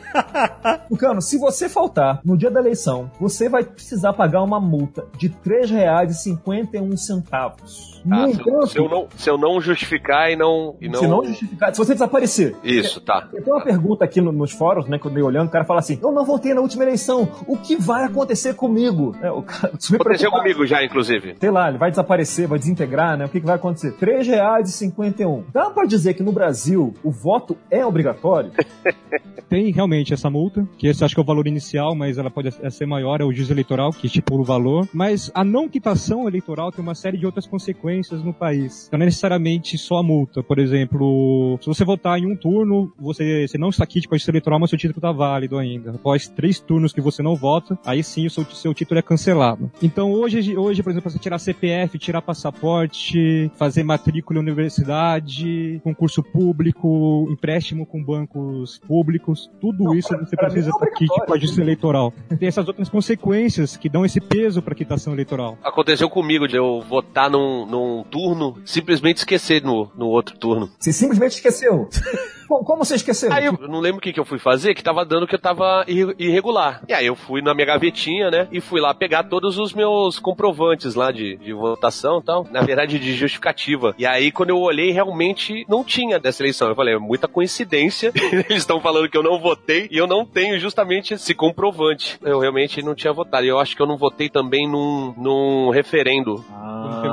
Tucano, 0.89 1.20
se 1.20 1.39
você 1.39 1.68
faltar 1.68 2.20
no 2.24 2.37
dia 2.37 2.51
da 2.51 2.61
eleição, 2.61 3.11
você 3.20 3.49
vai 3.49 3.64
precisar 3.64 4.12
pagar 4.12 4.43
uma 4.43 4.61
multa 4.61 5.05
de 5.18 5.27
R$ 5.29 5.35
3,51. 5.45 7.95
Ah, 8.11 8.28
se, 8.28 8.48
eu, 8.48 8.66
se 8.66 8.78
eu 8.78 8.88
não, 8.88 9.07
se 9.16 9.30
eu 9.30 9.38
não 9.38 9.61
justificar 9.61 10.30
e 10.30 10.36
não. 10.36 10.76
E 10.80 10.88
não... 10.88 10.98
se 11.00 11.07
não 11.07 11.24
justificar, 11.24 11.72
se 11.72 11.78
você 11.78 11.92
desaparecer. 11.92 12.54
Isso, 12.62 13.00
tá. 13.00 13.22
Tem 13.32 13.42
uma 13.52 13.62
pergunta 13.62 14.04
aqui 14.04 14.20
no- 14.20 14.32
nos 14.32 14.52
fóruns, 14.52 14.86
né, 14.88 14.98
que 14.98 15.07
eu 15.07 15.11
dei 15.11 15.22
olhando, 15.22 15.48
o 15.48 15.50
cara 15.50 15.64
fala 15.64 15.80
assim, 15.80 15.98
eu 16.02 16.12
não 16.12 16.24
votei 16.24 16.54
na 16.54 16.61
última 16.61 16.84
eleição, 16.84 17.28
o 17.46 17.57
que 17.57 17.76
vai 17.76 18.04
acontecer 18.04 18.54
comigo? 18.54 19.14
É, 19.22 19.30
o 19.30 19.42
cara, 19.42 19.68
Aconteceu 19.76 19.98
preocupado. 19.98 20.42
comigo 20.42 20.66
já, 20.66 20.84
inclusive. 20.84 21.36
Sei 21.40 21.50
lá, 21.50 21.68
ele 21.68 21.78
vai 21.78 21.90
desaparecer, 21.90 22.46
vai 22.46 22.59
desintegrar, 22.59 23.16
né? 23.16 23.24
O 23.24 23.28
que, 23.28 23.40
que 23.40 23.46
vai 23.46 23.57
acontecer? 23.57 23.94
R$ 24.00 24.07
3,51. 24.22 25.44
Dá 25.52 25.70
pra 25.70 25.84
dizer 25.84 26.14
que 26.14 26.22
no 26.22 26.32
Brasil 26.32 26.94
o 27.02 27.11
voto 27.11 27.57
é 27.70 27.84
obrigatório? 27.84 28.50
Tem 29.48 29.70
realmente 29.70 30.12
essa 30.12 30.28
multa, 30.28 30.66
que 30.76 30.88
esse 30.88 31.04
acho 31.04 31.14
que 31.14 31.20
é 31.20 31.22
o 31.22 31.26
valor 31.26 31.46
inicial, 31.46 31.94
mas 31.94 32.18
ela 32.18 32.30
pode 32.30 32.50
ser 32.72 32.86
maior, 32.86 33.20
é 33.20 33.24
o 33.24 33.32
juiz 33.32 33.48
eleitoral 33.50 33.90
que 33.92 34.07
estipula 34.07 34.40
o 34.42 34.44
valor. 34.44 34.88
Mas 34.92 35.30
a 35.34 35.44
não 35.44 35.68
quitação 35.68 36.26
eleitoral 36.26 36.72
tem 36.72 36.82
uma 36.82 36.94
série 36.96 37.16
de 37.16 37.24
outras 37.26 37.46
consequências 37.46 37.95
no 38.24 38.32
país. 38.32 38.86
Então 38.86 38.99
não 38.99 39.05
é 39.05 39.07
necessariamente 39.07 39.76
só 39.78 39.97
a 39.99 40.03
multa. 40.03 40.42
Por 40.42 40.59
exemplo, 40.59 41.59
se 41.61 41.66
você 41.66 41.84
votar 41.84 42.18
em 42.18 42.26
um 42.26 42.36
turno, 42.36 42.92
você, 42.99 43.47
você 43.49 43.59
não 43.59 43.68
está 43.70 43.86
quite 43.86 44.09
com 44.09 44.14
a 44.14 44.16
justiça 44.16 44.30
eleitoral, 44.30 44.59
mas 44.59 44.70
seu 44.70 44.78
título 44.78 44.99
está 44.99 45.12
válido 45.12 45.59
ainda. 45.59 45.90
Após 45.92 46.28
três 46.28 46.61
turnos 46.61 46.92
que 46.92 47.01
você 47.01 47.22
não 47.22 47.34
vota, 47.36 47.78
aí 47.84 48.03
sim 48.03 48.26
o 48.26 48.30
seu, 48.30 48.44
seu 48.47 48.72
título 48.74 48.99
é 48.99 49.03
cancelado. 49.03 49.70
Então 49.82 50.12
hoje, 50.12 50.57
hoje, 50.57 50.82
por 50.82 50.90
exemplo, 50.90 51.11
você 51.11 51.18
tirar 51.18 51.38
CPF, 51.38 51.99
tirar 51.99 52.22
passaporte, 52.22 53.51
fazer 53.57 53.82
matrícula 53.82 54.38
em 54.38 54.42
universidade, 54.42 55.80
concurso 55.84 56.22
público, 56.22 57.26
empréstimo 57.30 57.86
com 57.86 58.03
bancos 58.03 58.78
públicos, 58.86 59.51
tudo 59.61 59.84
Não, 59.84 59.94
isso 59.94 60.09
pra- 60.09 60.18
você 60.18 60.36
pra 60.36 60.47
precisa 60.47 60.68
é 60.68 60.70
estar 60.70 60.86
quite 60.86 60.94
obrigatório. 61.11 61.26
com 61.26 61.34
a 61.34 61.38
justiça 61.38 61.62
eleitoral. 61.62 62.12
Tem 62.38 62.49
essas 62.49 62.66
outras 62.68 62.88
consequências 62.88 63.76
que 63.76 63.88
dão 63.88 64.05
esse 64.05 64.20
peso 64.20 64.61
para 64.62 64.72
a 64.72 64.76
quitação 64.76 65.12
eleitoral. 65.12 65.59
Aconteceu 65.62 66.09
comigo 66.09 66.47
de 66.49 66.57
eu 66.57 66.80
votar 66.88 67.30
num, 67.30 67.66
num 67.66 67.76
turno, 68.11 68.59
simplesmente 68.64 69.18
esquecer 69.18 69.62
no, 69.62 69.91
no 69.97 70.07
outro 70.07 70.37
turno. 70.39 70.70
Você 70.79 70.93
simplesmente 70.93 71.33
esqueceu? 71.33 71.89
Como, 72.47 72.64
como 72.64 72.85
você 72.85 72.95
esqueceu? 72.95 73.33
Aí 73.33 73.47
eu 73.47 73.59
não 73.68 73.81
lembro 73.81 73.99
o 73.99 74.01
que, 74.01 74.12
que 74.12 74.20
eu 74.20 74.24
fui 74.24 74.39
fazer, 74.39 74.72
que 74.72 74.81
tava 74.81 75.05
dando 75.05 75.27
que 75.27 75.35
eu 75.35 75.39
tava 75.39 75.85
ir- 75.89 76.14
irregular. 76.16 76.81
E 76.89 76.93
aí 76.95 77.05
eu 77.05 77.16
fui 77.16 77.43
na 77.43 77.53
minha 77.53 77.66
gavetinha, 77.66 78.31
né? 78.31 78.47
E 78.53 78.61
fui 78.61 78.81
lá 78.81 78.95
pegar 78.95 79.24
todos 79.24 79.59
os 79.59 79.72
meus 79.74 80.20
comprovantes 80.20 80.95
lá 80.95 81.11
de, 81.11 81.37
de 81.39 81.53
votação 81.53 82.20
e 82.20 82.22
tal. 82.22 82.47
Na 82.53 82.61
verdade, 82.62 83.01
de 83.01 83.14
justificativa. 83.16 83.97
E 83.99 84.07
aí, 84.07 84.31
quando 84.31 84.51
eu 84.51 84.61
olhei, 84.61 84.93
realmente 84.93 85.66
não 85.68 85.83
tinha 85.83 86.20
dessa 86.20 86.41
eleição. 86.41 86.68
Eu 86.68 86.77
falei, 86.77 86.95
é 86.95 86.99
muita 87.01 87.27
coincidência. 87.27 88.12
Eles 88.14 88.59
estão 88.59 88.81
falando 88.81 89.09
que 89.11 89.18
eu 89.18 89.24
não 89.24 89.41
votei 89.41 89.89
e 89.91 89.99
eu 89.99 90.07
não 90.07 90.24
tenho 90.24 90.57
justamente 90.61 91.14
esse 91.14 91.35
comprovante. 91.35 92.16
Eu 92.22 92.39
realmente 92.39 92.81
não 92.81 92.95
tinha 92.95 93.12
votado. 93.12 93.45
E 93.45 93.49
eu 93.49 93.59
acho 93.59 93.74
que 93.74 93.83
eu 93.83 93.87
não 93.89 93.97
votei 93.97 94.29
também 94.29 94.68
num, 94.70 95.12
num 95.18 95.70
referendo. 95.70 96.45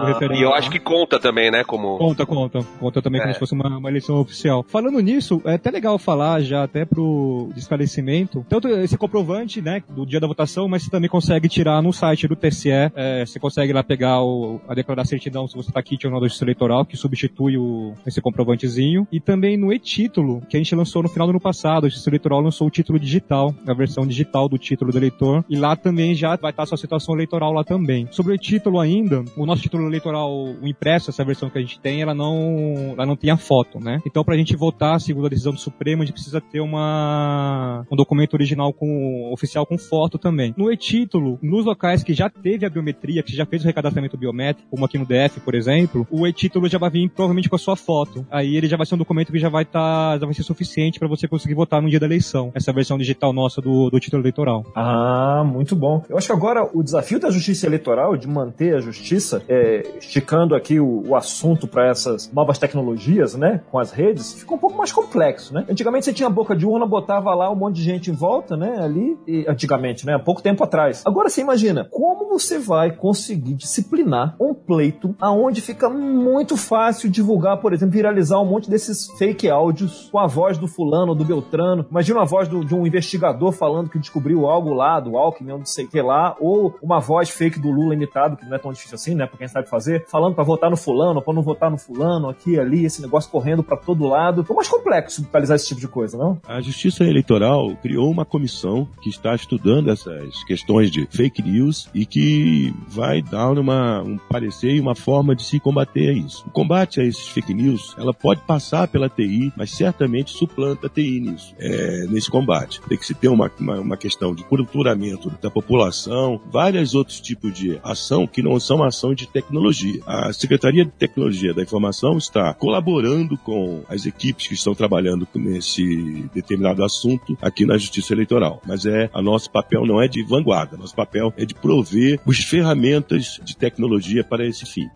Referendo 0.06 0.40
E 0.40 0.44
eu 0.44 0.53
lá. 0.54 0.60
acho 0.60 0.72
que 0.72 0.80
conta 0.80 1.20
também, 1.20 1.52
né? 1.52 1.64
Como. 1.64 1.98
Conta, 1.98 2.26
conta. 2.26 2.60
Conta 2.80 3.02
também 3.02 3.20
como 3.22 3.32
É. 3.32 3.34
se 3.34 3.40
fosse 3.40 3.54
uma, 3.54 3.78
uma 3.78 3.90
eleição 3.90 4.20
oficial. 4.20 4.64
Falando 4.68 5.00
nisso, 5.00 5.42
é 5.46 5.56
até 5.56 5.70
legal 5.72 5.98
falar 5.98 6.42
já 6.42 6.64
até 6.64 6.86
pro 6.86 7.50
de 7.54 7.60
esclarecimento, 7.60 8.46
tanto 8.50 8.68
esse 8.68 8.98
comprovante, 8.98 9.62
né, 9.62 9.84
do 9.90 10.06
dia 10.06 10.20
da 10.20 10.28
votação, 10.28 10.68
mas 10.68 10.84
você 10.84 10.90
também 10.90 11.10
consegue 11.10 11.48
tirar 11.48 11.82
no 11.82 11.92
site 11.92 12.28
do 12.28 12.36
TSE, 12.36 12.70
é, 12.96 13.26
você 13.26 13.40
consegue 13.40 13.74
lá 13.74 13.84
pegar 13.84 14.22
o, 14.24 14.60
a 14.68 14.74
declarar 14.74 15.06
certidão 15.06 15.48
se 15.48 15.56
você 15.56 15.72
tá 15.72 15.80
aqui 15.80 15.98
ou 16.06 16.12
não 16.12 16.20
da 16.20 16.28
Justiça 16.28 16.46
Eleitoral, 16.46 16.86
que 16.86 16.98
substitui 16.98 17.58
o, 17.58 17.94
esse 18.06 18.22
comprovantezinho, 18.22 19.08
e 19.12 19.20
também 19.20 19.58
no 19.58 19.72
e-título, 19.72 20.42
que 20.50 20.58
a 20.58 20.60
gente 20.60 20.74
lançou 20.76 21.04
no 21.04 21.10
final 21.10 21.28
do 21.28 21.32
ano 21.32 21.40
passado, 21.40 21.86
a 21.86 21.90
Justiça 21.90 22.10
Eleitoral 22.10 22.42
lançou 22.42 22.68
o 22.68 22.70
título 22.72 23.00
digital, 23.00 23.54
a 23.68 23.74
versão 23.74 24.06
digital 24.06 24.48
do 24.50 24.58
título 24.58 24.92
do 24.92 24.98
eleitor, 24.98 25.44
e 25.50 25.56
lá 25.56 25.76
também 25.76 26.14
já 26.16 26.36
vai 26.36 26.52
estar 26.52 26.64
a 26.64 26.66
sua 26.66 26.78
situação 26.78 27.16
eleitoral 27.16 27.52
lá 27.54 27.64
também. 27.64 28.08
Sobre 28.12 28.34
o 28.34 28.38
título 28.38 28.80
ainda, 28.80 29.24
o 29.38 29.46
nosso 29.46 29.62
título 29.62 29.88
eleitoral, 29.88 30.43
o 30.44 30.68
impresso, 30.68 31.10
essa 31.10 31.24
versão 31.24 31.50
que 31.50 31.58
a 31.58 31.62
gente 31.62 31.80
tem, 31.80 32.02
ela 32.02 32.14
não, 32.14 32.94
ela 32.94 33.06
não 33.06 33.16
tem 33.16 33.32
a 33.32 33.38
foto, 33.38 33.80
né? 33.80 34.02
Então, 34.06 34.24
pra 34.24 34.38
gente 34.38 34.56
votar, 34.56 35.00
segundo 35.00 35.26
a 35.26 35.30
decisão 35.30 35.54
do 35.54 35.60
Supremo, 35.60 36.04
a 36.04 36.06
gente 36.06 36.14
precisa 36.14 36.42
ter 36.42 36.60
uma, 36.60 37.86
um 37.92 37.96
documento 37.96 38.34
original 38.34 38.74
com, 38.74 39.32
oficial 39.32 39.66
com 39.66 39.78
foto 39.78 40.18
também. 40.18 40.54
No 40.58 40.72
e-título, 40.72 41.40
nos 41.42 41.66
locais 41.66 42.04
que 42.04 42.14
já 42.14 42.30
teve 42.30 42.66
a 42.66 42.70
biometria, 42.70 43.24
que 43.24 43.36
já 43.36 43.46
fez 43.46 43.64
o 43.64 43.68
recadastramento 43.68 44.18
biométrico, 44.18 44.70
como 44.70 44.86
aqui 44.86 44.98
no 44.98 45.06
DF, 45.06 45.40
por 45.44 45.56
exemplo, 45.56 46.08
o 46.10 46.28
e-título 46.28 46.68
já 46.68 46.78
vai 46.78 46.90
vir 46.90 47.10
provavelmente 47.10 47.50
com 47.50 47.56
a 47.56 47.60
sua 47.60 47.76
foto. 47.76 48.26
Aí 48.30 48.56
ele 48.56 48.68
já 48.68 48.78
vai 48.78 48.86
ser 48.86 48.96
um 48.96 48.98
documento 49.00 49.32
que 49.32 49.40
já 49.40 49.50
vai 49.50 49.64
estar, 49.64 50.20
já 50.20 50.26
vai 50.26 50.34
ser 50.34 50.44
suficiente 50.44 51.00
para 51.00 51.08
você 51.08 51.28
conseguir 51.28 51.54
votar 51.54 51.82
no 51.82 51.90
dia 51.90 52.00
da 52.00 52.06
eleição. 52.06 52.52
Essa 52.54 52.74
versão 52.74 52.98
digital 52.98 53.34
nossa 53.34 53.62
do, 53.62 53.90
do 53.90 54.00
título 54.00 54.22
eleitoral. 54.22 54.66
Ah, 54.76 55.44
muito 55.46 55.76
bom. 55.76 56.04
Eu 56.10 56.18
acho 56.18 56.28
que 56.28 56.34
agora 56.34 56.68
o 56.74 56.84
desafio 56.84 57.20
da 57.20 57.30
justiça 57.30 57.66
eleitoral, 57.66 58.18
de 58.18 58.28
manter 58.28 58.76
a 58.76 58.80
justiça, 58.80 59.44
é, 59.48 59.84
esticando 60.00 60.33
aqui 60.56 60.80
o, 60.80 61.04
o 61.10 61.16
assunto 61.16 61.68
para 61.68 61.88
essas 61.88 62.32
novas 62.34 62.58
tecnologias, 62.58 63.36
né, 63.36 63.62
com 63.72 63.78
as 63.80 63.92
redes, 63.92 64.34
ficou 64.34 64.58
um 64.58 64.60
pouco 64.60 64.78
mais 64.78 64.92
complexo, 64.92 65.54
né? 65.54 65.66
Antigamente 65.70 66.06
você 66.06 66.14
tinha 66.14 66.30
boca 66.30 66.56
de 66.56 66.66
urna, 66.66 66.86
botava 66.86 67.34
lá 67.36 67.52
um 67.52 67.56
monte 67.56 67.76
de 67.76 67.84
gente 67.84 68.10
em 68.10 68.14
volta, 68.14 68.56
né, 68.58 68.78
ali, 68.82 69.18
e, 69.28 69.46
antigamente, 69.48 70.06
né, 70.06 70.16
há 70.16 70.20
pouco 70.20 70.42
tempo 70.42 70.64
atrás. 70.64 71.04
Agora 71.06 71.30
você 71.30 71.42
imagina, 71.42 71.88
como 71.92 72.28
você 72.30 72.58
vai 72.58 72.92
conseguir 72.92 73.54
disciplinar 73.54 74.36
um 74.40 74.54
pleito 74.54 75.16
aonde 75.20 75.62
fica 75.62 75.90
muito 75.90 76.58
fácil 76.58 77.10
divulgar, 77.10 77.58
por 77.58 77.74
exemplo, 77.74 77.94
viralizar 77.94 78.40
um 78.40 78.46
monte 78.46 78.70
desses 78.70 79.08
fake 79.18 79.50
áudios 79.50 80.10
com 80.12 80.20
a 80.20 80.28
voz 80.28 80.58
do 80.58 80.68
fulano 80.68 81.14
do 81.14 81.24
Beltrano. 81.26 81.86
Imagina 81.92 82.22
a 82.22 82.26
voz 82.26 82.48
do- 82.48 82.64
de 82.66 82.74
um 82.74 82.88
investigador 82.88 83.52
falando 83.52 83.90
que 83.90 84.00
descobriu 84.00 84.46
algo 84.48 84.74
lá, 84.74 85.00
do 85.00 85.18
Alckmin, 85.18 85.50
não 85.50 85.66
sei 85.66 85.86
o 85.86 85.90
que 85.90 86.02
lá, 86.02 86.36
ou 86.40 86.76
uma 86.82 87.00
voz 87.00 87.30
fake 87.30 87.60
do 87.60 87.70
Lula 87.70 87.94
imitado, 87.94 88.38
que 88.38 88.46
não 88.46 88.56
é 88.56 88.60
tão 88.60 88.72
difícil 88.72 88.96
assim, 88.96 89.14
né, 89.16 89.26
pra 89.28 89.38
quem 89.38 89.48
sabe 89.48 89.68
fazer, 89.70 90.06
falando 90.08 90.23
pra 90.32 90.44
votar 90.44 90.70
no 90.70 90.78
fulano, 90.78 91.22
pra 91.22 91.34
não 91.34 91.42
votar 91.42 91.70
no 91.70 91.78
fulano, 91.78 92.30
aqui, 92.30 92.60
ali, 92.60 92.86
esse 92.86 93.02
negócio 93.02 93.30
correndo 93.30 93.64
pra 93.64 93.78
todo 93.78 94.08
lado. 94.08 94.44
Ficou 94.44 94.56
mais 94.56 94.68
complexo 94.68 95.24
viralizar 95.44 95.56
esse 95.56 95.68
tipo 95.68 95.82
de 95.82 95.88
coisa, 95.88 96.18
não? 96.18 96.40
A 96.48 96.62
Justiça 96.62 97.04
Eleitoral 97.04 97.76
criou 97.82 98.10
uma 98.10 98.26
comissão 98.26 98.88
que 99.02 99.10
está 99.10 99.36
estudando 99.36 99.90
essas 99.90 100.44
questões 100.46 100.90
de 100.90 101.08
fake 101.10 101.42
news 101.42 101.90
e 101.94 102.06
que 102.06 102.74
vai 102.88 103.22
dar 103.22 103.52
uma, 103.52 104.02
um 104.02 104.18
parecer 104.18 104.72
e 104.72 104.80
uma 104.80 104.96
forma 104.96 105.36
de 105.36 105.44
se 105.44 105.60
combater 105.60 106.14
isso. 106.14 106.44
O 106.48 106.52
combate 106.52 107.02
a 107.02 107.04
esses 107.04 107.28
fake 107.28 107.54
news, 107.54 107.96
ela 107.98 108.14
pode 108.14 108.42
passar 108.42 108.88
pela 108.88 109.10
TI, 109.10 109.52
mas 109.56 109.72
certamente 109.72 110.32
suplanta 110.32 110.88
a 110.88 110.90
TI 110.90 111.20
nisso, 111.20 111.54
é, 111.60 112.06
nesse 112.08 112.30
combate. 112.30 112.82
Tem 112.88 112.98
que 112.98 113.06
se 113.06 113.14
ter 113.14 113.28
uma, 113.28 113.52
uma, 113.60 113.80
uma 113.80 113.98
questão 113.98 114.34
de 114.34 114.44
culturamento 114.44 115.32
da 115.42 115.50
população, 115.50 116.40
vários 116.52 116.96
outros 116.96 117.20
tipos 117.20 117.54
de 117.54 117.80
ação 117.84 118.26
que 118.28 118.42
não 118.42 118.60
são 118.60 118.84
ação 118.84 119.14
de 119.14 119.28
tecnologia. 119.28 120.02
A 120.14 120.32
Secretaria 120.32 120.86
de 120.86 120.92
Tecnologia 120.92 121.56
da 121.56 121.64
Informação 121.64 122.20
está 122.20 122.54
colaborando 122.54 123.36
com 123.36 123.84
as 123.90 124.06
equipes 124.06 124.46
que 124.46 124.54
estão 124.54 124.76
trabalhando 124.76 125.28
nesse 125.34 126.30
determinado 126.32 126.84
assunto 126.84 127.36
aqui 127.42 127.66
na 127.66 127.80
Justiça 127.80 128.14
Eleitoral. 128.14 128.62
Mas 128.64 128.86
é, 128.86 129.10
a 129.12 129.24
nosso 129.24 129.50
papel 129.50 129.88
não 129.88 130.00
é 130.00 130.08
de 130.08 130.22
vanguarda, 130.22 130.78
nosso 130.78 130.96
papel 130.96 131.34
é 131.36 131.46
de 131.46 131.56
prover 131.56 132.20
as 132.28 132.38
ferramentas 132.38 133.40
de 133.44 133.58
tecnologia 133.58 134.24
para 134.24 134.46
esse 134.46 134.68
fim. 134.68 134.88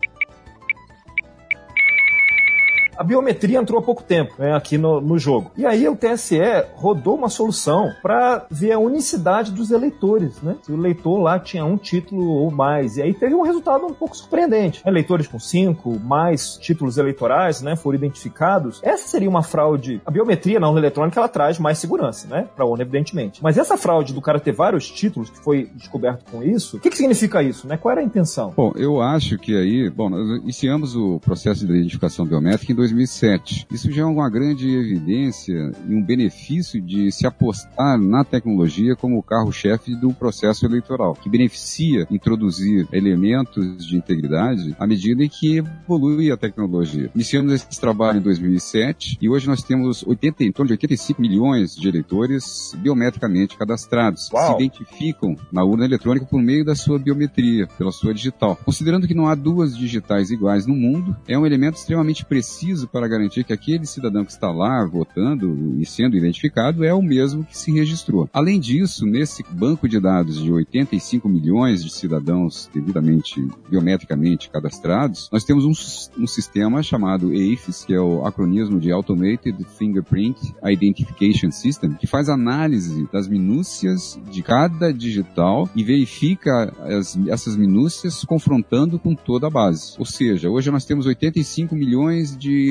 A 2.98 3.04
biometria 3.04 3.58
entrou 3.58 3.78
há 3.78 3.82
pouco 3.82 4.02
tempo 4.02 4.34
né, 4.36 4.52
aqui 4.52 4.76
no, 4.76 5.00
no 5.00 5.18
jogo. 5.18 5.52
E 5.56 5.64
aí 5.64 5.88
o 5.88 5.94
TSE 5.94 6.36
rodou 6.74 7.14
uma 7.14 7.28
solução 7.28 7.92
para 8.02 8.44
ver 8.50 8.72
a 8.72 8.78
unicidade 8.78 9.52
dos 9.52 9.70
eleitores, 9.70 10.42
né? 10.42 10.56
Se 10.62 10.72
o 10.72 10.74
eleitor 10.74 11.18
lá 11.18 11.38
tinha 11.38 11.64
um 11.64 11.76
título 11.76 12.26
ou 12.26 12.50
mais. 12.50 12.96
E 12.96 13.02
aí 13.02 13.14
teve 13.14 13.36
um 13.36 13.42
resultado 13.42 13.86
um 13.86 13.94
pouco 13.94 14.16
surpreendente. 14.16 14.82
Eleitores 14.84 15.28
com 15.28 15.38
cinco, 15.38 15.96
mais 16.00 16.56
títulos 16.56 16.98
eleitorais, 16.98 17.62
né? 17.62 17.76
Foram 17.76 17.96
identificados. 17.96 18.80
Essa 18.82 19.06
seria 19.06 19.28
uma 19.28 19.44
fraude. 19.44 20.00
A 20.04 20.10
biometria 20.10 20.58
na 20.58 20.66
urna 20.66 20.80
eletrônica 20.80 21.20
ela 21.20 21.28
traz 21.28 21.58
mais 21.58 21.78
segurança, 21.78 22.26
né? 22.26 22.48
Para 22.56 22.64
a 22.64 22.68
urna, 22.68 22.82
evidentemente. 22.82 23.40
Mas 23.40 23.56
essa 23.56 23.76
fraude 23.76 24.12
do 24.12 24.20
cara 24.20 24.40
ter 24.40 24.52
vários 24.52 24.90
títulos, 24.90 25.30
que 25.30 25.38
foi 25.38 25.70
descoberto 25.76 26.24
com 26.30 26.42
isso, 26.42 26.78
o 26.78 26.80
que, 26.80 26.90
que 26.90 26.96
significa 26.96 27.42
isso, 27.42 27.68
né? 27.68 27.76
Qual 27.76 27.92
era 27.92 28.00
a 28.00 28.04
intenção? 28.04 28.52
Bom, 28.56 28.72
eu 28.74 29.00
acho 29.00 29.38
que 29.38 29.56
aí, 29.56 29.88
bom, 29.88 30.10
nós 30.10 30.42
iniciamos 30.42 30.96
o 30.96 31.20
processo 31.20 31.64
de 31.64 31.72
identificação 31.72 32.26
biométrica 32.26 32.72
em 32.72 32.76
2007. 32.88 33.66
Isso 33.70 33.90
já 33.92 34.02
é 34.02 34.04
uma 34.04 34.28
grande 34.28 34.68
evidência 34.68 35.72
e 35.88 35.94
um 35.94 36.02
benefício 36.02 36.80
de 36.80 37.10
se 37.12 37.26
apostar 37.26 37.98
na 37.98 38.24
tecnologia 38.24 38.96
como 38.96 39.18
o 39.18 39.22
carro-chefe 39.22 39.94
do 39.94 40.12
processo 40.12 40.64
eleitoral, 40.64 41.14
que 41.14 41.28
beneficia 41.28 42.06
introduzir 42.10 42.86
elementos 42.92 43.86
de 43.86 43.96
integridade 43.96 44.74
à 44.78 44.86
medida 44.86 45.22
em 45.24 45.28
que 45.28 45.58
evolui 45.58 46.30
a 46.30 46.36
tecnologia. 46.36 47.10
Iniciamos 47.14 47.52
esse 47.52 47.80
trabalho 47.80 48.18
em 48.18 48.22
2007 48.22 49.18
e 49.20 49.28
hoje 49.28 49.46
nós 49.46 49.62
temos 49.62 50.04
80, 50.06 50.44
em 50.44 50.52
torno 50.52 50.68
de 50.68 50.72
85 50.74 51.20
milhões 51.20 51.74
de 51.74 51.88
eleitores 51.88 52.74
biometricamente 52.78 53.56
cadastrados, 53.56 54.28
que 54.28 54.36
Uau. 54.36 54.58
se 54.58 54.64
identificam 54.64 55.36
na 55.52 55.64
urna 55.64 55.84
eletrônica 55.84 56.26
por 56.26 56.40
meio 56.40 56.64
da 56.64 56.74
sua 56.74 56.98
biometria, 56.98 57.66
pela 57.78 57.92
sua 57.92 58.14
digital. 58.14 58.56
Considerando 58.64 59.06
que 59.06 59.14
não 59.14 59.26
há 59.26 59.34
duas 59.34 59.76
digitais 59.76 60.30
iguais 60.30 60.66
no 60.66 60.74
mundo, 60.74 61.16
é 61.26 61.38
um 61.38 61.46
elemento 61.46 61.76
extremamente 61.76 62.24
preciso 62.24 62.77
para 62.86 63.08
garantir 63.08 63.44
que 63.44 63.52
aquele 63.52 63.86
cidadão 63.86 64.24
que 64.24 64.30
está 64.30 64.50
lá 64.50 64.84
votando 64.86 65.76
e 65.80 65.86
sendo 65.86 66.16
identificado 66.16 66.84
é 66.84 66.92
o 66.94 67.02
mesmo 67.02 67.44
que 67.44 67.56
se 67.56 67.72
registrou. 67.72 68.28
Além 68.32 68.60
disso, 68.60 69.04
nesse 69.06 69.42
banco 69.50 69.88
de 69.88 69.98
dados 70.00 70.42
de 70.42 70.52
85 70.52 71.28
milhões 71.28 71.82
de 71.84 71.90
cidadãos 71.92 72.68
devidamente 72.74 73.46
biometricamente 73.70 74.50
cadastrados, 74.50 75.28
nós 75.32 75.44
temos 75.44 75.64
um, 75.64 76.22
um 76.22 76.26
sistema 76.26 76.82
chamado 76.82 77.30
AFIS, 77.30 77.84
que 77.84 77.94
é 77.94 78.00
o 78.00 78.24
acronismo 78.24 78.78
de 78.80 78.90
Automated 78.92 79.56
Fingerprint 79.78 80.36
Identification 80.64 81.50
System, 81.50 81.92
que 81.94 82.06
faz 82.06 82.28
análise 82.28 83.08
das 83.12 83.28
minúcias 83.28 84.18
de 84.30 84.42
cada 84.42 84.92
digital 84.92 85.68
e 85.74 85.82
verifica 85.82 86.72
as- 86.80 87.18
essas 87.28 87.56
minúcias 87.56 88.24
confrontando 88.24 88.98
com 88.98 89.14
toda 89.14 89.46
a 89.46 89.50
base. 89.50 89.94
Ou 89.98 90.04
seja, 90.04 90.50
hoje 90.50 90.70
nós 90.70 90.84
temos 90.84 91.06
85 91.06 91.74
milhões 91.74 92.36
de 92.36 92.67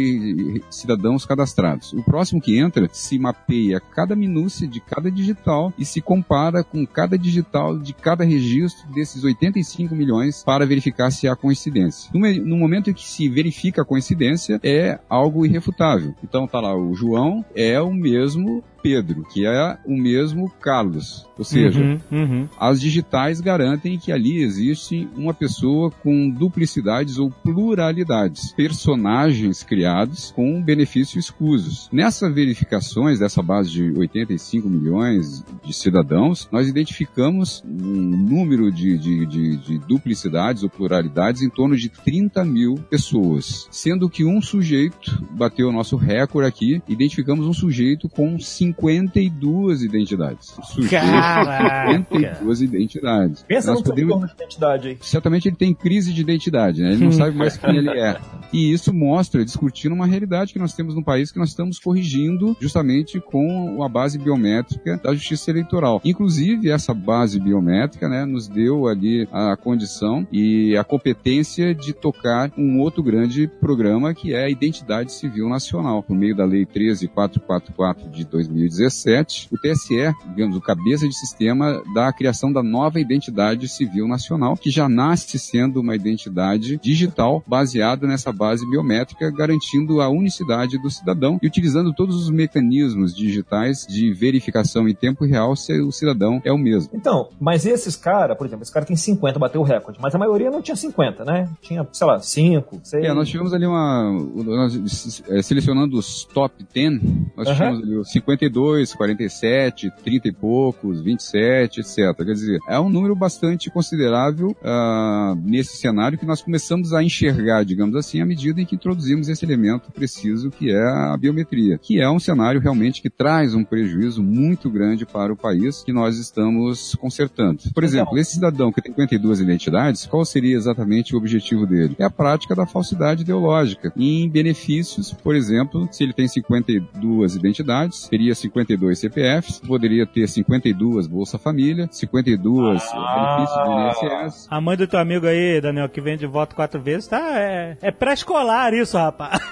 cidadãos 0.70 1.26
cadastrados. 1.26 1.94
O 1.94 2.04
próximo 2.04 2.42
que 2.42 2.58
entra 2.58 2.90
se 2.92 3.18
mapeia 3.20 3.80
cada 3.80 4.16
minúcia 4.16 4.68
de 4.68 4.80
cada 4.80 5.10
digital 5.12 5.74
e 5.78 5.86
se 5.86 6.02
compara 6.02 6.64
com 6.64 6.86
cada 6.86 7.18
digital 7.18 7.78
de 7.78 7.94
cada 7.94 8.24
registro 8.24 8.88
desses 8.94 9.24
85 9.24 9.96
milhões 9.96 10.44
para 10.44 10.66
verificar 10.66 11.12
se 11.12 11.28
há 11.28 11.36
coincidência. 11.36 12.10
No, 12.14 12.20
me- 12.20 12.40
no 12.40 12.58
momento 12.58 12.90
em 12.90 12.94
que 12.94 13.04
se 13.08 13.28
verifica 13.30 13.82
a 13.82 13.86
coincidência, 13.86 14.60
é 14.64 15.00
algo 15.10 15.46
irrefutável. 15.46 16.14
Então 16.24 16.48
tá 16.48 16.60
lá, 16.60 16.76
o 16.76 16.94
João 16.94 17.44
é 17.56 17.80
o 17.82 17.92
mesmo 17.94 18.64
Pedro, 18.82 19.24
que 19.24 19.46
é 19.46 19.78
o 19.86 19.96
mesmo 19.96 20.50
Carlos. 20.60 21.26
Ou 21.38 21.44
seja, 21.44 21.80
Uhum, 21.80 22.00
uhum. 22.12 22.50
as 22.60 22.82
digitais 22.82 23.40
garantem 23.40 23.98
que 23.98 24.12
ali 24.12 24.42
existe 24.42 25.08
uma 25.16 25.34
pessoa 25.34 25.92
com 25.92 26.30
duplicidades 26.30 27.18
ou 27.18 27.30
pluralidades, 27.30 28.52
personagens 28.54 29.64
criados 29.64 30.32
com 30.32 30.62
benefícios 30.62 31.26
escusos. 31.26 31.90
Nessas 31.92 32.34
verificações 32.34 33.20
dessa 33.20 33.42
base 33.42 33.72
de 33.72 33.92
85 33.92 34.68
milhões 34.68 35.44
de 35.64 35.74
cidadãos, 35.74 36.48
nós 36.52 36.68
identificamos 36.68 37.64
um 37.66 38.02
número 38.02 38.72
de, 38.72 38.98
de, 38.98 39.26
de, 39.26 39.58
de 39.58 39.78
duplicidades 39.80 40.64
ou 40.64 40.70
pluralidades 40.70 41.42
em 41.42 41.50
torno 41.50 41.76
de 41.76 41.90
30 41.90 42.44
mil 42.44 42.76
pessoas, 42.90 43.68
sendo 43.72 44.10
que 44.10 44.26
um 44.26 44.42
sujeito 44.42 45.24
bateu 45.32 45.70
o 45.70 45.72
nosso 45.72 45.96
recorde 45.96 46.48
aqui, 46.48 46.82
identificamos 46.88 47.46
um 47.46 47.54
sujeito 47.54 48.10
com 48.10 48.40
52 48.74 49.84
identidades. 49.84 50.56
Sujeito 50.64 50.90
Caraca! 50.92 52.04
com 52.10 52.16
52 52.16 52.62
identidades. 52.62 53.44
Pensa 53.44 53.72
Nós 53.72 53.80
no 53.80 53.86
podemos 53.86 54.28
de 54.28 54.34
identidade 54.34 54.88
aí. 54.90 54.98
certamente 55.02 55.48
ele 55.48 55.56
tem 55.56 55.74
crise 55.74 56.14
de 56.14 56.22
identidade, 56.22 56.82
né? 56.82 56.94
Ele 56.94 57.06
não 57.06 57.12
sabe 57.12 57.36
mais 57.36 57.58
quem 57.58 57.78
ele 57.78 57.90
é. 57.90 58.18
E 58.52 58.72
isso 58.72 58.94
mostra, 58.94 59.44
discutindo 59.44 59.94
uma 59.94 60.06
realidade 60.06 60.54
que 60.54 60.60
nós 60.60 60.74
temos 60.74 60.96
no 60.96 61.04
país 61.04 61.32
que 61.32 61.40
nós 61.40 61.50
estamos 61.50 61.80
corrigindo 61.80 62.56
justamente 62.60 63.20
com 63.20 63.84
a 63.84 63.90
base 63.90 64.18
biométrica 64.18 64.98
da 65.04 65.14
justiça 65.14 65.52
eleitoral. 65.52 66.02
Inclusive, 66.04 66.70
essa 66.70 66.94
base 66.94 67.40
biométrica, 67.40 68.08
né, 68.08 68.26
nos 68.26 68.48
deu 68.48 68.88
ali 68.88 69.28
a 69.32 69.56
condição 69.58 70.26
e 70.32 70.76
a 70.78 70.84
competência 70.84 71.74
de 71.76 71.94
tocar 71.94 72.52
um 72.58 72.80
outro 72.80 73.04
grande 73.04 73.48
programa 73.48 74.14
que 74.14 74.34
é 74.34 74.46
a 74.46 74.50
Identidade 74.50 75.12
Civil 75.12 75.50
Nacional. 75.50 76.02
Por 76.04 76.16
meio 76.16 76.36
da 76.36 76.46
Lei 76.46 76.66
13444 76.66 78.10
de 78.10 78.26
2017, 78.58 79.50
o 79.52 79.58
TSE, 79.58 80.14
digamos, 80.36 80.56
o 80.56 80.62
cabeça 80.62 81.08
de 81.08 81.16
sistema 81.16 81.82
da 81.94 82.12
criação 82.12 82.52
da 82.52 82.64
nova 82.64 83.00
Identidade 83.00 83.68
Civil 83.68 84.08
Nacional, 84.08 84.58
que 84.58 84.70
já 84.70 84.90
nasce 84.90 85.38
sendo 85.38 85.82
uma 85.82 85.96
identidade 85.96 86.78
digital 86.78 87.44
baseada 87.46 88.08
nessa 88.08 88.32
base 88.32 88.68
biométrica, 88.70 89.32
garantindo 89.32 90.02
a 90.02 90.10
unicidade 90.10 90.78
do 90.78 90.90
cidadão 90.90 91.40
e 91.42 91.48
utilizando 91.48 91.94
todos 91.94 92.16
os 92.16 92.30
mecanismos 92.30 93.16
digitais 93.16 93.86
de 93.88 94.12
verificação 94.14 94.88
em 94.88 94.96
tempo 94.96 95.26
real 95.26 95.56
se 95.56 95.80
o 95.80 95.92
cidadão 95.92 96.42
é 96.44 96.52
o 96.52 96.58
mesmo. 96.58 96.90
Então, 96.94 97.30
mas 97.40 97.66
esses 97.66 97.96
caras, 97.96 98.38
por 98.38 98.48
exemplo, 98.48 98.64
esse 98.64 98.72
cara 98.72 98.86
tem 98.86 98.96
50, 98.96 99.40
bateu 99.40 99.62
o 99.62 99.64
recorde, 99.64 100.00
mas 100.02 100.14
a 100.14 100.18
maioria 100.18 100.50
não 100.50 100.62
tinha 100.62 100.76
50, 100.76 101.24
né? 101.24 101.50
Tinha, 101.62 101.88
sei 101.92 102.08
lá, 102.08 102.20
5, 102.20 102.80
6. 102.84 103.06
É, 103.06 103.14
nós 103.14 103.30
tivemos 103.30 103.54
ali 103.54 103.66
uma. 103.66 104.12
Nós, 104.36 105.24
é, 105.30 105.42
selecionando 105.42 105.98
os 105.98 106.24
top 106.26 106.66
10, 106.74 107.02
nós 107.36 107.48
Aham. 107.48 107.56
tivemos 107.56 107.84
ali 107.84 107.96
os 107.98 108.12
52, 108.48 108.94
47, 108.94 109.92
30 110.04 110.28
e 110.28 110.32
poucos, 110.32 111.02
27, 111.02 111.82
etc. 111.82 112.16
Quer 112.16 112.34
dizer, 112.34 112.60
é 112.68 112.80
um 112.80 112.90
número 112.90 113.16
bastante 113.16 113.70
considerável 113.70 114.56
ah, 114.64 115.36
nesse 115.44 115.78
cenário 115.78 116.18
que 116.18 116.26
nós 116.26 116.42
começamos 116.42 116.94
a 116.94 117.04
enxergar, 117.04 117.64
digamos 117.64 117.96
assim, 117.96 118.22
à 118.22 118.26
medida 118.26 118.62
em 118.62 118.66
que 118.66 118.76
introduzimos 118.76 119.30
esse 119.30 119.46
elemento 119.46 119.92
preciso 119.92 120.50
que 120.50 120.72
é 120.72 120.84
a 120.84 121.18
biometria, 121.18 121.78
que 121.78 122.00
é 122.00 122.10
um 122.10 122.20
cenário 122.20 122.60
realmente 122.60 123.02
que 123.02 123.10
traz 123.10 123.54
um 123.54 123.64
prejuízo 123.64 124.24
muito 124.24 124.70
grande 124.70 125.06
para 125.06 125.32
o 125.32 125.36
país 125.36 125.84
que 125.84 125.94
nós 125.94 126.18
estamos 126.18 126.96
consertando. 126.96 127.64
Por 127.74 127.84
exemplo, 127.84 128.18
esse 128.18 128.34
cidadão 128.34 128.72
que 128.72 128.82
tem 128.82 128.94
52 128.94 129.40
identidades, 129.40 130.06
qual 130.06 130.26
seria 130.26 130.56
exatamente 130.56 131.14
o 131.14 131.18
objetivo 131.18 131.66
dele? 131.66 131.96
É 132.00 132.06
a 132.06 132.10
prática 132.10 132.56
da 132.56 132.66
falsidade 132.66 133.22
ideológica. 133.22 133.92
Em 133.96 134.30
benefícios, 134.30 135.12
por 135.12 135.36
exemplo, 135.36 135.88
se 135.92 136.04
ele 136.04 136.14
tem 136.14 136.28
52 136.28 137.36
identidades, 137.36 138.08
teria 138.08 138.36
52 138.38 139.00
CPFs, 139.00 139.60
poderia 139.60 140.06
ter 140.06 140.28
52 140.28 141.08
Bolsa 141.08 141.38
Família, 141.38 141.88
52 141.92 142.82
benefícios 142.82 143.64
do 143.64 143.72
INSS. 143.72 144.48
A 144.50 144.62
mãe 144.62 144.78
do 144.78 144.88
teu 144.88 145.00
amigo 145.00 145.26
aí, 145.28 145.60
Daniel, 145.62 145.90
que 145.90 146.02
vende 146.02 146.26
voto 146.26 146.56
quatro 146.56 146.82
vezes, 146.82 147.08
tá? 147.08 147.40
É, 147.40 147.78
é 147.82 147.92
pré-escolar 147.92 148.74
isso, 148.74 148.98
rapaz. 148.98 149.40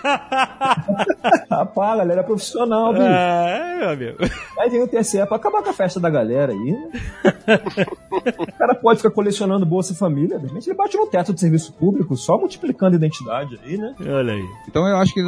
Rapaz, 1.49 1.93
a 1.93 1.97
galera 1.97 2.21
é 2.21 2.23
profissional, 2.23 2.91
bicho. 2.93 3.05
É, 3.05 3.79
meu 3.79 3.89
amigo. 3.89 4.17
Aí 4.59 4.69
vem 4.69 4.83
o 4.83 4.87
TSE 4.87 5.25
pra 5.25 5.37
acabar 5.37 5.63
com 5.63 5.69
a 5.69 5.73
festa 5.73 5.99
da 5.99 6.09
galera 6.09 6.51
aí, 6.51 6.71
né? 6.71 6.89
o 8.37 8.51
cara 8.57 8.75
pode 8.75 8.99
ficar 8.99 9.11
colecionando 9.11 9.65
Bolsa 9.65 9.93
Família, 9.93 10.39
de 10.39 10.47
repente 10.47 10.69
ele 10.69 10.77
bate 10.77 10.97
no 10.97 11.07
teto 11.07 11.33
do 11.33 11.39
serviço 11.39 11.73
público, 11.73 12.15
só 12.15 12.37
multiplicando 12.37 12.95
identidade 12.95 13.59
aí, 13.63 13.77
né? 13.77 13.95
Olha 14.01 14.33
aí. 14.33 14.45
Então 14.67 14.87
eu 14.87 14.97
acho 14.97 15.13
que 15.13 15.21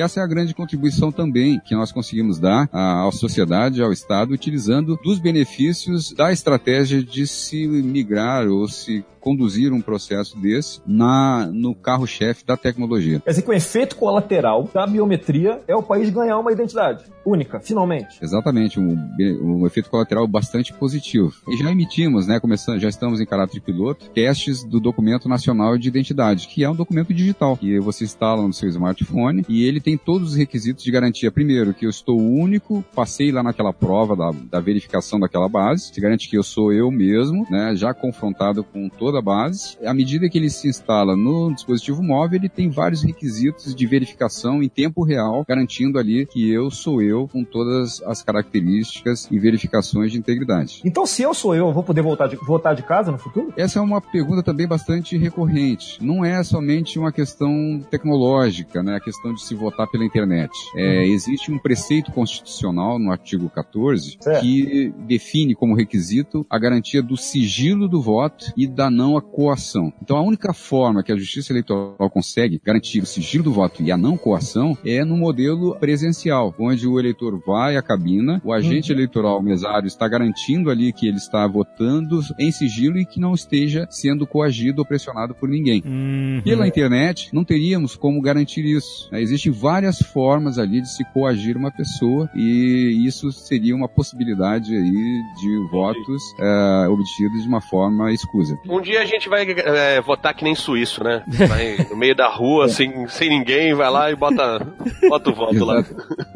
essa 0.00 0.20
é 0.20 0.22
a 0.22 0.26
grande 0.26 0.54
contribuição 0.54 1.10
também 1.10 1.60
que 1.60 1.74
nós 1.74 1.92
conseguimos 1.92 2.38
dar 2.38 2.68
à, 2.72 2.99
à 3.08 3.12
sociedade, 3.12 3.82
ao 3.82 3.92
Estado, 3.92 4.32
utilizando 4.32 4.98
dos 5.02 5.18
benefícios 5.18 6.12
da 6.12 6.32
estratégia 6.32 7.02
de 7.02 7.26
se 7.26 7.66
migrar 7.66 8.48
ou 8.48 8.68
se 8.68 9.04
conduzir 9.20 9.72
um 9.72 9.80
processo 9.80 10.38
desse 10.38 10.80
na, 10.86 11.46
no 11.52 11.74
carro-chefe 11.74 12.44
da 12.44 12.56
tecnologia. 12.56 13.20
Quer 13.20 13.30
dizer 13.30 13.42
que 13.42 13.50
o 13.50 13.54
efeito 13.54 13.96
colateral 13.96 14.68
da 14.72 14.86
biometria 14.86 15.60
é 15.68 15.76
o 15.76 15.82
país 15.82 16.10
ganhar 16.10 16.38
uma 16.38 16.52
identidade 16.52 17.04
única, 17.24 17.60
finalmente. 17.60 18.18
Exatamente, 18.22 18.80
um, 18.80 18.96
um 19.42 19.66
efeito 19.66 19.90
colateral 19.90 20.26
bastante 20.26 20.72
positivo. 20.72 21.32
E 21.48 21.56
já 21.56 21.70
emitimos, 21.70 22.26
né, 22.26 22.40
começando, 22.40 22.80
já 22.80 22.88
estamos 22.88 23.20
em 23.20 23.26
caráter 23.26 23.60
piloto, 23.60 24.08
testes 24.10 24.64
do 24.64 24.80
documento 24.80 25.28
nacional 25.28 25.76
de 25.76 25.88
identidade, 25.88 26.48
que 26.48 26.64
é 26.64 26.70
um 26.70 26.74
documento 26.74 27.12
digital, 27.12 27.56
que 27.56 27.78
você 27.78 28.04
instala 28.04 28.42
no 28.42 28.52
seu 28.52 28.68
smartphone 28.68 29.44
e 29.48 29.64
ele 29.64 29.80
tem 29.80 29.96
todos 29.96 30.30
os 30.30 30.36
requisitos 30.36 30.82
de 30.82 30.90
garantia. 30.90 31.30
Primeiro, 31.30 31.74
que 31.74 31.86
eu 31.86 31.90
estou 31.90 32.18
único, 32.18 32.84
passei 32.94 33.30
lá 33.30 33.42
naquela 33.42 33.72
prova 33.72 34.16
da, 34.16 34.30
da 34.50 34.60
verificação 34.60 35.20
daquela 35.20 35.48
base, 35.48 35.92
se 35.92 36.00
garante 36.00 36.28
que 36.28 36.36
eu 36.36 36.42
sou 36.42 36.72
eu 36.72 36.90
mesmo, 36.90 37.46
né, 37.50 37.74
já 37.76 37.92
confrontado 37.92 38.64
com 38.64 38.88
toda 38.88 39.09
a 39.18 39.22
base. 39.22 39.76
À 39.84 39.94
medida 39.94 40.28
que 40.28 40.38
ele 40.38 40.50
se 40.50 40.68
instala 40.68 41.16
no 41.16 41.52
dispositivo 41.54 42.02
móvel, 42.02 42.38
ele 42.38 42.48
tem 42.48 42.70
vários 42.70 43.02
requisitos 43.02 43.74
de 43.74 43.86
verificação 43.86 44.62
em 44.62 44.68
tempo 44.68 45.02
real, 45.02 45.44
garantindo 45.48 45.98
ali 45.98 46.26
que 46.26 46.50
eu 46.50 46.70
sou 46.70 47.02
eu 47.02 47.28
com 47.28 47.44
todas 47.44 48.02
as 48.02 48.22
características 48.22 49.28
e 49.30 49.38
verificações 49.38 50.12
de 50.12 50.18
integridade. 50.18 50.80
Então, 50.84 51.06
se 51.06 51.22
eu 51.22 51.34
sou 51.34 51.54
eu, 51.54 51.68
eu 51.68 51.72
vou 51.72 51.82
poder 51.82 52.02
voltar 52.02 52.26
de, 52.26 52.36
votar 52.36 52.74
de 52.74 52.82
casa 52.82 53.10
no 53.10 53.18
futuro? 53.18 53.52
Essa 53.56 53.78
é 53.78 53.82
uma 53.82 54.00
pergunta 54.00 54.42
também 54.42 54.66
bastante 54.66 55.16
recorrente. 55.16 56.02
Não 56.02 56.24
é 56.24 56.42
somente 56.42 56.98
uma 56.98 57.12
questão 57.12 57.80
tecnológica, 57.90 58.82
né? 58.82 58.96
A 58.96 59.00
questão 59.00 59.34
de 59.34 59.42
se 59.42 59.54
votar 59.54 59.86
pela 59.88 60.04
internet. 60.04 60.50
É, 60.74 61.06
existe 61.06 61.52
um 61.52 61.58
preceito 61.58 62.12
constitucional 62.12 62.98
no 62.98 63.10
artigo 63.10 63.48
14 63.48 64.18
Certo. 64.20 64.42
que 64.42 64.92
define 65.06 65.54
como 65.54 65.74
requisito 65.74 66.46
a 66.48 66.58
garantia 66.58 67.02
do 67.02 67.16
sigilo 67.16 67.88
do 67.88 68.00
voto 68.00 68.52
e 68.56 68.66
da 68.66 68.90
não 68.90 68.99
coação. 69.20 69.92
Então 70.02 70.16
a 70.16 70.22
única 70.22 70.52
forma 70.52 71.02
que 71.02 71.12
a 71.12 71.16
Justiça 71.16 71.52
Eleitoral 71.52 72.10
consegue 72.10 72.60
garantir 72.64 73.00
o 73.00 73.06
sigilo 73.06 73.44
do 73.44 73.52
voto 73.52 73.82
e 73.82 73.92
a 73.92 73.96
não 73.96 74.16
coação 74.16 74.76
é 74.84 75.04
no 75.04 75.16
modelo 75.16 75.76
presencial, 75.76 76.54
onde 76.58 76.86
o 76.86 76.98
eleitor 76.98 77.40
vai 77.46 77.76
à 77.76 77.82
cabina, 77.82 78.40
o 78.44 78.52
agente 78.52 78.92
eleitoral 78.92 79.42
mesário 79.42 79.86
está 79.86 80.06
garantindo 80.08 80.70
ali 80.70 80.92
que 80.92 81.06
ele 81.06 81.16
está 81.16 81.46
votando 81.46 82.20
em 82.38 82.50
sigilo 82.50 82.98
e 82.98 83.04
que 83.04 83.20
não 83.20 83.34
esteja 83.34 83.86
sendo 83.90 84.26
coagido 84.26 84.80
ou 84.80 84.86
pressionado 84.86 85.34
por 85.34 85.48
ninguém. 85.48 85.82
Uhum. 85.84 86.40
Pela 86.42 86.66
internet, 86.66 87.30
não 87.32 87.44
teríamos 87.44 87.96
como 87.96 88.20
garantir 88.20 88.64
isso. 88.64 89.08
né? 89.10 89.20
Existem 89.20 89.52
várias 89.52 89.98
formas 89.98 90.58
ali 90.58 90.80
de 90.80 90.90
se 90.90 91.04
coagir 91.12 91.56
uma 91.56 91.70
pessoa 91.70 92.28
e 92.34 93.04
isso 93.06 93.30
seria 93.32 93.74
uma 93.74 93.88
possibilidade 93.88 94.74
aí 94.74 95.22
de 95.40 95.68
votos 95.70 96.22
eh, 96.38 96.88
obtidos 96.88 97.42
de 97.42 97.48
uma 97.48 97.60
forma 97.60 98.12
escusa. 98.12 98.58
Um 98.68 98.80
dia 98.90 99.00
a 99.00 99.04
gente 99.04 99.28
vai 99.28 99.46
é, 99.48 100.00
votar 100.00 100.34
que 100.34 100.42
nem 100.44 100.54
suíço, 100.54 101.04
né? 101.04 101.22
Vai 101.48 101.76
no 101.88 101.96
meio 101.96 102.14
da 102.14 102.28
rua, 102.28 102.68
sem, 102.72 103.06
sem 103.08 103.28
ninguém, 103.28 103.72
vai 103.74 103.90
lá 103.90 104.10
e 104.10 104.16
bota, 104.16 104.66
bota 105.08 105.30
o 105.30 105.34
voto 105.34 105.64
lá. 105.64 105.84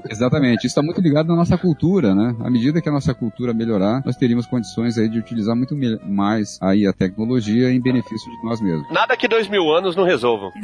Exatamente. 0.08 0.58
Isso 0.58 0.68
está 0.68 0.82
muito 0.82 1.00
ligado 1.00 1.26
na 1.26 1.36
nossa 1.36 1.58
cultura, 1.58 2.14
né? 2.14 2.34
À 2.40 2.50
medida 2.50 2.80
que 2.80 2.88
a 2.88 2.92
nossa 2.92 3.12
cultura 3.14 3.52
melhorar, 3.52 4.02
nós 4.04 4.16
teríamos 4.16 4.46
condições 4.46 4.96
aí 4.96 5.08
de 5.08 5.18
utilizar 5.18 5.56
muito 5.56 5.74
mais 6.04 6.58
aí 6.62 6.86
a 6.86 6.92
tecnologia 6.92 7.70
em 7.70 7.80
benefício 7.80 8.30
de 8.30 8.44
nós 8.44 8.60
mesmos. 8.60 8.88
Nada 8.90 9.16
que 9.16 9.26
dois 9.26 9.48
mil 9.48 9.72
anos 9.72 9.96
não 9.96 10.04
resolvam. 10.04 10.52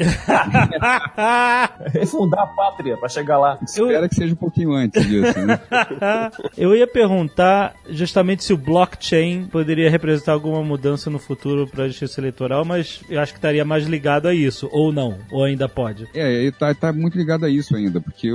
Refundar 1.93 2.45
a 2.45 2.47
pátria 2.47 2.97
pra 2.97 3.09
chegar 3.09 3.39
lá. 3.39 3.59
Espera 3.63 4.09
que 4.09 4.15
seja 4.15 4.33
um 4.33 4.37
pouquinho 4.37 4.73
antes 4.73 5.05
disso, 5.07 5.39
né? 5.41 5.59
Eu 6.57 6.75
ia 6.77 6.87
perguntar 6.87 7.75
justamente 7.89 8.45
se 8.45 8.53
o 8.53 8.57
blockchain 8.57 9.47
poderia 9.51 9.91
representar 9.91 10.33
alguma 10.33 10.63
mudança 10.63 11.11
no 11.11 11.19
futuro 11.19 11.67
para 11.81 11.87
a 11.87 11.89
justiça 11.89 12.21
eleitoral, 12.21 12.65
mas 12.65 13.01
eu 13.09 13.19
acho 13.21 13.33
que 13.33 13.39
estaria 13.39 13.65
mais 13.65 13.87
ligado 13.87 14.27
a 14.29 14.35
isso, 14.35 14.69
ou 14.71 14.93
não. 14.93 15.17
Ou 15.31 15.45
ainda 15.45 15.67
pode? 15.69 16.07
É, 16.15 16.45
está 16.45 16.75
tá 16.75 16.93
muito 16.93 17.17
ligado 17.17 17.45
a 17.47 17.49
isso 17.49 17.75
ainda, 17.75 18.01
porque 18.01 18.31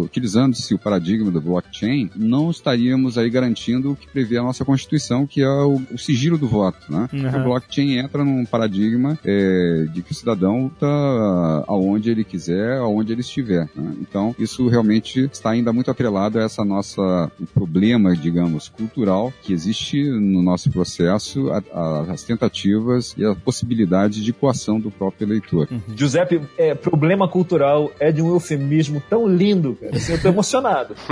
utilizando-se 0.00 0.74
o 0.74 0.78
paradigma 0.78 1.30
do 1.30 1.40
blockchain, 1.40 2.10
não 2.16 2.50
estaríamos 2.50 3.18
aí 3.18 3.28
garantindo 3.28 3.92
o 3.92 3.96
que 3.96 4.06
prevê 4.08 4.38
a 4.38 4.42
nossa 4.42 4.64
Constituição, 4.64 5.26
que 5.26 5.42
é 5.42 5.48
o, 5.48 5.80
o 5.92 5.98
sigilo 5.98 6.38
do 6.38 6.46
voto, 6.48 6.90
né? 6.90 7.08
Uhum. 7.12 7.40
O 7.40 7.44
blockchain 7.44 7.98
entra 7.98 8.24
num 8.24 8.44
paradigma 8.44 9.18
é, 9.24 9.86
de 9.92 10.02
que 10.02 10.12
o 10.12 10.14
cidadão 10.14 10.70
está 10.72 11.64
aonde 11.66 12.10
ele 12.10 12.24
quiser, 12.24 12.78
aonde 12.78 13.12
ele 13.12 13.20
estiver. 13.20 13.68
né? 13.74 13.94
Então, 14.00 14.34
isso 14.38 14.66
realmente 14.68 15.20
está 15.32 15.50
ainda 15.50 15.72
muito 15.72 15.90
atrelado 15.90 16.38
a 16.38 16.42
essa 16.42 16.64
nossa 16.64 17.30
problema, 17.54 18.16
digamos, 18.16 18.68
cultural 18.68 19.32
que 19.42 19.52
existe 19.52 20.02
no 20.08 20.42
nosso 20.42 20.70
processo, 20.70 21.50
a- 21.50 21.62
a- 21.72 22.05
as 22.08 22.22
tentativas 22.22 23.14
e 23.16 23.24
a 23.24 23.34
possibilidade 23.34 24.22
de 24.22 24.32
coação 24.32 24.80
do 24.80 24.90
próprio 24.90 25.26
eleitor. 25.26 25.68
Giuseppe, 25.94 26.40
é, 26.58 26.74
problema 26.74 27.28
cultural 27.28 27.90
é 27.98 28.10
de 28.12 28.22
um 28.22 28.28
eufemismo 28.28 29.02
tão 29.08 29.26
lindo, 29.26 29.76
cara. 29.76 29.96
Assim, 29.96 30.12
eu 30.12 30.22
tô 30.22 30.28
emocionado. 30.28 30.94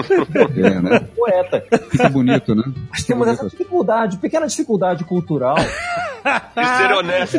É, 0.55 0.81
né? 0.81 1.01
Poeta. 1.15 1.65
Fica 1.91 2.09
bonito, 2.09 2.55
né? 2.55 2.65
Mas 2.91 3.05
temos 3.05 3.27
essa 3.29 3.49
dificuldade, 3.49 4.19
pequena 4.19 4.47
dificuldade 4.47 5.05
cultural. 5.05 5.57
De 6.25 6.67
ser 6.79 6.93
honesto. 6.93 7.39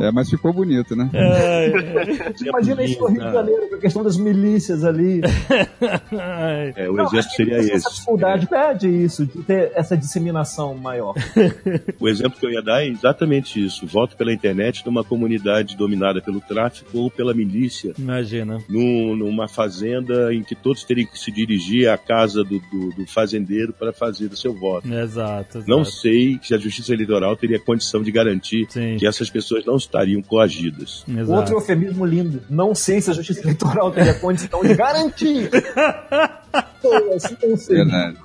É, 0.00 0.10
mas 0.10 0.28
ficou 0.30 0.52
bonito, 0.52 0.94
né? 0.96 1.08
Você 2.36 2.48
imagina 2.48 2.84
isso 2.84 3.00
no 3.00 3.06
Rio 3.08 3.24
de 3.24 3.32
Janeiro, 3.32 3.68
com 3.68 3.74
a 3.76 3.78
questão 3.78 4.02
das 4.02 4.16
milícias 4.16 4.84
ali. 4.84 5.20
É, 6.76 6.88
o 6.90 6.94
Não, 6.94 7.04
exemplo 7.06 7.30
seria 7.30 7.56
essa 7.58 7.72
esse. 7.74 7.90
dificuldade 7.90 8.46
pede 8.46 8.88
isso, 8.88 9.26
de 9.26 9.42
ter 9.42 9.72
essa 9.74 9.96
disseminação 9.96 10.74
maior. 10.74 11.14
O 12.00 12.08
exemplo 12.08 12.38
que 12.38 12.46
eu 12.46 12.50
ia 12.50 12.62
dar 12.62 12.82
é 12.82 12.88
exatamente 12.88 13.64
isso. 13.64 13.86
Voto 13.86 14.16
pela 14.16 14.32
internet 14.32 14.84
numa 14.86 15.02
comunidade 15.04 15.76
dominada 15.76 16.20
pelo 16.20 16.40
tráfico 16.40 16.98
ou 16.98 17.10
pela 17.10 17.34
milícia. 17.34 17.92
Imagina. 17.98 18.58
num- 18.68 19.16
numa 19.16 19.48
fazenda 19.48 20.32
em 20.32 20.42
que 20.42 20.54
todos 20.54 20.84
teriam 20.84 21.06
que 21.08 21.18
se 21.18 21.30
dirigir 21.30 21.88
à 21.88 21.96
casa 21.98 22.42
do, 22.44 22.58
do- 22.70 22.90
do 22.94 23.06
fazendeiro 23.06 23.72
para 23.72 23.92
fazer 23.92 24.26
o 24.26 24.36
seu 24.36 24.52
voto. 24.54 24.92
Exato. 24.92 25.62
Não 25.66 25.80
exato. 25.80 25.96
sei 25.96 26.38
se 26.42 26.54
a 26.54 26.58
Justiça 26.58 26.92
Eleitoral 26.92 27.36
teria 27.36 27.58
condição 27.58 28.02
de 28.02 28.10
garantir 28.10 28.66
Sim. 28.70 28.96
que 28.98 29.06
essas 29.06 29.30
pessoas 29.30 29.64
não 29.68 29.76
estariam 29.76 30.22
coagidas. 30.22 31.04
Exato. 31.06 31.32
Outro 31.32 31.54
eufemismo 31.56 32.04
lindo. 32.04 32.42
Não 32.48 32.74
sei 32.74 33.00
se 33.00 33.10
a 33.10 33.14
Justiça 33.14 33.40
Eleitoral 33.40 33.92
teria 33.92 34.14
condição 34.14 34.62
de 34.62 34.74
garantir. 34.74 35.50
Verdade. 37.68 38.16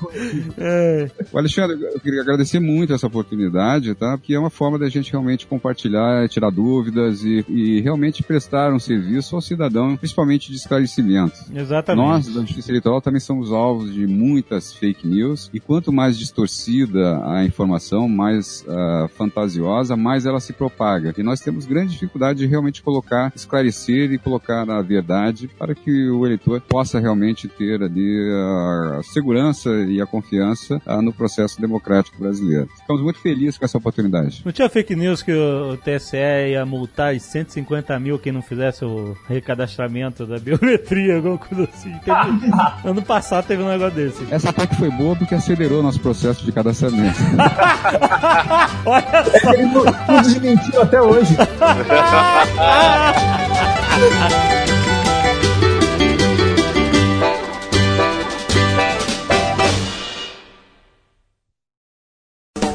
É. 0.57 1.09
O 1.31 1.37
Alexandre, 1.37 1.81
eu 1.81 1.99
queria 1.99 2.21
agradecer 2.21 2.59
muito 2.59 2.93
essa 2.93 3.07
oportunidade, 3.07 3.93
tá? 3.95 4.17
Porque 4.17 4.33
é 4.33 4.39
uma 4.39 4.49
forma 4.49 4.77
da 4.77 4.89
gente 4.89 5.11
realmente 5.11 5.47
compartilhar, 5.47 6.27
tirar 6.29 6.49
dúvidas 6.49 7.23
e, 7.23 7.45
e 7.49 7.81
realmente 7.81 8.23
prestar 8.23 8.73
um 8.73 8.79
serviço 8.79 9.35
ao 9.35 9.41
cidadão, 9.41 9.97
principalmente 9.97 10.49
de 10.49 10.57
esclarecimento. 10.57 11.35
Exatamente. 11.53 12.05
Nós, 12.05 12.33
da 12.33 12.41
Justiça 12.41 12.71
Eleitoral, 12.71 13.01
também 13.01 13.19
somos 13.19 13.51
alvos 13.51 13.93
de 13.93 14.05
muitas 14.05 14.73
fake 14.73 15.07
news 15.07 15.49
e 15.53 15.59
quanto 15.59 15.91
mais 15.91 16.17
distorcida 16.17 17.21
a 17.25 17.43
informação, 17.43 18.07
mais 18.07 18.63
ah, 18.67 19.07
fantasiosa, 19.15 19.95
mais 19.95 20.25
ela 20.25 20.39
se 20.39 20.53
propaga. 20.53 21.13
E 21.17 21.23
nós 21.23 21.39
temos 21.39 21.65
grande 21.65 21.93
dificuldade 21.93 22.39
de 22.39 22.45
realmente 22.45 22.81
colocar, 22.81 23.31
esclarecer 23.35 24.11
e 24.11 24.17
colocar 24.17 24.69
a 24.69 24.81
verdade 24.81 25.49
para 25.57 25.73
que 25.73 26.09
o 26.09 26.25
eleitor 26.25 26.61
possa 26.61 26.99
realmente 26.99 27.47
ter 27.47 27.81
ali 27.81 28.12
a 28.19 29.01
segurança 29.03 29.69
e 29.87 30.01
a 30.01 30.05
confiança 30.05 30.81
ah, 30.85 31.01
no 31.01 31.11
processo 31.13 31.59
democrático 31.59 32.17
brasileiro. 32.19 32.67
Ficamos 32.79 33.01
muito 33.01 33.19
felizes 33.19 33.57
com 33.57 33.65
essa 33.65 33.77
oportunidade. 33.77 34.41
Não 34.45 34.51
tinha 34.51 34.69
fake 34.69 34.95
news 34.95 35.21
que 35.21 35.31
o 35.33 35.77
TSE 35.77 36.17
ia 36.51 36.65
multar 36.65 37.13
os 37.15 37.23
150 37.23 37.97
mil 37.99 38.19
quem 38.19 38.31
não 38.33 38.41
fizesse 38.41 38.83
o 38.85 39.15
recadastramento 39.27 40.25
da 40.25 40.37
biometria, 40.39 41.15
alguma 41.17 41.37
coisa 41.37 41.69
assim. 41.73 41.91
Teve- 42.03 42.51
ano 42.89 43.01
passado 43.01 43.45
teve 43.45 43.61
um 43.63 43.67
negócio 43.69 43.95
desse. 43.95 44.25
Essa 44.31 44.49
ataque 44.49 44.75
foi 44.75 44.89
boa 44.91 45.15
porque 45.15 45.35
acelerou 45.35 45.81
nosso 45.83 45.99
processo 45.99 46.45
de 46.45 46.51
cadastramento. 46.51 47.17
Olha 48.85 49.25
só. 49.41 49.53
Eles 49.53 49.73
não 49.73 49.83
não 49.83 50.21
desmentiram 50.21 50.81
até 50.81 51.01
hoje. 51.01 51.35